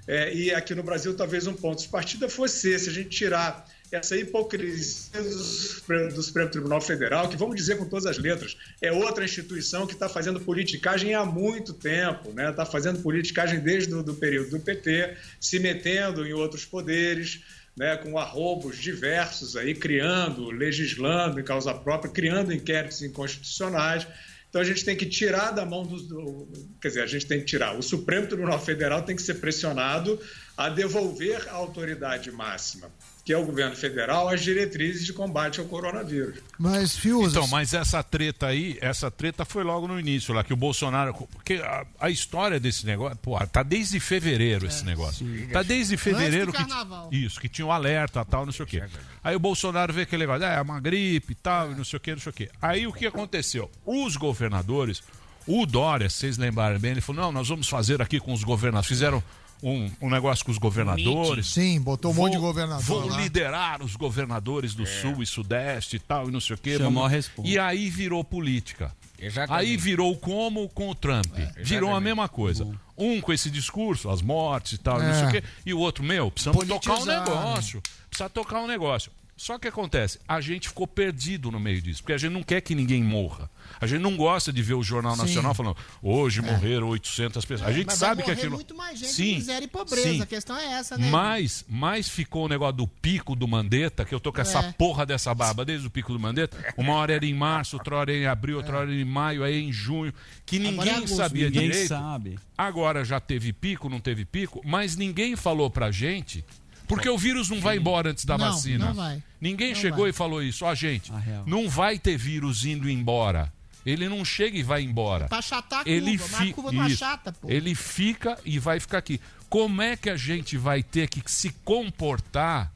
É, 0.06 0.34
e 0.34 0.54
aqui 0.54 0.76
no 0.76 0.84
Brasil, 0.84 1.16
talvez 1.16 1.48
um 1.48 1.54
ponto 1.54 1.82
de 1.82 1.88
partida 1.88 2.28
fosse 2.28 2.72
esse, 2.72 2.90
a 2.90 2.94
gente 2.94 3.10
tirar 3.10 3.66
essa 3.90 4.18
hipocrisia 4.18 5.22
do, 5.22 6.22
Supremo 6.22 6.50
Tribunal 6.50 6.82
Federal, 6.82 7.30
que 7.30 7.38
vamos 7.38 7.56
dizer 7.56 7.78
com 7.78 7.86
todas 7.86 8.06
as 8.06 8.18
letras, 8.18 8.58
é 8.82 8.92
outra 8.92 9.24
instituição 9.24 9.86
que 9.86 9.94
está 9.94 10.10
fazendo 10.10 10.40
politicagem 10.40 11.14
há 11.14 11.24
muito 11.24 11.74
tempo, 11.74 12.34
né? 12.34 12.50
Está 12.50 12.66
fazendo 12.66 13.02
politicagem 13.02 13.60
desde 13.60 13.94
o 13.94 14.02
do 14.02 14.16
período 14.16 14.50
do 14.50 14.60
PT, 14.60 15.16
se 15.40 15.60
metendo 15.60 16.26
em 16.26 16.34
outros 16.34 16.66
poderes. 16.66 17.42
Né, 17.76 17.98
com 17.98 18.20
arrobos 18.20 18.78
diversos 18.78 19.56
aí, 19.56 19.74
criando, 19.74 20.52
legislando 20.52 21.40
em 21.40 21.44
causa 21.44 21.74
própria, 21.74 22.12
criando 22.12 22.54
inquéritos 22.54 23.02
inconstitucionais. 23.02 24.06
Então 24.54 24.62
a 24.62 24.66
gente 24.66 24.86
tem 24.86 24.96
que 24.96 25.08
tirar 25.08 25.50
da 25.50 25.66
mão 25.66 25.82
dos. 25.82 26.08
Do, 26.08 26.48
quer 26.80 26.90
dizer, 26.90 27.02
a 27.02 27.08
gente 27.08 27.26
tem 27.26 27.40
que 27.40 27.46
tirar. 27.46 27.76
O 27.76 27.82
Supremo 27.82 28.28
Tribunal 28.28 28.60
Federal 28.60 29.02
tem 29.02 29.16
que 29.16 29.24
ser 29.24 29.40
pressionado 29.40 30.22
a 30.56 30.70
devolver 30.70 31.50
à 31.50 31.54
autoridade 31.54 32.32
máxima, 32.32 32.88
que 33.26 33.32
é 33.32 33.38
o 33.38 33.46
governo 33.46 33.76
federal, 33.76 34.28
as 34.28 34.42
diretrizes 34.42 35.06
de 35.06 35.14
combate 35.14 35.60
ao 35.62 35.66
coronavírus. 35.66 36.40
Mas, 36.60 36.96
Fiuza. 36.96 37.38
Então, 37.38 37.48
mas 37.48 37.74
essa 37.74 38.04
treta 38.04 38.48
aí, 38.48 38.78
essa 38.82 39.10
treta 39.10 39.46
foi 39.46 39.64
logo 39.64 39.88
no 39.88 39.98
início 39.98 40.34
lá, 40.34 40.44
que 40.44 40.52
o 40.52 40.58
Bolsonaro. 40.58 41.14
Porque 41.14 41.54
a, 41.56 41.86
a 42.02 42.10
história 42.10 42.60
desse 42.60 42.86
negócio, 42.86 43.18
pô, 43.18 43.40
tá 43.48 43.64
desde 43.64 43.98
fevereiro 44.00 44.66
esse 44.66 44.84
negócio. 44.84 45.26
Tá 45.54 45.64
desde 45.64 45.96
fevereiro 45.96 46.52
que. 46.52 46.58
carnaval. 46.58 47.10
Isso, 47.14 47.40
que 47.40 47.48
tinha 47.48 47.66
um 47.66 47.72
alerta 47.72 48.26
tal, 48.26 48.46
não 48.46 48.52
sei 48.52 48.66
o 48.66 48.68
quê. 48.68 48.84
Aí 49.24 49.36
o 49.36 49.40
Bolsonaro 49.40 49.94
vê 49.94 50.02
aquele 50.02 50.24
negócio, 50.24 50.44
é 50.44 50.62
uma 50.62 50.82
gripe 50.82 51.32
e 51.32 51.36
tal, 51.36 51.72
e 51.72 51.76
não 51.76 51.86
sei 51.86 51.98
o 51.98 52.00
quê, 52.02 52.12
não 52.12 52.20
sei 52.20 52.30
o 52.30 52.34
quê. 52.34 52.50
Aí 52.62 52.86
o 52.86 52.92
que 52.92 53.06
aconteceu? 53.06 53.72
Os 53.86 54.18
governadores, 54.18 55.02
o 55.48 55.66
Dória, 55.66 56.10
se 56.10 56.18
vocês 56.18 56.38
lembrarem 56.38 56.78
bem, 56.78 56.92
ele 56.92 57.02
falou: 57.02 57.24
não, 57.24 57.32
nós 57.32 57.48
vamos 57.48 57.70
fazer 57.70 58.02
aqui 58.02 58.20
com 58.20 58.34
os 58.34 58.44
governadores. 58.44 58.88
Fizeram 58.88 59.24
um, 59.64 59.90
um 60.02 60.10
negócio 60.10 60.44
com 60.46 60.52
os 60.52 60.58
governadores. 60.58 61.48
Sim, 61.48 61.80
botou 61.82 62.12
um 62.12 62.14
monte 62.14 62.34
de 62.34 62.38
Vou- 62.38 62.48
governador 62.48 62.84
Vou 62.84 63.08
lá. 63.08 63.18
liderar 63.22 63.82
os 63.82 63.96
governadores 63.96 64.76
do 64.76 64.86
Sul 64.86 65.24
e 65.24 65.26
Sudeste 65.26 65.96
e 65.96 66.00
tal, 66.00 66.28
e 66.28 66.32
não 66.32 66.40
sei 66.42 66.56
o 66.56 66.60
quê. 66.60 66.78
Chamou 66.78 66.92
Vamos- 66.92 67.06
a 67.06 67.10
resposta. 67.10 67.50
E 67.50 67.58
aí 67.58 67.90
virou 67.90 68.24
política. 68.24 68.94
Exatamente. 69.18 69.66
Aí 69.72 69.78
virou 69.78 70.16
como 70.18 70.68
com 70.70 70.90
o 70.90 70.96
Trump. 70.96 71.34
virou 71.58 71.96
a 71.96 72.02
mesma 72.02 72.28
coisa. 72.28 72.68
Um 72.98 73.22
com 73.22 73.32
esse 73.32 73.50
discurso, 73.50 74.10
as 74.10 74.22
mortes 74.22 74.74
e 74.74 74.78
tal, 74.78 75.02
e 75.02 75.06
não 75.06 75.14
sei 75.14 75.24
o 75.24 75.30
É. 75.30 75.32
quê. 75.32 75.44
E 75.66 75.74
o 75.74 75.80
outro, 75.80 76.04
meu, 76.04 76.30
precisamos 76.30 76.68
tocar 76.68 76.92
um 76.92 76.96
Politizar, 76.98 77.24
negócio. 77.24 77.82
Precisa 78.10 78.30
tocar 78.30 78.60
um 78.60 78.68
negócio. 78.68 79.12
Só 79.36 79.58
que 79.58 79.68
acontece, 79.68 80.20
a 80.28 80.40
gente 80.42 80.68
ficou 80.68 80.86
perdido 80.86 81.50
no 81.50 81.60
meio 81.60 81.82
disso, 81.82 82.02
porque 82.04 82.14
a 82.14 82.18
gente 82.18 82.32
não 82.34 82.44
quer 82.44 82.62
que 82.62 82.76
ninguém 82.76 83.04
morra. 83.04 83.50
A 83.80 83.88
gente 83.88 84.02
não 84.02 84.16
gosta 84.16 84.52
de 84.54 84.62
ver 84.62 84.74
o 84.76 84.84
Jornal 84.84 85.16
Sim. 85.16 85.22
Nacional 85.24 85.54
falando, 85.54 85.78
hoje 86.02 86.42
morreram 86.42 86.88
800 86.90 87.44
pessoas. 87.46 87.70
A 87.70 87.74
gente 87.74 87.88
Mas 87.88 87.98
sabe 88.00 88.24
vai 88.24 88.26
que 88.26 88.32
aquilo. 88.32 88.56
muito 88.56 88.76
mais 88.76 88.98
gente 89.00 89.12
Sim, 89.14 89.36
miséria 89.36 89.66
e 89.66 89.68
pobreza. 89.68 90.10
sim. 90.10 90.22
A 90.22 90.26
questão 90.26 90.58
é 90.58 90.66
essa, 90.74 90.98
né? 90.98 91.10
Mas, 91.10 91.66
mas 91.68 92.08
ficou 92.10 92.46
o 92.46 92.48
negócio 92.48 92.74
do 92.78 92.88
pico 92.88 93.36
do 93.36 93.48
Mandetta, 93.48 94.06
que 94.06 94.14
eu 94.14 94.20
tô 94.20 94.32
com 94.32 94.42
essa 94.42 94.60
É. 94.60 94.72
porra 94.74 95.06
dessa 95.06 95.34
barba 95.34 95.66
desde 95.66 95.88
o 95.88 95.90
pico 95.90 96.14
do 96.14 96.20
Mandetta. 96.20 96.58
Uma 96.78 96.94
hora 96.94 97.14
era 97.14 97.26
em 97.26 97.34
março, 97.34 97.76
outra 97.78 97.96
hora 97.98 98.12
era 98.12 98.22
em 98.22 98.26
abril, 98.28 98.58
outra 98.58 98.78
hora 98.80 98.92
era 98.92 99.02
em 99.02 99.06
maio, 99.06 99.44
aí 99.44 99.62
em 99.62 99.72
junho, 99.72 100.14
que 100.46 100.58
Agora 100.58 100.70
é 100.70 100.72
ninguém 100.78 100.96
agosto. 100.98 101.16
sabia 101.16 101.46
Ninguém 101.46 101.70
direito. 101.70 101.88
sabe. 101.90 102.40
Agora 102.58 103.04
já 103.06 103.20
teve 103.20 103.52
pico, 103.54 103.90
não 103.90 104.00
teve 104.00 104.26
pico, 104.26 104.62
mas 104.66 104.96
ninguém 104.96 105.36
falou 105.36 105.70
pra 105.70 105.92
gente. 105.92 106.44
Porque 106.88 107.08
o 107.08 107.18
vírus 107.18 107.50
não 107.50 107.62
vai 107.62 107.78
embora 107.78 108.10
antes 108.12 108.26
da 108.26 108.38
Não, 108.38 108.52
vacina. 108.52 108.88
não 108.88 108.94
vai. 108.94 109.24
Ninguém 109.40 109.70
Não 109.74 109.80
chegou 109.80 110.02
vai. 110.02 110.10
e 110.10 110.14
falou 110.14 110.44
isso. 110.44 110.66
Ó, 110.66 110.76
gente, 110.76 111.12
A 111.14 111.18
real. 111.18 111.44
não 111.48 111.70
vai 111.70 111.98
ter 111.98 112.18
vírus 112.18 112.66
indo 112.66 112.90
embora. 112.90 113.53
Ele 113.86 114.08
não 114.08 114.24
chega 114.24 114.58
e 114.58 114.64
vai 114.64 114.82
embora. 114.82 115.28
Pra 115.28 115.40
achatar 115.40 115.82
a 115.82 115.84
curva, 115.84 115.98
Ele 115.98 116.18
mas 116.18 116.34
a 116.34 116.38
fi- 116.38 116.54
curva 116.54 116.72
não 116.72 116.82
achata, 116.84 117.32
pô. 117.34 117.50
Ele 117.50 117.76
fica 117.76 118.38
e 118.46 118.58
vai 118.60 118.80
ficar 118.80 119.00
aqui. 119.00 119.20
Como 119.50 119.82
é 119.82 119.96
que 119.98 120.10
a 120.10 120.16
gente 120.18 120.58
vai 120.58 120.82
ter 120.82 121.08
que 121.10 121.22
se 121.30 121.50
comportar 121.66 122.72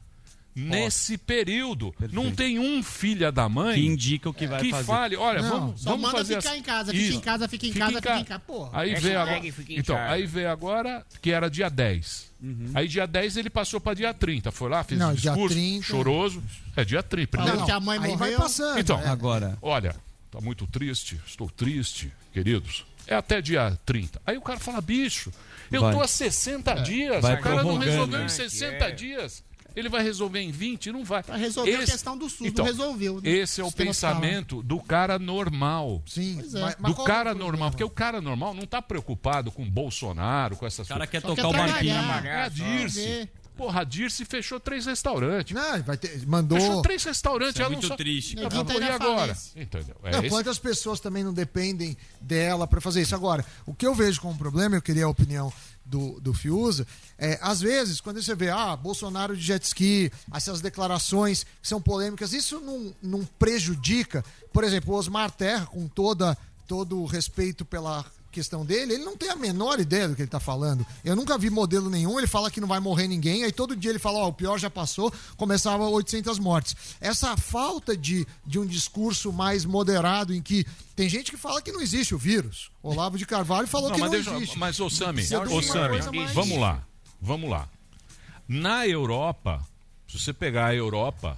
nesse 0.54 1.16
período? 1.16 1.94
Não 2.12 2.30
tem 2.32 2.58
um 2.58 2.82
filha 2.82 3.30
da 3.32 3.48
mãe 3.48 3.74
Que 3.80 3.86
indica 3.86 4.28
o 4.28 4.34
que 4.34 4.46
vai 4.46 4.60
que 4.60 4.70
fazer. 4.70 4.84
fale, 4.86 5.16
olha, 5.16 5.40
Não, 5.42 5.48
vamos, 5.50 5.80
Só 5.82 5.90
vamos 5.90 6.02
manda 6.06 6.18
fazer 6.18 6.36
ficar 6.36 6.50
assim. 6.50 6.58
em 6.58 6.62
casa, 6.62 6.92
fica 6.92 7.04
Isso. 7.04 7.16
em 7.16 7.20
casa, 7.20 7.48
fica 7.48 7.66
em 7.66 7.72
Fica 7.72 7.84
casa, 7.86 7.92
em 7.92 8.02
fica 8.02 8.18
em 8.20 8.24
casa. 8.24 8.40
Porra. 8.40 8.70
Aí 8.80 8.94
vê 8.96 9.14
agora, 9.16 9.40
então, 9.70 9.96
casa. 9.96 10.12
aí 10.12 10.26
vê 10.26 10.46
agora 10.46 11.06
que 11.22 11.30
era 11.30 11.48
dia 11.48 11.68
10. 11.70 12.28
Aí 12.74 12.86
dia 12.86 13.06
10 13.06 13.36
ele 13.36 13.50
passou 13.50 13.80
para 13.80 13.94
dia 13.94 14.14
30. 14.14 14.52
Foi 14.52 14.68
lá, 14.70 14.84
fez 14.84 15.00
Não, 15.00 15.10
um 15.10 15.14
dia 15.14 15.32
discurso 15.32 15.56
30. 15.56 15.84
choroso. 15.86 16.42
É 16.76 16.84
dia 16.84 17.02
30. 17.02 17.36
Falou 17.36 17.46
Primeiro, 17.46 17.66
que 17.66 17.72
a 17.72 17.80
mãe 17.80 17.98
Aí 17.98 18.08
vai 18.16 18.16
morreu. 18.30 18.38
passando. 18.38 18.78
então, 18.78 19.00
é. 19.00 19.08
Agora, 19.08 19.58
Olha, 19.60 19.96
tá 20.30 20.40
muito 20.40 20.66
triste, 20.66 21.20
estou 21.26 21.48
triste, 21.50 22.12
queridos. 22.32 22.84
É 23.06 23.14
até 23.14 23.40
dia 23.40 23.78
30. 23.86 24.20
Aí 24.26 24.36
o 24.36 24.42
cara 24.42 24.58
fala, 24.60 24.80
bicho, 24.80 25.32
eu 25.72 25.80
Vai. 25.80 25.94
tô 25.94 26.02
há 26.02 26.08
60 26.08 26.74
dias. 26.74 27.22
Vai 27.22 27.36
o 27.36 27.40
cara 27.40 27.62
não 27.62 27.78
resolveu 27.78 28.20
em 28.20 28.24
É. 28.24 28.28
60 28.28 28.90
dias. 28.92 29.42
Ele 29.76 29.88
vai 29.88 30.02
resolver 30.02 30.40
em 30.40 30.50
20? 30.50 30.90
Não 30.90 31.04
vai. 31.04 31.22
Pra 31.22 31.36
resolver 31.36 31.76
a 31.76 31.84
questão 31.84 32.18
do 32.18 32.28
SUS, 32.28 32.52
não 32.52 32.64
resolveu, 32.64 33.20
né? 33.20 33.30
Esse 33.30 33.60
é 33.60 33.64
o 33.64 33.68
hospitalar. 33.68 33.88
pensamento 34.20 34.60
do 34.62 34.80
cara 34.80 35.18
normal. 35.20 36.02
Sim, 36.04 36.36
Pois 36.40 36.54
é. 36.54 36.60
mas- 36.60 36.76
mas 36.80 36.94
Do 36.96 37.04
cara 37.04 37.30
é 37.30 37.34
normal, 37.34 37.70
porque 37.70 37.84
o 37.84 37.90
cara 37.90 38.20
normal 38.20 38.54
não 38.54 38.66
tá 38.66 38.82
preocupado 38.82 39.52
com 39.52 39.64
Bolsonaro, 39.70 40.56
com 40.56 40.66
essas 40.66 40.86
o 40.86 40.88
cara 40.88 41.06
coisas. 41.06 41.10
quer 41.22 41.26
tocar 41.26 41.48
o 41.48 41.52
barquinho. 41.52 41.94
É 41.94 42.42
a 42.42 42.48
Dirce. 42.48 43.00
Ver. 43.00 43.32
Porra, 43.58 43.80
a 43.80 43.84
Dirce 43.84 44.24
fechou 44.24 44.60
três 44.60 44.86
restaurantes. 44.86 45.52
Não, 45.52 45.82
vai 45.82 45.96
ter, 45.98 46.24
mandou. 46.26 46.58
Fechou 46.60 46.80
três 46.80 47.02
restaurantes. 47.02 47.54
Isso 47.56 47.62
é 47.62 47.64
ela 47.64 47.72
muito 47.74 47.96
triste, 47.96 48.36
cara. 48.36 48.48
tá 48.64 48.94
agora? 48.94 49.36
Entendeu? 49.56 49.96
É 50.04 50.10
Não, 50.12 50.18
esse- 50.20 50.28
quantas 50.30 50.58
pessoas 50.60 51.00
também 51.00 51.24
não 51.24 51.34
dependem 51.34 51.96
dela 52.20 52.68
para 52.68 52.80
fazer 52.80 53.02
isso? 53.02 53.16
Agora, 53.16 53.44
o 53.66 53.74
que 53.74 53.84
eu 53.84 53.94
vejo 53.96 54.20
como 54.20 54.38
problema, 54.38 54.76
eu 54.76 54.80
queria 54.82 55.06
a 55.06 55.08
opinião 55.08 55.52
do, 55.84 56.20
do 56.20 56.32
Fiuza, 56.32 56.86
é, 57.18 57.36
às 57.42 57.60
vezes, 57.60 58.00
quando 58.00 58.22
você 58.22 58.34
vê, 58.34 58.48
ah, 58.50 58.76
Bolsonaro 58.76 59.36
de 59.36 59.42
jet 59.42 59.64
ski, 59.64 60.12
essas 60.32 60.60
declarações 60.60 61.44
que 61.60 61.66
são 61.66 61.80
polêmicas, 61.80 62.32
isso 62.32 62.60
não, 62.60 62.94
não 63.02 63.24
prejudica, 63.38 64.24
por 64.52 64.62
exemplo, 64.62 64.94
o 64.94 64.96
Osmar 64.96 65.30
Terra, 65.32 65.66
com 65.66 65.88
toda, 65.88 66.36
todo 66.66 67.00
o 67.00 67.06
respeito 67.06 67.64
pela 67.64 68.04
questão 68.38 68.64
dele, 68.64 68.94
ele 68.94 69.04
não 69.04 69.16
tem 69.16 69.28
a 69.30 69.36
menor 69.36 69.80
ideia 69.80 70.08
do 70.08 70.14
que 70.14 70.22
ele 70.22 70.28
está 70.28 70.38
falando. 70.40 70.86
Eu 71.04 71.16
nunca 71.16 71.36
vi 71.36 71.50
modelo 71.50 71.90
nenhum, 71.90 72.18
ele 72.18 72.26
fala 72.26 72.50
que 72.50 72.60
não 72.60 72.68
vai 72.68 72.80
morrer 72.80 73.08
ninguém, 73.08 73.44
aí 73.44 73.52
todo 73.52 73.74
dia 73.76 73.90
ele 73.90 73.98
fala, 73.98 74.18
ó, 74.20 74.28
o 74.28 74.32
pior 74.32 74.58
já 74.58 74.70
passou, 74.70 75.12
começava 75.36 75.86
800 75.88 76.38
mortes. 76.38 76.76
Essa 77.00 77.36
falta 77.36 77.96
de, 77.96 78.26
de 78.46 78.58
um 78.58 78.66
discurso 78.66 79.32
mais 79.32 79.64
moderado 79.64 80.32
em 80.34 80.40
que 80.40 80.64
tem 80.94 81.08
gente 81.08 81.30
que 81.30 81.36
fala 81.36 81.60
que 81.60 81.72
não 81.72 81.80
existe 81.80 82.14
o 82.14 82.18
vírus. 82.18 82.70
Olavo 82.82 83.18
de 83.18 83.26
Carvalho 83.26 83.66
falou 83.68 83.88
Não, 83.88 83.96
que 83.96 84.02
não 84.02 84.10
deixa- 84.10 84.34
existe. 84.36 84.58
mas 84.58 84.78
ô 84.80 84.88
Sami, 84.88 85.22
coisa 85.26 86.12
mais- 86.12 86.32
vamos 86.32 86.58
lá, 86.58 86.82
vamos 87.20 87.50
lá. 87.50 87.68
Na 88.48 88.86
Europa, 88.86 89.60
se 90.08 90.18
você 90.18 90.32
pegar 90.32 90.66
a 90.66 90.74
Europa, 90.74 91.36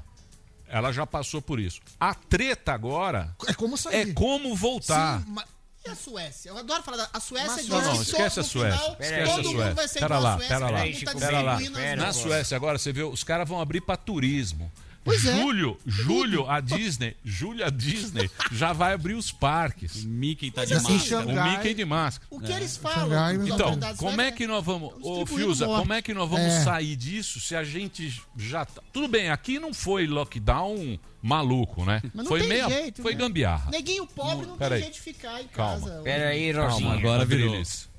ela 0.68 0.92
já 0.92 1.04
passou 1.06 1.42
por 1.42 1.58
isso. 1.58 1.80
A 1.98 2.14
treta 2.14 2.72
agora 2.72 3.34
É 3.48 3.52
como 3.54 3.76
sair. 3.76 4.10
é 4.10 4.12
como 4.12 4.54
voltar. 4.54 5.18
Sim, 5.20 5.24
mas- 5.28 5.44
E 5.86 5.88
a 5.90 5.94
Suécia? 5.94 6.50
Eu 6.50 6.58
adoro 6.58 6.82
falar 6.82 6.98
da 6.98 7.08
a 7.12 7.20
Suécia. 7.20 7.48
Mas 7.50 7.60
diz 7.62 7.68
Não, 7.70 7.80
não, 7.80 7.92
que 7.96 8.02
esquece 8.02 8.34
todo- 8.36 8.44
a 8.44 8.48
Suécia. 8.48 8.78
final, 8.78 8.96
Esquece 9.00 9.22
a 9.22 9.26
todo 9.34 9.36
mundo 9.44 9.52
Suécia. 9.56 9.74
vai 9.74 9.88
ser 9.88 9.94
Pera 10.00 10.06
igual 10.06 10.22
lá, 10.22 10.30
a 10.30 10.36
Suécia, 10.36 10.48
pera 10.58 10.70
lá. 10.70 10.78
mundo 10.84 11.04
tá 11.04 11.12
Pera 11.26 11.40
lá. 11.40 11.54
distribuindo 11.56 11.78
as 11.78 11.84
Pera 11.84 11.96
Na. 12.06 12.12
Suécia 12.12 12.56
agora 12.56 12.78
você 12.78 12.92
vê, 12.92 13.02
os 13.02 13.24
caras 13.24 13.48
vão 13.48 13.60
abrir 13.60 13.80
para 13.80 13.96
turismo. 13.96 14.70
Pois 15.02 15.24
é. 15.24 15.32
julho, 15.40 15.78
julho 15.86 16.48
a 16.50 16.60
Disney, 16.60 17.16
julho 17.24 17.64
a 17.64 17.70
Disney 17.70 18.30
já 18.52 18.72
vai 18.72 18.92
abrir 18.92 19.14
os 19.14 19.32
parques. 19.32 20.04
O 20.04 20.08
Mickey 20.08 20.50
tá 20.50 20.64
de 20.64 20.74
Mas 20.74 20.84
assim, 20.84 20.92
máscara. 20.94 21.22
O 21.24 21.28
Xangai- 21.28 21.56
Mickey 21.56 21.74
de 21.74 21.84
máscara. 21.84 22.28
O 22.30 22.40
que 22.40 22.52
eles 22.52 22.76
falam? 22.76 23.08
Xangai, 23.08 23.48
Então, 23.48 23.78
como 23.96 24.20
é 24.20 24.30
que 24.30 24.46
nós 24.46 24.64
vamos, 24.64 24.92
ô 25.00 25.24
Fiuza, 25.26 25.66
como 25.66 25.92
é 25.92 26.02
que 26.02 26.12
nós 26.12 26.28
vamos 26.28 26.52
É. 26.52 26.64
sair 26.64 26.96
disso 26.96 27.40
se 27.40 27.56
a 27.56 27.64
gente 27.64 28.22
já 28.36 28.64
tá... 28.64 28.82
Tudo 28.92 29.08
bem, 29.08 29.30
aqui 29.30 29.58
não 29.58 29.72
foi 29.72 30.06
lockdown 30.06 30.98
maluco, 31.22 31.84
né? 31.84 32.00
Mas 32.14 32.14
não 32.24 32.26
foi 32.26 32.40
tem 32.40 32.48
meia, 32.48 32.68
jeito, 32.68 33.02
foi 33.02 33.12
né? 33.12 33.18
gambiarra. 33.18 33.70
Neguinho 33.70 34.06
pobre 34.06 34.46
não 34.46 34.56
Pera 34.56 34.74
tem 34.76 34.84
jeito 34.84 34.94
de 34.94 35.00
ficar 35.00 35.40
em 35.42 35.48
Calma. 35.48 35.86
casa. 35.88 36.02
Pera 36.02 36.28
aí, 36.28 36.52
Calma, 36.52 36.70
Rosinha. 36.70 36.92
agora 36.94 37.24
virou. 37.24 37.48
Adriles. 37.48 37.89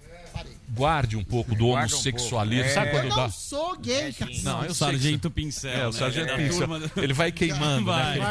Guarde 0.74 1.18
um 1.18 1.24
pouco 1.24 1.54
do 1.54 1.68
Guarda 1.68 1.94
um 1.94 1.96
homossexualismo. 1.96 2.64
pouco. 2.64 2.74
Sabe 2.76 2.88
É. 2.88 2.92
quando 2.92 3.04
Eu 3.06 3.16
dá? 3.16 3.24
não 3.24 3.32
sou 3.32 3.78
gay, 3.78 4.14
cara. 4.14 4.32
Não, 4.44 4.54
eu 4.60 4.60
sei 4.62 4.68
que 4.70 4.74
Sargento 4.76 5.30
Pincel. 5.32 5.72
É, 5.72 5.82
o 5.84 5.86
né? 5.88 5.92
Sargento 5.92 6.28
Da 6.28 6.38
Pincel. 6.38 7.04
Ele 7.04 7.14
vai 7.14 7.32
queimando, 7.32 7.86
Vai. 7.86 8.20
né? 8.20 8.26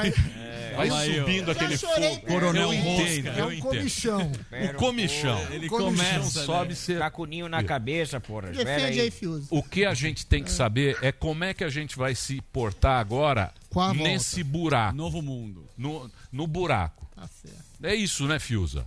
Vai, 0.74 0.88
Vai 0.88 1.14
subindo 1.14 1.46
Já 1.46 1.52
aquele 1.52 1.76
fogo. 1.76 2.20
Coronel 2.26 2.72
eu 2.72 2.74
entendo, 2.74 3.28
é 3.28 3.40
eu 3.40 3.46
um 3.48 3.60
comichão. 3.60 4.32
O 4.70 4.74
comichão. 4.76 5.46
Ele 5.50 5.68
começa, 5.68 6.44
sobe 6.44 6.70
né? 6.70 6.74
ser 6.74 6.98
Tá 6.98 7.10
com 7.10 7.22
o 7.22 7.26
ninho 7.26 7.48
na 7.48 7.62
cabeça, 7.62 8.18
porra. 8.20 8.50
Defende 8.50 9.00
aí. 9.00 9.10
Fiuza. 9.10 9.46
O 9.50 9.62
que 9.62 9.84
a 9.84 9.92
gente 9.92 10.24
tem 10.24 10.42
que 10.42 10.50
saber 10.50 10.96
é 11.02 11.12
como 11.12 11.44
é 11.44 11.52
que 11.52 11.64
a 11.64 11.68
gente 11.68 11.96
vai 11.98 12.14
se 12.14 12.40
portar 12.52 12.98
agora 13.00 13.52
nesse 13.96 14.42
buraco, 14.42 14.96
Novo 14.96 15.20
mundo. 15.20 15.68
no, 15.76 16.10
no 16.32 16.46
buraco. 16.46 17.06
Tá 17.14 17.28
certo. 17.42 17.60
É 17.82 17.94
isso, 17.94 18.26
né, 18.26 18.38
Fiuza? 18.38 18.86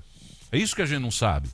É 0.51 0.57
isso 0.57 0.75
que 0.75 0.81
a 0.81 0.85
gente 0.87 1.01
não 1.01 1.11
sabe. 1.11 1.49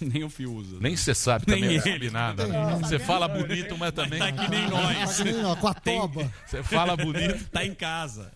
Nem 0.12 0.24
o 0.24 0.30
fio 0.30 0.52
usa. 0.52 0.78
Nem 0.80 0.96
você 0.96 1.14
sabe 1.14 1.44
Nem 1.46 1.60
também, 1.62 1.78
não 1.78 1.86
ele. 1.86 1.92
sabe 1.92 2.10
nada. 2.10 2.46
Você 2.78 2.98
fala 2.98 3.28
bonito, 3.28 3.76
mas 3.76 3.92
também. 3.92 4.18
Tá 4.18 4.32
que 4.32 4.48
nem 4.50 4.68
nós. 4.68 5.16
Tá 5.18 5.24
que 5.24 5.32
nem, 5.32 5.44
ó, 5.44 5.56
com 5.56 5.68
a 5.68 5.74
toba. 5.74 6.32
Você 6.46 6.62
fala 6.62 6.96
bonito. 6.96 7.44
Tá 7.50 7.64
em 7.64 7.74
casa. 7.74 8.32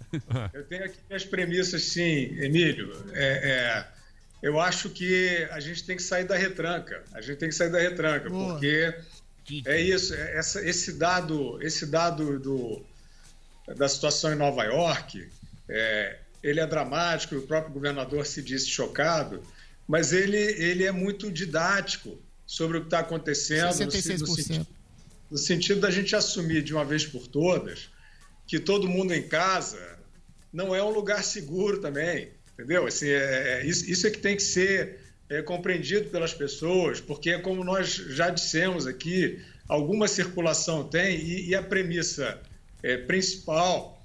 Eu 0.53 0.65
tenho 0.65 0.85
aqui 0.85 0.99
as 1.13 1.25
premissas, 1.25 1.83
sim, 1.85 2.37
Emílio. 2.41 2.93
É, 3.13 3.25
é, 3.83 3.87
eu 4.43 4.61
acho 4.61 4.91
que 4.91 5.47
a 5.51 5.61
gente 5.61 5.85
tem 5.85 5.97
que 5.97 6.03
sair 6.03 6.25
da 6.25 6.37
retranca. 6.37 7.03
A 7.13 7.21
gente 7.21 7.39
tem 7.39 7.49
que 7.49 7.55
sair 7.55 7.71
da 7.71 7.79
retranca, 7.79 8.29
Boa. 8.29 8.53
porque 8.55 8.95
é 9.67 9.81
isso. 9.81 10.15
é 10.15 10.37
essa- 10.39 10.63
esse 10.67 10.93
dado, 10.99 11.59
esse 11.63 11.87
dado 11.87 12.39
do, 12.41 12.85
da 13.77 13.89
situação 13.89 14.33
em 14.33 14.37
Nova 14.37 14.65
York. 14.65 15.29
É, 15.69 16.19
ele 16.43 16.61
é 16.61 16.67
dramático, 16.67 17.37
o 17.37 17.43
próprio 17.47 17.73
governador 17.73 18.27
se 18.27 18.43
disse 18.43 18.69
chocado, 18.69 19.43
mas 19.87 20.13
ele, 20.13 20.37
ele 20.37 20.85
é 20.85 20.93
muito 20.93 21.31
didático 21.31 22.21
sobre 22.47 22.79
o 22.79 22.81
que 22.81 22.87
está 22.87 23.01
acontecendo. 23.01 23.67
no 23.67 23.73
sen- 23.73 23.89
66%. 23.89 24.21
No, 24.21 24.27
sentido, 24.37 24.67
no 25.31 25.39
sentido 25.39 25.81
da 25.81 25.91
gente 25.91 26.15
assumir 26.15 26.63
de 26.63 26.73
uma 26.75 26.85
vez 26.85 27.07
por 27.07 27.27
todas 27.27 27.89
que 28.47 28.59
todo 28.59 28.89
mundo 28.89 29.13
em 29.15 29.27
casa 29.27 29.99
não 30.53 30.75
é 30.75 30.83
um 30.83 30.91
lugar 30.91 31.25
seguro 31.25 31.81
também, 31.81 32.31
entendeu? 32.53 32.87
Assim, 32.87 33.09
é, 33.09 33.61
é- 33.61 33.67
isso, 33.67 33.91
isso 33.91 34.07
é 34.07 34.11
que 34.11 34.19
tem 34.19 34.37
que 34.37 34.43
ser 34.43 35.01
é, 35.29 35.41
compreendido 35.43 36.11
pelas 36.11 36.35
pessoas, 36.35 37.01
porque 37.01 37.39
como 37.39 37.65
nós 37.65 37.95
já 37.95 38.29
dissemos 38.31 38.87
aqui, 38.87 39.43
alguma 39.67 40.07
circulação 40.07 40.85
tem 40.87 41.19
e, 41.19 41.49
e 41.49 41.55
a 41.55 41.63
premissa 41.63 42.39
é, 42.83 42.99
principal 42.99 44.05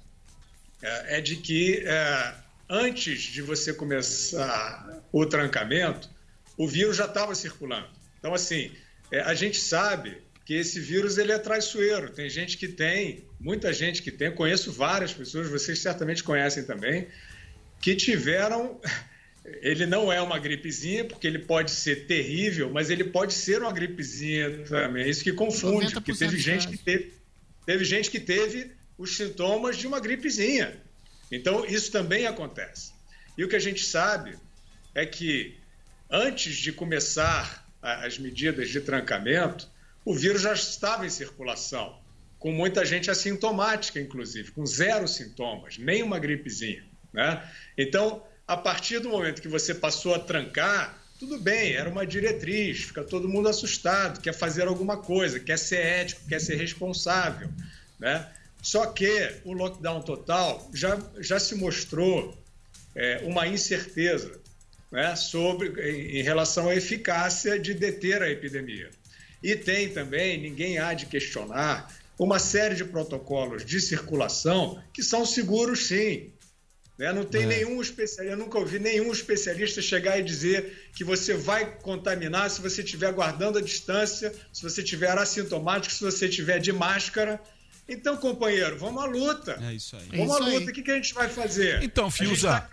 é, 0.82 1.18
é 1.18 1.20
de 1.20 1.36
que 1.36 1.82
é, 1.84 2.34
antes 2.68 3.20
de 3.22 3.42
você 3.42 3.74
começar 3.74 4.89
o 5.12 5.26
trancamento, 5.26 6.08
o 6.56 6.66
vírus 6.66 6.96
já 6.96 7.06
estava 7.06 7.34
circulando. 7.34 7.88
Então, 8.18 8.34
assim, 8.34 8.70
é, 9.10 9.20
a 9.20 9.34
gente 9.34 9.58
sabe 9.58 10.18
que 10.44 10.54
esse 10.54 10.80
vírus 10.80 11.16
ele 11.18 11.32
é 11.32 11.38
traiçoeiro. 11.38 12.10
Tem 12.10 12.28
gente 12.28 12.56
que 12.56 12.68
tem, 12.68 13.24
muita 13.38 13.72
gente 13.72 14.02
que 14.02 14.10
tem, 14.10 14.32
conheço 14.32 14.72
várias 14.72 15.12
pessoas, 15.12 15.48
vocês 15.48 15.78
certamente 15.78 16.22
conhecem 16.22 16.64
também, 16.64 17.06
que 17.80 17.94
tiveram. 17.94 18.80
Ele 19.62 19.86
não 19.86 20.12
é 20.12 20.20
uma 20.20 20.38
gripezinha, 20.38 21.02
porque 21.02 21.26
ele 21.26 21.38
pode 21.38 21.70
ser 21.70 22.06
terrível, 22.06 22.70
mas 22.70 22.90
ele 22.90 23.04
pode 23.04 23.32
ser 23.32 23.62
uma 23.62 23.72
gripezinha 23.72 24.64
também. 24.64 25.02
É 25.02 25.08
isso 25.08 25.24
que 25.24 25.32
confunde, 25.32 25.92
porque 25.94 26.12
90% 26.12 26.18
teve 26.18 26.38
gente 26.38 26.68
que 26.68 26.76
teve, 26.76 27.14
teve 27.64 27.84
gente 27.84 28.10
que 28.10 28.20
teve 28.20 28.70
os 28.98 29.16
sintomas 29.16 29.78
de 29.78 29.86
uma 29.86 29.98
gripezinha. 29.98 30.76
Então, 31.32 31.64
isso 31.64 31.90
também 31.90 32.26
acontece. 32.26 32.92
E 33.36 33.42
o 33.42 33.48
que 33.48 33.56
a 33.56 33.60
gente 33.60 33.82
sabe 33.82 34.36
é 34.94 35.06
que 35.06 35.58
antes 36.10 36.56
de 36.56 36.72
começar 36.72 37.66
as 37.82 38.18
medidas 38.18 38.68
de 38.68 38.80
trancamento, 38.80 39.68
o 40.04 40.14
vírus 40.14 40.42
já 40.42 40.52
estava 40.52 41.06
em 41.06 41.10
circulação, 41.10 41.98
com 42.38 42.52
muita 42.52 42.84
gente 42.84 43.10
assintomática, 43.10 44.00
inclusive, 44.00 44.50
com 44.50 44.64
zero 44.66 45.06
sintomas, 45.06 45.78
nem 45.78 46.02
uma 46.02 46.18
gripezinha. 46.18 46.84
Né? 47.12 47.42
Então, 47.76 48.22
a 48.46 48.56
partir 48.56 48.98
do 48.98 49.08
momento 49.08 49.42
que 49.42 49.48
você 49.48 49.74
passou 49.74 50.14
a 50.14 50.18
trancar, 50.18 50.98
tudo 51.18 51.38
bem, 51.38 51.74
era 51.74 51.88
uma 51.88 52.06
diretriz, 52.06 52.84
fica 52.84 53.04
todo 53.04 53.28
mundo 53.28 53.48
assustado, 53.48 54.20
quer 54.20 54.32
fazer 54.32 54.66
alguma 54.66 54.96
coisa, 54.96 55.38
quer 55.38 55.58
ser 55.58 55.84
ético, 55.84 56.26
quer 56.26 56.40
ser 56.40 56.56
responsável. 56.56 57.50
Né? 57.98 58.26
Só 58.62 58.86
que 58.86 59.34
o 59.44 59.52
lockdown 59.52 60.02
total 60.02 60.68
já, 60.72 60.98
já 61.18 61.38
se 61.38 61.54
mostrou 61.54 62.36
é, 62.94 63.22
uma 63.24 63.46
incerteza 63.46 64.39
né, 64.90 65.14
sobre, 65.14 65.68
em, 66.18 66.22
relação 66.22 66.68
à 66.68 66.74
eficácia 66.74 67.58
de 67.58 67.74
deter 67.74 68.22
a 68.22 68.30
epidemia. 68.30 68.90
E 69.42 69.54
tem 69.54 69.88
também, 69.88 70.40
ninguém 70.40 70.78
há 70.78 70.92
de 70.92 71.06
questionar, 71.06 71.94
uma 72.18 72.38
série 72.38 72.74
de 72.74 72.84
protocolos 72.84 73.64
de 73.64 73.80
circulação 73.80 74.82
que 74.92 75.02
são 75.02 75.24
seguros 75.24 75.86
sim. 75.86 76.30
Né? 76.98 77.10
Não 77.14 77.24
tem 77.24 77.46
nenhum 77.46 77.80
especialista, 77.80 78.34
eu 78.34 78.36
nunca 78.36 78.58
ouvi 78.58 78.78
nenhum 78.78 79.10
especialista 79.10 79.80
chegar 79.80 80.18
e 80.18 80.22
dizer 80.22 80.90
que 80.94 81.02
você 81.02 81.32
vai 81.32 81.78
contaminar 81.78 82.50
se 82.50 82.60
você 82.60 82.82
estiver 82.82 83.10
guardando 83.10 83.58
a 83.58 83.62
distância, 83.62 84.34
se 84.52 84.62
você 84.62 84.82
estiver 84.82 85.16
assintomático, 85.16 85.94
se 85.94 86.04
você 86.04 86.26
estiver 86.26 86.58
de 86.58 86.72
máscara. 86.72 87.40
Então, 87.90 88.16
companheiro, 88.16 88.78
vamos 88.78 89.02
à 89.02 89.06
luta. 89.06 89.58
É 89.68 89.74
isso 89.74 89.96
aí. 89.96 90.08
Vamos 90.18 90.34
isso 90.34 90.42
à 90.42 90.46
aí. 90.46 90.54
luta. 90.58 90.70
O 90.70 90.74
que, 90.74 90.82
que 90.82 90.90
a 90.90 90.94
gente 90.94 91.12
vai 91.12 91.28
fazer? 91.28 91.82
Então, 91.82 92.10
Fiuza. 92.10 92.66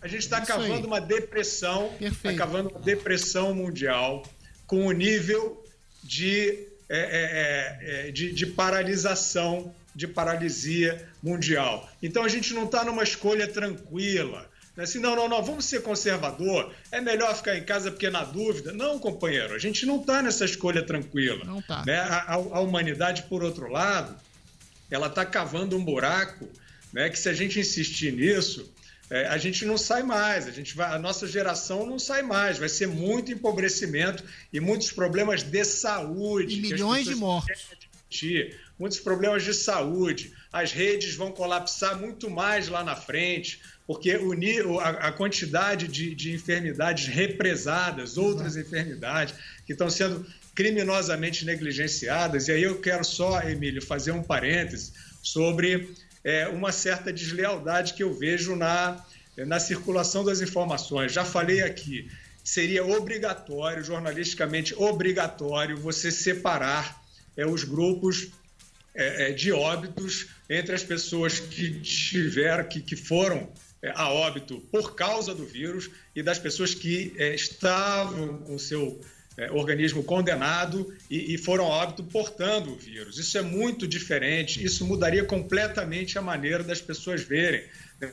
A 0.00 0.06
gente 0.08 0.20
está 0.22 0.40
cavando 0.40 0.72
aí. 0.74 0.84
uma 0.86 1.00
depressão, 1.00 1.92
está 2.00 2.32
cavando 2.34 2.70
uma 2.70 2.80
depressão 2.80 3.54
mundial 3.54 4.22
com 4.66 4.86
o 4.86 4.92
nível 4.92 5.62
de, 6.02 6.66
é, 6.88 6.98
é, 6.98 8.08
é, 8.08 8.10
de, 8.12 8.32
de 8.32 8.46
paralisação, 8.46 9.74
de 9.94 10.06
paralisia 10.06 11.06
mundial. 11.22 11.88
Então 12.02 12.22
a 12.24 12.28
gente 12.28 12.54
não 12.54 12.64
está 12.64 12.84
numa 12.84 13.02
escolha 13.02 13.46
tranquila. 13.46 14.48
né? 14.76 14.84
Assim, 14.84 14.98
não, 14.98 15.14
não, 15.14 15.28
não, 15.28 15.42
vamos 15.42 15.64
ser 15.66 15.82
conservador, 15.82 16.72
é 16.90 17.00
melhor 17.00 17.34
ficar 17.36 17.56
em 17.56 17.64
casa 17.64 17.90
porque 17.90 18.08
na 18.08 18.24
dúvida. 18.24 18.72
Não, 18.72 18.98
companheiro, 18.98 19.54
a 19.54 19.58
gente 19.58 19.84
não 19.84 20.00
está 20.00 20.22
nessa 20.22 20.44
escolha 20.44 20.82
tranquila. 20.82 21.44
Não 21.44 21.60
tá. 21.60 21.84
Né? 21.86 21.98
A, 21.98 22.16
a- 22.28 22.34
a 22.34 22.60
humanidade, 22.60 23.24
por 23.24 23.42
outro 23.44 23.68
lado, 23.70 24.16
ela 24.94 25.06
está 25.08 25.24
cavando 25.24 25.76
um 25.76 25.84
buraco, 25.84 26.48
né? 26.92 27.08
Que 27.10 27.18
se 27.18 27.28
a 27.28 27.32
gente 27.32 27.58
insistir 27.60 28.12
nisso, 28.12 28.72
é, 29.10 29.26
a 29.26 29.38
gente 29.38 29.64
não 29.64 29.76
sai 29.78 30.02
mais. 30.02 30.46
A 30.46 30.50
gente 30.50 30.74
vai, 30.76 30.94
a 30.94 30.98
nossa 30.98 31.26
geração 31.26 31.86
não 31.86 31.98
sai 31.98 32.22
mais. 32.22 32.58
Vai 32.58 32.68
ser 32.68 32.86
muito 32.88 33.30
empobrecimento 33.32 34.22
e 34.52 34.60
muitos 34.60 34.92
problemas 34.92 35.42
de 35.42 35.64
saúde. 35.64 36.58
E 36.58 36.60
milhões 36.60 37.04
de 37.06 37.14
admitir. 38.10 38.60
Muitos 38.78 38.98
problemas 39.00 39.44
de 39.44 39.54
saúde. 39.54 40.32
As 40.52 40.72
redes 40.72 41.14
vão 41.14 41.30
colapsar 41.30 41.98
muito 41.98 42.28
mais 42.28 42.68
lá 42.68 42.82
na 42.82 42.96
frente, 42.96 43.60
porque 43.86 44.16
o- 44.16 44.80
a, 44.80 44.88
a 44.88 45.12
quantidade 45.12 45.86
de, 45.88 46.14
de 46.14 46.32
enfermidades 46.32 47.06
represadas, 47.06 48.16
outras 48.18 48.56
enfermidades 48.56 49.34
que 49.66 49.72
estão 49.72 49.88
sendo 49.88 50.26
criminosamente 50.54 51.44
negligenciadas. 51.44 52.48
E 52.48 52.52
aí 52.52 52.62
eu 52.62 52.80
quero 52.80 53.04
só, 53.04 53.40
Emílio, 53.42 53.80
fazer 53.80 54.12
um 54.12 54.22
parêntese 54.22 54.92
sobre 55.22 55.90
é, 56.24 56.48
uma 56.48 56.72
certa 56.72 57.12
deslealdade 57.12 57.94
que 57.94 58.02
eu 58.02 58.12
vejo 58.12 58.54
na, 58.56 59.04
na 59.36 59.58
circulação 59.58 60.24
das 60.24 60.40
informações. 60.40 61.12
Já 61.12 61.24
falei 61.24 61.62
aqui, 61.62 62.10
seria 62.44 62.84
obrigatório, 62.84 63.84
jornalisticamente 63.84 64.74
obrigatório, 64.74 65.76
você 65.76 66.10
separar 66.10 67.02
é, 67.36 67.46
os 67.46 67.64
grupos 67.64 68.28
é, 68.94 69.28
é, 69.28 69.32
de 69.32 69.52
óbitos 69.52 70.28
entre 70.50 70.74
as 70.74 70.82
pessoas 70.82 71.40
que 71.40 71.80
tiveram, 71.80 72.64
que, 72.64 72.80
que 72.80 72.94
foram 72.94 73.50
é, 73.80 73.90
a 73.94 74.10
óbito 74.10 74.60
por 74.70 74.94
causa 74.94 75.34
do 75.34 75.46
vírus 75.46 75.90
e 76.14 76.22
das 76.22 76.38
pessoas 76.38 76.74
que 76.74 77.14
é, 77.16 77.34
estavam 77.34 78.38
com 78.38 78.58
seu 78.58 79.00
é, 79.36 79.50
organismo 79.50 80.02
condenado 80.02 80.94
e, 81.10 81.34
e 81.34 81.38
foram 81.38 81.64
a 81.64 81.68
óbito 81.68 82.02
portando 82.04 82.72
o 82.72 82.76
vírus. 82.76 83.18
Isso 83.18 83.36
é 83.38 83.42
muito 83.42 83.86
diferente, 83.86 84.62
isso 84.62 84.84
mudaria 84.86 85.24
completamente 85.24 86.18
a 86.18 86.22
maneira 86.22 86.62
das 86.62 86.80
pessoas 86.80 87.22
verem. 87.22 87.64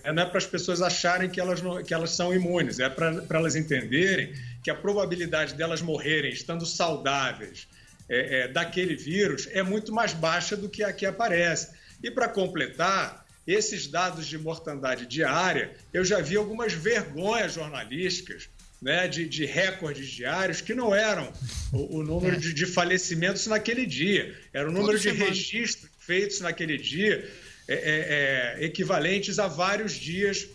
É, 0.03 0.11
Não 0.13 0.23
é 0.23 0.25
para 0.25 0.37
as 0.37 0.45
pessoas 0.45 0.81
acharem 0.81 1.29
que 1.29 1.39
elas, 1.39 1.61
não- 1.61 1.83
que 1.83 1.93
elas 1.93 2.11
são 2.11 2.33
imunes, 2.33 2.79
é 2.79 2.89
para 2.89 3.21
para 3.23 3.39
elas 3.39 3.55
entenderem 3.55 4.33
que 4.63 4.69
a 4.69 4.75
probabilidade 4.75 5.53
delas 5.55 5.81
morrerem 5.81 6.31
estando 6.31 6.65
saudáveis 6.65 7.67
é, 8.07 8.41
é, 8.41 8.47
daquele 8.47 8.95
vírus 8.95 9.47
é 9.51 9.61
muito 9.63 9.91
mais 9.93 10.13
baixa 10.13 10.55
do 10.57 10.67
que 10.69 10.83
a 10.83 10.91
que 10.93 11.05
aparece. 11.05 11.69
E 12.01 12.09
para 12.09 12.27
completar, 12.29 13.25
esses 13.45 13.87
dados 13.87 14.25
de 14.27 14.37
mortandade 14.37 15.05
diária, 15.05 15.71
eu 15.93 16.05
já 16.05 16.21
vi 16.21 16.35
algumas 16.37 16.71
vergonhas 16.73 17.53
jornalísticas 17.53 18.47
né, 18.81 19.07
de, 19.07 19.27
de 19.27 19.45
recordes 19.45 20.07
diários 20.07 20.61
que 20.61 20.73
não 20.73 20.93
eram 20.95 21.31
o, 21.71 21.97
o 21.97 22.03
número 22.03 22.37
de, 22.37 22.53
de 22.53 22.65
falecimentos 22.65 23.45
naquele 23.47 23.85
dia, 23.85 24.37
era 24.53 24.69
o 24.69 24.71
número 24.71 24.97
de 24.97 25.03
semana. 25.03 25.25
registros 25.25 25.89
feitos 25.99 26.39
naquele 26.39 26.77
dia 26.77 27.29
é, 27.67 27.73
é, 27.73 28.57
é, 28.61 28.65
equivalentes 28.65 29.37
a 29.37 29.47
vários 29.47 29.93
dias, 29.93 30.47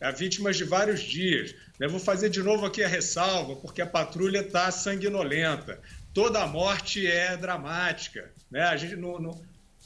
a 0.00 0.10
vítimas 0.10 0.56
de 0.56 0.64
vários 0.64 1.02
dias. 1.02 1.54
né? 1.78 1.86
Vou 1.86 2.00
fazer 2.00 2.30
de 2.30 2.42
novo 2.42 2.64
aqui 2.64 2.82
a 2.82 2.88
ressalva, 2.88 3.56
porque 3.56 3.82
a 3.82 3.86
patrulha 3.86 4.40
está 4.40 4.70
sanguinolenta. 4.70 5.78
Toda 6.14 6.46
morte 6.46 7.06
é 7.06 7.36
dramática. 7.36 8.30
Né? 8.50 8.62
A 8.62 8.76
gente 8.76 8.96
não, 8.96 9.18
não, 9.18 9.42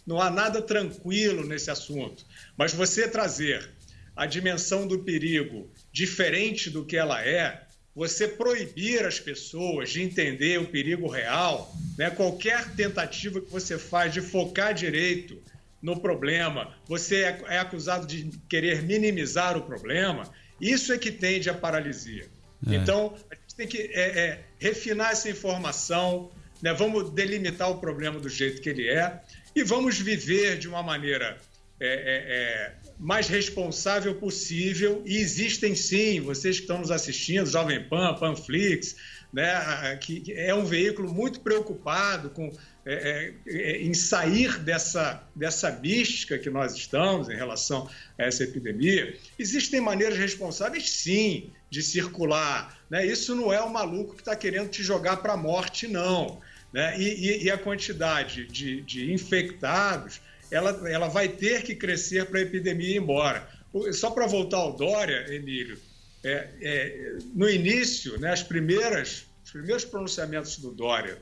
não 0.07 0.21
há 0.21 0.31
nada 0.31 0.63
tranquilo 0.63 1.45
nesse 1.45 1.73
assunto. 1.73 2.25
Mas 2.57 2.73
você 2.73 3.09
trazer 3.09 3.69
a 4.15 4.25
dimensão 4.25 4.87
do 4.87 5.01
perigo 5.01 5.69
diferente 5.93 6.71
do 6.71 6.85
que 6.85 6.97
ela 6.97 7.21
é, 7.21 7.66
você 7.97 8.29
proibir 8.29 9.07
as 9.07 9.19
pessoas 9.19 9.89
de 9.89 10.03
entender 10.03 10.61
o 10.61 10.67
perigo 10.67 11.09
real, 11.09 11.75
né? 11.97 12.11
qualquer 12.11 12.71
tentativa 12.75 13.41
que 13.41 13.51
você 13.51 13.79
faz 13.79 14.13
de 14.13 14.21
focar 14.21 14.75
direito 14.75 15.43
no 15.81 15.99
problema, 15.99 16.77
você 16.87 17.23
é, 17.23 17.43
é 17.49 17.59
acusado 17.59 18.07
de 18.07 18.31
querer 18.51 18.83
minimizar 18.83 19.57
o 19.57 19.63
problema, 19.63 20.31
isso 20.61 20.93
é 20.93 20.99
que 20.99 21.11
tende 21.11 21.49
à 21.49 21.55
paralisia. 21.55 22.29
É. 22.69 22.75
Então, 22.75 23.17
a 23.31 23.35
gente 23.35 23.55
tem 23.57 23.67
que 23.67 23.79
é, 23.79 24.19
é, 24.19 24.45
refinar 24.59 25.13
essa 25.13 25.31
informação, 25.31 26.31
né? 26.61 26.75
vamos 26.75 27.11
delimitar 27.13 27.71
o 27.71 27.79
problema 27.79 28.21
do 28.21 28.29
jeito 28.29 28.61
que 28.61 28.69
ele 28.69 28.91
é 28.91 29.23
e 29.55 29.63
vamos 29.63 29.99
viver 29.99 30.59
de 30.59 30.69
uma 30.69 30.83
maneira 30.83 31.39
é, 31.79 31.87
é, 31.87 31.93
é, 31.93 32.75
mais 32.99 33.29
responsável 33.29 34.15
possível. 34.15 35.03
E 35.05 35.17
existem 35.17 35.75
sim, 35.75 36.21
vocês 36.21 36.57
que 36.57 36.63
estão 36.63 36.79
nos 36.79 36.91
assistindo, 36.91 37.47
Jovem 37.47 37.83
Pan, 37.89 38.15
Panflix, 38.15 38.97
né, 39.33 39.99
que 40.01 40.33
é 40.33 40.55
um 40.55 40.65
veículo 40.65 41.13
muito 41.13 41.41
preocupado 41.41 42.31
com 42.31 42.51
é, 42.89 43.35
é, 43.49 43.53
é, 43.53 43.83
em 43.83 43.93
sair 43.93 44.61
dessa, 44.61 45.21
dessa 45.35 45.73
mística 45.73 46.39
que 46.39 46.49
nós 46.49 46.73
estamos 46.73 47.29
em 47.29 47.35
relação 47.35 47.91
a 48.17 48.23
essa 48.23 48.45
epidemia. 48.45 49.13
Existem 49.37 49.81
maneiras 49.81 50.17
responsáveis, 50.17 50.89
sim, 50.89 51.51
de 51.69 51.83
circular. 51.83 52.79
Né? 52.89 53.05
Isso 53.05 53.35
não 53.35 53.53
é 53.53 53.61
o 53.61 53.69
maluco 53.69 54.15
que 54.15 54.21
está 54.21 54.37
querendo 54.37 54.69
te 54.69 54.85
jogar 54.85 55.17
para 55.17 55.33
a 55.33 55.37
morte, 55.37 55.89
não. 55.89 56.41
Né? 56.73 56.97
E, 56.97 57.27
e- 57.27 57.43
e 57.47 57.51
a 57.51 57.59
quantidade 57.59 58.47
de, 58.47 58.81
de 58.83 59.13
infectados, 59.13 60.21
ela, 60.51 60.91
ela 60.91 61.09
vai 61.09 61.29
ter 61.29 61.63
que 61.63 61.75
crescer 61.75 62.27
para 62.27 62.39
a 62.39 62.43
epidemia 62.43 62.91
ir 62.91 62.97
embora. 62.97 63.49
Só 63.93 64.11
para 64.11 64.27
voltar 64.27 64.59
ao 64.59 64.73
Dória, 64.73 65.27
Emílio, 65.35 65.79
é, 66.25 66.49
é, 66.61 67.19
no 67.35 67.49
início, 67.49 68.19
né, 68.19 68.33
as 68.33 68.43
primeiras, 68.43 69.27
os 69.45 69.51
primeiros 69.51 69.85
pronunciamentos 69.85 70.59
do 70.59 70.73
Dória 70.73 71.19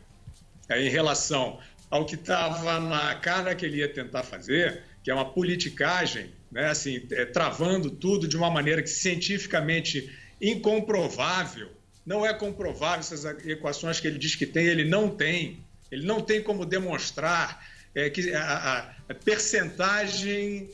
é, 0.68 0.80
em 0.80 0.88
relação 0.88 1.58
ao 1.90 2.06
que 2.06 2.14
estava 2.14 2.80
na 2.80 3.14
cara 3.16 3.54
que 3.54 3.66
ele 3.66 3.78
ia 3.78 3.88
tentar 3.88 4.22
fazer, 4.22 4.82
que 5.02 5.10
é 5.10 5.14
uma 5.14 5.30
politicagem, 5.30 6.32
né, 6.50 6.68
assim, 6.68 7.06
é, 7.10 7.24
travando 7.24 7.90
tudo 7.90 8.26
de 8.26 8.36
uma 8.36 8.50
maneira 8.50 8.82
que 8.82 8.88
cientificamente 8.88 10.10
incomprovável. 10.40 11.70
Não 12.06 12.24
é 12.24 12.32
comprovável 12.32 13.00
essas 13.00 13.24
equações 13.46 14.00
que 14.00 14.06
ele 14.06 14.18
diz 14.18 14.34
que 14.34 14.46
tem, 14.46 14.66
ele 14.66 14.84
não 14.84 15.08
tem. 15.08 15.64
Ele 15.90 16.06
não 16.06 16.20
tem 16.20 16.42
como 16.42 16.64
demonstrar 16.64 17.62
é, 17.94 18.10
que 18.10 18.32
a, 18.34 18.94
a- 19.08 19.14
percentagem 19.14 20.68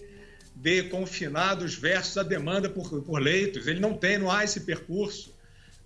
de 0.55 0.83
confinados 0.85 1.75
versus 1.75 2.19
a 2.19 2.23
demanda 2.23 2.69
por, 2.69 3.03
por 3.03 3.21
leitos. 3.21 3.67
Ele 3.67 3.81
não 3.81 3.95
tem, 3.95 4.19
não 4.19 4.31
há 4.31 4.45
esse 4.45 4.61
percurso. 4.61 5.35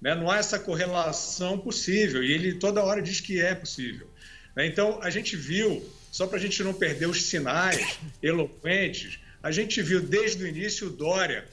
né? 0.00 0.14
Não 0.14 0.30
há 0.30 0.38
essa 0.38 0.58
correlação 0.58 1.58
possível. 1.58 2.22
E 2.24 2.32
ele 2.32 2.54
toda 2.54 2.82
hora 2.82 3.00
diz 3.00 3.20
que 3.20 3.40
é 3.40 3.54
possível. 3.54 4.08
né? 4.56 4.66
Então, 4.66 5.00
a 5.02 5.10
gente 5.10 5.36
viu, 5.36 5.84
só 6.10 6.26
para 6.26 6.38
a 6.38 6.40
gente 6.40 6.62
não 6.62 6.74
perder 6.74 7.06
os 7.06 7.22
sinais 7.26 7.98
eloquentes, 8.22 9.18
a 9.42 9.50
gente 9.52 9.80
viu 9.82 10.00
desde 10.00 10.42
o 10.42 10.46
início 10.46 10.88
o 10.88 10.90
Dória 10.90 11.44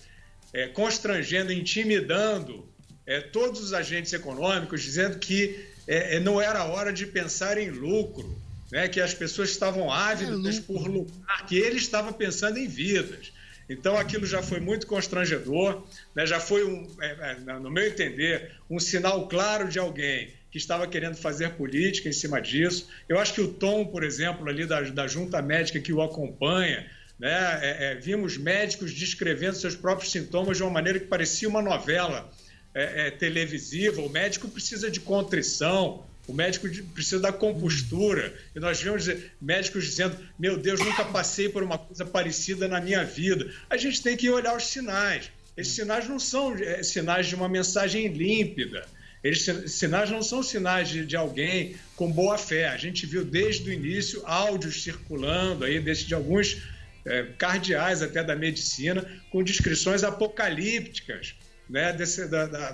é, 0.53 0.67
constrangendo, 0.67 1.51
intimidando 1.53 2.67
é, 3.05 3.19
todos 3.21 3.61
os 3.61 3.73
agentes 3.73 4.13
econômicos, 4.13 4.81
dizendo 4.81 5.19
que 5.19 5.63
é, 5.87 6.15
é, 6.15 6.19
não 6.19 6.41
era 6.41 6.63
hora 6.65 6.91
de 6.93 7.05
pensar 7.05 7.57
em 7.57 7.69
lucro, 7.69 8.35
né, 8.71 8.87
que 8.87 9.01
as 9.01 9.13
pessoas 9.13 9.49
estavam 9.49 9.91
ávidas 9.91 10.59
por 10.59 10.87
lucrar, 10.87 11.45
que 11.45 11.57
ele 11.57 11.77
estava 11.77 12.13
pensando 12.13 12.57
em 12.57 12.67
vidas. 12.67 13.33
Então 13.69 13.97
aquilo 13.97 14.25
já 14.25 14.41
foi 14.41 14.59
muito 14.59 14.87
constrangedor, 14.87 15.83
né, 16.15 16.25
já 16.25 16.39
foi, 16.39 16.63
um, 16.63 16.87
é, 17.01 17.37
é, 17.47 17.59
no 17.59 17.69
meu 17.69 17.85
entender, 17.85 18.51
um 18.69 18.79
sinal 18.79 19.27
claro 19.27 19.67
de 19.69 19.79
alguém 19.79 20.33
que 20.49 20.57
estava 20.57 20.85
querendo 20.85 21.15
fazer 21.15 21.51
política 21.51 22.09
em 22.09 22.13
cima 22.13 22.41
disso. 22.41 22.87
Eu 23.07 23.19
acho 23.19 23.33
que 23.33 23.41
o 23.41 23.47
tom, 23.47 23.85
por 23.85 24.03
exemplo, 24.03 24.47
ali 24.49 24.65
da, 24.65 24.81
da 24.81 25.07
junta 25.07 25.41
médica 25.41 25.79
que 25.79 25.93
o 25.93 26.01
acompanha, 26.01 26.89
né, 27.17 27.59
é, 27.61 27.91
é, 27.91 27.95
vimos 27.95 28.37
médicos 28.37 28.93
descrevendo 28.93 29.55
seus 29.55 29.75
próprios 29.75 30.11
sintomas 30.11 30.57
de 30.57 30.63
uma 30.63 30.71
maneira 30.71 30.99
que 30.99 31.05
parecia 31.05 31.47
uma 31.47 31.61
novela 31.61 32.29
é, 32.73 33.07
é, 33.07 33.11
televisiva. 33.11 34.01
O 34.01 34.09
médico 34.09 34.49
precisa 34.49 34.89
de 34.89 34.99
contrição, 34.99 36.05
o 36.27 36.33
médico 36.33 36.67
precisa 36.93 37.19
da 37.19 37.31
compostura. 37.31 38.33
E 38.55 38.59
nós 38.59 38.81
vimos 38.81 39.03
dizer- 39.05 39.31
médicos 39.41 39.85
dizendo: 39.85 40.17
Meu 40.39 40.57
Deus, 40.57 40.79
nunca 40.79 41.03
passei 41.05 41.49
por 41.49 41.63
uma 41.63 41.77
coisa 41.77 42.05
parecida 42.05 42.67
na 42.67 42.79
minha 42.79 43.03
vida. 43.03 43.51
A 43.69 43.77
gente 43.77 44.01
tem 44.01 44.15
que 44.15 44.29
olhar 44.29 44.55
os 44.55 44.65
sinais. 44.67 45.29
Esses 45.57 45.73
sinais 45.73 46.07
não 46.07 46.19
são 46.19 46.55
é, 46.57 46.81
sinais 46.83 47.27
de 47.27 47.35
uma 47.35 47.49
mensagem 47.49 48.07
límpida. 48.07 48.85
Esses 49.23 49.43
sin- 49.43 49.67
sinais 49.67 50.09
não 50.09 50.23
são 50.23 50.41
sinais 50.41 50.89
de, 50.89 51.05
de 51.05 51.15
alguém 51.15 51.75
com 51.95 52.11
boa 52.11 52.37
fé. 52.37 52.69
A 52.69 52.77
gente 52.77 53.05
viu 53.05 53.23
desde 53.25 53.69
o 53.69 53.73
início 53.73 54.21
áudios 54.25 54.81
circulando 54.83 55.65
aí, 55.65 55.79
desde 55.79 56.05
de 56.05 56.13
alguns 56.15 56.57
é, 57.05 57.23
cardeais 57.37 58.01
até 58.01 58.23
da 58.23 58.35
medicina, 58.35 59.05
com 59.29 59.43
descrições 59.43 60.03
apocalípticas 60.03 61.35
né, 61.71 61.93
desse- 61.93 62.27
da, 62.27 62.45
da- 62.45 62.71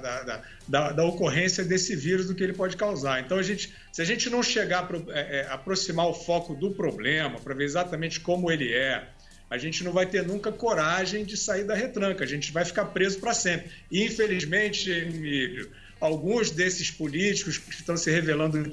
da- 0.68 0.92
da- 0.92 1.04
ocorrência 1.06 1.64
desse 1.64 1.96
vírus, 1.96 2.26
do 2.28 2.34
que 2.34 2.44
ele 2.44 2.54
pode 2.54 2.76
causar. 2.76 3.22
Então, 3.22 3.38
a 3.38 3.44
gente, 3.44 3.72
se 3.94 4.02
a 4.02 4.06
gente 4.06 4.28
não 4.30 4.42
chegar 4.42 4.90
a 4.92 5.12
é, 5.14 5.38
é, 5.40 5.48
aproximar 5.50 6.08
o 6.08 6.14
foco 6.14 6.56
do 6.56 6.72
problema, 6.72 7.40
para 7.40 7.54
ver 7.54 7.66
exatamente 7.66 8.20
como 8.20 8.52
ele 8.52 8.74
é, 8.74 9.08
a 9.50 9.58
gente 9.58 9.84
não 9.84 9.94
vai 9.94 10.08
ter 10.08 10.26
nunca 10.26 10.52
coragem 10.52 11.24
de 11.24 11.38
sair 11.38 11.64
da 11.64 11.76
retranca, 11.76 12.24
a 12.24 12.28
gente 12.28 12.52
vai 12.52 12.66
ficar 12.66 12.86
preso 12.86 13.20
para 13.20 13.34
sempre. 13.34 13.72
E, 13.92 14.04
infelizmente, 14.04 14.90
Emílio, 14.90 15.70
alguns 16.02 16.50
desses 16.50 16.90
políticos 16.90 17.58
que 17.60 17.70
estão 17.70 17.96
se 17.96 18.10
revelando 18.12 18.68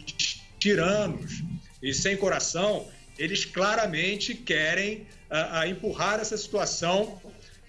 tiranos 0.59 1.43
e 1.83 1.93
sem 1.93 2.17
coração, 2.17 2.89
eles 3.19 3.45
claramente 3.45 4.35
querem 4.35 5.07
ah, 5.31 5.61
ah, 5.61 5.69
empurrar 5.69 6.19
essa 6.19 6.37
situação 6.37 7.21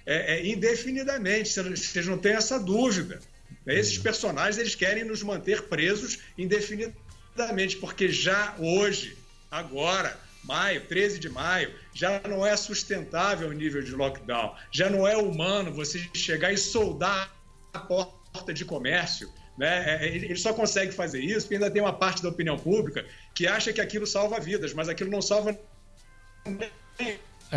é, 0.06 0.36
é, 0.36 0.48
indefinidamente. 0.48 1.50
Vocês 1.50 2.06
não 2.06 2.18
têm 2.18 2.34
essa 2.34 2.60
dúvida. 2.60 3.20
né? 3.66 3.78
Esses 3.78 3.98
personagens 3.98 4.58
eles 4.58 4.76
querem 4.76 5.04
nos 5.04 5.24
manter 5.24 5.64
presos 5.64 6.20
indefinidamente, 6.38 7.78
porque 7.78 8.10
já 8.10 8.56
hoje, 8.60 9.18
agora, 9.50 10.18
maio, 10.44 10.82
13 10.82 11.20
de 11.20 11.30
maio, 11.30 11.74
já 11.94 12.22
não 12.28 12.46
é 12.46 12.56
sustentável 12.56 13.50
o 13.50 13.54
nível 13.54 13.82
de 13.82 13.92
lockdown. 13.92 14.56
Já 14.72 14.90
não 14.90 15.08
é 15.08 15.18
humano 15.18 15.74
você 15.74 16.00
chegar 16.14 16.54
e 16.54 16.58
soldar 16.58 17.34
a 17.74 17.80
porta 17.80 18.54
de 18.54 18.64
comércio. 18.64 19.32
Né? 19.58 20.04
É, 20.04 20.08
Ele 20.08 20.26
ele 20.26 20.36
só 20.36 20.54
consegue 20.54 20.92
fazer 20.92 21.22
isso 21.22 21.42
porque 21.42 21.56
ainda 21.56 21.72
tem 21.72 21.82
uma 21.82 21.94
parte 21.94 22.22
da 22.22 22.30
opinião 22.30 22.58
pública 22.58 23.06
que 23.34 23.48
acha 23.48 23.72
que 23.72 23.80
aquilo 23.82 24.06
salva 24.06 24.40
vidas, 24.40 24.74
mas 24.74 24.90
aquilo 24.90 25.10
não 25.10 25.22
salva 25.22 25.58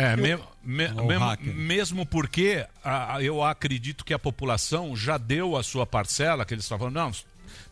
É, 0.01 0.15
me- 0.15 0.37
me- 0.63 0.87
mesmo, 1.07 1.25
mesmo 1.53 2.05
porque 2.05 2.65
a- 2.83 3.15
a- 3.17 3.23
eu 3.23 3.43
acredito 3.43 4.05
que 4.05 4.13
a 4.13 4.19
população 4.19 4.95
já 4.95 5.17
deu 5.17 5.57
a 5.57 5.63
sua 5.63 5.85
parcela, 5.85 6.45
que 6.45 6.53
eles 6.53 6.63
estavam 6.63 6.89
falando, 6.91 6.95
não, 7.05 7.11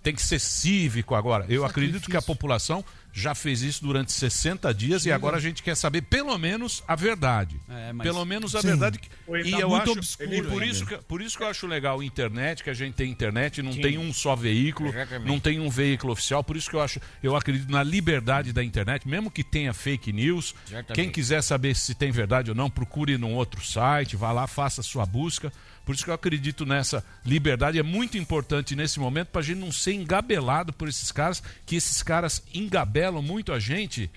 tem 0.04 0.14
que 0.14 0.22
ser 0.22 0.40
cívico 0.40 1.16
agora. 1.16 1.46
Eu 1.50 1.66
acredito 1.66 2.10
que 2.10 2.18
a 2.18 2.22
população 2.22 2.84
já 3.14 3.34
fez 3.34 3.64
isso 3.64 3.84
durante 3.84 4.12
60 4.12 4.72
dias 4.76 5.04
e 5.08 5.12
agora 5.12 5.38
a 5.38 5.40
gente 5.40 5.64
quer 5.64 5.76
saber 5.76 6.04
pelo 6.04 6.38
menos 6.38 6.84
a 6.88 6.96
verdade. 6.96 7.60
É, 7.68 7.92
mas- 7.92 8.06
Pelo 8.06 8.24
menos 8.26 8.56
a 8.56 8.62
Sim. 8.62 8.68
verdade. 8.68 9.00
que- 9.00 9.10
Foi, 9.26 9.42
e 9.42 9.52
tá 9.52 9.60
eu 9.60 9.70
muito 9.70 9.82
acho, 9.90 9.92
obscuro 9.94 10.34
e 10.36 10.42
por 10.44 10.52
ainda. 10.62 10.66
isso, 10.66 10.86
que, 10.86 10.98
por 10.98 11.22
isso 11.22 11.36
que 11.36 11.44
eu 11.44 11.48
acho 11.48 11.66
legal 11.66 12.00
a 12.00 12.06
internet, 12.06 12.64
que 12.64 12.70
a 12.70 12.76
gente 12.76 12.94
tem 12.94 13.10
internet, 13.10 13.64
não 13.64 13.74
Sim. 13.74 13.82
tem 13.82 13.98
um 13.98 14.14
só 14.14 14.36
veículo, 14.36 14.90
Exatamente. 14.90 15.28
não 15.28 15.40
tem 15.40 15.60
um 15.60 15.68
veículo 15.70 16.14
oficial, 16.14 16.44
por 16.44 16.56
isso 16.56 16.70
que 16.70 16.76
eu 16.76 16.82
acho, 16.82 17.00
eu 17.24 17.36
acredito 17.36 17.72
na 17.72 17.82
liberdade 17.82 18.54
da 18.54 18.64
internet, 18.64 19.08
mesmo 19.08 19.32
que 19.32 19.44
tenha 19.44 19.74
fake 19.74 20.14
news. 20.14 20.54
Exatamente. 20.68 20.94
Quem 20.94 21.10
quiser 21.10 21.42
saber 21.42 21.76
se 21.76 21.96
tem 21.96 22.12
verdade 22.12 22.52
ou 22.52 22.56
não, 22.56 22.70
procure 22.70 23.18
num 23.18 23.34
outro 23.34 23.66
site, 23.66 24.16
vá 24.16 24.32
lá, 24.32 24.46
faça 24.46 24.82
a 24.82 24.84
sua 24.84 25.08
busca. 25.08 25.52
Por 25.88 25.96
isso 25.96 26.04
que 26.04 26.10
eu 26.12 26.14
acredito 26.14 26.66
nessa 26.66 27.04
liberdade. 27.26 27.80
É 27.80 27.84
muito 27.84 28.18
importante 28.18 28.76
nesse 28.76 29.00
momento 29.00 29.30
para 29.30 29.42
a 29.42 29.44
gente 29.44 29.58
não 29.58 29.72
ser 29.72 29.94
engabelado 29.94 30.72
por 30.74 30.88
esses 30.90 31.12
caras, 31.12 31.42
que 31.66 31.78
esses 31.78 32.04
caras 32.04 32.44
engabelam 32.54 33.22
muito 33.24 33.52
a 33.54 33.60
gente. 33.60 34.12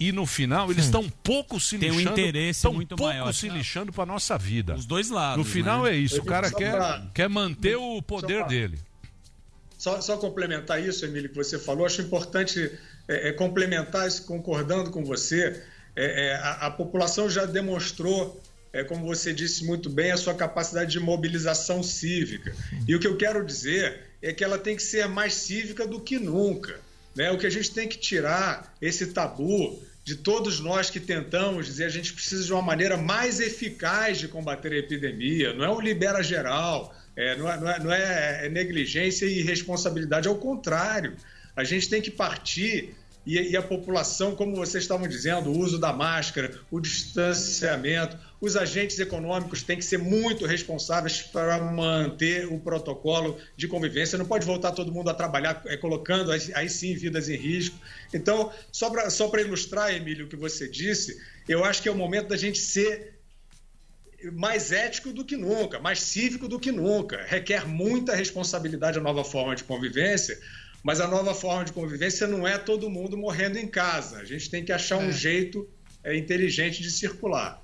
E 0.00 0.12
no 0.12 0.24
final 0.24 0.70
eles 0.70 0.86
estão 0.86 1.06
pouco 1.10 1.60
se 1.60 1.76
Tem 1.78 1.90
um 1.90 1.98
lixando. 1.98 2.18
interesse 2.18 2.62
tão 2.62 2.72
muito 2.72 2.96
pouco 2.96 3.12
maior. 3.12 3.32
se 3.34 3.50
lixando 3.50 3.92
para 3.92 4.06
nossa 4.06 4.38
vida. 4.38 4.74
Os 4.74 4.86
dois 4.86 5.10
lados. 5.10 5.36
No 5.36 5.44
final 5.44 5.82
né? 5.84 5.90
é 5.90 5.94
isso. 5.96 6.22
O 6.22 6.24
cara 6.24 6.48
Só 6.48 6.56
quer, 6.56 6.72
pra- 6.72 7.06
quer 7.14 7.28
manter 7.28 7.76
o 7.76 8.00
poder 8.00 8.38
pra- 8.38 8.46
dele. 8.48 8.78
Só, 9.76 10.00
só 10.00 10.16
complementar 10.16 10.82
isso, 10.82 11.04
Emílio, 11.04 11.28
que 11.28 11.36
você 11.36 11.58
falou, 11.58 11.84
acho 11.86 12.00
importante 12.02 12.70
é, 13.08 13.28
é, 13.28 13.32
complementar 13.32 14.08
isso, 14.08 14.24
concordando 14.24 14.90
com 14.90 15.04
você. 15.04 15.62
É, 15.94 16.28
é, 16.28 16.34
a, 16.36 16.52
a 16.66 16.70
população 16.70 17.28
já 17.28 17.44
demonstrou, 17.44 18.40
é, 18.72 18.84
como 18.84 19.06
você 19.06 19.32
disse 19.32 19.64
muito 19.64 19.90
bem, 19.90 20.12
a 20.12 20.16
sua 20.16 20.34
capacidade 20.34 20.90
de 20.90 21.00
mobilização 21.00 21.82
cívica. 21.82 22.54
E 22.86 22.94
o 22.94 23.00
que 23.00 23.06
eu 23.06 23.16
quero 23.16 23.44
dizer 23.44 24.02
é 24.22 24.32
que 24.32 24.44
ela 24.44 24.58
tem 24.58 24.76
que 24.76 24.82
ser 24.82 25.08
mais 25.08 25.34
cívica 25.34 25.86
do 25.86 26.00
que 26.00 26.18
nunca. 26.18 26.78
Né? 27.14 27.30
O 27.30 27.38
que 27.38 27.46
a 27.46 27.50
gente 27.50 27.72
tem 27.72 27.88
que 27.88 27.98
tirar 27.98 28.74
esse 28.80 29.08
tabu 29.08 29.82
de 30.04 30.16
todos 30.16 30.60
nós 30.60 30.88
que 30.88 31.00
tentamos 31.00 31.66
dizer 31.66 31.84
a 31.84 31.88
gente 31.88 32.12
precisa 32.12 32.44
de 32.44 32.52
uma 32.52 32.62
maneira 32.62 32.96
mais 32.96 33.40
eficaz 33.40 34.18
de 34.18 34.28
combater 34.28 34.72
a 34.72 34.78
epidemia, 34.78 35.52
não 35.52 35.64
é 35.64 35.70
um 35.70 35.80
libera 35.80 36.22
geral, 36.22 36.94
é, 37.16 37.36
não, 37.36 37.50
é, 37.50 37.60
não 37.60 37.70
é- 37.70 37.78
não 37.80 37.92
é 37.92 38.48
negligência 38.48 39.26
e 39.26 39.40
irresponsabilidade, 39.40 40.28
ao 40.28 40.36
contrário. 40.36 41.16
A 41.54 41.64
gente 41.64 41.88
tem 41.88 42.00
que 42.00 42.10
partir 42.10 42.94
e, 43.26 43.50
e 43.50 43.56
a 43.56 43.62
população, 43.62 44.34
como 44.34 44.56
vocês 44.56 44.84
estavam 44.84 45.06
dizendo, 45.06 45.50
o 45.50 45.58
uso 45.58 45.78
da 45.78 45.92
máscara, 45.92 46.58
o 46.70 46.80
distanciamento, 46.80 48.16
os 48.40 48.56
agentes 48.56 48.98
econômicos 48.98 49.62
têm 49.62 49.76
que 49.76 49.84
ser 49.84 49.98
muito 49.98 50.46
responsáveis 50.46 51.20
para 51.20 51.60
manter 51.60 52.46
o 52.46 52.58
protocolo 52.58 53.38
de 53.54 53.68
convivência. 53.68 54.16
Não 54.16 54.24
pode 54.24 54.46
voltar 54.46 54.72
todo 54.72 54.90
mundo 54.90 55.10
a 55.10 55.14
trabalhar 55.14 55.62
eh, 55.66 55.76
colocando 55.76 56.32
aí, 56.32 56.40
aí 56.54 56.68
sim 56.70 56.94
vidas 56.94 57.28
em 57.28 57.36
risco. 57.36 57.76
Então, 58.14 58.50
só 58.72 58.88
para 58.88 59.10
só 59.10 59.30
ilustrar, 59.36 59.94
Emílio, 59.94 60.24
o 60.24 60.28
que 60.28 60.36
você 60.36 60.66
disse, 60.66 61.20
eu 61.46 61.64
acho 61.64 61.82
que 61.82 61.88
é 61.88 61.92
o 61.92 61.96
momento 61.96 62.28
da 62.28 62.36
gente 62.36 62.58
ser 62.58 63.20
mais 64.32 64.72
ético 64.72 65.12
do 65.12 65.24
que 65.24 65.36
nunca, 65.36 65.78
mais 65.78 66.00
cívico 66.00 66.48
do 66.48 66.58
que 66.58 66.72
nunca. 66.72 67.22
Requer 67.26 67.68
muita 67.68 68.14
responsabilidade 68.14 68.98
a 68.98 69.02
nova 69.02 69.24
forma 69.24 69.54
de 69.54 69.64
convivência, 69.64 70.38
Mas 70.82 70.98
a 70.98 71.06
nova 71.06 71.34
forma 71.34 71.62
de 71.62 71.74
convivência 71.74 72.26
não 72.26 72.48
é 72.48 72.56
todo 72.56 72.88
mundo 72.88 73.14
morrendo 73.14 73.58
em 73.58 73.68
casa. 73.68 74.16
A 74.16 74.24
gente 74.24 74.48
tem 74.48 74.64
que 74.64 74.72
achar 74.72 74.96
um 74.96 75.12
jeito 75.12 75.68
é, 76.02 76.16
inteligente 76.16 76.82
de 76.82 76.90
circular. 76.90 77.62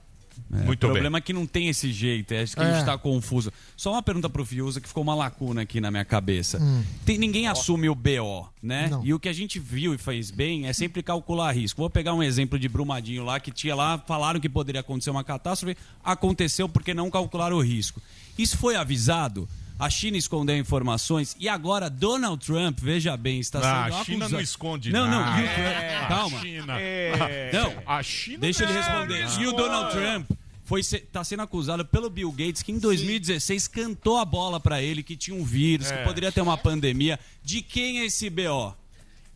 Muito 0.50 0.86
o 0.86 0.90
problema 0.90 1.18
é 1.18 1.20
que 1.20 1.32
não 1.32 1.46
tem 1.46 1.68
esse 1.68 1.92
jeito, 1.92 2.32
é 2.32 2.42
acho 2.42 2.54
que 2.54 2.60
a 2.62 2.64
gente 2.66 2.76
É. 2.76 2.80
está 2.80 2.96
confuso. 2.98 3.52
Só 3.76 3.92
uma 3.92 4.02
pergunta 4.02 4.28
pro 4.28 4.44
Fiuza 4.44 4.80
que 4.80 4.88
ficou 4.88 5.02
uma 5.02 5.14
lacuna 5.14 5.62
aqui 5.62 5.80
na 5.80 5.90
minha 5.90 6.04
cabeça. 6.04 6.58
Hum. 6.62 6.82
Tem, 7.04 7.18
ninguém 7.18 7.46
assume 7.48 7.88
o 7.88 7.94
BO, 7.94 8.48
né? 8.62 8.88
Não. 8.90 9.04
E 9.04 9.12
o 9.14 9.18
que 9.20 9.28
a 9.28 9.32
gente 9.32 9.58
viu 9.58 9.94
e 9.94 9.98
fez 9.98 10.30
bem 10.30 10.66
é 10.66 10.72
sempre 10.72 11.02
calcular 11.02 11.52
risco. 11.52 11.80
Vou 11.80 11.90
pegar 11.90 12.14
um 12.14 12.22
exemplo 12.22 12.58
de 12.58 12.68
Brumadinho 12.68 13.24
lá, 13.24 13.38
que 13.40 13.50
tinha 13.50 13.74
lá, 13.74 13.98
falaram 14.06 14.38
que 14.40 14.48
poderia 14.48 14.80
acontecer 14.80 15.10
uma 15.10 15.24
catástrofe, 15.24 15.76
aconteceu 16.04 16.68
porque 16.68 16.94
não 16.94 17.10
calcularam 17.10 17.56
o 17.56 17.60
risco. 17.62 18.00
Isso 18.38 18.56
foi 18.56 18.76
avisado? 18.76 19.48
A 19.78 19.90
China 19.90 20.16
escondeu 20.16 20.56
informações 20.56 21.36
e 21.38 21.48
agora 21.48 21.90
Donald 21.90 22.44
Trump, 22.44 22.78
veja 22.80 23.14
bem, 23.16 23.38
está 23.40 23.58
Ah, 23.58 23.62
sendo 23.62 23.94
a 24.00 24.04
China 24.04 24.16
acusado- 24.24 24.32
não 24.32 24.40
esconde 24.40 24.90
não, 24.92 25.06
nada. 25.06 25.30
Não, 25.30 25.32
o 25.32 25.34
Trump- 25.36 25.58
É, 25.58 26.06
calma. 26.08 26.38
a 26.38 26.40
China. 26.40 26.80
É. 26.80 27.50
Não, 27.52 27.82
A 27.86 28.02
China 28.02 28.38
Deixa 28.38 28.62
ele 28.64 28.72
não, 28.72 28.80
responder. 28.82 29.24
não 29.26 29.42
E 29.42 29.46
o. 29.46 29.52
Donald 29.52 29.92
Trump 29.92 30.30
foi 30.64 30.80
está 30.80 31.22
sendo 31.22 31.42
acusado 31.42 31.84
pelo 31.84 32.08
Bill 32.08 32.32
Gates 32.32 32.62
que 32.62 32.72
em 32.72 32.78
2016 32.78 33.68
cantou 33.68 34.16
a 34.16 34.24
bola 34.24 34.58
pra 34.58 34.80
ele 34.82 35.02
que 35.02 35.14
tinha 35.16 35.36
um 35.36 35.44
vírus, 35.44 35.90
É. 35.90 35.98
que 35.98 36.04
poderia 36.04 36.32
ter 36.32 36.40
uma 36.40 36.56
pandemia. 36.56 37.20
De 37.42 37.60
quem 37.60 38.00
é 38.00 38.06
esse 38.06 38.30
BO? 38.30 38.74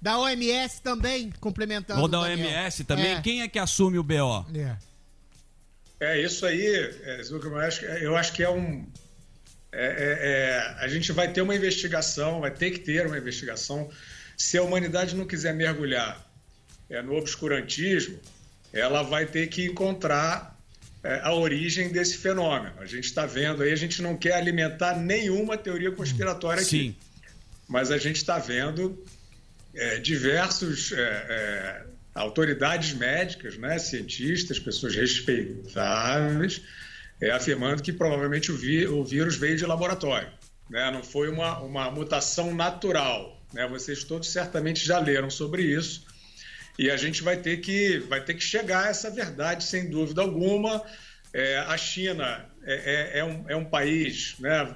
Da 0.01 0.19
OMS 0.19 0.81
também, 0.81 1.31
complementando. 1.39 2.01
Ou 2.01 2.09
da. 2.09 2.21
OMS 2.21 2.83
também? 2.85 3.13
É. 3.17 3.21
Quem 3.21 3.43
é 3.43 3.49
que 3.49 3.59
assume 3.59 3.99
o 3.99 4.03
BO? 4.03 4.47
É, 6.01 6.19
isso 6.25 6.47
aí, 6.47 6.65
é, 6.67 7.21
eu 7.31 7.59
acho, 7.59 7.85
eu 7.85 8.17
acho 8.17 8.33
que 8.33 8.43
é 8.43 8.49
um. 8.51 8.87
É, 9.73 9.85
é, 9.85 10.19
é, 10.81 10.85
a 10.85 10.89
gente 10.89 11.13
vai 11.13 11.33
ter 11.33 11.43
uma 11.43 11.55
investigação, 11.55 12.41
vai 12.41 12.51
ter 12.51 12.71
que 12.73 12.81
ter 12.81 13.07
uma 13.07 13.19
investigação. 13.19 13.91
Se 14.37 14.59
a 14.59 14.63
humanidade 14.63 15.15
não 15.15 15.27
quiser 15.27 15.55
mergulhar 15.55 16.27
é, 16.89 17.01
no 17.03 17.15
obscurantismo, 17.17 18.19
ela 18.73 19.03
vai 19.03 19.27
ter 19.27 19.47
que 19.49 19.65
encontrar 19.67 20.59
é, 21.03 21.21
a 21.23 21.33
origem 21.33 21.91
desse 21.91 22.19
fenômeno. 22.19 22.75
A 22.81 22.87
gente 22.87 23.05
está 23.05 23.27
vendo 23.27 23.63
aí, 23.63 23.73
a 23.73 23.77
gente 23.77 24.03
não 24.03 24.17
quer 24.17 24.35
alimentar 24.35 24.97
nenhuma 24.97 25.57
teoria 25.57 25.93
conspiratória 25.93 26.63
aqui. 26.63 26.69
Sim. 26.69 26.97
Mas 27.69 27.93
a 27.93 27.99
gente 27.99 28.17
está 28.17 28.39
vendo 28.39 29.03
é, 29.75 29.99
diversos 29.99 30.93
é, 30.93 31.85
autoridades 32.15 32.93
médicas, 32.93 33.57
né, 33.57 33.79
cientistas, 33.79 34.59
pessoas 34.59 34.97
respeitáveis, 34.97 36.61
é, 37.21 37.31
afirmando 37.31 37.83
que 37.83 37.93
provavelmente 37.93 38.51
o, 38.51 38.55
o 38.99 39.05
vírus 39.05 39.37
veio 39.37 39.57
de 39.57 39.67
laboratório. 39.67 40.29
né, 40.69 40.91
Não 40.91 41.03
foi 41.03 41.29
uma, 41.29 41.59
uma 41.61 41.91
mutação 41.91 42.55
natural. 42.55 43.41
né, 43.53 43.67
Vocês 43.69 44.05
todos 44.05 44.29
certamente 44.31 44.85
já 44.85 44.99
leram 44.99 45.31
sobre 45.31 45.63
isso. 45.63 46.05
E 46.79 46.91
a 46.91 46.97
gente 46.97 47.23
vai 47.23 47.37
ter 47.37 47.59
que, 47.59 47.99
vai 48.09 48.23
ter 48.25 48.35
que 48.35 48.43
chegar 48.43 48.87
a 48.87 48.89
essa 48.89 49.11
verdade, 49.11 49.65
sem 49.65 49.91
dúvida 49.91 50.23
alguma. 50.23 50.83
É, 51.33 51.59
a 51.59 51.77
China 51.77 52.47
é, 52.65 52.75
é- 53.17 53.19
é 53.21 53.25
um, 53.25 53.45
é 53.49 53.57
um 53.57 53.65
país, 53.65 54.35
né, 54.39 54.75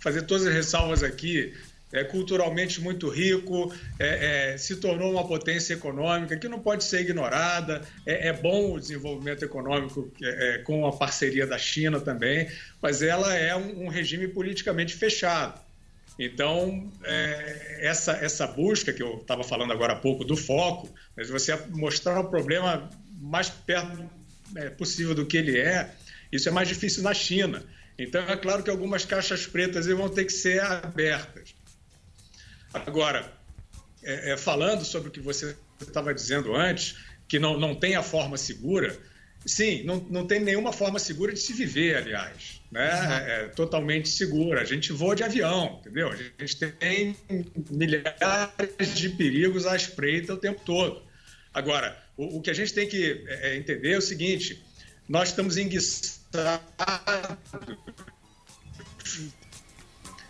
fazer 0.00 0.22
todas 0.22 0.46
as 0.46 0.54
ressalvas 0.54 1.02
aqui, 1.02 1.54
é 1.92 2.02
culturalmente 2.02 2.80
muito 2.80 3.08
rico, 3.08 3.72
é- 3.98 4.52
é, 4.52 4.58
se 4.58 4.76
tornou 4.76 5.12
uma 5.12 5.26
potência 5.26 5.74
econômica 5.74 6.36
que 6.36 6.48
não 6.48 6.58
pode 6.58 6.84
ser 6.84 7.02
ignorada. 7.02 7.82
É, 8.06 8.28
é 8.28 8.32
bom 8.32 8.72
o 8.72 8.80
desenvolvimento 8.80 9.44
econômico 9.44 10.10
é, 10.22 10.56
é, 10.56 10.58
com 10.58 10.86
a 10.86 10.92
parceria 10.92 11.46
da 11.46 11.58
China 11.58 12.00
também, 12.00 12.50
mas 12.80 13.02
ela 13.02 13.34
é 13.34 13.54
um, 13.54 13.84
um 13.84 13.88
regime 13.88 14.26
politicamente 14.26 14.94
fechado. 14.94 15.60
Então, 16.18 16.90
é, 17.04 17.78
essa, 17.80 18.12
essa 18.12 18.46
busca 18.46 18.92
que 18.92 19.02
eu 19.02 19.18
estava 19.18 19.44
falando 19.44 19.72
agora 19.72 19.94
há 19.94 19.96
pouco 19.96 20.24
do 20.24 20.36
foco, 20.36 20.88
mas 21.16 21.28
você 21.28 21.56
mostrar 21.70 22.20
o 22.20 22.28
problema 22.28 22.88
mais 23.20 23.48
perto 23.48 24.02
possível 24.76 25.14
do 25.14 25.24
que 25.24 25.38
ele 25.38 25.58
é, 25.58 25.90
isso 26.30 26.48
é 26.48 26.52
mais 26.52 26.68
difícil 26.68 27.02
na 27.02 27.14
China. 27.14 27.62
Então, 27.98 28.22
é 28.28 28.36
claro 28.36 28.62
que 28.62 28.70
algumas 28.70 29.04
caixas 29.04 29.46
pretas 29.46 29.86
vão 29.86 30.08
ter 30.08 30.24
que 30.24 30.32
ser 30.32 30.60
abertas. 30.60 31.54
Agora, 32.74 33.32
é, 34.02 34.32
é, 34.32 34.36
falando 34.36 34.84
sobre 34.84 35.08
o 35.08 35.12
que 35.12 35.20
você 35.20 35.56
estava 35.80 36.12
dizendo 36.12 36.54
antes, 36.54 36.96
que 37.28 37.38
não, 37.38 37.58
não 37.58 37.74
tem 37.74 37.94
a 37.94 38.02
forma 38.02 38.36
segura, 38.36 38.98
sim, 39.46 39.82
não, 39.84 39.96
não 40.10 40.26
tem 40.26 40.40
nenhuma 40.40 40.72
forma 40.72 40.98
segura 40.98 41.32
de 41.32 41.40
se 41.40 41.52
viver, 41.52 41.96
aliás. 41.96 42.60
Né? 42.70 42.90
É, 42.90 43.44
é 43.44 43.48
totalmente 43.48 44.08
segura. 44.08 44.62
A 44.62 44.64
gente 44.64 44.92
voa 44.92 45.14
de 45.14 45.22
avião, 45.22 45.78
entendeu? 45.80 46.10
A 46.10 46.16
gente 46.16 46.56
tem 46.72 47.16
milhares 47.70 48.94
de 48.94 49.08
perigos 49.10 49.66
à 49.66 49.76
espreita 49.76 50.34
o 50.34 50.38
tempo 50.38 50.60
todo. 50.64 51.02
Agora, 51.52 51.96
o, 52.16 52.38
o 52.38 52.42
que 52.42 52.50
a 52.50 52.54
gente 52.54 52.72
tem 52.72 52.88
que 52.88 53.24
é, 53.28 53.50
é, 53.50 53.56
entender 53.56 53.92
é 53.92 53.98
o 53.98 54.02
seguinte: 54.02 54.64
nós 55.08 55.28
estamos 55.28 55.56
enguiçados 55.56 56.20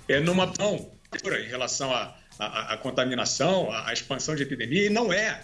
é, 0.08 0.20
numa 0.20 0.52
mão 0.58 0.92
em 1.24 1.48
relação 1.48 1.94
à, 1.94 2.16
à 2.46 2.76
contaminação, 2.76 3.70
à, 3.70 3.88
à 3.88 3.92
expansão 3.92 4.34
de 4.34 4.42
epidemia, 4.42 4.86
e 4.86 4.90
não 4.90 5.12
é. 5.12 5.42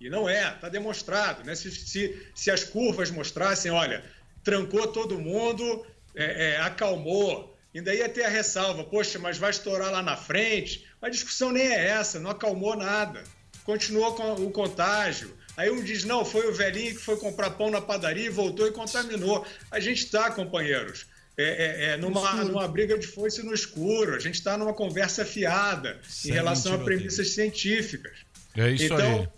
E 0.00 0.08
não 0.08 0.28
é, 0.28 0.54
está 0.54 0.68
demonstrado. 0.68 1.44
Né? 1.44 1.54
Se, 1.54 1.70
se, 1.70 2.26
se 2.34 2.50
as 2.50 2.62
curvas 2.64 3.10
mostrassem, 3.10 3.70
olha, 3.70 4.04
trancou 4.44 4.86
todo 4.88 5.18
mundo, 5.18 5.84
é, 6.14 6.50
é, 6.50 6.60
acalmou, 6.60 7.56
ainda 7.74 7.94
ia 7.94 8.08
ter 8.08 8.24
a 8.24 8.28
ressalva, 8.28 8.84
poxa, 8.84 9.18
mas 9.18 9.38
vai 9.38 9.50
estourar 9.50 9.90
lá 9.90 10.02
na 10.02 10.16
frente. 10.16 10.86
A 11.02 11.08
discussão 11.08 11.52
nem 11.52 11.66
é 11.66 11.88
essa, 11.88 12.18
não 12.18 12.30
acalmou 12.30 12.76
nada. 12.76 13.22
Continuou 13.64 14.14
com 14.14 14.32
o 14.34 14.50
contágio. 14.50 15.36
Aí 15.56 15.70
um 15.70 15.82
diz, 15.82 16.04
não, 16.04 16.24
foi 16.24 16.48
o 16.48 16.54
velhinho 16.54 16.94
que 16.94 17.02
foi 17.02 17.16
comprar 17.16 17.50
pão 17.50 17.70
na 17.70 17.80
padaria 17.80 18.26
e 18.26 18.30
voltou 18.30 18.66
e 18.66 18.72
contaminou. 18.72 19.44
A 19.70 19.80
gente 19.80 20.04
está, 20.04 20.30
companheiros, 20.30 21.06
é, 21.38 21.44
é, 21.44 21.84
é, 21.90 21.96
numa, 21.96 22.44
numa 22.44 22.66
briga 22.66 22.98
de 22.98 23.06
foice 23.06 23.44
no 23.44 23.54
escuro. 23.54 24.16
A 24.16 24.18
gente 24.18 24.34
está 24.34 24.58
numa 24.58 24.74
conversa 24.74 25.24
fiada 25.24 26.00
em 26.24 26.32
relação 26.32 26.74
a 26.74 26.78
premissas 26.78 27.30
científicas. 27.30 28.18
É 28.56 28.68
isso 28.72 28.84
então, 28.86 29.20
aí. 29.20 29.28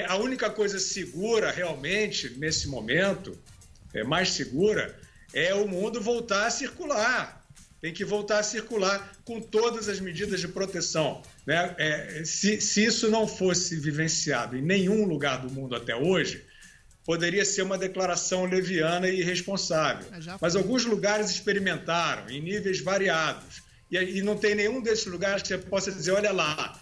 é, 0.00 0.06
a 0.06 0.16
única 0.16 0.48
coisa 0.48 0.78
segura 0.78 1.50
realmente 1.50 2.30
nesse 2.38 2.68
momento, 2.68 3.38
é 3.92 4.02
mais 4.02 4.30
segura, 4.30 4.98
é 5.34 5.54
o 5.54 5.68
mundo 5.68 6.00
voltar 6.00 6.46
a 6.46 6.50
circular. 6.50 7.46
Tem 7.82 7.92
que 7.92 8.04
voltar 8.04 8.38
a 8.38 8.42
circular 8.42 9.12
com 9.22 9.38
todas 9.38 9.88
as 9.90 10.00
medidas 10.00 10.40
de 10.40 10.48
proteção. 10.48 11.20
Né? 11.44 11.74
É, 11.76 12.22
se, 12.24 12.62
se 12.62 12.82
isso 12.82 13.10
não 13.10 13.26
fosse 13.26 13.76
vivenciado 13.76 14.56
em 14.56 14.62
nenhum 14.62 15.04
lugar 15.04 15.42
do 15.42 15.52
mundo 15.52 15.76
até 15.76 15.94
hoje, 15.94 16.46
poderia 17.04 17.44
ser 17.44 17.62
uma 17.62 17.76
declaração 17.76 18.44
leviana 18.44 19.08
e 19.08 19.20
irresponsável. 19.20 20.06
Mas 20.40 20.56
alguns 20.56 20.84
lugares 20.84 21.30
experimentaram 21.30 22.30
em 22.30 22.40
níveis 22.40 22.80
variados. 22.80 23.62
E, 23.90 23.96
e 23.96 24.22
não 24.22 24.36
tem 24.36 24.54
nenhum 24.54 24.80
desses 24.80 25.06
lugares 25.06 25.42
que 25.42 25.48
você 25.48 25.58
possa 25.58 25.90
dizer: 25.90 26.12
olha 26.12 26.32
lá, 26.32 26.80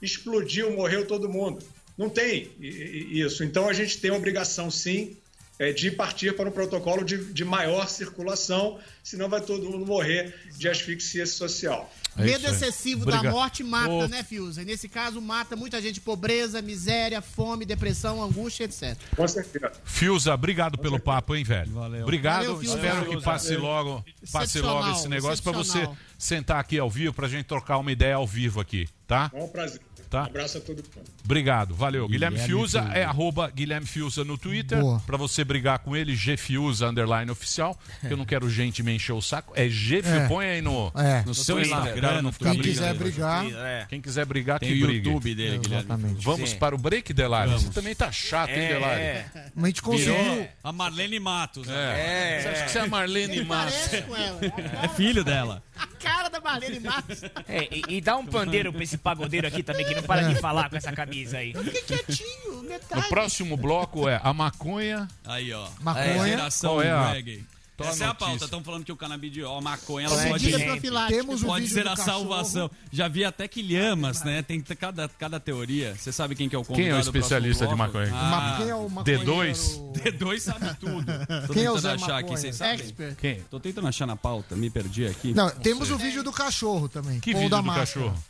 explodiu, 0.00 0.70
morreu 0.72 1.06
todo 1.06 1.28
mundo. 1.28 1.64
Não 1.96 2.08
tem 2.08 2.50
isso. 2.60 3.44
Então 3.44 3.68
a 3.68 3.72
gente 3.72 3.98
tem 3.98 4.10
a 4.10 4.14
obrigação, 4.14 4.70
sim, 4.70 5.16
é, 5.58 5.72
de 5.72 5.90
partir 5.90 6.34
para 6.34 6.48
um 6.48 6.52
protocolo 6.52 7.04
de, 7.04 7.32
de 7.32 7.44
maior 7.44 7.88
circulação, 7.88 8.80
senão 9.02 9.28
vai 9.28 9.40
todo 9.40 9.70
mundo 9.70 9.86
morrer 9.86 10.34
de 10.56 10.68
asfixia 10.68 11.26
social. 11.26 11.92
Medo 12.16 12.46
excessivo 12.46 13.04
da 13.04 13.16
Obrigado. 13.16 13.32
morte 13.32 13.64
mata, 13.64 13.90
Ô, 13.90 14.08
né, 14.08 14.22
Fiuza? 14.22 14.62
E 14.62 14.64
nesse 14.64 14.88
caso, 14.88 15.20
mata 15.20 15.56
muita 15.56 15.80
gente. 15.80 16.00
Pobreza, 16.00 16.62
miséria, 16.62 17.20
fome, 17.20 17.64
depressão, 17.64 18.22
angústia, 18.22 18.64
etc. 18.64 18.96
Com 19.16 19.26
certeza. 19.26 19.72
Fiuza, 19.84 20.34
obrigado 20.34 20.78
pelo 20.78 20.98
papo, 20.98 21.34
hein, 21.34 21.44
velho? 21.44 21.72
Valeu. 21.72 22.02
Obrigado. 22.02 22.56
Valeu. 22.56 22.62
Espero 22.62 23.06
que 23.06 23.20
passe 23.22 23.56
logo, 23.56 24.04
passe 24.32 24.60
logo 24.60 24.92
esse 24.92 25.08
negócio 25.08 25.42
para 25.42 25.52
você 25.52 25.88
sentar 26.18 26.60
aqui 26.60 26.78
ao 26.78 26.88
vivo 26.90 27.12
pra 27.12 27.28
gente 27.28 27.44
trocar 27.46 27.78
uma 27.78 27.90
ideia 27.92 28.14
ao 28.14 28.26
vivo 28.26 28.60
aqui, 28.60 28.88
tá? 29.06 29.30
É 29.34 29.42
um 29.42 29.48
prazer. 29.48 29.80
Tá. 30.14 30.22
Um 30.22 30.26
abraço 30.26 30.58
a 30.58 30.60
todo 30.60 30.76
mundo. 30.76 31.06
Obrigado, 31.24 31.74
valeu. 31.74 32.06
Guilherme, 32.08 32.36
Guilherme 32.36 32.54
Fiuza 32.54 32.82
Fiuza. 32.82 32.98
é 32.98 33.04
arroba 33.04 33.50
Guilherme 33.50 33.86
Fiuza 33.86 34.24
no 34.24 34.38
Twitter. 34.38 34.78
Boa. 34.80 35.00
Pra 35.06 35.16
você 35.16 35.42
brigar 35.44 35.78
com 35.80 35.96
ele, 35.96 36.14
Gfiuza 36.14 36.88
underline 36.88 37.30
oficial. 37.30 37.78
Que 38.00 38.06
eu 38.12 38.16
não 38.16 38.24
quero 38.24 38.48
gente 38.48 38.82
me 38.82 38.92
encher 38.94 39.12
o 39.12 39.20
saco. 39.20 39.52
É 39.56 39.68
G, 39.68 39.98
É. 40.04 40.28
põe 40.28 40.46
aí 40.46 40.62
no, 40.62 40.92
É. 40.96 41.22
no 41.26 41.34
seu 41.34 41.56
No 41.56 41.62
Instagram. 41.62 41.88
Instagram, 41.88 42.14
não 42.16 42.22
no 42.22 42.32
ficar 42.32 42.50
Quem 42.52 42.58
brigando. 42.60 42.80
quiser 42.88 42.94
brigar. 42.94 43.46
É. 43.46 43.86
Quem 43.88 44.00
quiser 44.00 44.24
brigar, 44.26 44.58
Tem 44.60 44.68
que 44.72 44.82
o 44.82 44.86
brigue. 44.86 45.08
YouTube 45.08 45.34
dele, 45.34 45.58
Guilherme. 45.58 46.16
Vamos 46.20 46.50
Sim. 46.50 46.58
para 46.58 46.74
o 46.74 46.78
break, 46.78 47.12
Delari? 47.12 47.48
Vamos. 47.50 47.64
Você 47.64 47.70
também 47.72 47.94
tá 47.94 48.12
chato, 48.12 48.50
hein, 48.50 48.56
É. 48.58 48.68
Delari? 48.74 49.50
Mas 49.54 49.64
a 49.64 49.66
gente 49.68 49.82
conseguiu. 49.82 50.14
Virou 50.14 50.48
a 50.62 50.72
Marlene 50.72 51.18
Matos. 51.20 51.66
né? 51.66 51.74
É. 52.36 52.40
Você 52.42 52.48
acha 52.48 52.64
que 52.64 52.70
você 52.70 52.78
é 52.78 52.82
a 52.82 52.86
Marlene 52.86 53.44
Matos? 53.44 53.74
Parece 53.74 54.02
com 54.02 54.16
ela. 54.16 54.40
É 54.82 54.88
filho 54.88 55.24
dela. 55.24 55.62
A 55.76 55.86
cara 56.02 56.28
da 56.28 56.40
Marlene 56.40 56.80
Matos. 56.80 57.22
É, 57.48 57.68
e, 57.70 57.96
e 57.96 58.00
dá 58.00 58.16
um 58.16 58.26
pandeiro 58.26 58.72
pra 58.72 58.82
esse 58.82 58.96
pagodeiro 58.98 59.46
aqui 59.46 59.62
também, 59.62 59.84
que 59.84 59.94
não 59.94 60.02
para 60.02 60.22
de 60.22 60.36
falar 60.40 60.68
com 60.70 60.76
essa 60.76 60.92
camisa 60.92 61.38
aí. 61.38 61.52
Fique 61.52 61.82
quietinho, 61.82 62.52
No 62.56 62.62
metade. 62.62 63.08
próximo 63.08 63.56
bloco 63.56 64.08
é 64.08 64.20
a 64.22 64.32
maconha. 64.32 65.08
Aí, 65.24 65.52
ó. 65.52 65.66
Maconha. 65.80 66.04
É, 66.06 66.24
geração 66.28 66.70
Qual 66.74 66.82
é 66.82 66.90
a- 66.90 67.10
reggae. 67.12 67.44
Tô 67.76 67.82
a 67.82 67.88
Essa 67.88 68.04
é 68.04 68.06
a 68.06 68.08
notícia. 68.10 68.26
pauta. 68.28 68.44
Estão 68.44 68.62
falando 68.62 68.84
que 68.84 68.92
o 68.92 68.96
canabidiol, 68.96 69.58
a 69.58 69.60
maconha, 69.60 70.06
ela 70.06 70.22
É 70.24 70.28
pode. 70.28 70.52
Temos 71.08 71.42
pode 71.42 71.68
ser 71.68 71.80
a 71.88 71.96
cachorro. 71.96 72.06
salvação. 72.28 72.70
Já 72.92 73.08
vi 73.08 73.24
até 73.24 73.48
que 73.48 73.62
lhamas, 73.62 74.22
né? 74.22 74.42
Tem 74.42 74.60
cada, 74.60 75.08
cada 75.08 75.40
teoria. 75.40 75.96
Você 75.96 76.12
sabe 76.12 76.36
quem 76.36 76.48
que 76.48 76.54
é 76.54 76.58
o 76.58 76.62
Quem 76.62 76.68
convidado 76.76 76.96
é 76.96 76.98
o 76.98 77.02
especialista 77.02 77.66
de 77.66 77.74
maconha? 77.74 78.10
Ah, 78.14 78.54
Quem 78.58 78.68
é 78.68 78.74
o 78.76 78.88
maconheiro? 78.88 79.24
D2? 79.24 79.92
D2 79.92 80.38
sabe 80.38 80.74
tudo. 80.78 81.04
Tô 81.48 81.52
Quem 81.52 81.64
é 81.64 81.70
o 81.70 81.74
tentando 81.74 81.80
Zé 81.80 81.92
achar 81.94 82.12
aqui, 82.18 82.22
Maconha? 82.22 82.36
vocês 82.38 82.56
sabem? 82.56 82.74
Expert. 82.74 83.16
Quem? 83.16 83.40
Tô 83.50 83.58
tentando 83.58 83.88
achar 83.88 84.06
na 84.06 84.16
pauta, 84.16 84.54
me 84.54 84.70
perdi 84.70 85.06
aqui. 85.06 85.34
Não, 85.34 85.50
temos 85.50 85.90
o 85.90 85.98
vídeo 85.98 86.22
do 86.22 86.30
cachorro 86.32 86.88
também. 86.88 87.18
Que 87.18 87.34
vídeo 87.34 87.48
da 87.50 87.56
do 87.60 87.64
máscara. 87.66 87.86
cachorro? 88.10 88.24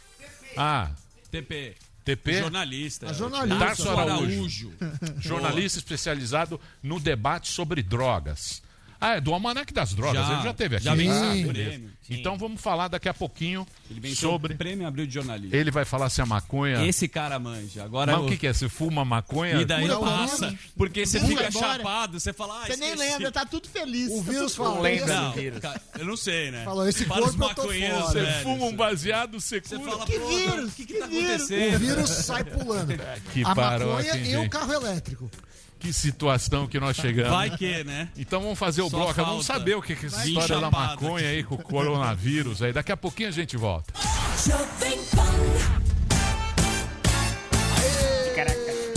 Ah, 0.56 0.90
TP. 1.30 1.74
TP? 2.02 2.38
Jornalista. 2.40 3.10
A 3.10 3.12
jornalista. 3.12 3.58
Tarso 3.58 3.88
Araújo. 3.90 4.72
Jornalista 5.18 5.78
especializado 5.78 6.60
no 6.82 6.98
debate 7.00 7.48
sobre 7.50 7.82
drogas. 7.82 8.62
Ah, 9.04 9.16
é 9.16 9.20
do 9.20 9.34
Almanac 9.34 9.72
das 9.72 9.92
Drogas. 9.94 10.26
Já, 10.26 10.32
Ele 10.34 10.42
já 10.42 10.54
teve 10.54 10.76
aqui. 10.76 10.84
já 10.84 10.94
venceu 10.94 11.14
Ah, 11.14 11.78
o. 11.80 11.94
Então 12.10 12.36
vamos 12.38 12.60
falar 12.60 12.88
daqui 12.88 13.08
a 13.08 13.14
pouquinho 13.14 13.66
Ele 13.90 14.14
sobre. 14.14 14.54
o 14.54 14.56
prêmio 14.56 14.86
abril 14.86 15.06
de 15.06 15.14
jornalismo. 15.14 15.54
Ele 15.54 15.70
vai 15.70 15.84
falar 15.84 16.08
se 16.10 16.20
a 16.22 16.26
maconha. 16.26 16.86
Esse 16.86 17.06
cara 17.08 17.38
manja. 17.38 17.82
Agora 17.84 18.12
Mas 18.16 18.24
o 18.24 18.28
que, 18.28 18.36
que 18.36 18.46
é? 18.46 18.52
Se 18.52 18.68
fuma 18.68 19.04
maconha? 19.04 19.60
E 19.60 19.64
daí 19.64 19.86
Não, 19.86 20.00
passa. 20.00 20.50
não. 20.50 20.58
Porque 20.76 21.04
você 21.06 21.18
fica 21.20 21.48
embora. 21.48 21.78
chapado, 21.78 22.20
você 22.20 22.32
fala, 22.32 22.62
ah, 22.62 22.66
Você 22.66 22.76
nem 22.76 22.94
lembra, 22.94 23.30
tá 23.32 23.44
tudo 23.44 23.68
feliz. 23.68 24.10
O 24.10 24.22
Tá 24.24 24.30
vírus 24.32 24.58
lembra 24.58 25.20
Não, 25.20 25.32
vírus. 25.32 25.58
cara, 25.60 25.80
eu 25.98 26.04
não 26.06 26.16
sei, 26.16 26.50
né? 26.50 26.64
Falou, 26.64 26.88
esse 26.88 27.04
Para 27.04 27.24
os 27.24 27.34
corpo 27.36 27.54
tô 27.54 27.62
maconheiros, 27.62 27.98
fora. 28.00 28.12
Você 28.12 28.20
velho, 28.20 28.42
fuma 28.42 28.64
um 28.66 28.70
você- 28.70 28.76
baseado, 28.76 29.40
você 29.40 29.60
Você 29.60 29.76
cura. 29.78 29.90
fala, 29.92 30.06
Que 30.06 30.18
vírus? 30.18 30.72
O 30.72 30.76
que, 30.76 30.86
que 30.86 30.92
Que 30.94 30.98
tá 31.00 31.06
vírus? 31.06 31.30
O 31.30 31.34
acontecendo? 31.44 31.78
vírus 31.78 32.10
sai 32.10 32.44
pulando. 32.44 32.94
Que 33.32 33.42
a 33.44 33.54
maconha 33.54 34.16
e 34.16 34.36
o 34.36 34.48
carro 34.50 34.72
elétrico. 34.72 35.30
Que 35.78 35.92
situação 35.92 36.66
que 36.66 36.80
nós 36.80 36.96
chegamos. 36.96 37.30
Vai 37.30 37.50
que, 37.56 37.84
né? 37.84 38.08
Então 38.16 38.40
vamos 38.40 38.58
fazer 38.58 38.82
o 38.82 38.88
Só 38.88 38.96
bloco. 38.96 39.14
falta. 39.14 39.30
Vamos 39.30 39.46
saber 39.46 39.76
o 39.76 39.82
que, 39.82 39.92
é 39.92 39.96
essa 39.96 40.16
Vai 40.16 40.28
história 40.28 40.60
da 40.60 40.70
maconha 40.70 41.28
aí 41.28 41.44
com 41.44 41.56
o 41.56 41.62
coronavírus 41.62 42.62
aí. 42.62 42.72
Daqui 42.72 42.92
a 42.92 42.96
pouquinho 42.96 43.28
a 43.28 43.32
gente 43.32 43.56
volta. 43.56 43.92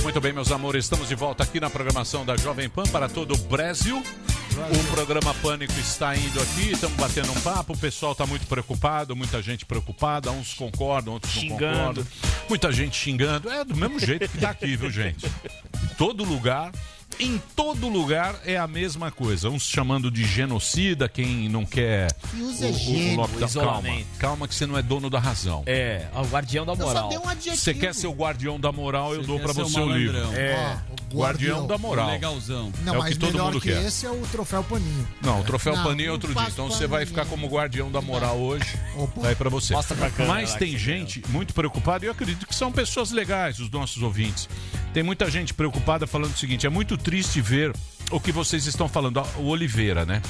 Muito 0.07 0.21
bem, 0.21 0.31
meus 0.31 0.53
amores, 0.53 0.85
estamos 0.85 1.09
de 1.09 1.15
volta 1.15 1.43
aqui 1.43 1.59
na 1.59 1.69
programação 1.69 2.25
da 2.25 2.37
Jovem 2.37 2.69
Pan 2.69 2.83
para 2.83 3.09
todo 3.09 3.33
o 3.33 3.37
Brasil. 3.37 4.01
O 4.01 4.91
programa 4.95 5.33
Pânico 5.33 5.77
está 5.81 6.15
indo 6.15 6.41
aqui, 6.41 6.71
estamos 6.71 6.95
batendo 6.95 7.29
um 7.29 7.41
papo, 7.41 7.73
o 7.73 7.77
pessoal 7.77 8.13
está 8.13 8.25
muito 8.25 8.47
preocupado, 8.47 9.17
muita 9.17 9.41
gente 9.41 9.65
preocupada, 9.65 10.31
uns 10.31 10.53
concordam, 10.53 11.15
outros 11.15 11.35
não 11.35 11.41
Xingando. 11.41 12.05
concordam. 12.05 12.07
Muita 12.47 12.71
gente 12.71 12.95
xingando. 12.95 13.49
É 13.49 13.65
do 13.65 13.75
mesmo 13.75 13.99
jeito 13.99 14.29
que 14.29 14.37
tá 14.37 14.51
aqui, 14.51 14.77
viu, 14.77 14.89
gente? 14.89 15.25
Em 15.25 15.95
todo 15.97 16.23
lugar. 16.23 16.71
Em 17.19 17.41
todo 17.55 17.87
lugar 17.87 18.39
é 18.45 18.57
a 18.57 18.67
mesma 18.67 19.11
coisa. 19.11 19.49
Uns 19.49 19.63
chamando 19.63 20.11
de 20.11 20.23
genocida, 20.23 21.09
quem 21.09 21.49
não 21.49 21.65
quer 21.65 22.13
Que 22.13 22.37
o, 22.41 22.47
usa 22.49 22.67
o, 22.67 22.69
o 22.69 22.73
gênio. 22.73 23.15
lockdown. 23.17 23.39
Calma, 23.39 23.45
isolamento. 23.47 24.07
calma 24.19 24.47
que 24.47 24.53
você 24.55 24.65
não 24.65 24.77
é 24.77 24.81
dono 24.81 25.09
da 25.09 25.19
razão. 25.19 25.63
É, 25.65 26.07
o 26.13 26.21
guardião 26.27 26.65
da 26.65 26.75
moral. 26.75 27.09
um. 27.09 27.51
Você 27.55 27.73
quer 27.73 27.93
ser 27.95 28.07
o 28.07 28.11
guardião 28.13 28.59
da 28.59 28.71
moral, 28.71 29.13
eu 29.15 29.23
dou 29.23 29.37
ser 29.39 29.53
você 29.53 29.79
o 29.79 29.85
o 29.85 29.97
livro. 29.97 30.17
É. 30.35 30.77
Ó, 30.93 30.97
o 31.15 31.19
Guardião 31.19 31.65
da 31.65 31.77
moral. 31.77 32.09
Legalzão. 32.09 32.71
Não, 32.83 32.93
É 32.95 32.97
o 32.97 32.99
mas 33.01 33.13
que 33.13 33.19
todo 33.19 33.41
mundo 33.41 33.61
que 33.61 33.69
quer. 33.69 33.81
esse 33.85 34.05
é 34.05 34.09
o 34.11 34.21
troféu 34.31 34.63
paninho. 34.63 35.07
Não, 35.21 35.39
o 35.39 35.43
troféu 35.43 35.75
Não, 35.75 35.83
paninho 35.83 36.09
é 36.09 36.11
outro 36.11 36.33
dia. 36.33 36.47
Então 36.49 36.69
você 36.69 36.85
vai 36.85 37.05
ficar 37.05 37.25
como 37.25 37.47
guardião 37.47 37.89
da 37.91 38.01
moral 38.01 38.37
hoje. 38.37 38.65
Opa. 38.95 39.21
Vai 39.21 39.35
pra 39.35 39.49
você. 39.49 39.73
Mostra 39.73 39.95
pra 39.95 40.09
câmera 40.09 40.33
Mas 40.33 40.53
tem 40.55 40.77
gente 40.77 41.23
muito 41.29 41.53
preocupada 41.53 42.03
e 42.05 42.07
eu 42.07 42.11
acredito 42.11 42.45
que 42.45 42.53
são 42.53 42.71
pessoas 42.71 43.11
legais, 43.11 43.59
os 43.59 43.69
nossos 43.71 44.03
ouvintes. 44.03 44.49
Tem 44.93 45.03
muita 45.03 45.29
gente 45.29 45.53
preocupada 45.53 46.05
falando 46.07 46.33
o 46.33 46.37
seguinte: 46.37 46.65
é 46.65 46.69
muito 46.69 46.97
triste 47.07 47.39
ver 47.39 47.73
o 48.11 48.19
que 48.19 48.33
vocês 48.33 48.65
estão 48.65 48.89
falando. 48.89 49.23
O 49.37 49.45
Oliveira, 49.45 50.05
né? 50.05 50.21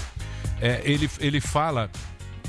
É, 0.62 0.80
ele, 0.84 1.10
ele 1.20 1.42
fala 1.42 1.90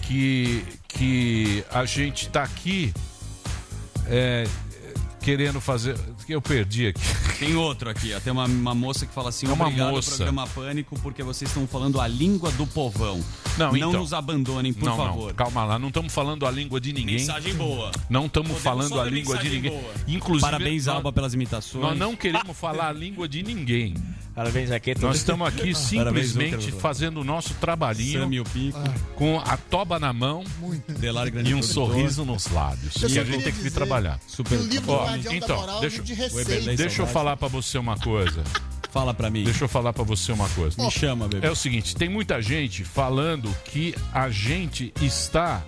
que, 0.02 0.62
que 0.86 1.64
a 1.70 1.86
gente 1.86 2.28
tá 2.28 2.42
aqui 2.42 2.92
é, 4.06 4.46
querendo 5.22 5.62
fazer. 5.62 5.96
Que 6.28 6.34
Eu 6.34 6.42
perdi 6.42 6.88
aqui. 6.88 7.00
Tem 7.38 7.56
outro 7.56 7.88
aqui, 7.88 8.12
ó. 8.12 8.20
Tem 8.20 8.30
uma, 8.30 8.44
uma 8.44 8.74
moça 8.74 9.06
que 9.06 9.14
fala 9.14 9.30
assim: 9.30 9.46
É 9.46 9.52
uma 9.52 9.64
obrigado 9.64 9.92
moça. 9.92 10.10
programa 10.10 10.46
Pânico, 10.48 10.98
porque 11.00 11.22
vocês 11.22 11.48
estão 11.50 11.66
falando 11.66 11.98
a 11.98 12.06
língua 12.06 12.50
do 12.52 12.66
povão. 12.66 13.18
Não, 13.56 13.74
então. 13.74 13.92
nos 13.94 14.12
abandonem, 14.12 14.74
por 14.74 14.84
não, 14.84 14.96
favor. 14.96 15.28
não, 15.28 15.34
calma 15.34 15.64
lá, 15.64 15.78
não 15.78 15.88
estamos 15.88 16.12
falando 16.12 16.44
a 16.44 16.50
língua 16.50 16.78
de 16.78 16.92
ninguém. 16.92 17.16
Mensagem 17.16 17.54
boa. 17.54 17.90
Não 18.10 18.26
estamos 18.26 18.58
falando 18.58 19.00
a 19.00 19.04
língua 19.06 19.38
de 19.38 19.48
ninguém. 19.48 19.70
boa. 19.70 19.94
Inclusive, 20.06 20.42
Parabéns, 20.42 20.84
nós, 20.86 20.96
Alba, 20.96 21.12
pelas 21.12 21.32
imitações. 21.32 21.82
nós 21.82 21.98
não 21.98 22.14
queremos 22.14 22.54
falar 22.56 22.88
a 22.88 22.92
língua 22.92 23.26
de 23.26 23.42
ninguém. 23.42 23.94
Parabéns, 24.34 24.68
Jaqueta. 24.68 25.04
Nós 25.04 25.16
estamos 25.16 25.48
aqui 25.48 25.74
simplesmente 25.74 26.66
Lucas. 26.66 26.80
fazendo 26.80 27.20
o 27.20 27.24
nosso 27.24 27.54
trabalhinho 27.54 28.20
Sami 28.20 28.38
o 28.38 28.44
Pico, 28.44 28.78
com 29.16 29.40
a 29.40 29.56
toba 29.56 29.98
na 29.98 30.12
mão 30.12 30.44
Grande 31.32 31.50
e 31.50 31.54
um 31.54 31.62
sorriso 31.62 32.24
nos 32.24 32.46
lábios. 32.46 33.02
Eu 33.02 33.08
E 33.08 33.18
a 33.18 33.24
gente 33.24 33.42
tem 33.42 33.52
que 33.52 33.60
vir 33.60 33.72
trabalhar. 33.72 34.20
Super. 34.28 34.58
O 34.60 34.62
livro 34.62 34.92
Ó, 34.92 35.16
então, 35.32 35.56
Moral 35.56 35.80
deixa- 35.80 35.98
é 35.98 36.02
de 36.02 36.14
receita. 36.18 36.76
Deixa 36.76 37.02
eu 37.02 37.06
falar 37.06 37.36
pra 37.36 37.48
você 37.48 37.78
uma 37.78 37.96
coisa. 37.98 38.42
Fala 38.90 39.12
pra 39.12 39.28
mim. 39.30 39.44
Deixa 39.44 39.64
eu 39.64 39.68
falar 39.68 39.92
pra 39.92 40.02
você 40.04 40.32
uma 40.32 40.48
coisa. 40.50 40.82
Me 40.82 40.90
chama, 40.90 41.28
bebê. 41.28 41.46
É 41.46 41.50
o 41.50 41.56
seguinte, 41.56 41.94
tem 41.94 42.08
muita 42.08 42.40
gente 42.40 42.84
falando 42.84 43.54
que 43.66 43.94
a 44.12 44.30
gente 44.30 44.92
está 45.00 45.62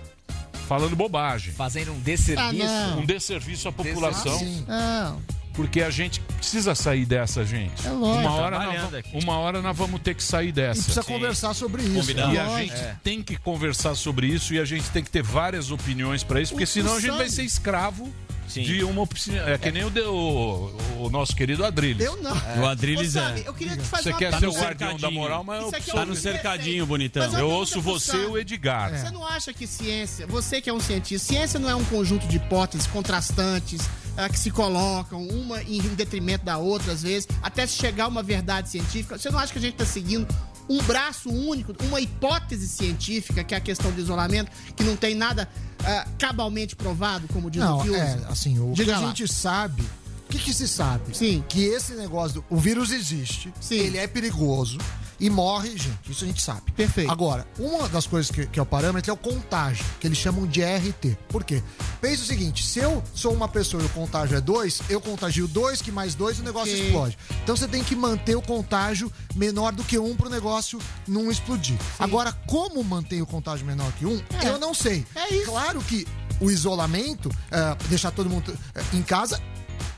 falando 0.67 0.95
bobagem. 0.95 1.53
Fazendo 1.53 1.91
um 1.93 1.99
desserviço. 1.99 2.65
Ah. 2.67 2.95
Um 2.97 3.05
desserviço 3.05 3.67
à 3.67 3.71
população. 3.71 4.37
Sim. 4.39 4.65
Não. 4.67 5.21
Porque 5.53 5.81
a 5.81 5.89
gente 5.89 6.21
precisa 6.21 6.73
sair 6.73 7.05
dessa, 7.05 7.43
gente. 7.45 7.85
É 7.85 7.91
lógico. 7.91 8.21
Uma 8.27 8.31
hora, 8.35 8.59
nós, 8.59 9.03
uma 9.23 9.33
hora 9.37 9.61
nós 9.61 9.77
vamos 9.77 9.99
ter 10.01 10.15
que 10.15 10.23
sair 10.23 10.47
E 10.47 10.51
dessa. 10.53 10.81
precisa 10.83 11.03
conversar 11.03 11.53
sobre 11.53 11.83
isso. 11.83 11.93
Convidar. 11.93 12.33
E 12.33 12.37
É 12.37 12.39
a 12.41 12.57
gente 12.59 12.73
tem 13.03 13.21
que 13.21 13.35
conversar 13.37 13.93
sobre 13.95 14.27
isso 14.27 14.53
e 14.53 14.59
a 14.59 14.65
gente 14.65 14.89
tem 14.91 15.03
que 15.03 15.11
ter 15.11 15.21
várias 15.21 15.69
opiniões 15.69 16.23
pra 16.23 16.41
isso, 16.41 16.53
porque 16.53 16.63
O- 16.63 16.67
senão 16.67 16.95
a 16.95 16.99
gente 17.01 17.17
vai 17.17 17.29
ser 17.29 17.43
escravo 17.43 18.09
Sim. 18.53 18.63
de 18.63 18.83
uma. 18.83 19.07
É 19.47 19.57
que 19.57 19.71
nem 19.71 19.83
o, 19.85 19.89
de- 19.89 20.01
o, 20.01 20.71
o 20.99 21.09
nosso 21.09 21.35
querido 21.35 21.63
Adrilles. 21.65 22.05
Eu 22.05 22.17
não. 22.21 22.31
O 22.61 22.65
Adriles 22.67 23.15
é. 23.15 23.43
Eu 23.45 23.53
queria 23.53 23.75
te 23.77 23.83
fazer 23.83 24.03
Você 24.03 24.09
uma 24.09 24.17
quer 24.19 24.31
Tá 24.31 24.39
ser 24.39 24.47
o 24.47 24.53
guardião 24.53 24.97
da 24.97 25.09
moral, 25.11 25.43
mas 25.43 25.61
eu, 25.61 25.67
é 25.69 25.71
Tá 25.71 25.77
um 25.77 25.99
no 26.05 26.13
perfeito. 26.13 26.21
cercadinho, 26.21 26.85
bonitão. 26.85 27.37
Eu 27.37 27.49
ouço 27.49 27.81
você 27.81 28.17
e 28.17 28.25
o 28.25 28.37
Edgar. 28.37 28.97
Você 28.97 29.11
não 29.11 29.25
acha 29.25 29.53
que 29.53 29.65
ciência, 29.65 30.27
você 30.27 30.61
que 30.61 30.69
é 30.69 30.73
um 30.73 30.79
cientista, 30.79 31.27
ciência 31.27 31.59
não 31.59 31.69
é 31.69 31.75
um 31.75 31.83
conjunto 31.85 32.27
de 32.27 32.37
hipóteses 32.37 32.87
contrastantes 32.87 33.81
ah, 34.17 34.27
que 34.29 34.37
se 34.39 34.51
colocam 34.51 35.25
uma 35.27 35.61
em 35.63 35.79
detrimento 35.81 36.43
da 36.45 36.57
outra, 36.57 36.91
às 36.91 37.01
vezes, 37.03 37.27
até 37.41 37.65
se 37.65 37.77
chegar 37.77 38.05
a 38.05 38.07
uma 38.07 38.21
verdade 38.23 38.69
científica? 38.69 39.17
Você 39.17 39.29
não 39.29 39.39
acha 39.39 39.51
que 39.53 39.59
a 39.59 39.61
gente 39.61 39.73
está 39.73 39.85
seguindo 39.85 40.27
um 40.69 40.81
braço 40.83 41.29
único, 41.29 41.73
uma 41.85 41.99
hipótese 41.99 42.67
científica, 42.67 43.43
que 43.43 43.53
é 43.53 43.57
a 43.57 43.61
questão 43.61 43.91
do 43.91 43.99
isolamento, 43.99 44.51
que 44.75 44.83
não 44.83 44.95
tem 44.95 45.13
nada 45.15 45.49
ah, 45.85 46.07
cabalmente 46.17 46.75
provado, 46.75 47.27
como 47.33 47.49
diz 47.49 47.61
o 47.61 47.65
Não, 47.65 47.79
Fiuza? 47.81 47.97
é, 47.97 48.25
assim, 48.29 48.59
o 48.59 48.73
Diga 48.73 48.85
que 48.85 48.91
a 48.91 48.99
lá. 48.99 49.07
gente 49.07 49.27
sabe. 49.31 49.81
O 49.81 50.31
que, 50.31 50.39
que 50.39 50.53
se 50.53 50.67
sabe? 50.67 51.15
Sim. 51.15 51.43
Que 51.49 51.65
esse 51.65 51.93
negócio 51.93 52.35
do. 52.41 52.45
O 52.49 52.57
vírus 52.57 52.91
existe. 52.91 53.53
Sim. 53.59 53.75
Ele 53.75 53.97
é 53.97 54.07
perigoso. 54.07 54.77
E 55.21 55.29
morre, 55.29 55.69
gente. 55.77 55.99
Isso 56.09 56.23
a 56.23 56.27
gente 56.27 56.41
sabe. 56.41 56.71
Perfeito. 56.71 57.11
Agora, 57.11 57.47
uma 57.59 57.87
das 57.87 58.07
coisas 58.07 58.31
que, 58.31 58.47
que 58.47 58.59
é 58.59 58.61
o 58.63 58.65
parâmetro 58.65 59.11
é 59.11 59.13
o 59.13 59.17
contágio, 59.17 59.85
que 59.99 60.07
eles 60.07 60.17
chamam 60.17 60.47
de 60.47 60.61
RT. 60.63 61.15
Por 61.29 61.43
quê? 61.43 61.61
Pensa 62.01 62.23
o 62.23 62.25
seguinte: 62.25 62.65
se 62.65 62.79
eu 62.79 63.03
sou 63.13 63.31
uma 63.31 63.47
pessoa 63.47 63.83
e 63.83 63.85
o 63.85 63.89
contágio 63.89 64.35
é 64.35 64.41
2, 64.41 64.81
eu 64.89 64.99
contagio 64.99 65.47
2, 65.47 65.81
que 65.81 65.91
mais 65.91 66.15
2, 66.15 66.39
o 66.39 66.43
negócio 66.43 66.73
Ok. 66.73 66.85
explode. 66.87 67.17
Então 67.43 67.55
você 67.55 67.67
tem 67.67 67.83
que 67.83 67.95
manter 67.95 68.35
o 68.35 68.41
contágio 68.41 69.11
menor 69.35 69.71
do 69.73 69.83
que 69.83 69.99
um 69.99 70.15
pro 70.15 70.27
negócio 70.27 70.79
não 71.07 71.29
explodir. 71.29 71.77
Agora, 71.99 72.33
como 72.47 72.83
manter 72.83 73.21
o 73.21 73.25
contágio 73.27 73.65
menor 73.65 73.91
que 73.93 74.05
um, 74.07 74.19
É. 74.43 74.49
eu 74.49 74.57
não 74.59 74.73
sei. 74.73 75.05
É 75.15 75.31
isso. 75.35 75.45
Claro 75.45 75.79
que 75.81 76.07
o 76.39 76.49
isolamento, 76.49 77.29
eh, 77.51 77.77
deixar 77.87 78.09
todo 78.09 78.27
mundo 78.27 78.57
eh, 78.73 78.83
em 78.93 79.03
casa, 79.03 79.39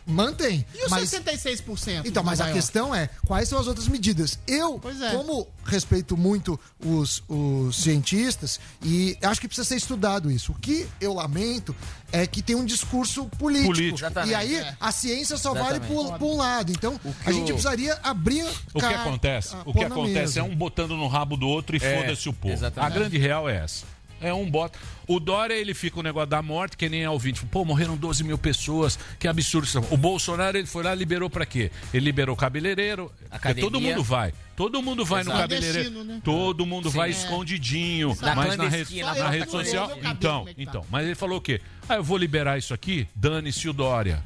mantém. 0.06 0.66
E 0.76 0.86
os 0.86 0.90
mas 0.92 1.10
66%? 1.10 2.06
então, 2.06 2.24
mas 2.24 2.42
a 2.42 2.52
questão 2.52 2.94
é, 2.94 3.10
quais 3.26 3.48
são 3.50 3.60
as 3.60 3.68
outras 3.68 3.88
medidas? 3.88 4.38
Eu, 4.48 4.80
Pois 4.80 5.02
é. 5.02 5.12
como 5.12 5.48
respeito 5.66 6.18
muito 6.18 6.60
os, 6.86 7.24
os 7.28 7.76
cientistas, 7.78 8.60
e 8.84 9.18
acho 9.22 9.40
que 9.40 9.48
precisa 9.48 9.68
ser 9.68 9.76
estudado 9.78 10.30
isso. 10.32 10.52
O 10.52 10.56
que 10.56 10.86
eu 11.00 11.14
lamento 11.14 11.76
é 12.12 12.28
que 12.28 12.42
tem 12.42 12.56
um 12.56 12.66
discurso 12.66 13.26
político. 13.40 13.74
Político. 13.74 14.10
E 14.28 14.36
aí, 14.36 14.56
é. 14.56 14.76
a 14.80 14.92
ciência 14.92 15.38
só 15.38 15.52
Exatamente. 15.56 15.88
vale 15.88 15.94
por, 16.10 16.18
por 16.20 16.26
um 16.34 16.38
lado. 16.38 16.72
Então, 16.72 17.00
a 17.26 17.32
gente 17.32 17.52
o- 17.52 17.56
precisaria 17.56 17.98
abrir... 18.04 18.46
O 18.74 18.80
que 18.80 18.86
acontece? 18.86 19.56
O 19.66 19.74
que 19.74 19.84
acontece 19.84 20.38
é 20.40 20.44
um 20.44 20.56
botando 20.56 20.96
no 20.96 21.08
rabo 21.08 21.36
do 21.38 21.48
outro 21.48 21.76
e 21.76 21.80
É, 21.84 22.02
foda-se 22.02 22.28
o 22.30 22.34
povo. 22.34 22.54
exatamente. 22.54 22.92
A 22.92 22.94
grande 22.96 23.18
real 23.18 23.50
é 23.50 23.56
essa. 23.58 23.86
É 24.24 24.34
um 24.34 24.50
bota. 24.50 24.80
O 25.08 25.20
Dória, 25.20 25.54
ele 25.54 25.74
fica 25.74 26.00
o 26.00 26.04
negócio 26.04 26.30
da 26.30 26.42
morte, 26.42 26.78
que 26.78 26.88
nem 26.88 27.04
é 27.04 27.10
ouvinte. 27.10 27.46
Pô, 27.46 27.66
morreram 27.66 27.98
12 27.98 28.24
mil 28.24 28.38
pessoas, 28.38 28.98
que 29.20 29.28
absurdo. 29.28 29.68
O 29.92 29.98
Bolsonaro, 29.98 30.58
ele 30.58 30.66
foi 30.68 30.84
lá 30.84 30.94
e 30.94 30.98
liberou 30.98 31.30
pra 31.30 31.46
quê? 31.46 31.70
Ele 31.94 32.06
liberou 32.06 32.36
cabeleireiro. 32.36 33.12
Academia. 33.30 33.64
todo 33.70 33.82
mundo 33.82 34.04
vai. 34.04 34.34
Todo 34.56 34.82
mundo 34.82 35.04
vai 35.04 35.24
no 35.24 35.30
Exato. 35.32 35.42
cabeleireiro. 35.42 35.92
Clandestino, 35.92 36.14
né? 36.16 36.22
Todo 36.24 36.66
mundo 36.66 36.90
vai 36.90 37.10
É. 37.10 37.12
escondidinho. 37.12 38.16
Da 38.16 38.36
Mas 38.36 38.56
na 38.56 38.68
rede, 38.70 39.02
na 39.02 39.14
da 39.14 39.30
rede 39.30 39.52
social. 39.52 39.92
Então, 40.04 40.42
é 40.48 40.54
tá? 40.54 40.54
então. 40.58 40.86
Mas 40.90 41.06
ele 41.06 41.16
falou 41.16 41.38
o 41.40 41.42
quê? 41.42 41.60
Ah, 41.90 41.96
eu 41.96 42.04
vou 42.04 42.18
liberar 42.18 42.58
isso 42.58 42.74
aqui, 42.74 43.08
dane-se 43.16 43.68
o 43.68 43.74
Dória. 43.74 44.24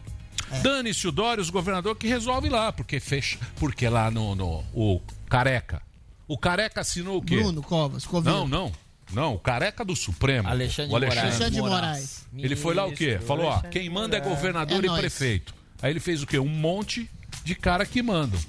É. 0.51 0.59
Dane-se 0.59 1.07
o 1.07 1.11
Dória, 1.11 1.41
os 1.41 1.49
governadores 1.49 1.97
que 1.97 2.07
resolve 2.07 2.49
lá, 2.49 2.71
porque 2.71 2.99
fecha, 2.99 3.37
porque 3.55 3.87
lá 3.89 4.11
no, 4.11 4.35
no 4.35 4.63
o 4.73 5.01
careca, 5.29 5.81
O 6.29 6.37
Careca 6.37 6.81
assinou 6.81 7.17
o 7.17 7.21
quê? 7.21 7.37
Bruno 7.37 7.61
Covas, 7.63 8.05
Coveiro. 8.05 8.39
Não, 8.39 8.47
não. 8.47 8.71
Não, 9.13 9.35
o 9.35 9.39
careca 9.39 9.85
do 9.85 9.95
Supremo. 9.95 10.47
Alexandre 10.49 10.91
o 10.91 10.95
Alexandre 10.95 11.25
Moraes. 11.25 11.41
Alexandre 11.41 11.61
Moraes. 11.61 12.25
Ele 12.37 12.55
foi 12.55 12.75
lá 12.75 12.85
o 12.85 12.91
quê? 12.91 13.19
Falou, 13.19 13.45
ó, 13.45 13.59
quem 13.61 13.89
manda 13.89 14.17
é 14.17 14.19
Moraes. 14.19 14.35
governador 14.37 14.83
É 14.83 14.85
e 14.85 14.87
nóis. 14.87 14.99
prefeito. 14.99 15.55
Aí 15.81 15.91
ele 15.91 15.99
fez 15.99 16.21
o 16.21 16.27
quê? 16.27 16.37
Um 16.39 16.47
monte 16.47 17.09
de 17.43 17.55
cara 17.55 17.85
que 17.85 18.01
mandam. 18.01 18.39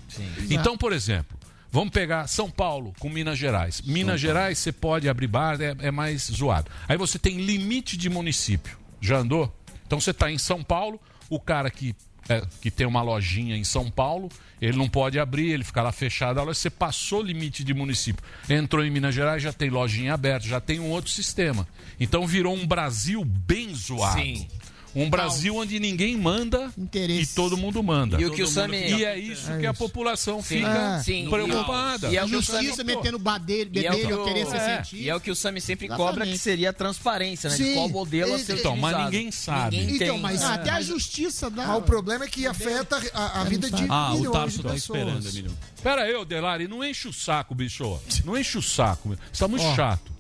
Então, 0.51 0.77
por 0.77 0.93
exemplo, 0.93 1.39
vamos 1.71 1.91
pegar 1.91 2.27
São 2.27 2.51
Paulo 2.51 2.93
com 2.99 3.09
Minas 3.09 3.39
Gerais. 3.39 3.81
Minas 3.83 4.21
Gerais 4.21 4.59
você 4.59 4.73
pode 4.73 5.09
abrir 5.09 5.29
bar, 5.29 5.61
é, 5.61 5.77
é 5.79 5.91
mais 5.91 6.23
zoado. 6.25 6.71
Aí 6.89 6.97
você 6.97 7.19
tem 7.19 7.37
limite 7.37 7.97
de 7.97 8.09
município. 8.11 8.77
Já 9.01 9.19
andou? 9.19 9.55
Então 9.87 10.01
você 10.01 10.11
está 10.11 10.31
em 10.31 10.39
São 10.39 10.63
Paulo, 10.65 11.01
o 11.31 11.39
cara 11.39 11.71
que, 11.71 11.95
é, 12.29 12.43
que 12.61 12.71
tem 12.71 12.87
uma 12.87 13.03
lojinha 13.03 13.57
em 13.57 13.65
São 13.65 13.91
Paulo, 13.91 14.29
ele 14.61 14.77
não 14.77 14.89
pode 14.89 15.19
abrir, 15.19 15.51
ele 15.51 15.65
fica 15.65 15.83
lá 15.83 15.93
fechado. 15.93 16.39
A 16.39 16.43
loja, 16.43 16.59
você 16.59 16.71
passou 16.71 17.21
o 17.21 17.23
limite 17.23 17.63
de 17.65 17.73
município. 17.73 18.23
Entrou 18.49 18.85
em 18.85 18.91
Minas 18.91 19.15
Gerais, 19.15 19.43
já 19.43 19.53
tem 19.53 19.71
lojinha 19.71 20.15
aberta, 20.15 20.47
já 20.47 20.61
tem 20.61 20.81
um 20.81 20.91
outro 20.91 21.11
sistema. 21.11 21.67
Então 21.99 22.27
virou 22.27 22.55
um 22.55 22.67
Brasil 22.67 23.25
bem 23.25 23.75
zoado. 23.75 24.21
Sim. 24.21 24.49
Um 24.95 25.09
Brasil 25.11 25.55
onde 25.55 25.79
ninguém 25.79 26.17
manda 26.17 26.73
e 26.93 27.27
todo 27.27 27.57
mundo 27.57 27.83
manda. 27.83 28.21
E 28.21 28.25
o 28.27 28.33
que 28.33 28.43
o 28.43 28.47
Sami- 28.47 28.81
mundo- 28.91 28.99
E 29.01 29.05
é 29.05 29.19
isso 29.19 29.51
É 29.51 29.59
que 29.61 29.67
a 29.67 29.71
isso. 29.71 29.79
população 29.79 30.43
Sim. 30.43 30.57
fica 30.59 30.97
É. 30.99 31.03
Sim. 31.03 31.29
preocupada. 31.31 32.09
E 32.11 32.17
é 32.17 32.21
a 32.21 32.25
o 32.25 32.29
que 32.29 32.37
o 32.37 32.43
justiça 32.43 32.83
metendo 32.83 33.19
badeiro, 33.19 33.71
E 33.75 33.87
é 33.87 33.91
o 33.91 33.95
que 33.95 34.01
bedelho, 34.03 34.23
o- 34.23 34.25
querer 34.25 34.47
ser 34.47 34.57
é. 34.57 34.61
cientista. 34.75 34.97
E 34.97 35.09
é 35.09 35.15
o 35.15 35.21
que 35.21 35.31
o 35.31 35.37
Sami 35.37 35.61
sempre 35.61 35.87
Exatamente. 35.87 36.11
cobra, 36.11 36.27
que 36.27 36.39
seria 36.39 36.71
a 36.71 36.73
transparência, 36.73 37.51
né? 37.51 37.57
de 37.57 37.75
qual 37.75 37.89
modelo 37.89 38.35
a 38.35 38.39
ser 38.39 38.59
então, 38.59 38.77
mas 38.77 39.05
ninguém 39.05 39.31
sabe. 39.31 39.77
Ninguém 39.77 39.97
Então, 39.97 40.19
mas- 40.19 40.43
Ah, 40.43 40.55
até 40.55 40.71
a 40.71 40.81
justiça 40.81 41.51
dá. 41.51 41.67
Mas 41.67 41.79
o 41.79 41.83
problema 41.83 42.25
é 42.25 42.29
que 42.29 42.47
afeta 42.47 43.01
a, 43.15 43.43
a 43.43 43.45
vida 43.45 43.71
de 43.71 43.85
Ah, 43.89 44.13
o 44.13 44.19
milhões 44.19 44.33
Tarso 44.33 44.57
de 44.57 44.63
tá 44.63 44.69
pessoas. 44.71 44.99
esperando, 45.01 45.29
Emílio. 45.29 45.53
Pera 45.83 46.03
aí, 46.03 46.25
Delari, 46.25 46.67
não 46.67 46.83
enche 46.85 47.09
o 47.09 47.13
saco, 47.13 47.55
bicho. 47.55 48.01
Não 48.25 48.37
enche 48.37 48.59
o 48.59 48.63
saco. 48.63 49.17
Você 49.33 49.39
tá 49.41 49.49
muito 49.49 49.65
Ó. 49.65 49.75
chato. 49.77 50.18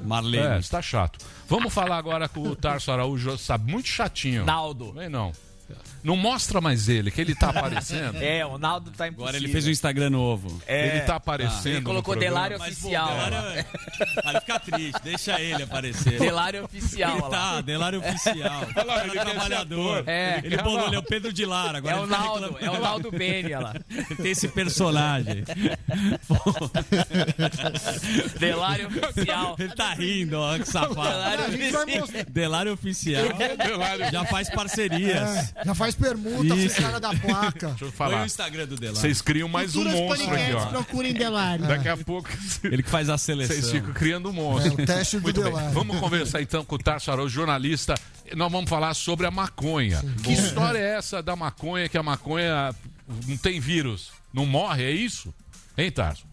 Marlene. 0.00 0.58
É, 0.58 0.62
você 0.62 0.70
tá 0.70 0.82
chato. 0.82 1.18
Vamos 1.48 1.72
falar 1.72 1.96
agora 1.98 2.28
com 2.28 2.40
o 2.42 2.56
Tarso 2.56 2.90
Araújo, 2.90 3.36
sabe? 3.38 3.70
Muito 3.70 3.88
chatinho. 3.88 4.44
Naldo. 4.44 4.92
Vem 4.92 5.08
não. 5.08 5.32
Não 6.02 6.16
mostra 6.16 6.60
mais 6.60 6.88
ele, 6.88 7.10
que 7.10 7.20
ele 7.20 7.34
tá 7.34 7.50
aparecendo. 7.50 8.16
É, 8.20 8.44
o 8.46 8.58
Naldo 8.58 8.90
tá 8.90 9.06
impossível. 9.08 9.24
Agora 9.28 9.36
ele 9.36 9.48
fez 9.48 9.66
um 9.66 9.70
Instagram 9.70 10.10
novo. 10.10 10.60
É. 10.66 10.88
Ele 10.88 11.00
tá 11.00 11.16
aparecendo. 11.16 11.66
Ele 11.66 11.78
no 11.80 11.84
colocou. 11.84 12.16
Delário 12.16 12.58
Mas, 12.58 12.78
pô, 12.78 12.86
Oficial. 12.88 13.08
Delário 13.08 13.36
é- 13.58 13.66
Vai 14.24 14.40
ficar 14.40 14.58
triste, 14.60 15.00
deixa 15.02 15.40
ele 15.40 15.62
aparecer. 15.62 16.18
Delário 16.18 16.64
Oficial, 16.64 17.12
Ele 17.12 17.22
olha 17.22 17.30
tá, 17.30 17.60
Delário 17.60 17.98
Oficial. 18.00 18.62
Olha 18.76 18.84
lá, 18.84 18.94
Cara 18.94 19.04
ele 19.06 19.12
ser 19.12 19.20
trabalhador. 19.24 20.04
É. 20.06 20.40
Ele 20.44 20.56
bolou, 20.58 20.86
ele 20.86 20.96
é 20.96 20.98
o 20.98 21.02
Pedro 21.02 21.32
de 21.32 21.44
Lara. 21.44 21.78
Agora 21.78 21.96
É 21.96 21.98
o 21.98 22.02
ele 22.04 22.10
tá 22.10 22.18
Naldo, 22.18 22.40
reclamando. 22.52 22.66
é 22.66 22.70
o 22.70 22.80
Naldo 22.82 23.10
Bene, 23.10 23.54
olha 23.54 23.64
lá. 23.64 23.74
Ele 23.90 24.16
tem 24.16 24.30
esse 24.32 24.48
personagem. 24.48 25.44
Delário 28.38 28.88
Oficial. 28.88 29.56
Ele 29.58 29.74
tá 29.74 29.94
rindo, 29.94 30.38
ó, 30.38 30.58
que 30.58 30.64
safado. 30.66 30.94
Delário 30.94 31.38
vai 31.38 31.50
Oficial. 31.50 32.06
Delário 32.28 32.72
Oficial. 32.72 33.24
Delário. 33.66 34.10
Já 34.12 34.24
faz 34.24 34.50
parcerias. 34.50 35.52
É, 35.56 35.64
já 35.64 35.74
faz 35.74 35.89
permuta 35.94 36.54
Isso. 36.54 36.74
pro 36.74 36.84
cara 36.84 37.00
da 37.00 37.14
placa. 37.14 37.68
Deixa 37.68 37.72
eu 37.72 37.76
Põe 37.78 37.88
o 37.88 37.92
falar. 37.92 38.26
Instagram 38.26 38.66
do 38.66 38.76
Delário. 38.76 39.00
Vocês 39.00 39.20
criam 39.20 39.48
mais 39.48 39.74
um 39.76 39.84
monstro 39.84 40.34
aqui, 40.34 40.52
ó. 40.52 40.66
procurem 40.66 41.12
Delário. 41.12 41.66
Daqui 41.66 41.88
a 41.88 41.96
pouco 41.96 42.28
Ele 42.64 42.82
que 42.82 42.90
faz 42.90 43.08
a 43.08 43.18
seleção. 43.18 43.54
vocês 43.56 43.70
ficam 43.70 43.92
criando 43.92 44.30
um 44.30 44.32
monstro. 44.32 44.78
É, 44.78 44.82
o 44.82 44.86
teste 44.86 45.16
do 45.16 45.22
Muito 45.22 45.42
bem. 45.42 45.52
Delari. 45.52 45.74
Vamos 45.74 45.98
conversar 45.98 46.42
então 46.42 46.64
com 46.64 46.74
o 46.74 46.78
Tarso 46.78 47.10
Araújo, 47.10 47.34
jornalista. 47.34 47.94
Nós 48.36 48.50
vamos 48.50 48.68
falar 48.68 48.94
sobre 48.94 49.26
a 49.26 49.30
maconha. 49.30 50.02
que 50.22 50.32
história 50.32 50.78
é 50.78 50.96
essa 50.96 51.22
da 51.22 51.34
maconha, 51.34 51.88
que 51.88 51.98
a 51.98 52.02
maconha 52.02 52.74
não 53.26 53.36
tem 53.36 53.60
vírus? 53.60 54.12
Não 54.32 54.46
morre, 54.46 54.84
é 54.84 54.90
isso? 54.90 55.34
Hein, 55.76 55.90
Tarso? 55.90 56.24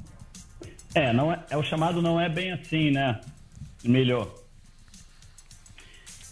É, 0.93 1.11
não 1.13 1.31
é, 1.31 1.43
é 1.49 1.57
o 1.57 1.63
chamado 1.63 2.01
não 2.01 2.19
é 2.19 2.29
bem 2.29 2.51
assim, 2.51 2.91
né? 2.91 3.19
Melhor. 3.83 4.33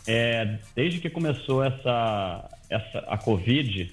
É, 0.07 0.59
desde 0.75 0.99
que 0.99 1.09
começou 1.09 1.63
essa, 1.63 2.49
essa 2.69 2.99
a 3.07 3.17
Covid, 3.17 3.91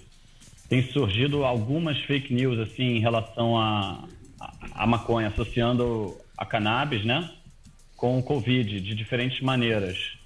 tem 0.69 0.83
surgido 0.91 1.45
algumas 1.45 1.99
fake 2.03 2.33
news 2.33 2.59
assim 2.59 2.97
em 2.97 3.01
relação 3.01 3.59
a, 3.59 4.05
a, 4.41 4.85
a 4.85 4.87
maconha, 4.87 5.29
associando 5.29 6.17
a 6.37 6.47
cannabis, 6.47 7.05
né, 7.05 7.31
com 7.97 8.19
o 8.19 8.23
Covid 8.23 8.81
de 8.81 8.95
diferentes 8.95 9.41
maneiras. 9.41 10.17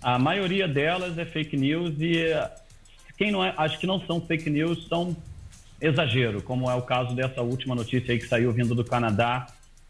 A 0.00 0.18
maioria 0.18 0.68
delas 0.68 1.18
é 1.18 1.24
fake 1.24 1.56
news 1.56 1.94
e 2.00 2.24
quem 3.16 3.32
não 3.32 3.44
é, 3.44 3.52
acho 3.56 3.78
que 3.78 3.86
não 3.86 4.00
são 4.06 4.20
fake 4.20 4.48
news 4.48 4.86
são 4.86 5.16
exagero, 5.80 6.42
como 6.42 6.70
é 6.70 6.74
o 6.74 6.82
caso 6.82 7.14
dessa 7.14 7.42
última 7.42 7.74
notícia 7.74 8.12
aí 8.12 8.18
que 8.18 8.26
saiu 8.26 8.52
vindo 8.52 8.74
do 8.74 8.84
Canadá 8.84 9.46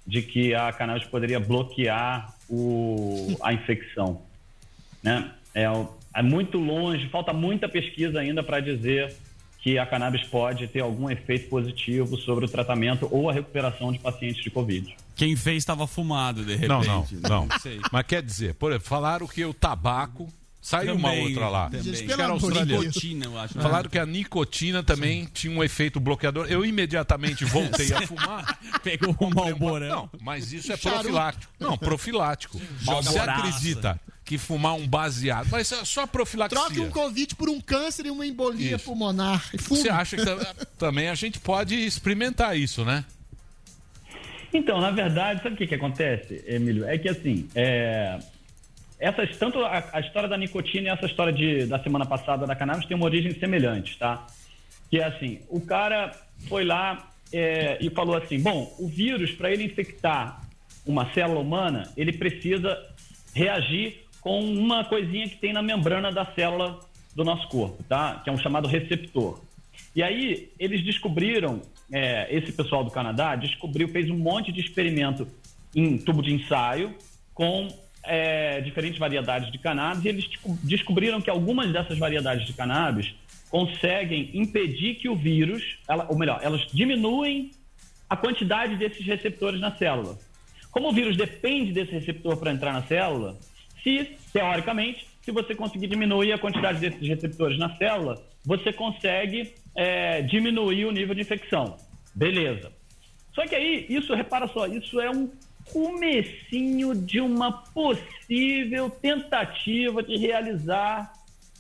de 0.07 0.23
que 0.23 0.55
a 0.55 0.73
cannabis 0.73 1.07
poderia 1.07 1.39
bloquear 1.39 2.35
o, 2.49 3.37
a 3.43 3.53
infecção, 3.53 4.23
né? 5.03 5.31
É, 5.55 5.67
é 6.15 6.23
muito 6.23 6.59
longe, 6.59 7.09
falta 7.09 7.33
muita 7.33 7.69
pesquisa 7.69 8.21
ainda 8.21 8.43
para 8.43 8.61
dizer 8.61 9.15
que 9.61 9.79
a 9.79 9.85
cannabis 9.85 10.23
pode 10.25 10.67
ter 10.69 10.81
algum 10.81 11.11
efeito 11.11 11.49
positivo 11.49 12.17
sobre 12.17 12.45
o 12.45 12.49
tratamento 12.49 13.09
ou 13.11 13.29
a 13.29 13.33
recuperação 13.33 13.93
de 13.93 13.99
pacientes 13.99 14.43
de 14.43 14.51
Covid. 14.51 14.97
Quem 15.15 15.35
fez 15.35 15.59
estava 15.59 15.87
fumado, 15.87 16.45
de 16.45 16.53
repente. 16.53 16.69
Não, 16.69 16.83
não, 16.83 17.07
não. 17.29 17.59
sei. 17.59 17.81
Mas 17.93 18.07
quer 18.07 18.23
dizer, 18.23 18.55
por 18.55 18.71
exemplo, 18.71 18.89
falaram 18.89 19.27
que 19.27 19.45
o 19.45 19.53
tabaco. 19.53 20.29
Saiu 20.61 20.97
uma 20.97 21.11
Também, 21.11 21.29
outra 21.29 21.49
lá. 21.49 21.71
também. 21.71 21.93
Que 21.93 22.13
era 22.13 22.27
australiana. 22.27 22.67
Deus. 22.67 22.85
Nicotina, 22.87 23.25
eu 23.27 23.39
acho. 23.39 23.55
Falaram 23.55 23.89
que 23.89 23.99
a 23.99 24.05
nicotina 24.05 24.83
também 24.83 25.25
tinha 25.33 25.57
um 25.57 25.63
efeito 25.63 26.01
bloqueador. 26.01 26.47
Eu 26.51 26.65
imediatamente 26.65 27.45
voltei 27.45 27.93
a 27.93 28.03
fumar. 28.07 28.59
Pegou 28.83 29.17
um 29.21 29.31
malborão. 29.31 30.11
Não, 30.13 30.21
mas 30.21 30.53
isso 30.53 30.71
é 30.73 30.77
profilático. 30.77 31.53
Não, 31.61 31.79
profilático. 31.79 32.61
Você 32.83 33.19
acredita 33.19 34.01
que 34.29 34.37
fumar 34.37 34.75
um 34.75 34.87
baseado, 34.87 35.49
mas 35.51 35.73
é 35.73 35.83
só 35.87 36.07
profilaxia. 36.07 36.59
Troque 36.59 36.81
um 36.81 36.91
Covid 36.91 37.35
por 37.35 37.49
um 37.49 37.59
câncer 37.59 38.05
e 38.05 38.11
uma 38.11 38.27
embolia 38.27 38.77
Isso. 38.77 38.85
pulmonar. 38.85 39.49
E 39.55 39.59
fume. 39.59 39.81
Você 39.81 39.89
acha 39.89 40.19
que 40.19 40.23
tam- 40.23 40.39
também 40.77 41.09
a 41.09 41.15
gente 41.15 41.41
pode 41.41 41.75
experimentar 41.75 42.55
isso, 42.55 42.85
né? 42.85 43.07
Então, 44.53 44.83
na 44.83 44.91
verdade, 44.91 45.43
sabe 45.43 45.55
o 45.55 45.59
que, 45.59 45.67
que 45.67 45.75
acontece, 45.75 46.45
Emílio? 46.47 46.87
É 46.87 46.99
que 46.99 47.09
assim, 47.09 47.49
é, 47.55 48.19
essas, 48.99 49.35
tanto 49.39 49.65
a, 49.65 49.83
a 49.95 50.01
história 50.01 50.29
da 50.29 50.37
nicotina 50.37 50.89
e 50.89 50.91
essa 50.91 51.07
história 51.07 51.33
de, 51.33 51.65
da 51.65 51.83
semana 51.83 52.05
passada 52.05 52.47
da 52.47 52.55
cannabis 52.55 52.85
tem 52.85 52.99
uma 52.99 53.07
origem 53.07 53.33
semelhante, 53.41 53.97
tá? 53.97 54.27
Que 54.91 54.99
é 54.99 55.05
assim, 55.05 55.41
o 55.49 55.63
cara 55.63 56.15
foi 56.51 56.67
lá 56.67 57.11
é, 57.33 57.79
e 57.81 57.89
falou 57.89 58.15
assim, 58.15 58.39
bom, 58.39 58.75
o 58.79 58.87
vírus, 58.87 59.31
para 59.33 59.51
ele 59.51 59.65
infectar 59.65 60.43
uma 60.85 61.11
célula 61.15 61.41
humana, 61.41 61.91
ele 61.97 62.13
precisa 62.13 62.79
reagir 63.33 64.07
com 64.29 64.41
uma 64.45 64.85
coisinha 64.85 65.27
que 65.27 65.37
tem 65.37 65.55
na 65.55 65.63
membrana 65.63 66.13
da 66.13 66.27
célula 66.35 66.79
do 67.17 67.25
nosso 67.25 67.49
corpo, 67.49 67.83
tá? 67.85 68.21
Que 68.23 68.29
é 68.29 68.33
um 68.33 68.37
chamado 68.37 68.69
receptor. 68.69 69.41
E 69.97 70.03
aí 70.03 70.51
eles 70.59 70.85
descobriram, 70.85 71.63
é, 71.91 72.29
esse 72.37 72.53
pessoal 72.53 72.85
do 72.85 72.91
Canadá 72.91 73.35
descobriu, 73.37 73.89
fez 73.89 74.11
um 74.11 74.19
monte 74.19 74.53
de 74.53 74.61
experimento 74.61 75.27
em 75.75 75.97
tubo 75.97 76.21
de 76.23 76.35
ensaio 76.35 76.95
com 77.33 77.69
é, 78.05 78.61
diferentes 78.61 78.99
variedades 78.99 79.51
de 79.51 79.57
cannabis 79.57 80.05
e 80.05 80.09
eles 80.09 80.27
desco- 80.29 80.59
descobriram 80.63 81.23
que 81.23 81.31
algumas 81.31 81.73
dessas 81.73 81.97
variedades 81.99 82.47
de 82.47 82.53
cannabis 82.53 83.15
conseguem 83.49 84.31
impedir 84.35 84.97
que 84.97 85.09
o 85.09 85.17
vírus, 85.17 85.79
ela- 85.89 86.07
ou 86.11 86.19
melhor, 86.19 86.41
elas 86.43 86.67
diminuem 86.71 87.51
a 88.11 88.15
quantidade 88.15 88.77
desses 88.77 89.07
receptores 89.07 89.59
na 89.59 89.75
célula. 89.75 90.19
Como 90.71 90.91
o 90.91 90.93
vírus 90.93 91.17
depende 91.17 91.73
desse 91.73 91.93
receptor 91.93 92.37
para 92.37 92.53
entrar 92.53 92.75
na 92.75 92.83
célula, 92.83 93.39
se, 93.83 94.18
teoricamente, 94.33 95.07
se 95.23 95.31
você 95.31 95.55
conseguir 95.55 95.87
diminuir 95.87 96.33
a 96.33 96.39
quantidade 96.39 96.81
desses 96.81 97.07
receptores 97.07 97.59
na 97.59 97.77
célula, 97.77 98.23
você 98.45 98.73
consegue 98.73 99.53
é, 99.75 100.23
diminuir 100.23 100.87
o 100.87 100.91
nível 100.91 101.15
de 101.15 101.21
infecção. 101.21 101.77
Beleza. 102.15 102.73
Só 103.35 103.47
que 103.47 103.55
aí, 103.55 103.87
isso, 103.89 104.15
repara 104.15 104.49
só, 104.49 104.67
isso 104.67 105.01
é 105.01 105.11
um 105.11 105.31
comecinho 105.73 106.95
de 106.95 107.21
uma 107.21 107.53
possível 107.53 108.91
tentativa 108.91 110.03
de 110.03 110.17
realizar 110.17 111.13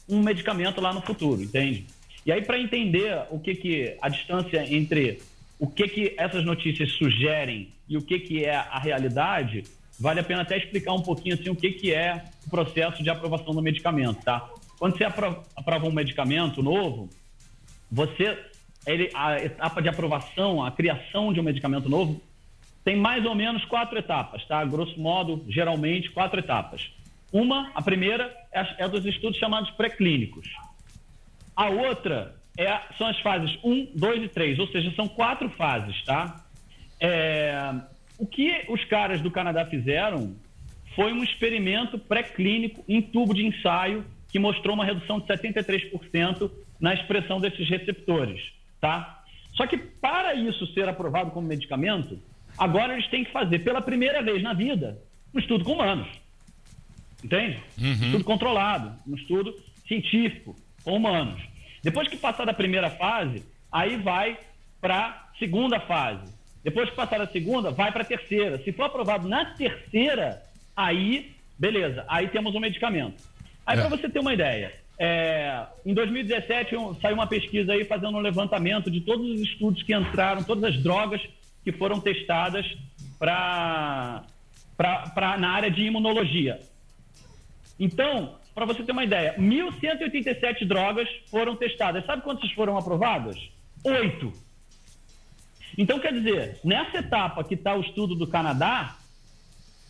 um 0.09 0.23
medicamento 0.23 0.81
lá 0.81 0.93
no 0.93 1.03
futuro, 1.03 1.43
entende? 1.43 1.87
E 2.25 2.33
aí, 2.33 2.43
para 2.43 2.59
entender 2.59 3.23
o 3.31 3.39
que, 3.39 3.55
que 3.55 3.97
a 4.01 4.09
distância 4.09 4.65
entre 4.75 5.21
o 5.59 5.67
que, 5.67 5.89
que 5.89 6.15
essas 6.17 6.45
notícias 6.45 6.91
sugerem 6.93 7.69
e 7.89 7.97
o 7.97 8.03
que, 8.03 8.19
que 8.19 8.45
é 8.45 8.55
a 8.55 8.79
realidade, 8.79 9.65
vale 9.99 10.21
a 10.21 10.25
pena 10.25 10.43
até 10.43 10.57
explicar 10.57 10.93
um 10.93 11.03
pouquinho 11.03 11.35
assim, 11.35 11.51
o 11.51 11.57
que, 11.57 11.73
que 11.73 11.93
é 11.93 12.25
o 12.47 12.51
processo 12.51 13.03
de 13.03 13.11
aprovação 13.11 13.55
do 13.55 13.63
medicamento, 13.63 14.23
tá? 14.23 14.49
Quando 14.79 14.97
você 14.97 15.05
apro- 15.05 15.45
aprova 15.57 15.87
um 15.87 15.93
medicamento 15.93 16.63
novo, 16.63 17.11
você 17.91 18.39
ele, 18.87 19.11
a 19.15 19.39
etapa 19.39 19.83
de 19.83 19.89
aprovação, 19.89 20.65
a 20.65 20.71
criação 20.71 21.33
de 21.33 21.41
um 21.41 21.43
medicamento 21.43 21.89
novo, 21.89 22.21
tem 22.85 22.97
mais 22.97 23.25
ou 23.27 23.35
menos 23.35 23.65
quatro 23.67 23.99
etapas, 23.99 24.45
tá? 24.47 24.65
Grosso 24.65 24.99
modo, 24.99 25.45
geralmente, 25.49 26.11
quatro 26.11 26.39
etapas. 26.39 26.81
Uma, 27.31 27.71
a 27.75 27.83
primeira, 27.83 28.35
é, 28.51 28.85
é 28.85 28.89
dos 28.89 29.05
estudos 29.05 29.39
chamados 29.39 29.71
pré-clínicos. 29.73 30.49
A 31.55 31.69
outra 31.69 32.37
é, 32.57 32.81
são 32.97 33.07
as 33.09 33.21
fases 33.21 33.59
1, 33.63 33.93
2 33.95 34.23
e 34.23 34.29
3, 34.29 34.59
ou 34.59 34.69
seja, 34.69 34.91
são 34.95 35.07
quatro 35.07 35.51
fases, 35.51 36.03
tá? 36.05 36.47
É, 36.99 37.75
O 38.19 38.27
que 38.27 38.65
os 38.69 38.85
caras 38.85 39.21
do 39.21 39.31
Canadá 39.31 39.65
fizeram 39.65 40.35
foi 40.97 41.13
um 41.13 41.23
experimento 41.23 41.99
pré-clínico 41.99 42.85
em 42.89 43.01
tubo 43.01 43.33
de 43.33 43.47
ensaio 43.47 44.05
que 44.29 44.39
mostrou 44.39 44.75
uma 44.75 44.85
redução 44.85 45.21
de 45.21 45.27
73% 45.27 46.51
na 46.81 46.93
expressão 46.93 47.41
desses 47.41 47.69
receptores, 47.69 48.41
tá? 48.81 49.23
Só 49.55 49.67
que 49.67 49.79
para 49.79 50.35
isso 50.35 50.67
ser 50.75 50.89
aprovado 50.89 51.31
como 51.31 51.47
medicamento, 51.47 52.21
agora 52.57 52.93
eles 52.93 53.07
têm 53.09 53.25
que 53.25 53.33
fazer 53.33 53.61
pela 53.61 53.81
primeira 53.81 54.23
vez 54.23 54.43
na 54.43 54.53
vida 54.53 54.99
um 55.35 55.39
estudo 55.39 55.65
com 55.65 55.73
humanos. 55.73 56.09
Entende? 57.23 57.59
Um 57.81 57.93
estudo 58.07 58.25
controlado, 58.25 58.95
um 59.07 59.15
estudo 59.15 59.55
científico 59.87 60.55
com 60.85 60.97
humanos. 60.97 61.41
Depois 61.83 62.09
que 62.09 62.17
passar 62.17 62.45
da 62.45 62.53
primeira 62.53 62.91
fase, 62.91 63.45
aí 63.71 63.97
vai 63.97 64.39
para 64.81 65.07
a 65.07 65.39
segunda 65.39 65.81
fase. 65.81 66.38
Depois 66.65 66.91
que 66.91 66.97
passar 66.97 67.19
da 67.19 67.27
segunda, 67.27 67.71
vai 67.71 67.91
para 67.93 68.03
a 68.03 68.07
terceira. 68.07 68.59
Se 68.63 68.73
for 68.73 68.85
aprovado 68.85 69.29
na 69.29 69.45
terceira, 69.55 70.43
aí, 70.77 71.33
beleza, 71.59 72.05
aí 72.09 72.29
temos 72.29 72.55
um 72.55 72.61
medicamento. 72.61 73.23
Aí, 73.67 73.79
É. 73.79 73.81
para 73.81 73.89
você 73.97 74.09
ter 74.09 74.19
uma 74.19 74.35
ideia, 74.35 74.73
é, 74.99 75.65
em 75.87 75.95
2017 75.95 76.75
um- 76.77 76.95
saiu 77.01 77.15
uma 77.15 77.27
pesquisa 77.27 77.73
aí 77.73 77.85
fazendo 77.85 78.17
um 78.17 78.21
levantamento 78.21 78.91
de 78.91 79.01
todos 79.01 79.29
os 79.31 79.41
estudos 79.41 79.83
que 79.83 79.95
entraram, 79.95 80.43
todas 80.43 80.65
as 80.75 80.83
drogas 80.83 81.21
que 81.65 81.71
foram 81.73 82.01
testadas 82.01 82.67
pra, 83.19 84.25
pra, 84.77 84.99
pra- 85.11 85.37
na 85.39 85.51
área 85.51 85.71
de 85.71 85.83
imunologia. 85.83 86.61
Então, 87.79 88.35
para 88.55 88.65
você 88.65 88.83
ter 88.83 88.91
uma 88.93 89.05
ideia, 89.05 89.35
1.187 89.39 90.65
drogas 90.65 91.09
foram 91.31 91.55
testadas. 91.55 92.05
Sabe 92.07 92.23
quantas 92.23 92.51
foram 92.53 92.77
aprovadas? 92.77 93.37
Oito. 93.85 94.33
Então, 95.79 96.01
quer 96.01 96.13
dizer, 96.13 96.59
nessa 96.65 96.99
etapa 96.99 97.45
que 97.45 97.55
está 97.55 97.77
o 97.77 97.81
estudo 97.81 98.17
do 98.17 98.27
Canadá, 98.27 98.97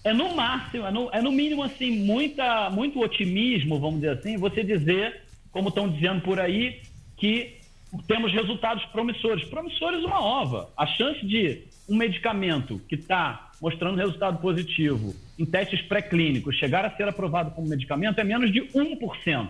é 0.04 0.12
no 0.12 0.36
máximo, 0.36 0.86
é 0.86 0.90
no, 0.90 1.08
é 1.10 1.22
no 1.22 1.32
mínimo 1.32 1.62
assim, 1.62 2.04
muita, 2.04 2.68
muito 2.68 3.00
otimismo, 3.00 3.80
vamos 3.80 4.00
dizer 4.00 4.18
assim, 4.18 4.36
você 4.36 4.62
dizer, 4.62 5.22
como 5.50 5.70
estão 5.70 5.88
dizendo 5.88 6.20
por 6.20 6.38
aí, 6.38 6.82
que 7.16 7.56
temos 8.06 8.30
resultados 8.32 8.84
promissores. 8.86 9.44
Promissores 9.48 10.04
uma 10.04 10.20
ova. 10.22 10.70
A 10.76 10.86
chance 10.86 11.24
de 11.26 11.62
um 11.88 11.96
medicamento 11.96 12.78
que 12.86 12.94
está 12.94 13.50
mostrando 13.60 13.96
resultado 13.96 14.38
positivo 14.40 15.16
em 15.38 15.46
testes 15.46 15.80
pré-clínicos 15.82 16.54
chegar 16.56 16.84
a 16.84 16.94
ser 16.96 17.08
aprovado 17.08 17.50
como 17.52 17.66
medicamento 17.66 18.20
é 18.20 18.24
menos 18.24 18.52
de 18.52 18.60
1%. 18.60 19.48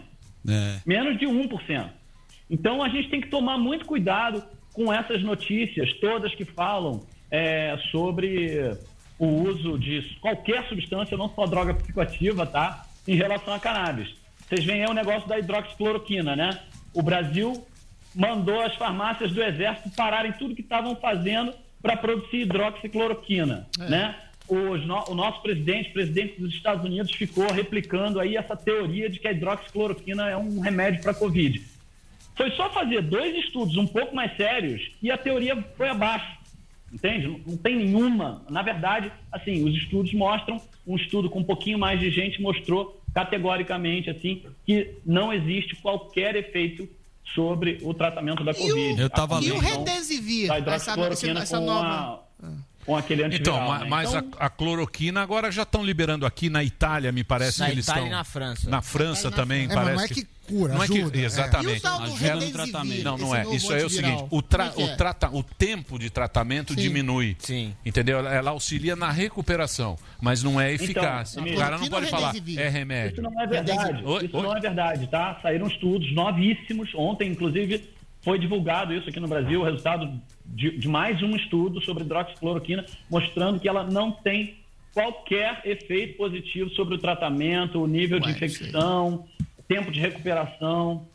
É. 0.49 0.81
Menos 0.87 1.19
de 1.19 1.27
1%. 1.27 1.91
Então 2.49 2.83
a 2.83 2.89
gente 2.89 3.11
tem 3.11 3.21
que 3.21 3.29
tomar 3.29 3.59
muito 3.59 3.85
cuidado 3.85 4.43
com 4.73 4.93
essas 4.93 5.23
notícias 5.23 5.93
todas 5.95 6.35
que 6.35 6.45
falam 6.45 7.05
é, 7.31 7.77
sobre 7.91 8.73
o 9.19 9.27
uso 9.27 9.79
de 9.79 10.03
qualquer 10.21 10.67
substância, 10.69 11.17
não 11.17 11.29
só 11.35 11.47
droga 11.47 11.75
psicoativa, 11.75 12.47
tá? 12.47 12.87
Em 13.07 13.17
relação 13.17 13.53
a 13.53 13.59
cannabis. 13.59 14.15
Vocês 14.49 14.65
veem 14.65 14.85
aí 14.85 14.91
o 14.91 14.95
negócio 14.95 15.29
da 15.29 15.39
hidroxicloroquina, 15.39 16.37
né? 16.37 16.59
O 16.95 17.03
Brasil 17.03 17.67
mandou 18.15 18.61
as 18.61 18.75
farmácias 18.77 19.33
do 19.33 19.43
Exército 19.43 19.91
pararem 19.97 20.33
tudo 20.33 20.55
que 20.55 20.63
estavam 20.63 20.95
fazendo 20.97 21.53
para 21.83 21.97
produzir 21.97 22.43
hidroxicloroquina, 22.43 23.67
né? 23.79 24.15
Os 24.49 24.87
no- 24.87 25.05
o 25.11 25.15
nosso 25.15 25.43
presidente, 25.43 25.91
presidente 25.93 26.41
dos 26.41 26.55
Estados 26.55 26.83
Unidos, 26.85 27.13
ficou 27.13 27.47
replicando 27.53 28.19
aí 28.19 28.37
essa 28.37 28.57
teoria 28.57 29.11
de 29.11 29.19
que 29.21 29.29
a 29.29 29.33
hidroxicloroquina 29.33 30.29
é 30.31 30.37
um 30.37 30.61
remédio 30.61 31.03
para 31.03 31.13
Covid. 31.13 31.61
Foi 32.39 32.51
só 32.53 32.71
fazer 32.71 33.03
dois 33.03 33.37
estudos 33.45 33.77
um 33.77 33.87
pouco 33.87 34.15
mais 34.17 34.35
sérios 34.37 34.81
e 35.03 35.11
a 35.11 35.19
teoria 35.19 35.63
foi 35.77 35.89
abaixo. 35.91 36.39
Entende? 36.91 37.27
Não, 37.27 37.39
não 37.47 37.57
tem 37.59 37.77
nenhuma. 37.77 38.43
Na 38.49 38.63
verdade, 38.63 39.13
assim, 39.31 39.63
os 39.69 39.75
estudos 39.77 40.15
mostram, 40.15 40.59
um 40.87 40.97
estudo 40.97 41.29
com 41.29 41.41
um 41.41 41.45
pouquinho 41.45 41.79
mais 41.79 42.01
de 42.01 42.11
gente 42.11 42.41
mostrou 42.41 42.99
categoricamente 43.15 44.09
assim 44.09 44.43
que 44.65 44.95
não 45.05 45.31
existe 45.33 45.77
qualquer 45.77 46.35
efeito 46.37 46.89
sobre 47.35 47.79
o 47.83 47.93
tratamento 47.93 48.43
da 48.43 48.55
Covid. 48.55 48.99
Eu 49.01 49.11
tava 49.11 49.39
E 49.43 49.53
o 49.53 49.59
Redesivir? 49.59 50.51
Essa, 50.51 50.95
essa 51.37 51.59
com 51.59 51.65
nova. 51.67 52.23
a- 52.43 52.49
com 52.87 52.97
aquele 52.97 53.23
antiviral. 53.25 53.57
Então, 53.67 53.79
né? 53.81 53.87
mas 53.91 54.15
Então, 54.15 54.31
a, 54.39 54.47
a 54.47 54.49
cloroquina 54.49 55.21
agora 55.21 55.53
já 55.53 55.63
estão 55.65 55.85
liberando 55.85 56.25
aqui 56.25 56.49
na 56.49 56.65
Itália, 56.65 57.13
me 57.13 57.23
parece 57.23 57.61
Na 57.61 57.67
que 57.67 57.73
eles 57.73 57.85
Itália 57.85 58.01
estão. 58.05 58.15
e 58.15 58.17
na 58.17 58.25
França. 58.25 58.71
Na 58.71 58.81
França 58.81 59.31
também, 59.31 59.65
É, 59.65 59.67
mas 59.67 59.75
parece 59.75 59.95
não 59.97 60.05
é 60.05 60.09
que 60.09 60.27
cura, 60.49 60.75
não 60.75 60.83
é 60.83 60.87
que- 60.87 60.99
ajuda, 60.99 61.19
é. 61.19 61.25
exatamente. 61.25 61.75
E 61.75 61.79
o 61.79 61.81
tal 61.81 61.99
do 61.99 62.05
Ajuda 62.05 62.35
no 62.37 62.51
tratamento. 62.53 63.05
Não, 63.05 63.19
não 63.19 63.35
é. 63.35 63.47
Isso 63.55 63.73
aí 63.73 63.83
é 63.83 63.87
o 63.87 63.91
seguinte: 63.91 64.25
o, 64.31 64.43
tra- 64.43 64.67
é 64.67 64.71
que 64.71 64.83
o, 64.83 64.87
é? 64.87 64.97
trata- 64.97 65.31
o 65.31 65.43
tempo 65.43 65.99
de 65.99 66.11
tratamento 66.11 66.75
Sim. 66.75 66.81
diminui. 66.81 67.37
Sim. 67.39 67.75
Entendeu? 67.85 68.19
Ela, 68.27 68.51
auxilia 68.51 68.97
na 68.97 69.11
recuperação, 69.11 69.97
mas 70.21 70.43
não 70.43 70.61
é 70.61 70.73
eficaz. 70.73 71.37
Então, 71.37 71.53
o 71.55 71.57
cara 71.57 71.79
não 71.79 71.89
pode 71.89 72.07
falar, 72.07 72.35
é 72.57 72.69
remédio. 72.69 73.13
Isso 73.15 73.23
não 73.23 73.41
é 73.41 73.47
verdade. 73.47 74.05
Oi? 74.05 74.25
Isso 74.27 74.37
Oi? 74.37 74.43
não 74.43 74.57
é 74.57 74.61
verdade, 74.61 75.07
tá? 75.09 75.39
Saíram 75.43 75.67
estudos 75.67 76.13
novíssimos. 76.15 76.91
Ontem, 76.95 77.31
inclusive, 77.31 77.89
foi 78.23 78.39
divulgado 78.39 78.93
isso 78.95 79.09
aqui 79.09 79.21
no 79.21 79.29
Brasil, 79.29 79.61
o 79.61 79.65
resultado 79.65 80.11
de, 80.45 80.77
de 80.79 80.89
mais 80.89 81.23
um 81.23 81.37
estudo 81.37 81.81
sobre 81.83 82.05
hidroxicloroquina, 82.05 82.85
mostrando 83.11 83.61
que 83.61 83.69
ela 83.69 83.85
não 83.85 84.11
tem 84.11 84.57
qualquer 84.93 85.61
efeito 85.65 86.17
positivo 86.17 86.71
sobre 86.71 86.95
o 86.97 86.99
tratamento, 86.99 87.81
o 87.81 87.87
nível 87.87 88.19
de 88.19 88.31
infecção, 88.31 89.25
tempo 89.69 89.91
de 89.91 90.01
recuperação. 90.01 91.07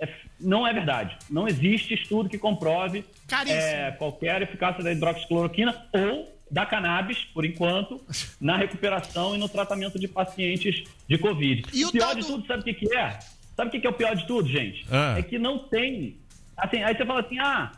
É- 0.00 0.08
não 0.40 0.66
é 0.66 0.72
verdade. 0.72 1.16
Não 1.30 1.46
existe 1.46 1.94
estudo 1.94 2.28
que 2.28 2.38
comprove 2.38 3.04
é, 3.52 3.90
qualquer 3.92 4.42
eficácia 4.42 4.82
da 4.82 4.90
hidroxicloroquina 4.92 5.86
ou 5.92 6.32
da 6.50 6.66
cannabis, 6.66 7.18
por 7.32 7.44
enquanto, 7.46 8.00
na 8.40 8.56
recuperação 8.56 9.34
e 9.34 9.38
no 9.38 9.48
tratamento 9.48 9.98
de 9.98 10.06
pacientes 10.08 10.84
de 11.08 11.16
Covid. 11.18 11.62
E 11.72 11.84
o 11.84 11.88
o 11.88 11.92
pior 11.92 12.06
tal 12.06 12.14
de 12.14 12.20
do- 12.22 12.26
tudo, 12.26 12.46
sabe 12.46 12.60
o 12.60 12.64
que, 12.64 12.74
que 12.74 12.94
é? 12.94 13.18
Sabe 13.56 13.68
o 13.68 13.70
que, 13.70 13.80
que 13.80 13.86
é 13.86 13.90
o 13.90 13.94
pior 13.94 14.14
de 14.16 14.26
tudo, 14.26 14.48
gente? 14.48 14.84
Ah. 14.90 15.14
É 15.18 15.22
que 15.22 15.38
não 15.38 15.58
tem. 15.60 16.16
Assim, 16.56 16.82
aí 16.82 16.94
você 16.96 17.06
fala 17.06 17.20
assim, 17.20 17.38
ah, 17.38 17.72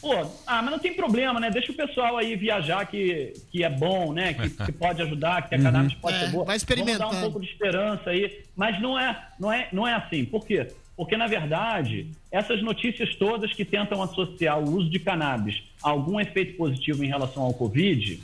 pô, 0.00 0.12
ah, 0.46 0.62
mas 0.62 0.70
não 0.70 0.78
tem 0.78 0.94
problema, 0.94 1.40
né? 1.40 1.50
Deixa 1.50 1.72
o 1.72 1.74
pessoal 1.74 2.16
aí 2.16 2.36
viajar 2.36 2.86
que, 2.86 3.32
que 3.50 3.64
é 3.64 3.70
bom, 3.70 4.12
né? 4.12 4.34
Que, 4.34 4.50
que 4.66 4.72
pode 4.72 5.02
ajudar, 5.02 5.48
que 5.48 5.54
a 5.54 5.58
cannabis 5.58 5.94
pode 5.94 6.16
É, 6.16 6.20
ser 6.20 6.30
boa. 6.32 6.44
vai 6.44 6.56
experimentando. 6.56 6.98
Vamos 6.98 7.14
dar 7.14 7.18
um 7.18 7.30
pouco 7.30 7.40
de 7.40 7.50
esperança 7.50 8.10
aí. 8.10 8.44
Mas 8.56 8.80
não 8.80 8.98
é, 8.98 9.28
não 9.38 9.52
é, 9.52 9.68
não 9.72 9.86
é 9.88 9.94
assim. 9.94 10.24
Por 10.24 10.46
quê? 10.46 10.68
Porque, 10.96 11.16
na 11.16 11.28
verdade, 11.28 12.10
essas 12.30 12.60
notícias 12.60 13.14
todas 13.14 13.52
que 13.54 13.64
tentam 13.64 14.02
associar 14.02 14.58
o 14.58 14.68
uso 14.68 14.90
de 14.90 14.98
cannabis 14.98 15.62
a 15.82 15.90
algum 15.90 16.18
efeito 16.18 16.56
positivo 16.56 17.04
em 17.04 17.06
relação 17.06 17.44
ao 17.44 17.54
Covid, 17.54 18.20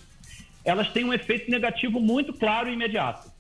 elas 0.64 0.88
têm 0.90 1.04
um 1.04 1.12
efeito 1.14 1.48
negativo 1.50 2.00
muito 2.00 2.32
claro 2.32 2.68
e 2.68 2.72
imediato. 2.72 3.30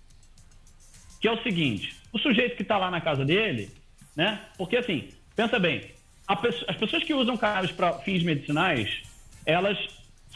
Que 1.20 1.26
é 1.26 1.32
o 1.32 1.42
seguinte: 1.42 1.96
o 2.12 2.18
sujeito 2.18 2.54
que 2.54 2.62
está 2.62 2.78
lá 2.78 2.90
na 2.92 3.00
casa 3.00 3.24
dele, 3.24 3.70
né? 4.14 4.40
Porque 4.56 4.76
assim, 4.76 5.08
pensa 5.34 5.58
bem, 5.58 5.82
a 6.26 6.36
pesso- 6.36 6.64
as 6.68 6.76
pessoas 6.76 7.02
que 7.04 7.12
usam 7.14 7.36
cannabis 7.36 7.70
para 7.70 7.92
fins 8.00 8.22
medicinais, 8.22 9.02
elas 9.44 9.76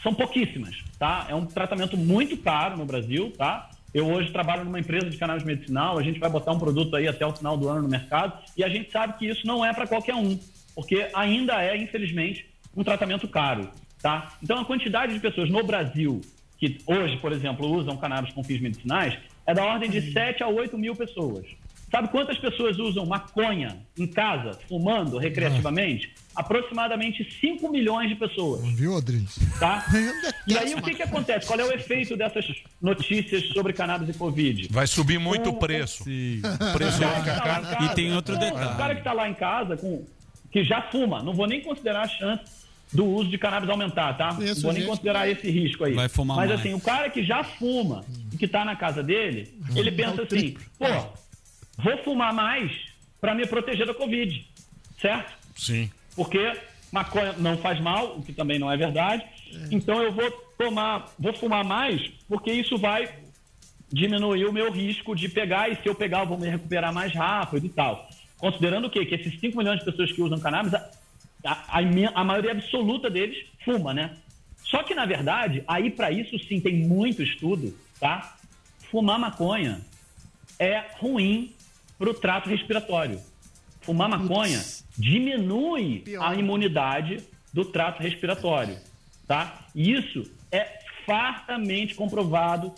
são 0.01 0.13
pouquíssimas, 0.13 0.75
tá? 0.97 1.25
É 1.29 1.35
um 1.35 1.45
tratamento 1.45 1.97
muito 1.97 2.37
caro 2.37 2.77
no 2.77 2.85
Brasil, 2.85 3.33
tá? 3.37 3.69
Eu 3.93 4.07
hoje 4.07 4.31
trabalho 4.31 4.63
numa 4.63 4.79
empresa 4.79 5.09
de 5.09 5.17
cannabis 5.17 5.43
medicinal, 5.43 5.97
a 5.97 6.03
gente 6.03 6.19
vai 6.19 6.29
botar 6.29 6.51
um 6.51 6.59
produto 6.59 6.95
aí 6.95 7.07
até 7.07 7.25
o 7.25 7.33
final 7.35 7.57
do 7.57 7.67
ano 7.67 7.81
no 7.81 7.89
mercado 7.89 8.37
e 8.55 8.63
a 8.63 8.69
gente 8.69 8.91
sabe 8.91 9.17
que 9.17 9.25
isso 9.27 9.45
não 9.47 9.65
é 9.65 9.73
para 9.73 9.87
qualquer 9.87 10.13
um, 10.15 10.39
porque 10.75 11.07
ainda 11.13 11.61
é, 11.61 11.75
infelizmente, 11.75 12.45
um 12.77 12.83
tratamento 12.83 13.27
caro, 13.27 13.69
tá? 14.01 14.33
Então 14.43 14.59
a 14.59 14.65
quantidade 14.65 15.13
de 15.13 15.19
pessoas 15.19 15.49
no 15.49 15.63
Brasil 15.63 16.21
que 16.59 16.77
hoje, 16.85 17.17
por 17.17 17.31
exemplo, 17.31 17.67
usam 17.67 17.95
cannabis 17.97 18.33
com 18.33 18.43
fins 18.43 18.59
medicinais 18.61 19.17
é 19.47 19.53
da 19.53 19.63
ordem 19.63 19.89
de 19.89 20.11
7 20.11 20.43
a 20.43 20.47
8 20.47 20.77
mil 20.77 20.93
pessoas. 20.95 21.45
Sabe 21.91 22.07
quantas 22.09 22.37
pessoas 22.37 22.77
usam 22.77 23.05
maconha 23.05 23.77
em 23.97 24.05
casa, 24.05 24.51
fumando 24.67 25.17
recreativamente? 25.17 26.13
Aproximadamente 26.35 27.27
5 27.41 27.69
milhões 27.71 28.09
de 28.09 28.15
pessoas. 28.15 28.61
Viu, 28.73 28.95
Adriles? 28.95 29.37
Tá? 29.59 29.85
E 30.47 30.57
aí 30.57 30.73
o 30.75 30.81
que, 30.81 30.93
que 30.95 31.03
acontece? 31.03 31.45
Qual 31.47 31.59
é 31.59 31.65
o 31.65 31.71
efeito 31.73 32.15
dessas 32.15 32.45
notícias 32.81 33.43
sobre 33.49 33.73
cannabis 33.73 34.09
e 34.09 34.17
Covid? 34.17 34.67
Vai 34.71 34.87
subir 34.87 35.19
muito 35.19 35.49
o 35.49 35.53
preço. 35.53 36.03
O 36.03 36.73
preço 36.77 36.99
vai 36.99 37.19
ficar 37.19 37.41
caro. 37.41 37.85
E 37.85 37.89
tem 37.95 38.13
outro 38.13 38.37
detalhe. 38.37 38.73
O 38.73 38.77
cara 38.77 38.93
que 38.93 39.01
está 39.01 39.11
lá 39.13 39.27
em 39.27 39.33
casa, 39.33 39.75
com, 39.75 40.05
que 40.51 40.63
já 40.63 40.81
fuma, 40.83 41.21
não 41.23 41.33
vou 41.33 41.47
nem 41.47 41.61
considerar 41.61 42.03
a 42.03 42.07
chance 42.07 42.59
do 42.93 43.05
uso 43.05 43.29
de 43.29 43.37
cannabis 43.37 43.69
aumentar, 43.69 44.13
tá? 44.17 44.33
Não 44.33 44.39
vou 44.55 44.71
nem 44.71 44.81
gente 44.81 44.87
considerar 44.89 45.19
vai- 45.19 45.31
esse 45.31 45.49
risco 45.51 45.83
aí. 45.83 45.93
vai 45.93 46.07
fumar 46.09 46.37
Mas 46.37 46.49
mais. 46.49 46.59
assim, 46.61 46.73
o 46.73 46.79
cara 46.79 47.09
que 47.09 47.23
já 47.23 47.43
fuma 47.43 48.03
e 48.33 48.37
que 48.37 48.45
está 48.45 48.63
na 48.63 48.75
casa 48.75 49.03
dele, 49.03 49.53
ele 49.75 49.91
pensa 49.91 50.21
assim, 50.23 50.55
pô, 50.77 50.85
vou 51.83 51.97
fumar 52.03 52.33
mais 52.33 52.71
para 53.19 53.33
me 53.33 53.45
proteger 53.45 53.85
da 53.85 53.93
Covid, 53.93 54.45
certo? 55.01 55.33
Sim. 55.55 55.89
Porque 56.15 56.53
maconha 56.91 57.33
não 57.33 57.57
faz 57.57 57.79
mal, 57.79 58.17
o 58.17 58.23
que 58.23 58.33
também 58.33 58.59
não 58.59 58.71
é 58.71 58.77
verdade. 58.77 59.23
Então 59.71 60.01
eu 60.01 60.11
vou 60.11 60.29
tomar, 60.57 61.13
vou 61.17 61.33
fumar 61.33 61.63
mais, 61.63 62.01
porque 62.27 62.51
isso 62.51 62.77
vai 62.77 63.09
diminuir 63.91 64.45
o 64.45 64.53
meu 64.53 64.71
risco 64.71 65.15
de 65.15 65.27
pegar, 65.27 65.69
e 65.69 65.75
se 65.77 65.87
eu 65.87 65.95
pegar, 65.95 66.21
eu 66.21 66.27
vou 66.27 66.37
me 66.37 66.47
recuperar 66.47 66.93
mais 66.93 67.13
rápido 67.13 67.65
e 67.65 67.69
tal. 67.69 68.07
Considerando 68.37 68.85
o 68.85 68.89
quê? 68.89 69.05
Que 69.05 69.15
esses 69.15 69.39
5 69.39 69.57
milhões 69.57 69.79
de 69.79 69.85
pessoas 69.85 70.11
que 70.11 70.21
usam 70.21 70.39
cannabis, 70.39 70.73
a, 70.73 70.89
a, 71.43 71.79
a 72.13 72.23
maioria 72.23 72.51
absoluta 72.51 73.09
deles 73.09 73.45
fuma, 73.65 73.93
né? 73.93 74.15
Só 74.63 74.83
que, 74.83 74.93
na 74.93 75.05
verdade, 75.05 75.63
aí 75.67 75.89
para 75.89 76.11
isso 76.11 76.37
sim 76.47 76.59
tem 76.61 76.75
muito 76.75 77.23
estudo, 77.23 77.75
tá? 77.99 78.37
Fumar 78.91 79.17
maconha 79.17 79.81
é 80.59 80.83
ruim 80.99 81.53
para 81.99 82.09
o 82.09 82.13
trato 82.13 82.49
respiratório. 82.49 83.19
Fumar 83.81 84.09
maconha 84.09 84.63
diminui 84.97 86.03
a 86.19 86.33
imunidade 86.33 87.21
do 87.53 87.65
trato 87.65 88.01
respiratório, 88.01 88.77
tá? 89.27 89.67
E 89.75 89.91
isso 89.91 90.31
é 90.51 90.79
fartamente 91.05 91.93
comprovado 91.95 92.73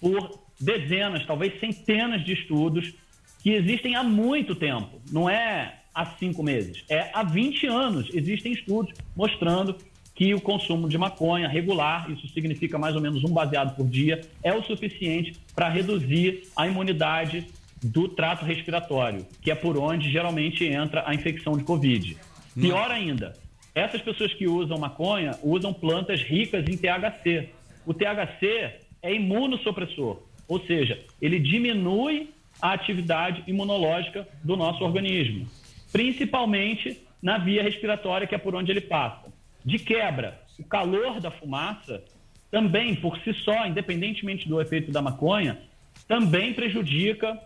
por 0.00 0.40
dezenas, 0.58 1.26
talvez 1.26 1.60
centenas 1.60 2.24
de 2.24 2.32
estudos 2.32 2.94
que 3.42 3.50
existem 3.50 3.94
há 3.94 4.02
muito 4.02 4.54
tempo. 4.54 5.00
Não 5.10 5.28
é 5.28 5.80
há 5.94 6.06
cinco 6.06 6.42
meses, 6.42 6.84
é 6.88 7.10
há 7.12 7.22
20 7.22 7.66
anos. 7.66 8.08
Existem 8.14 8.52
estudos 8.52 8.94
mostrando 9.14 9.76
que 10.14 10.32
o 10.34 10.40
consumo 10.40 10.88
de 10.88 10.96
maconha 10.96 11.48
regular, 11.48 12.10
isso 12.10 12.28
significa 12.28 12.78
mais 12.78 12.94
ou 12.94 13.00
menos 13.00 13.24
um 13.24 13.32
baseado 13.32 13.74
por 13.74 13.88
dia, 13.88 14.20
é 14.42 14.54
o 14.54 14.62
suficiente 14.62 15.34
para 15.54 15.68
reduzir 15.68 16.42
a 16.54 16.66
imunidade 16.66 17.46
do 17.82 18.08
trato 18.08 18.44
respiratório, 18.44 19.26
que 19.40 19.50
é 19.50 19.54
por 19.54 19.76
onde 19.76 20.10
geralmente 20.10 20.64
entra 20.64 21.02
a 21.06 21.14
infecção 21.14 21.56
de 21.56 21.64
Covid. 21.64 22.16
Pior 22.54 22.90
ainda, 22.90 23.32
essas 23.74 24.00
pessoas 24.02 24.32
que 24.34 24.46
usam 24.46 24.78
maconha 24.78 25.38
usam 25.42 25.72
plantas 25.72 26.22
ricas 26.22 26.64
em 26.68 26.76
THC. 26.76 27.48
O 27.84 27.92
THC 27.92 28.80
é 29.02 29.14
imunossupressor, 29.14 30.22
ou 30.46 30.60
seja, 30.66 31.00
ele 31.20 31.40
diminui 31.40 32.30
a 32.60 32.72
atividade 32.72 33.42
imunológica 33.46 34.28
do 34.44 34.56
nosso 34.56 34.84
organismo, 34.84 35.48
principalmente 35.90 37.02
na 37.20 37.38
via 37.38 37.62
respiratória, 37.62 38.26
que 38.26 38.34
é 38.34 38.38
por 38.38 38.54
onde 38.54 38.70
ele 38.70 38.80
passa. 38.80 39.32
De 39.64 39.78
quebra, 39.78 40.40
o 40.58 40.64
calor 40.64 41.20
da 41.20 41.30
fumaça 41.30 42.04
também, 42.50 42.94
por 42.94 43.18
si 43.20 43.32
só, 43.32 43.66
independentemente 43.66 44.48
do 44.48 44.60
efeito 44.60 44.92
da 44.92 45.00
maconha, 45.00 45.58
também 46.06 46.52
prejudica 46.52 47.40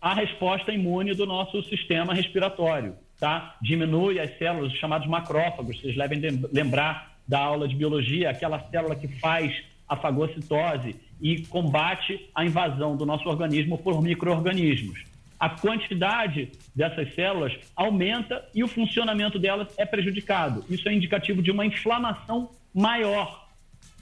a 0.00 0.14
resposta 0.14 0.72
imune 0.72 1.14
do 1.14 1.26
nosso 1.26 1.62
sistema 1.64 2.14
respiratório, 2.14 2.96
tá? 3.18 3.56
Diminui 3.60 4.18
as 4.18 4.36
células, 4.38 4.72
os 4.72 4.78
chamados 4.78 5.06
macrófagos, 5.06 5.80
vocês 5.80 5.96
devem 5.96 6.18
lem- 6.18 6.44
lembrar 6.52 7.12
da 7.28 7.38
aula 7.38 7.68
de 7.68 7.76
biologia, 7.76 8.30
aquela 8.30 8.58
célula 8.70 8.96
que 8.96 9.06
faz 9.06 9.62
a 9.88 9.96
fagocitose 9.96 10.96
e 11.20 11.42
combate 11.46 12.28
a 12.34 12.44
invasão 12.44 12.96
do 12.96 13.04
nosso 13.04 13.28
organismo 13.28 13.76
por 13.76 14.00
micro-organismos. 14.02 15.04
A 15.38 15.48
quantidade 15.50 16.50
dessas 16.74 17.14
células 17.14 17.52
aumenta 17.74 18.46
e 18.54 18.62
o 18.62 18.68
funcionamento 18.68 19.38
delas 19.38 19.68
é 19.78 19.84
prejudicado. 19.86 20.64
Isso 20.68 20.88
é 20.88 20.92
indicativo 20.92 21.42
de 21.42 21.50
uma 21.50 21.64
inflamação 21.64 22.50
maior. 22.74 23.48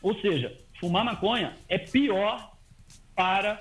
Ou 0.03 0.15
seja, 0.21 0.53
fumar 0.81 1.05
maconha 1.05 1.53
é 1.69 1.79
pior 1.79 2.53
para 3.15 3.59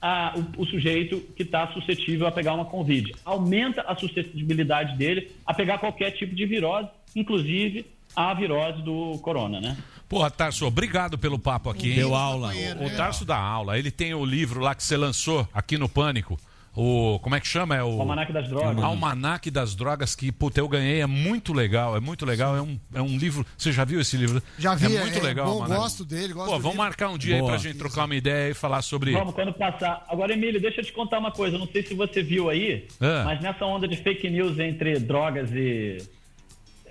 a- 0.00 0.34
o, 0.56 0.62
o 0.62 0.66
sujeito 0.66 1.20
que 1.36 1.42
está 1.42 1.68
suscetível 1.72 2.26
a 2.26 2.32
pegar 2.32 2.54
uma 2.54 2.64
Covid. 2.64 3.12
Aumenta 3.24 3.82
a 3.82 3.94
suscetibilidade 3.96 4.96
dele 4.96 5.30
a 5.46 5.52
pegar 5.54 5.78
qualquer 5.78 6.10
tipo 6.12 6.34
de 6.34 6.46
virose, 6.46 6.88
inclusive 7.14 7.86
a 8.16 8.34
virose 8.34 8.82
do 8.82 9.18
corona, 9.22 9.60
né? 9.60 9.76
Porra, 10.08 10.28
Tarso, 10.30 10.66
obrigado 10.66 11.16
pelo 11.16 11.38
papo 11.38 11.70
aqui. 11.70 11.90
hein? 11.90 11.94
Deu 11.96 12.14
aula. 12.16 12.52
O, 12.80 12.86
o 12.86 12.90
Tarso 12.96 13.24
dá 13.24 13.36
aula. 13.38 13.78
Ele 13.78 13.92
tem 13.92 14.12
o 14.12 14.24
livro 14.24 14.58
lá 14.60 14.74
que 14.74 14.82
você 14.82 14.96
lançou 14.96 15.46
aqui 15.54 15.78
no 15.78 15.88
Pânico. 15.88 16.36
O, 16.82 17.18
como 17.18 17.34
é 17.34 17.40
que 17.40 17.46
chama? 17.46 17.76
É 17.76 17.84
o 17.84 18.00
Almanaque 18.00 18.32
das 18.32 18.48
Drogas. 18.48 18.82
Almanaque 18.82 19.50
das 19.50 19.74
Drogas, 19.74 20.14
que, 20.14 20.32
puta, 20.32 20.60
eu 20.60 20.66
ganhei. 20.66 21.02
É 21.02 21.06
muito 21.06 21.52
legal, 21.52 21.94
é 21.94 22.00
muito 22.00 22.24
legal. 22.24 22.56
É 22.56 22.62
um, 22.62 22.80
é 22.94 23.02
um 23.02 23.18
livro. 23.18 23.44
Você 23.58 23.70
já 23.70 23.84
viu 23.84 24.00
esse 24.00 24.16
livro? 24.16 24.42
Já 24.58 24.74
vi, 24.74 24.96
É 24.96 25.00
muito 25.02 25.18
é 25.18 25.20
legal. 25.20 25.46
bom, 25.46 25.66
gosto 25.66 26.06
dele, 26.06 26.32
gosto 26.32 26.46
Pô, 26.46 26.52
vamos 26.52 26.64
livro. 26.70 26.78
marcar 26.78 27.10
um 27.10 27.18
dia 27.18 27.34
aí 27.34 27.40
Boa. 27.42 27.52
pra 27.52 27.60
gente 27.60 27.76
trocar 27.76 28.06
uma 28.06 28.14
ideia 28.16 28.50
e 28.50 28.54
falar 28.54 28.80
sobre. 28.80 29.12
Vamos, 29.12 29.34
quando 29.34 29.52
passar. 29.52 30.06
Agora, 30.08 30.32
Emílio, 30.32 30.58
deixa 30.58 30.80
eu 30.80 30.84
te 30.86 30.92
contar 30.94 31.18
uma 31.18 31.30
coisa. 31.30 31.56
Eu 31.56 31.60
Não 31.60 31.66
sei 31.68 31.82
se 31.82 31.92
você 31.92 32.22
viu 32.22 32.48
aí, 32.48 32.86
Ah. 32.98 33.24
mas 33.26 33.42
nessa 33.42 33.66
onda 33.66 33.86
de 33.86 33.96
fake 33.98 34.30
news 34.30 34.58
entre 34.58 34.98
drogas 35.00 35.50
e 35.52 35.98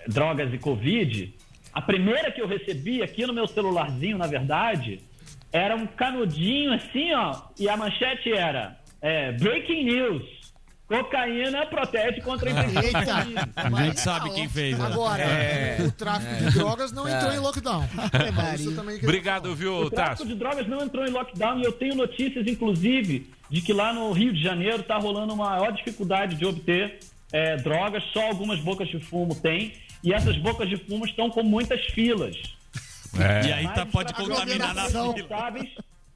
drogas 0.07 0.53
e 0.53 0.57
Covid, 0.59 1.33
a 1.73 1.81
primeira 1.81 2.31
que 2.31 2.39
eu 2.41 2.47
recebi 2.47 3.01
aqui 3.01 3.25
no 3.25 3.33
meu 3.33 3.47
celularzinho, 3.47 4.19
na 4.19 4.27
verdade, 4.27 4.99
era 5.51 5.75
um 5.75 5.87
canudinho 5.87 6.73
assim, 6.73 7.11
ó, 7.13 7.35
e 7.59 7.67
a 7.67 7.75
manchete 7.75 8.31
era 8.31 8.77
é, 9.01 9.31
Breaking 9.33 9.85
News. 9.85 10.39
Cocaína 10.89 11.67
protege 11.67 12.19
contra 12.21 12.49
a 12.49 12.65
Eita. 12.65 13.27
A 13.55 13.83
gente 13.83 13.99
sabe 13.99 14.31
quem 14.31 14.49
fez, 14.49 14.75
né? 14.75 14.87
Agora, 14.87 15.21
É. 15.21 15.77
o 15.81 15.91
tráfico 15.91 16.35
de 16.35 16.57
drogas 16.57 16.91
não 16.91 17.07
entrou 17.07 17.31
em 17.31 17.37
lockdown. 17.37 17.87
Isso 18.55 18.75
também 18.75 18.95
queria 18.95 19.07
Obrigado, 19.07 19.55
viu, 19.55 19.81
O 19.81 19.91
tráfico 19.91 20.27
de 20.27 20.33
drogas 20.33 20.67
não 20.67 20.81
entrou 20.81 21.05
em 21.05 21.11
lockdown 21.11 21.59
e 21.59 21.63
eu 21.63 21.71
tenho 21.73 21.93
notícias, 21.93 22.47
inclusive, 22.47 23.29
de 23.51 23.61
que 23.61 23.71
lá 23.71 23.93
no 23.93 24.11
Rio 24.11 24.33
de 24.33 24.41
Janeiro 24.41 24.79
está 24.81 24.97
rolando 24.97 25.31
uma 25.31 25.51
maior 25.51 25.71
dificuldade 25.73 26.35
de 26.35 26.45
obter 26.47 26.97
é, 27.31 27.55
drogas, 27.57 28.03
só 28.11 28.25
algumas 28.25 28.59
bocas 28.59 28.87
de 28.87 28.99
fumo 28.99 29.35
tem, 29.35 29.73
e 30.03 30.11
essas 30.11 30.37
bocas 30.37 30.67
de 30.67 30.77
fumo 30.77 31.05
estão 31.05 31.29
com 31.29 31.43
muitas 31.43 31.85
filas. 31.93 32.35
É. 33.19 33.47
E 33.47 33.53
aí 33.53 33.67
tá, 33.69 33.85
pode 33.85 34.11
contaminar 34.13 34.73
na 34.73 34.85
fila. 34.85 35.13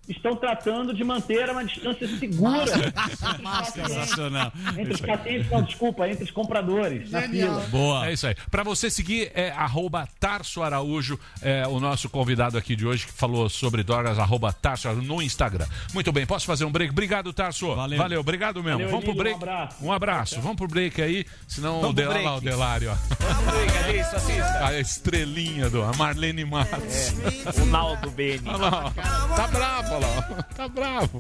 Estão 0.08 0.36
tratando 0.36 0.94
de 0.94 1.04
manter 1.04 1.50
uma 1.50 1.64
distância 1.64 2.08
segura 2.18 2.66
Sensacional. 3.72 4.52
entre 4.78 4.94
os 4.94 5.02
pacientes, 5.02 5.50
não, 5.50 5.62
desculpa, 5.62 6.08
entre 6.08 6.24
os 6.24 6.32
compradores 6.32 7.10
na 7.12 7.22
fila. 7.22 7.60
Boa. 7.70 8.08
É 8.08 8.14
isso 8.14 8.28
aí. 8.28 8.36
Pra 8.52 8.64
você 8.64 8.90
seguir, 8.90 9.32
é 9.34 9.52
arroba 9.52 10.08
Tarso 10.20 10.62
Araújo, 10.62 11.20
é 11.42 11.66
o 11.68 11.80
nosso 11.80 12.10
convidado 12.10 12.58
aqui 12.58 12.76
de 12.76 12.86
hoje 12.86 13.06
que 13.06 13.14
falou 13.14 13.50
sobre 13.50 13.84
drogas, 13.84 14.20
arroba 14.20 14.52
Tarso 14.52 14.88
Araújo 14.88 15.08
no 15.08 15.22
Instagram. 15.22 15.66
Muito 15.94 16.12
bem, 16.12 16.26
posso 16.26 16.46
fazer 16.46 16.66
um 16.66 16.72
break? 16.72 16.92
Obrigado, 16.92 17.32
Tarso. 17.34 17.74
Valeu. 17.76 18.20
obrigado 18.20 18.62
mesmo. 18.64 18.80
Valeu, 18.80 18.90
Vamos 18.90 19.06
pro 19.06 19.16
break. 19.16 19.36
um 19.36 19.42
abraço. 19.44 19.86
Um 19.86 19.92
abraço. 19.92 20.42
Vamos 20.42 20.58
pro 20.58 20.68
break 20.68 21.02
aí, 21.02 21.26
senão 21.48 21.78
o 21.78 21.82
Vamos 21.82 21.96
pro 21.96 22.04
Delário, 22.04 22.26
lá, 22.26 22.36
o 22.36 22.42
break. 22.42 23.74
Cadê 23.74 24.00
isso? 24.02 24.16
Assista. 24.16 24.66
A 24.66 24.80
estrelinha 24.80 25.70
do 25.70 25.84
a 25.84 25.94
Marlene 25.94 26.46
Matos. 26.46 27.14
O 27.62 27.66
Naldo 27.66 28.10
Beni. 28.12 28.42
Olha 28.48 28.58
lá, 28.58 28.86
ó. 28.86 29.36
Tá 29.36 29.48
bravo, 29.48 29.93
olha 29.96 30.08
lá. 30.08 30.30
ó. 30.40 30.44
Tá 30.56 30.68
bravo. 30.68 31.20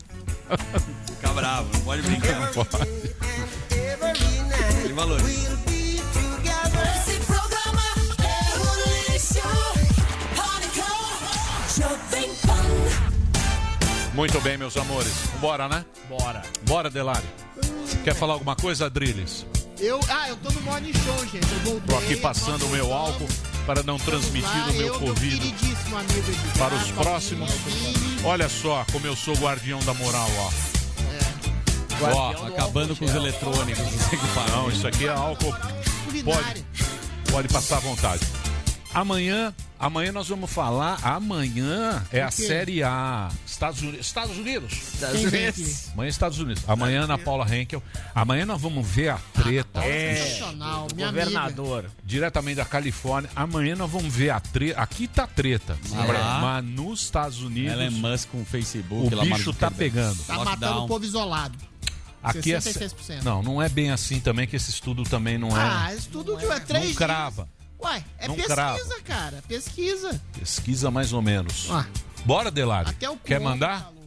Fica 1.07 1.29
bravo, 1.33 1.69
não 1.73 1.81
pode 1.81 2.01
brincar. 2.03 2.39
Não 2.39 2.53
pode. 2.53 2.87
Ele 4.83 4.93
valoriza. 4.93 5.53
Esse 6.95 7.19
programa 7.25 7.81
é 8.19 9.11
lixo. 9.11 9.41
Pânico, 10.35 10.85
Jovem 11.75 12.29
Pan. 12.45 14.13
Muito 14.13 14.39
bem, 14.41 14.57
meus 14.57 14.77
amores. 14.77 15.13
Bora, 15.39 15.67
né? 15.67 15.85
Bora. 16.07 16.41
Bora, 16.67 16.89
Delário. 16.89 17.27
Quer 18.03 18.15
falar 18.15 18.33
alguma 18.33 18.55
coisa, 18.55 18.89
Drilis? 18.89 19.45
Eu, 19.79 19.99
ah, 20.09 20.29
eu 20.29 20.35
tô 20.37 20.51
no 20.51 20.61
Morning 20.61 20.93
Show, 20.93 21.19
gente. 21.25 21.51
Eu 21.51 21.59
voltei. 21.71 21.87
Tô 21.87 21.97
aqui 21.97 22.15
passando 22.17 22.65
o 22.65 22.69
meu 22.69 22.93
álcool 22.93 23.27
para 23.65 23.83
não 23.83 23.97
transmitir 23.97 24.69
o 24.69 24.73
meu 24.73 24.87
eu, 24.87 24.99
Covid 24.99 25.55
para 26.57 26.75
os 26.75 26.91
próximos. 26.91 27.49
Olha 28.23 28.49
só 28.49 28.85
como 28.91 29.07
eu 29.07 29.15
sou 29.15 29.35
guardião 29.35 29.79
da 29.79 29.93
moral, 29.93 30.29
ó. 30.37 30.51
Ó, 32.01 32.33
Tá 32.33 32.47
acabando 32.47 32.95
com 32.95 33.05
os 33.05 33.15
eletrônicos. 33.15 33.83
Não, 34.51 34.69
isso 34.69 34.87
aqui 34.87 35.05
é 35.05 35.09
álcool. 35.09 35.55
Culinária. 36.05 36.65
Pode 37.31 37.47
passar 37.47 37.77
à 37.77 37.79
vontade. 37.79 38.25
Amanhã, 38.93 39.51
amanhã 39.79 40.11
nós 40.11 40.27
vamos 40.27 40.51
falar. 40.51 40.99
Amanhã 41.03 42.05
é 42.11 42.21
a? 42.21 42.29
Série 42.29 42.83
A. 42.83 43.29
Estados 43.45 43.81
Unidos. 43.81 44.05
Estados 44.05 44.37
Unidos. 44.37 45.31
Vem 45.31 45.47
aqui? 45.47 45.75
Amanhã 45.93 46.05
é 46.07 46.09
Estados 46.09 46.39
Unidos. 46.39 46.63
Amanhã 46.67 47.03
Ana 47.03 47.17
Paula 47.17 47.43
Henkel. 47.55 47.81
Amanhã 48.13 48.45
nós 48.45 48.61
vamos 48.61 48.87
ver 48.87 49.09
a 49.09 49.19
treta. 49.33 49.83
É. 49.83 50.15
Sensacional, 50.15 50.87
minha 50.95 51.09
amiga. 51.09 51.25
Governador. 51.25 51.89
diretamente 52.05 52.57
da 52.57 52.65
Califórnia. 52.65 53.31
Amanhã 53.35 53.75
nós 53.75 53.89
vamos 53.89 54.13
ver 54.13 54.29
a 54.29 54.39
treta. 54.39 54.79
Aqui 54.79 55.07
tá 55.07 55.25
treta. 55.25 55.75
Ah. 55.95 56.39
Mas 56.41 56.65
nos 56.65 57.01
Estados 57.01 57.41
Unidos, 57.41 57.73
Elon 57.73 57.91
Musk 57.91 58.29
com 58.29 58.41
o 58.43 58.45
Facebook. 58.45 59.13
o 59.15 59.21
bicho 59.21 59.53
tá 59.53 59.71
pegando. 59.71 60.23
Tá 60.25 60.35
Lockdown. 60.37 60.55
matando 60.59 60.85
o 60.85 60.87
povo 60.87 61.03
isolado. 61.03 61.57
Aqui 62.21 62.53
é. 62.53 62.59
66%. 62.59 63.23
Não, 63.23 63.41
não 63.41 63.61
é 63.61 63.67
bem 63.67 63.89
assim 63.91 64.19
também, 64.19 64.45
que 64.47 64.55
esse 64.55 64.69
estudo 64.69 65.03
também 65.03 65.37
não 65.37 65.49
Ah, 65.53 65.89
é. 65.91 65.95
isso 65.95 66.09
tudo 66.09 66.37
de 66.37 66.45
é 66.45 66.59
três 66.59 66.89
Não 66.89 66.93
crava. 66.95 67.43
dias. 67.43 67.62
Uai, 67.83 68.03
é 68.17 68.27
Não 68.27 68.35
pesquisa, 68.35 68.55
crava. 68.55 69.01
cara. 69.03 69.43
Pesquisa. 69.47 70.21
Pesquisa 70.39 70.89
mais 70.89 71.11
ou 71.13 71.21
menos. 71.21 71.67
Bora, 72.25 72.49
o 73.09 73.17
Quer 73.17 73.39
mandar? 73.39 73.81
falou. 73.83 74.03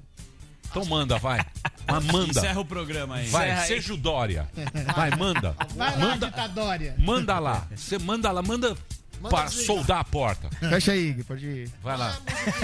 Então 0.70 0.84
manda, 0.86 1.18
vai. 1.18 1.44
Mas 1.86 2.04
manda. 2.06 2.30
Encerra 2.40 2.60
o 2.60 2.64
programa 2.64 3.16
aí. 3.16 3.28
Vai, 3.28 3.46
Encerra 3.48 3.60
aí. 3.62 3.66
seja 3.68 3.94
o 3.94 3.96
Dória. 3.96 4.48
Vai, 4.96 5.10
manda. 5.10 5.54
Vai 5.76 5.92
lá, 5.92 5.98
Manda, 5.98 6.26
ditadória. 6.26 6.94
manda 6.98 7.38
lá. 7.38 7.66
Você 7.74 7.96
manda 7.98 8.32
lá, 8.32 8.42
manda 8.42 8.76
para 9.30 9.48
soldar 9.48 9.98
a 10.00 10.04
porta. 10.04 10.48
Fecha 10.58 10.92
aí, 10.92 11.12
Gui, 11.12 11.24
pode 11.24 11.46
ir. 11.46 11.70
Vai 11.82 11.96
lá. 11.96 12.16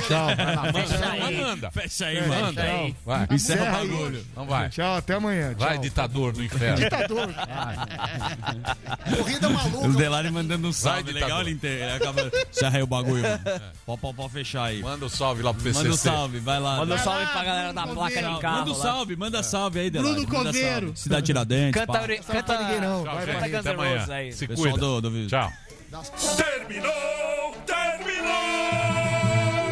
Tchau. 0.09 0.37
Vai 0.37 0.57
lá, 0.57 0.73
Fecha 0.73 0.99
manda. 0.99 1.12
aí. 1.12 1.37
Manda. 1.41 1.70
Fecha 1.70 2.07
aí, 2.07 2.29
Manda. 2.29 2.62
Tchau. 2.62 2.97
Vai. 3.05 3.27
Encerra 3.31 3.62
o 3.65 3.77
aí. 3.77 3.89
bagulho. 3.89 4.27
Então 4.33 4.47
vai. 4.47 4.69
Tchau, 4.69 4.97
até 4.97 5.15
amanhã. 5.15 5.55
Vai, 5.59 5.73
Tchau. 5.74 5.83
ditador 5.83 6.33
do 6.33 6.43
inferno. 6.45 6.77
Ditador. 6.77 7.29
Corrida 9.16 9.49
maluca. 9.49 9.89
Os 9.89 9.97
Delari 9.97 10.31
mandando 10.31 10.69
um 10.69 10.73
salve. 10.73 11.12
Vai, 11.12 11.12
legal 11.23 11.41
ele 11.41 11.51
inteiro. 11.53 11.95
Acaba. 11.95 12.31
Encerra 12.51 12.77
aí 12.77 12.83
o 12.83 12.87
bagulho, 12.87 13.23
mano. 13.23 13.41
Pode, 13.87 14.01
pode, 14.01 14.16
pode 14.16 14.33
fechar 14.33 14.65
aí. 14.65 14.83
Manda 14.83 15.07
o 15.07 15.11
salve 15.11 15.43
lá 15.43 15.53
pro 15.53 15.62
PCC. 15.62 15.83
Manda 15.83 15.95
um 15.95 15.97
salve, 15.99 16.39
vai 16.41 16.61
lá. 16.61 16.77
Manda 16.77 16.95
um 16.95 16.97
Vai 16.97 17.05
salve 17.05 17.27
pra 17.27 17.45
galera 17.45 17.73
da 17.73 17.87
placa 17.87 18.23
de 18.23 18.41
carro 18.41 18.59
Manda 18.59 18.70
um 18.70 18.77
lá. 18.77 18.83
salve, 18.83 19.16
manda 19.16 19.43
salve 19.43 19.81
aí, 19.81 19.91
Delari. 19.91 20.15
Bruno 20.15 20.29
manda 20.29 20.45
Coveiro. 20.53 20.93
Cidade 20.97 21.27
Tiradentes. 21.27 21.81
Canta, 21.81 22.01
canta 22.23 22.62
ninguém 22.62 22.81
não. 22.81 23.05
Vai, 23.05 23.27
vai. 23.27 23.37
Até 23.37 23.49
Guns 23.49 23.65
N' 23.65 23.69
amanhã. 23.70 23.95
Roses 23.95 24.11
aí. 24.11 24.33
Se 24.33 24.47
cuida. 24.49 24.79
do, 24.79 25.01
do 25.01 25.11
vídeo. 25.11 25.29
Tchau. 25.29 25.53
Terminou! 25.93 27.55
Terminou! 27.66 28.32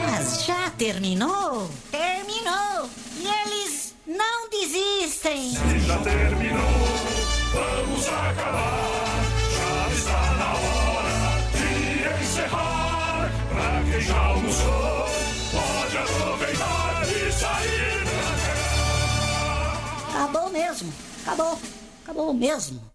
Mas 0.00 0.44
já 0.44 0.68
terminou? 0.76 1.70
Terminou! 1.90 2.90
E 3.16 3.26
eles 3.26 3.94
não 4.06 4.50
desistem! 4.50 5.52
Se 5.52 5.78
já 5.80 5.96
terminou, 6.00 6.60
vamos 7.54 8.06
acabar. 8.06 9.24
Já 9.56 9.88
está 9.94 10.34
na 10.34 10.52
hora 10.52 11.40
de 11.52 12.22
encerrar. 12.22 13.32
Pra 13.48 13.82
quem 13.90 14.00
já 14.02 14.18
almoçou, 14.18 15.06
pode 15.52 15.96
aproveitar 15.96 17.08
e 17.08 17.32
sair 17.32 18.04
pra 18.04 18.36
cá. 20.12 20.20
Acabou 20.20 20.50
mesmo! 20.50 20.92
Acabou! 21.24 21.58
Acabou 22.04 22.34
mesmo! 22.34 22.89